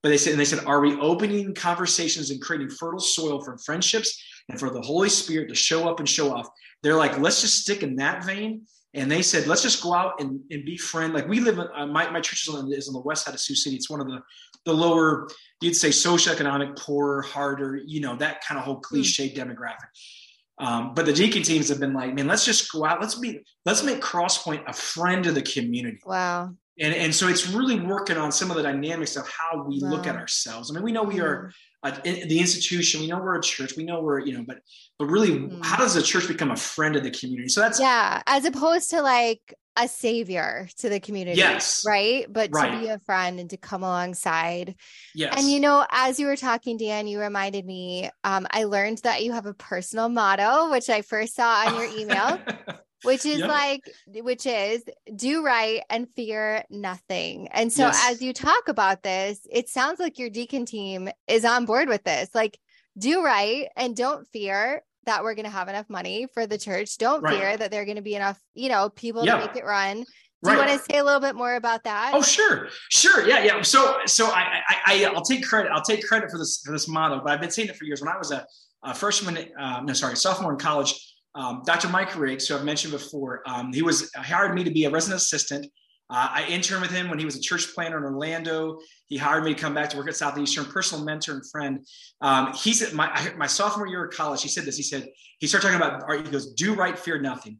But 0.03 0.11
they 0.11 0.19
said, 0.19 0.33
and 0.33 0.41
they 0.41 0.45
said, 0.45 0.65
are 0.67 0.81
we 0.81 0.95
opening 1.01 1.55
conversations 1.55 2.31
and 2.31 2.41
creating 2.41 2.71
fertile 2.71 3.01
soil 3.01 3.43
for 3.43 3.57
friendships 3.59 4.23
and 4.49 4.59
for 4.59 4.71
the 4.71 4.81
Holy 4.81 5.09
Spirit 5.09 5.49
to 5.49 5.55
show 5.55 5.89
up 5.89 6.01
and 6.01 6.09
show 6.09 6.35
off. 6.35 6.49
They're 6.83 6.97
like, 6.97 7.19
let's 7.19 7.41
just 7.41 7.61
stick 7.61 7.83
in 7.83 7.97
that 7.97 8.25
vein. 8.25 8.67
And 8.95 9.11
they 9.11 9.23
said, 9.23 9.49
let's 9.49 9.63
just 9.63 9.83
go 9.83 9.93
out 9.93 10.21
and, 10.21 10.41
and 10.51 10.65
be 10.65 10.77
friend. 10.77 11.13
Like 11.13 11.29
we 11.29 11.41
live 11.41 11.59
in 11.59 11.67
uh, 11.75 11.87
my, 11.87 12.09
my 12.11 12.21
church 12.21 12.47
is 12.47 12.55
on, 12.55 12.73
is 12.73 12.89
on 12.89 12.95
the 12.95 13.01
west 13.01 13.25
side 13.25 13.35
of 13.35 13.41
Sioux 13.41 13.57
City. 13.57 13.75
It's 13.75 13.91
one 13.91 14.01
of 14.01 14.07
the, 14.07 14.21
the 14.65 14.73
lower, 14.73 15.29
you'd 15.61 15.75
say 15.75 15.89
socioeconomic, 15.89 16.79
poorer, 16.79 17.23
harder, 17.23 17.81
you 17.85 18.01
know, 18.01 18.17
that 18.17 18.45
kind 18.45 18.59
of 18.59 18.65
whole 18.65 18.77
hmm. 18.77 18.83
cliche 18.83 19.31
mm. 19.31 19.37
demographic. 19.37 19.89
Um, 20.59 20.95
but 20.95 21.07
the 21.07 21.13
deacon 21.13 21.43
teams 21.43 21.69
have 21.69 21.81
been 21.81 21.93
like, 21.93 22.15
man, 22.15 22.29
let's 22.29 22.45
just 22.45 22.71
go 22.71 22.85
out. 22.85 23.01
Let's 23.01 23.17
be, 23.17 23.41
let's 23.65 23.83
make 23.83 24.01
Crosspointe 24.01 24.63
a 24.69 24.73
friend 24.73 25.27
of 25.27 25.35
the 25.35 25.43
community. 25.43 25.99
Wow. 26.07 26.55
And, 26.81 26.95
and 26.95 27.15
so 27.15 27.29
it's 27.29 27.49
really 27.49 27.81
working 27.81 28.17
on 28.17 28.31
some 28.31 28.51
of 28.51 28.57
the 28.57 28.63
dynamics 28.63 29.17
of 29.17 29.29
how 29.29 29.65
we 29.65 29.81
wow. 29.83 29.91
look 29.91 30.07
at 30.07 30.15
ourselves. 30.15 30.71
I 30.71 30.75
mean, 30.75 30.85
we 30.85 30.93
know 30.93 31.03
we 31.03 31.21
are 31.21 31.53
uh, 31.85 31.97
in 32.05 32.29
the 32.29 32.41
institution, 32.41 33.01
we 33.01 33.07
know 33.07 33.19
we're 33.19 33.39
a 33.39 33.43
church, 33.43 33.77
we 33.77 33.85
know 33.85 34.01
we're, 34.01 34.21
you 34.21 34.37
know, 34.37 34.45
but, 34.47 34.59
but 34.99 35.07
really, 35.07 35.31
mm. 35.31 35.65
how 35.65 35.77
does 35.77 35.95
the 35.95 36.03
church 36.03 36.27
become 36.27 36.51
a 36.51 36.57
friend 36.57 36.97
of 36.97 37.03
the 37.03 37.11
community? 37.11 37.49
So 37.49 37.61
that's, 37.61 37.79
yeah, 37.79 38.23
as 38.27 38.47
opposed 38.47 38.91
to 38.91 39.03
like 39.03 39.55
a 39.77 39.89
savior 39.89 40.69
to 40.79 40.89
the 40.89 41.01
community. 41.01 41.37
Yes. 41.39 41.85
Right. 41.87 42.27
But 42.33 42.51
right. 42.53 42.71
to 42.71 42.79
be 42.79 42.89
a 42.89 42.99
friend 43.01 43.41
and 43.41 43.51
to 43.51 43.57
come 43.57 43.83
alongside. 43.83 44.77
Yes. 45.15 45.35
And 45.37 45.51
you 45.51 45.61
know, 45.61 45.85
as 45.91 46.19
you 46.19 46.27
were 46.27 46.37
talking, 46.37 46.77
Dan, 46.77 47.07
you 47.07 47.21
reminded 47.21 47.67
me, 47.67 48.09
um, 48.23 48.47
I 48.51 48.65
learned 48.65 48.99
that 48.99 49.25
you 49.25 49.33
have 49.33 49.47
a 49.47 49.55
personal 49.55 50.09
motto, 50.09 50.71
which 50.71 50.89
I 50.89 51.03
first 51.03 51.35
saw 51.35 51.67
on 51.67 51.75
your 51.75 51.99
email. 51.99 52.39
which 53.05 53.25
is 53.25 53.39
yep. 53.39 53.49
like 53.49 53.95
which 54.23 54.47
is 54.47 54.83
do 55.15 55.45
right 55.45 55.83
and 55.91 56.09
fear 56.11 56.65
nothing 56.71 57.49
and 57.49 57.73
so 57.73 57.87
yes. 57.87 58.11
as 58.11 58.23
you 58.23 58.33
talk 58.33 58.69
about 58.69 59.03
this 59.03 59.47
it 59.51 59.69
sounds 59.69 60.01
like 60.01 60.19
your 60.19 60.31
deacon 60.31 60.67
team 60.67 61.09
is 61.29 61.45
on 61.45 61.65
board 61.65 61.89
with 61.89 62.03
this 62.05 62.29
like 62.35 62.59
do 62.99 63.25
right 63.25 63.69
and 63.77 63.97
don't 63.97 64.27
fear 64.29 64.83
that 65.07 65.23
we're 65.23 65.35
going 65.35 65.45
to 65.45 65.51
have 65.51 65.69
enough 65.69 65.89
money 65.89 66.27
for 66.33 66.47
the 66.47 66.59
church. 66.59 66.99
Don't 66.99 67.23
right. 67.23 67.37
fear 67.37 67.57
that 67.57 67.71
there 67.71 67.83
are 67.83 67.85
going 67.85 67.97
to 67.97 68.03
be 68.03 68.15
enough, 68.15 68.41
you 68.55 68.69
know, 68.69 68.89
people 68.89 69.25
yeah. 69.25 69.39
to 69.39 69.47
make 69.47 69.57
it 69.57 69.65
run. 69.65 69.99
Do 70.43 70.51
right. 70.51 70.53
you 70.53 70.59
want 70.59 70.71
to 70.71 70.93
say 70.93 70.99
a 70.99 71.05
little 71.05 71.21
bit 71.21 71.35
more 71.35 71.55
about 71.55 71.85
that? 71.85 72.13
Oh, 72.15 72.23
sure, 72.23 72.69
sure, 72.91 73.27
yeah, 73.27 73.43
yeah. 73.45 73.63
So, 73.63 73.99
so 74.05 74.27
I, 74.27 74.61
I, 74.69 75.05
I 75.07 75.11
will 75.11 75.23
take 75.23 75.43
credit. 75.47 75.73
I'll 75.73 75.83
take 75.83 76.07
credit 76.07 76.31
for 76.31 76.37
this 76.37 76.61
for 76.65 76.73
this 76.73 76.87
motto, 76.87 77.23
but 77.25 77.33
I've 77.33 77.41
been 77.41 77.51
saying 77.51 77.69
it 77.69 77.77
for 77.77 77.85
years. 77.85 78.03
When 78.03 78.11
I 78.11 78.19
was 78.19 78.31
a, 78.31 78.47
a 78.83 78.95
freshman, 78.95 79.39
uh, 79.59 79.81
no, 79.81 79.95
sorry, 79.95 80.17
sophomore 80.17 80.53
in 80.53 80.59
college, 80.59 81.14
um, 81.35 81.63
Dr. 81.65 81.89
Mike 81.89 82.17
Riggs, 82.17 82.47
who 82.49 82.55
I've 82.55 82.65
mentioned 82.65 82.93
before, 82.93 83.43
um, 83.47 83.73
he 83.73 83.83
was 83.83 84.11
hired 84.15 84.55
me 84.55 84.65
to 84.65 84.71
be 84.71 84.85
a 84.85 84.91
resident 84.91 85.21
assistant 85.21 85.67
uh, 86.11 86.29
I 86.31 86.47
interned 86.49 86.83
with 86.83 86.91
him 86.91 87.09
when 87.09 87.19
he 87.19 87.25
was 87.25 87.37
a 87.37 87.41
church 87.41 87.75
planter 87.75 87.97
in 87.97 88.05
Orlando. 88.05 88.79
He 89.07 89.17
hired 89.17 89.45
me 89.45 89.55
to 89.55 89.61
come 89.61 89.73
back 89.73 89.89
to 89.91 89.97
work 89.97 90.09
at 90.09 90.17
Southeastern, 90.17 90.67
personal 90.67 91.05
mentor 91.05 91.33
and 91.33 91.51
friend. 91.51 91.87
Um, 92.21 92.53
he 92.53 92.75
said, 92.75 92.93
my, 92.93 93.33
my 93.39 93.47
sophomore 93.47 93.87
year 93.87 94.05
of 94.05 94.15
college, 94.15 94.43
he 94.43 94.49
said 94.49 94.65
this. 94.65 94.77
He 94.77 94.83
said, 94.83 95.09
he 95.39 95.47
started 95.47 95.69
talking 95.69 95.81
about, 95.81 96.27
he 96.27 96.31
goes, 96.31 96.53
do 96.53 96.75
right, 96.75 96.99
fear 96.99 97.21
nothing. 97.21 97.59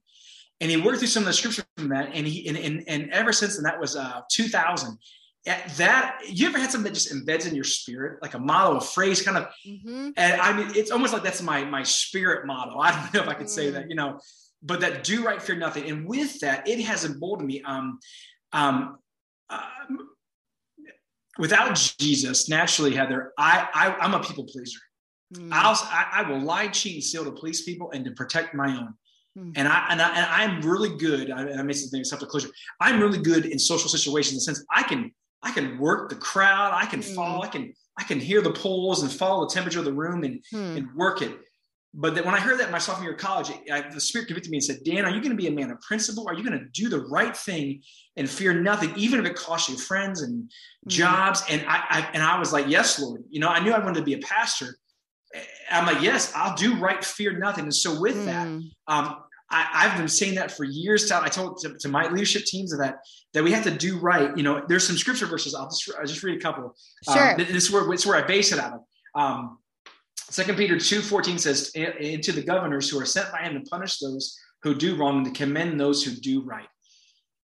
And 0.61 0.71
he 0.71 0.77
worked 0.77 0.99
through 0.99 1.09
some 1.09 1.23
of 1.23 1.27
the 1.27 1.33
scripture 1.33 1.65
from 1.77 1.89
that. 1.89 2.11
And 2.13 2.27
he, 2.27 2.47
and, 2.47 2.59
and, 2.59 2.85
and 2.87 3.11
ever 3.11 3.33
since 3.33 3.57
then, 3.57 3.65
that 3.65 3.81
was 3.81 3.97
uh, 3.97 4.21
2000. 4.31 4.99
At 5.47 5.77
that, 5.77 6.21
you 6.27 6.49
ever 6.49 6.59
had 6.59 6.71
something 6.71 6.91
that 6.91 6.99
just 6.99 7.13
embeds 7.13 7.47
in 7.47 7.55
your 7.55 7.65
spirit, 7.65 8.23
like 8.23 8.33
a 8.33 8.39
motto, 8.39 8.79
a 8.79 8.81
phrase 8.81 9.21
kind 9.21 9.37
of, 9.37 9.49
mm-hmm. 9.67 10.11
and 10.17 10.41
I 10.41 10.53
mean, 10.57 10.73
it's 10.75 10.91
almost 10.91 11.13
like 11.13 11.23
that's 11.23 11.43
my, 11.43 11.65
my 11.65 11.83
spirit 11.83 12.47
motto. 12.47 12.79
I 12.81 12.93
don't 12.93 13.15
know 13.15 13.23
if 13.23 13.29
I 13.29 13.35
could 13.35 13.47
mm. 13.47 13.51
say 13.51 13.71
that, 13.71 13.91
you 13.91 13.95
know, 13.95 14.21
but 14.63 14.81
that 14.81 15.05
do 15.05 15.25
right, 15.25 15.41
fear 15.41 15.57
nothing. 15.57 15.89
And 15.91 16.07
with 16.07 16.41
that, 16.41 16.67
it 16.67 16.83
has 16.85 17.05
emboldened 17.05 17.47
me. 17.47 17.63
Um, 17.63 17.99
um, 18.53 18.97
uh, 19.51 19.61
without 21.39 21.75
Jesus, 21.99 22.49
naturally, 22.49 22.95
Heather, 22.95 23.33
I, 23.37 23.69
I 23.75 23.97
i'm 24.01 24.15
a 24.15 24.21
people 24.21 24.45
pleaser. 24.45 24.81
Mm. 25.35 25.51
I'll 25.53 25.75
I, 25.75 26.23
I, 26.25 26.31
will 26.31 26.41
lie, 26.41 26.69
cheat, 26.69 26.95
and 26.95 27.05
steal 27.05 27.25
to 27.25 27.33
please 27.33 27.63
people 27.63 27.91
and 27.93 28.05
to 28.05 28.13
protect 28.13 28.55
my 28.55 28.77
own. 28.77 28.95
Mm. 29.37 29.53
And 29.57 29.69
I 29.69 29.87
and 29.91 30.01
I 30.01 30.17
and 30.17 30.27
I'm 30.27 30.69
really 30.69 30.97
good. 30.97 31.31
I, 31.31 31.59
I 31.59 31.63
made 31.63 31.75
something 31.75 32.05
self 32.05 32.21
disclosure. 32.21 32.51
I'm 32.81 33.01
really 33.01 33.19
good 33.19 33.47
in 33.47 33.59
social 33.59 33.89
situations 33.89 34.33
in 34.33 34.37
the 34.37 34.41
sense 34.43 34.65
I 34.71 34.83
can 34.83 35.13
I 35.45 35.51
can 35.53 35.79
work 35.79 36.09
the 36.09 36.17
crowd. 36.17 36.73
I 36.75 36.87
can 36.87 37.01
mm. 37.01 37.15
follow. 37.15 37.43
I 37.43 37.49
can 37.49 37.73
I 37.99 38.03
can 38.03 38.19
hear 38.19 38.41
the 38.41 38.53
polls 38.53 39.03
and 39.03 39.13
follow 39.13 39.47
the 39.47 39.55
temperature 39.55 39.79
of 39.79 39.85
the 39.85 39.93
room 39.93 40.25
and 40.25 40.43
mm. 40.53 40.77
and 40.77 40.89
work 40.95 41.23
it. 41.23 41.39
But 41.97 42.17
when 42.25 42.35
I 42.35 42.41
heard 42.41 42.59
that 42.59 42.73
my 42.73 42.79
sophomore 42.79 43.05
year 43.05 43.13
of 43.13 43.21
college, 43.21 43.53
I, 43.71 43.83
the 43.83 44.01
Spirit 44.01 44.27
convicted 44.27 44.51
me 44.51 44.57
and 44.57 44.65
said, 44.65 44.79
Dan, 44.85 45.05
are 45.05 45.11
you 45.11 45.21
going 45.21 45.31
to 45.31 45.37
be 45.37 45.47
a 45.47 45.53
man 45.53 45.71
of 45.71 45.81
principle? 45.81 46.27
Are 46.27 46.35
you 46.35 46.43
going 46.43 46.59
to 46.59 46.65
do 46.73 46.89
the 46.89 47.07
right 47.07 47.37
thing 47.37 47.83
and 48.17 48.29
fear 48.29 48.53
nothing, 48.53 48.93
even 48.97 49.21
if 49.21 49.27
it 49.27 49.37
costs 49.37 49.69
you 49.69 49.77
friends 49.77 50.23
and 50.23 50.43
mm-hmm. 50.43 50.89
jobs? 50.89 51.45
And 51.49 51.65
I, 51.69 51.85
I, 51.89 52.11
and 52.13 52.21
I 52.21 52.37
was 52.37 52.53
like, 52.53 52.67
yes, 52.67 52.99
Lord. 52.99 53.23
You 53.31 53.39
know, 53.39 53.49
I 53.49 53.61
knew 53.61 53.71
I 53.71 53.79
wanted 53.79 54.01
to 54.01 54.05
be 54.05 54.15
a 54.15 54.19
pastor. 54.19 54.77
I'm 55.71 55.87
like, 55.87 56.03
yes, 56.03 56.33
I'll 56.35 56.57
do 56.57 56.77
right, 56.79 57.05
fear 57.05 57.39
nothing. 57.39 57.65
And 57.65 57.75
so 57.75 58.01
with 58.01 58.17
mm. 58.17 58.25
that, 58.25 58.93
um, 58.93 59.17
I, 59.55 59.89
have 59.89 59.97
been 59.97 60.09
saying 60.09 60.35
that 60.35 60.51
for 60.51 60.65
years. 60.65 61.11
I 61.13 61.29
told 61.29 61.59
to, 61.59 61.77
to, 61.79 61.89
my 61.89 62.09
leadership 62.09 62.45
teams 62.45 62.77
that 62.77 62.97
that 63.33 63.45
we 63.45 63.53
have 63.53 63.63
to 63.65 63.71
do 63.71 63.99
right. 63.99 64.37
You 64.37 64.43
know, 64.43 64.65
there's 64.67 64.87
some 64.87 64.97
scripture 64.97 65.27
verses. 65.27 65.55
I'll 65.55 65.69
just 65.69 65.91
I'll 65.99 66.07
just 66.07 66.23
read 66.23 66.39
a 66.39 66.41
couple. 66.41 66.75
Sure. 67.13 67.31
Um, 67.33 67.37
this 67.39 67.51
is 67.51 67.71
where 67.71 67.91
it's 67.93 68.05
where 68.05 68.17
I 68.17 68.27
base 68.27 68.53
it 68.53 68.59
out 68.59 68.73
of. 68.73 68.81
Um, 69.21 69.59
Second 70.17 70.57
Peter 70.57 70.77
2:14 70.77 71.39
says, 71.39 71.71
"Into 71.71 72.33
the 72.33 72.43
governors 72.43 72.89
who 72.89 72.99
are 73.01 73.07
sent 73.07 73.31
by 73.31 73.43
him 73.43 73.55
to 73.55 73.71
punish 73.71 73.99
those 73.99 74.37
who 74.63 74.75
do 74.75 74.97
wrong 74.97 75.19
and 75.19 75.27
to 75.27 75.33
commend 75.33 75.79
those 75.79 76.03
who 76.03 76.11
do 76.13 76.43
right." 76.43 76.69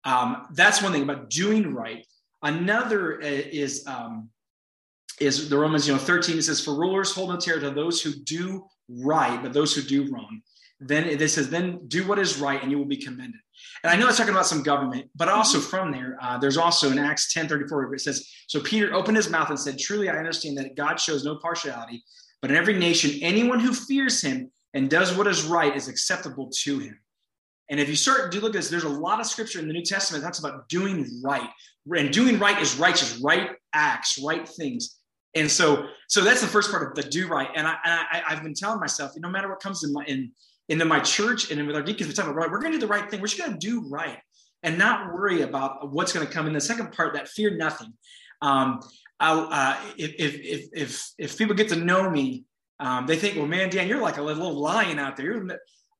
Um, 0.03 0.47
that's 0.53 0.81
one 0.81 0.91
thing 0.91 1.03
about 1.03 1.29
doing 1.29 1.73
right. 1.73 2.05
Another 2.43 3.19
uh, 3.21 3.25
is 3.25 3.87
um, 3.87 4.29
is 5.19 5.49
the 5.49 5.57
Romans, 5.57 5.87
you 5.87 5.93
know, 5.93 5.99
13. 5.99 6.37
It 6.37 6.43
says, 6.43 6.63
"For 6.63 6.77
rulers 6.77 7.11
hold 7.11 7.29
no 7.29 7.37
terror 7.37 7.59
to 7.61 7.71
those 7.71 8.01
who 8.01 8.13
do 8.13 8.67
right, 8.87 9.41
but 9.41 9.53
those 9.53 9.73
who 9.73 9.81
do 9.81 10.11
wrong." 10.11 10.41
Then 10.79 11.17
this 11.17 11.33
says, 11.33 11.49
"Then 11.49 11.87
do 11.87 12.07
what 12.07 12.19
is 12.19 12.37
right, 12.37 12.61
and 12.61 12.71
you 12.71 12.77
will 12.77 12.85
be 12.85 12.97
commended." 12.97 13.41
And 13.83 13.91
I 13.91 13.95
know 13.95 14.07
it's 14.07 14.17
talking 14.17 14.33
about 14.33 14.45
some 14.45 14.61
government, 14.61 15.09
but 15.15 15.27
also 15.27 15.59
from 15.59 15.91
there, 15.91 16.17
uh, 16.21 16.37
there's 16.37 16.57
also 16.57 16.91
in 16.91 16.99
Acts 16.99 17.33
10:34 17.33 17.87
where 17.87 17.95
it 17.95 18.01
says, 18.01 18.27
"So 18.47 18.59
Peter 18.59 18.93
opened 18.93 19.17
his 19.17 19.29
mouth 19.29 19.49
and 19.49 19.59
said, 19.59 19.79
Truly, 19.79 20.09
I 20.09 20.17
understand 20.17 20.57
that 20.57 20.75
God 20.75 20.99
shows 20.99 21.23
no 21.23 21.37
partiality." 21.37 22.03
But 22.41 22.51
in 22.51 22.57
every 22.57 22.77
nation, 22.77 23.19
anyone 23.21 23.59
who 23.59 23.73
fears 23.73 24.21
him 24.21 24.51
and 24.73 24.89
does 24.89 25.15
what 25.15 25.27
is 25.27 25.43
right 25.43 25.75
is 25.75 25.87
acceptable 25.87 26.51
to 26.63 26.79
him. 26.79 26.99
And 27.69 27.79
if 27.79 27.89
you 27.89 27.95
start 27.95 28.31
to 28.31 28.39
look 28.39 28.51
at 28.51 28.53
this, 28.53 28.69
there's 28.69 28.83
a 28.83 28.89
lot 28.89 29.19
of 29.19 29.25
scripture 29.25 29.59
in 29.59 29.67
the 29.67 29.73
New 29.73 29.83
Testament 29.83 30.21
that 30.21 30.27
talks 30.27 30.39
about 30.39 30.69
doing 30.69 31.05
right. 31.23 31.49
And 31.95 32.11
doing 32.11 32.39
right 32.39 32.61
is 32.61 32.77
righteous, 32.77 33.19
right 33.23 33.51
acts, 33.73 34.19
right 34.23 34.47
things. 34.47 34.99
And 35.35 35.49
so, 35.49 35.87
so 36.07 36.21
that's 36.21 36.41
the 36.41 36.47
first 36.47 36.71
part 36.71 36.87
of 36.87 36.95
the 36.95 37.09
do 37.09 37.27
right. 37.27 37.49
And 37.55 37.67
I, 37.67 37.75
and 37.83 37.93
I 37.93 38.23
I've 38.27 38.43
been 38.43 38.53
telling 38.53 38.79
myself, 38.79 39.11
no 39.17 39.29
matter 39.29 39.49
what 39.49 39.59
comes 39.59 39.83
in 39.83 39.93
my 39.93 40.03
in 40.05 40.31
into 40.69 40.85
my 40.85 40.99
church 40.99 41.51
and 41.51 41.65
with 41.65 41.75
our 41.75 41.81
deacons, 41.81 42.07
we 42.07 42.13
talk 42.13 42.25
about 42.25 42.35
right, 42.35 42.51
we're 42.51 42.59
going 42.59 42.73
to 42.73 42.77
do 42.77 42.85
the 42.85 42.91
right 42.91 43.09
thing. 43.09 43.21
We're 43.21 43.27
just 43.27 43.39
going 43.39 43.57
to 43.57 43.57
do 43.57 43.87
right 43.87 44.17
and 44.63 44.77
not 44.77 45.13
worry 45.13 45.41
about 45.41 45.91
what's 45.91 46.13
going 46.13 46.25
to 46.25 46.31
come. 46.31 46.47
in 46.47 46.53
the 46.53 46.61
second 46.61 46.91
part, 46.91 47.13
that 47.13 47.27
fear 47.27 47.55
nothing. 47.55 47.93
Um, 48.41 48.81
uh, 49.19 49.79
if, 49.97 50.13
if, 50.19 50.69
if, 50.73 51.11
if 51.17 51.37
people 51.37 51.55
get 51.55 51.69
to 51.69 51.75
know 51.75 52.09
me, 52.09 52.45
um, 52.79 53.07
they 53.07 53.15
think, 53.15 53.37
well, 53.37 53.47
man, 53.47 53.69
Dan, 53.69 53.87
you're 53.87 54.01
like 54.01 54.17
a 54.17 54.21
little 54.21 54.53
lion 54.53 54.99
out 54.99 55.17
there. 55.17 55.43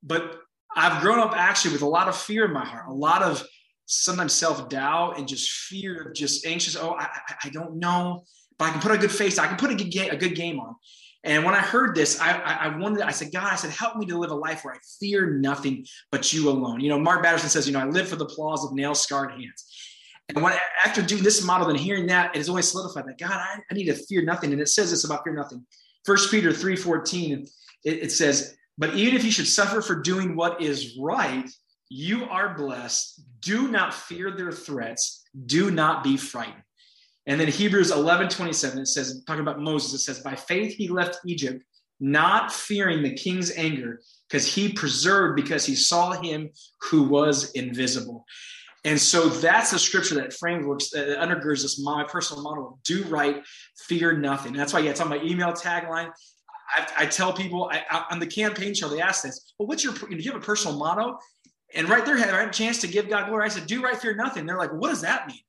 But 0.03 0.37
I've 0.75 1.01
grown 1.01 1.19
up 1.19 1.33
actually 1.35 1.73
with 1.73 1.81
a 1.81 1.87
lot 1.87 2.07
of 2.07 2.15
fear 2.15 2.45
in 2.45 2.53
my 2.53 2.65
heart, 2.65 2.87
a 2.87 2.93
lot 2.93 3.23
of 3.23 3.43
sometimes 3.87 4.33
self 4.33 4.69
doubt 4.69 5.17
and 5.17 5.27
just 5.27 5.49
fear, 5.49 6.09
of 6.09 6.13
just 6.13 6.45
anxious. 6.45 6.75
Oh, 6.75 6.93
I, 6.93 7.07
I, 7.43 7.49
don't 7.49 7.79
know, 7.79 8.23
but 8.59 8.65
I 8.65 8.71
can 8.71 8.81
put 8.81 8.91
a 8.91 8.97
good 8.97 9.11
face. 9.11 9.39
I 9.39 9.47
can 9.47 9.57
put 9.57 9.71
a 9.71 9.75
good 9.75 10.13
a 10.13 10.17
good 10.17 10.35
game 10.35 10.59
on. 10.59 10.75
And 11.23 11.43
when 11.43 11.55
I 11.55 11.59
heard 11.59 11.95
this, 11.95 12.19
I, 12.21 12.39
I, 12.39 12.77
wanted, 12.77 13.01
I 13.01 13.11
said, 13.11 13.33
God, 13.33 13.51
I 13.51 13.55
said, 13.55 13.71
help 13.71 13.97
me 13.97 14.05
to 14.05 14.17
live 14.17 14.31
a 14.31 14.35
life 14.35 14.63
where 14.63 14.75
I 14.75 14.77
fear 14.99 15.31
nothing 15.31 15.85
but 16.11 16.31
you 16.31 16.49
alone. 16.49 16.79
You 16.79 16.89
know, 16.89 16.99
Mark 16.99 17.23
Batterson 17.23 17.49
says, 17.49 17.67
you 17.67 17.73
know, 17.73 17.79
I 17.79 17.85
live 17.85 18.07
for 18.07 18.15
the 18.15 18.25
applause 18.25 18.63
of 18.63 18.73
nail 18.73 18.95
scarred 18.95 19.31
hands. 19.31 19.65
And 20.29 20.43
when 20.43 20.53
after 20.85 21.01
doing 21.01 21.23
this 21.23 21.43
model 21.43 21.69
and 21.69 21.79
hearing 21.79 22.07
that, 22.07 22.35
it 22.35 22.37
has 22.37 22.49
only 22.49 22.61
solidified 22.61 23.05
that 23.07 23.17
God, 23.17 23.31
I, 23.31 23.59
I, 23.69 23.73
need 23.73 23.85
to 23.85 23.93
fear 23.93 24.23
nothing. 24.23 24.51
And 24.51 24.61
it 24.61 24.67
says 24.67 24.91
this 24.91 25.05
about 25.05 25.23
fear 25.23 25.33
nothing. 25.33 25.65
First 26.05 26.29
Peter 26.31 26.49
3:14, 26.51 27.49
it, 27.85 28.03
it 28.03 28.11
says, 28.11 28.55
But 28.77 28.93
even 28.95 29.15
if 29.15 29.23
you 29.23 29.31
should 29.31 29.47
suffer 29.47 29.81
for 29.81 29.95
doing 29.95 30.35
what 30.35 30.61
is 30.61 30.97
right, 30.99 31.49
you 31.89 32.25
are 32.25 32.55
blessed. 32.55 33.21
Do 33.39 33.69
not 33.69 33.93
fear 33.93 34.31
their 34.31 34.51
threats. 34.51 35.23
Do 35.45 35.71
not 35.71 36.03
be 36.03 36.17
frightened. 36.17 36.63
And 37.27 37.39
then 37.39 37.49
Hebrews 37.49 37.91
11, 37.91 38.29
27, 38.29 38.79
it 38.79 38.87
says, 38.87 39.21
talking 39.27 39.41
about 39.41 39.59
Moses, 39.59 39.93
it 39.93 39.99
says, 39.99 40.21
By 40.21 40.35
faith 40.35 40.73
he 40.73 40.87
left 40.87 41.19
Egypt, 41.25 41.63
not 41.99 42.53
fearing 42.53 43.03
the 43.03 43.13
king's 43.13 43.51
anger, 43.51 43.99
because 44.29 44.51
he 44.51 44.71
preserved, 44.71 45.35
because 45.35 45.65
he 45.65 45.75
saw 45.75 46.13
him 46.13 46.49
who 46.81 47.03
was 47.03 47.51
invisible. 47.51 48.25
And 48.85 48.99
so 48.99 49.27
that's 49.27 49.71
the 49.71 49.79
scripture 49.79 50.15
that 50.15 50.31
frameworks 50.31 50.91
that 50.91 51.17
undergirds 51.17 51.63
this 51.63 51.79
my 51.79 52.05
personal 52.05 52.41
model 52.41 52.79
do 52.85 53.03
right, 53.05 53.43
fear 53.87 54.13
nothing. 54.17 54.53
That's 54.53 54.71
why 54.71 54.79
yeah, 54.79 54.91
it's 54.91 55.01
on 55.01 55.09
my 55.09 55.21
email 55.21 55.51
tagline. 55.51 56.11
I, 56.73 56.87
I 56.99 57.05
tell 57.05 57.33
people 57.33 57.69
I, 57.71 57.83
I, 57.89 58.05
on 58.11 58.19
the 58.19 58.27
campaign 58.27 58.73
show, 58.73 58.87
they 58.87 59.01
ask 59.01 59.23
this, 59.23 59.53
well, 59.59 59.67
what's 59.67 59.83
your, 59.83 59.93
you, 60.09 60.09
know, 60.11 60.17
you 60.17 60.31
have 60.31 60.41
a 60.41 60.45
personal 60.45 60.77
motto? 60.77 61.17
And 61.75 61.89
right 61.89 62.05
there, 62.05 62.15
I 62.15 62.19
had 62.19 62.47
a 62.47 62.51
chance 62.51 62.79
to 62.81 62.87
give 62.87 63.09
God 63.09 63.27
glory. 63.27 63.43
I 63.45 63.49
said, 63.49 63.67
do 63.67 63.81
right, 63.81 63.97
fear 63.97 64.15
nothing. 64.15 64.45
They're 64.45 64.57
like, 64.57 64.71
what 64.71 64.89
does 64.89 65.01
that 65.01 65.27
mean? 65.27 65.39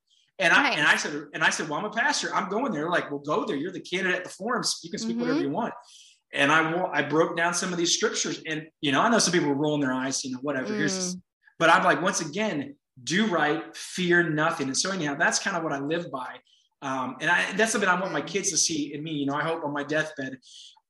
And 0.41 0.53
I, 0.53 0.71
and 0.71 0.87
I 0.87 0.97
said, 0.97 1.27
and 1.35 1.43
I 1.43 1.51
said, 1.51 1.69
well, 1.69 1.81
I'm 1.81 1.85
a 1.85 1.91
pastor. 1.91 2.33
I'm 2.35 2.49
going 2.49 2.73
there. 2.73 2.89
Like, 2.89 3.11
well, 3.11 3.19
go 3.19 3.45
there. 3.45 3.57
You're 3.57 3.73
the 3.73 3.81
candidate 3.81 4.19
at 4.19 4.25
the 4.25 4.31
forums. 4.31 4.79
You 4.85 4.91
can 4.91 5.01
speak 5.01 5.17
mm-hmm. 5.17 5.23
whatever 5.23 5.41
you 5.41 5.51
want. 5.51 5.75
and 6.33 6.53
I 6.53 6.85
I 6.93 7.03
broke 7.03 7.37
down 7.37 7.55
some 7.55 7.73
of 7.73 7.79
these 7.79 7.95
scriptures, 7.95 8.41
and 8.47 8.67
you 8.81 8.93
know, 8.93 9.01
I 9.01 9.09
know 9.09 9.19
some 9.19 9.33
people 9.33 9.49
were 9.49 9.55
rolling 9.55 9.81
their 9.81 9.93
eyes, 9.93 10.25
you 10.25 10.33
know, 10.33 10.39
whatever. 10.43 10.73
Mm. 10.73 10.79
Here's 10.79 10.95
this. 10.95 11.17
But 11.59 11.71
I'm 11.71 11.83
like, 11.83 12.03
once 12.03 12.21
again, 12.21 12.77
do 13.03 13.27
right, 13.27 13.77
fear 13.77 14.29
nothing. 14.29 14.69
And 14.69 14.77
so 14.77 14.91
anyhow, 14.91 15.17
that's 15.19 15.39
kind 15.39 15.57
of 15.57 15.63
what 15.63 15.73
I 15.73 15.81
live 15.81 16.11
by. 16.11 16.37
Um, 16.83 17.17
and 17.21 17.29
I, 17.29 17.53
that's 17.57 17.73
something 17.73 17.91
I 17.91 18.01
want 18.01 18.13
my 18.13 18.21
kids 18.21 18.51
to 18.51 18.57
see 18.57 18.95
in 18.95 19.03
me. 19.03 19.13
You 19.13 19.27
know, 19.27 19.35
I 19.35 19.43
hope 19.43 19.65
on 19.65 19.73
my 19.73 19.83
deathbed, 19.83 20.39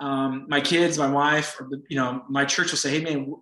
um, 0.01 0.47
my 0.49 0.61
kids, 0.61 0.99
my 0.99 1.11
wife, 1.11 1.57
or 1.59 1.69
the, 1.71 1.83
you 1.89 1.97
know, 1.97 2.23
my 2.29 2.45
church 2.45 2.71
will 2.71 2.79
say, 2.79 2.91
"Hey, 2.91 3.03
man, 3.03 3.33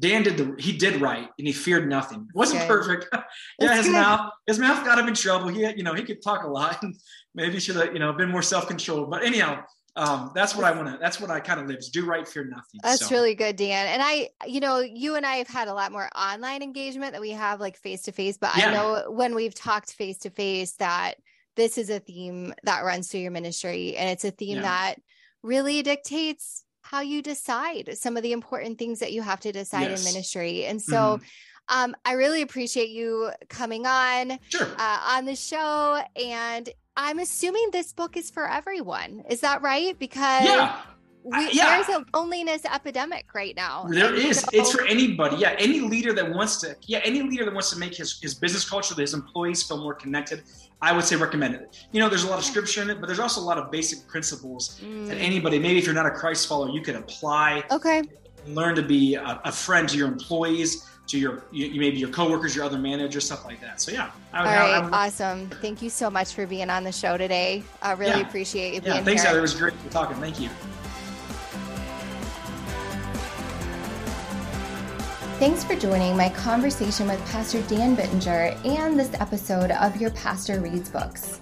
Dan 0.00 0.22
did 0.22 0.36
the 0.36 0.54
he 0.58 0.76
did 0.76 1.00
right, 1.00 1.28
and 1.38 1.46
he 1.46 1.52
feared 1.52 1.88
nothing. 1.88 2.26
It 2.28 2.36
wasn't 2.36 2.60
okay. 2.62 2.68
perfect. 2.68 3.08
yeah, 3.60 3.76
his 3.76 3.86
good. 3.86 3.92
mouth 3.92 4.30
his 4.46 4.58
mouth 4.58 4.84
got 4.84 4.98
him 4.98 5.06
in 5.06 5.14
trouble. 5.14 5.48
He 5.48 5.62
had, 5.62 5.78
you 5.78 5.84
know 5.84 5.94
he 5.94 6.02
could 6.02 6.20
talk 6.22 6.44
a 6.44 6.48
lot, 6.48 6.82
and 6.82 6.94
maybe 7.34 7.60
should 7.60 7.76
have 7.76 7.92
you 7.92 8.00
know 8.00 8.12
been 8.12 8.30
more 8.30 8.42
self 8.42 8.66
controlled. 8.66 9.10
But 9.10 9.22
anyhow, 9.22 9.62
um, 9.96 10.32
that's 10.34 10.56
what 10.56 10.64
I 10.64 10.72
want 10.72 10.88
to, 10.88 10.98
that's 11.00 11.20
what 11.20 11.30
I 11.30 11.38
kind 11.38 11.60
of 11.60 11.68
live 11.68 11.78
is 11.78 11.88
do 11.90 12.04
right, 12.04 12.26
fear 12.26 12.44
nothing. 12.44 12.80
That's 12.82 13.06
so. 13.06 13.14
really 13.14 13.36
good, 13.36 13.54
Dan. 13.54 13.86
And 13.86 14.02
I, 14.02 14.30
you 14.44 14.58
know, 14.58 14.80
you 14.80 15.14
and 15.14 15.24
I 15.24 15.36
have 15.36 15.46
had 15.46 15.68
a 15.68 15.74
lot 15.74 15.92
more 15.92 16.08
online 16.16 16.62
engagement 16.62 17.12
that 17.12 17.20
we 17.20 17.30
have 17.30 17.60
like 17.60 17.76
face 17.76 18.02
to 18.02 18.12
face, 18.12 18.36
but 18.36 18.56
yeah. 18.56 18.70
I 18.70 18.74
know 18.74 19.10
when 19.10 19.36
we've 19.36 19.54
talked 19.54 19.92
face 19.92 20.18
to 20.20 20.30
face 20.30 20.72
that 20.76 21.14
this 21.54 21.78
is 21.78 21.90
a 21.90 22.00
theme 22.00 22.52
that 22.64 22.84
runs 22.84 23.08
through 23.08 23.20
your 23.20 23.30
ministry 23.30 23.96
and 23.96 24.10
it's 24.10 24.24
a 24.24 24.32
theme 24.32 24.56
yeah. 24.56 24.62
that 24.62 24.94
really 25.44 25.82
dictates 25.82 26.63
how 26.84 27.00
you 27.00 27.22
decide 27.22 27.96
some 27.96 28.16
of 28.16 28.22
the 28.22 28.32
important 28.32 28.78
things 28.78 28.98
that 29.00 29.12
you 29.12 29.22
have 29.22 29.40
to 29.40 29.50
decide 29.50 29.90
yes. 29.90 30.06
in 30.06 30.12
ministry. 30.12 30.66
And 30.66 30.80
so, 30.80 30.94
mm-hmm. 30.96 31.24
Um, 31.70 31.96
I 32.04 32.12
really 32.12 32.42
appreciate 32.42 32.90
you 32.90 33.30
coming 33.48 33.86
on 33.86 34.38
sure. 34.50 34.68
uh, 34.78 34.98
on 35.16 35.24
the 35.24 35.34
show. 35.34 35.98
And 36.14 36.68
I'm 36.94 37.20
assuming 37.20 37.70
this 37.72 37.94
book 37.94 38.18
is 38.18 38.30
for 38.30 38.46
everyone. 38.46 39.24
Is 39.30 39.40
that 39.40 39.62
right? 39.62 39.98
Because 39.98 40.44
yeah. 40.44 40.82
We, 41.22 41.52
yeah. 41.52 41.82
there's 41.82 41.88
a 41.88 42.04
loneliness 42.14 42.66
epidemic 42.66 43.32
right 43.34 43.56
now. 43.56 43.86
There 43.88 44.14
is. 44.14 44.40
So, 44.40 44.48
it's 44.52 44.72
for 44.72 44.84
anybody. 44.84 45.36
Yeah, 45.36 45.56
any 45.58 45.80
leader 45.80 46.12
that 46.12 46.30
wants 46.30 46.60
to. 46.60 46.76
Yeah, 46.82 47.00
any 47.02 47.22
leader 47.22 47.46
that 47.46 47.54
wants 47.54 47.70
to 47.70 47.78
make 47.78 47.94
his 47.94 48.20
his 48.20 48.34
business 48.34 48.68
culture, 48.68 48.94
his 48.94 49.14
employees 49.14 49.62
feel 49.62 49.78
more 49.78 49.94
connected. 49.94 50.42
I 50.84 50.92
would 50.92 51.04
say 51.04 51.16
recommend 51.16 51.54
it. 51.54 51.86
You 51.92 52.00
know, 52.00 52.10
there's 52.10 52.24
a 52.24 52.28
lot 52.28 52.38
of 52.38 52.44
scripture 52.44 52.82
in 52.82 52.90
it, 52.90 53.00
but 53.00 53.06
there's 53.06 53.18
also 53.18 53.40
a 53.40 53.46
lot 53.50 53.56
of 53.56 53.70
basic 53.70 54.06
principles 54.06 54.78
mm. 54.84 55.08
that 55.08 55.16
anybody, 55.16 55.58
maybe 55.58 55.78
if 55.78 55.86
you're 55.86 55.94
not 55.94 56.04
a 56.04 56.10
Christ 56.10 56.46
follower, 56.46 56.68
you 56.68 56.82
could 56.82 56.94
apply. 56.94 57.64
Okay. 57.70 58.02
Learn 58.48 58.74
to 58.74 58.82
be 58.82 59.14
a, 59.14 59.40
a 59.44 59.50
friend 59.50 59.88
to 59.88 59.96
your 59.96 60.08
employees 60.08 60.86
to 61.06 61.18
your 61.18 61.44
you, 61.50 61.80
maybe 61.80 61.96
your 61.98 62.10
coworkers, 62.10 62.54
your 62.54 62.66
other 62.66 62.78
managers, 62.78 63.24
stuff 63.24 63.46
like 63.46 63.62
that. 63.62 63.80
So 63.80 63.92
yeah. 63.92 64.10
I, 64.34 64.38
All 64.38 64.44
right, 64.44 64.92
I, 64.92 65.06
awesome. 65.06 65.48
Thank 65.62 65.80
you 65.80 65.88
so 65.88 66.10
much 66.10 66.34
for 66.34 66.46
being 66.46 66.68
on 66.68 66.84
the 66.84 66.92
show 66.92 67.16
today. 67.16 67.62
I 67.80 67.92
really 67.92 68.20
yeah. 68.20 68.28
appreciate 68.28 68.74
you 68.74 68.80
being 68.82 68.96
yeah, 68.96 69.02
thanks, 69.02 69.22
here. 69.22 69.28
Heather. 69.28 69.38
It 69.38 69.42
was 69.42 69.54
great 69.54 69.74
talking. 69.90 70.16
Thank 70.18 70.38
you. 70.38 70.50
Thanks 75.38 75.64
for 75.64 75.74
joining 75.74 76.16
my 76.16 76.28
conversation 76.28 77.08
with 77.08 77.18
Pastor 77.26 77.60
Dan 77.62 77.96
Bittinger 77.96 78.64
and 78.64 78.96
this 78.96 79.12
episode 79.14 79.72
of 79.72 80.00
Your 80.00 80.12
Pastor 80.12 80.60
Reads 80.60 80.88
Books. 80.88 81.40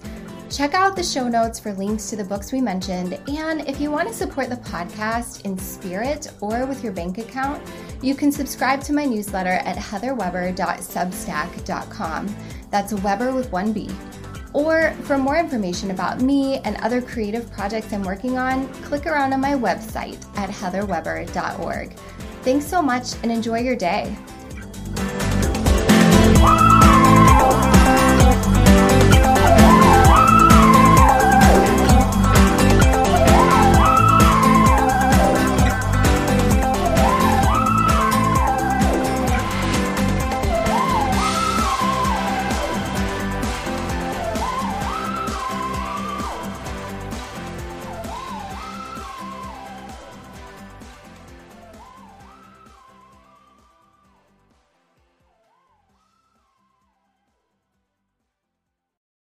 Check 0.49 0.73
out 0.73 0.95
the 0.95 1.03
show 1.03 1.27
notes 1.27 1.59
for 1.59 1.73
links 1.73 2.09
to 2.09 2.15
the 2.15 2.23
books 2.23 2.51
we 2.51 2.59
mentioned. 2.59 3.19
And 3.27 3.61
if 3.67 3.79
you 3.79 3.91
want 3.91 4.07
to 4.07 4.13
support 4.13 4.49
the 4.49 4.55
podcast 4.57 5.45
in 5.45 5.59
spirit 5.59 6.31
or 6.41 6.65
with 6.65 6.83
your 6.83 6.91
bank 6.91 7.19
account, 7.19 7.61
you 8.01 8.15
can 8.15 8.31
subscribe 8.31 8.81
to 8.81 8.93
my 8.93 9.05
newsletter 9.05 9.49
at 9.49 9.77
heatherweber.substack.com. 9.77 12.35
That's 12.71 12.93
Weber 12.93 13.31
with 13.31 13.51
one 13.51 13.73
B. 13.73 13.91
Or 14.53 14.89
for 15.03 15.19
more 15.19 15.37
information 15.37 15.91
about 15.91 16.19
me 16.19 16.57
and 16.65 16.77
other 16.77 16.99
creative 16.99 17.51
projects 17.51 17.93
I'm 17.93 18.01
working 18.01 18.39
on, 18.39 18.67
click 18.83 19.05
around 19.05 19.33
on 19.33 19.41
my 19.41 19.53
website 19.53 20.25
at 20.35 20.49
heatherweber.org. 20.49 21.95
Thanks 22.43 22.65
so 22.65 22.81
much 22.81 23.13
and 23.23 23.31
enjoy 23.31 23.59
your 23.59 23.77
day. 23.77 24.17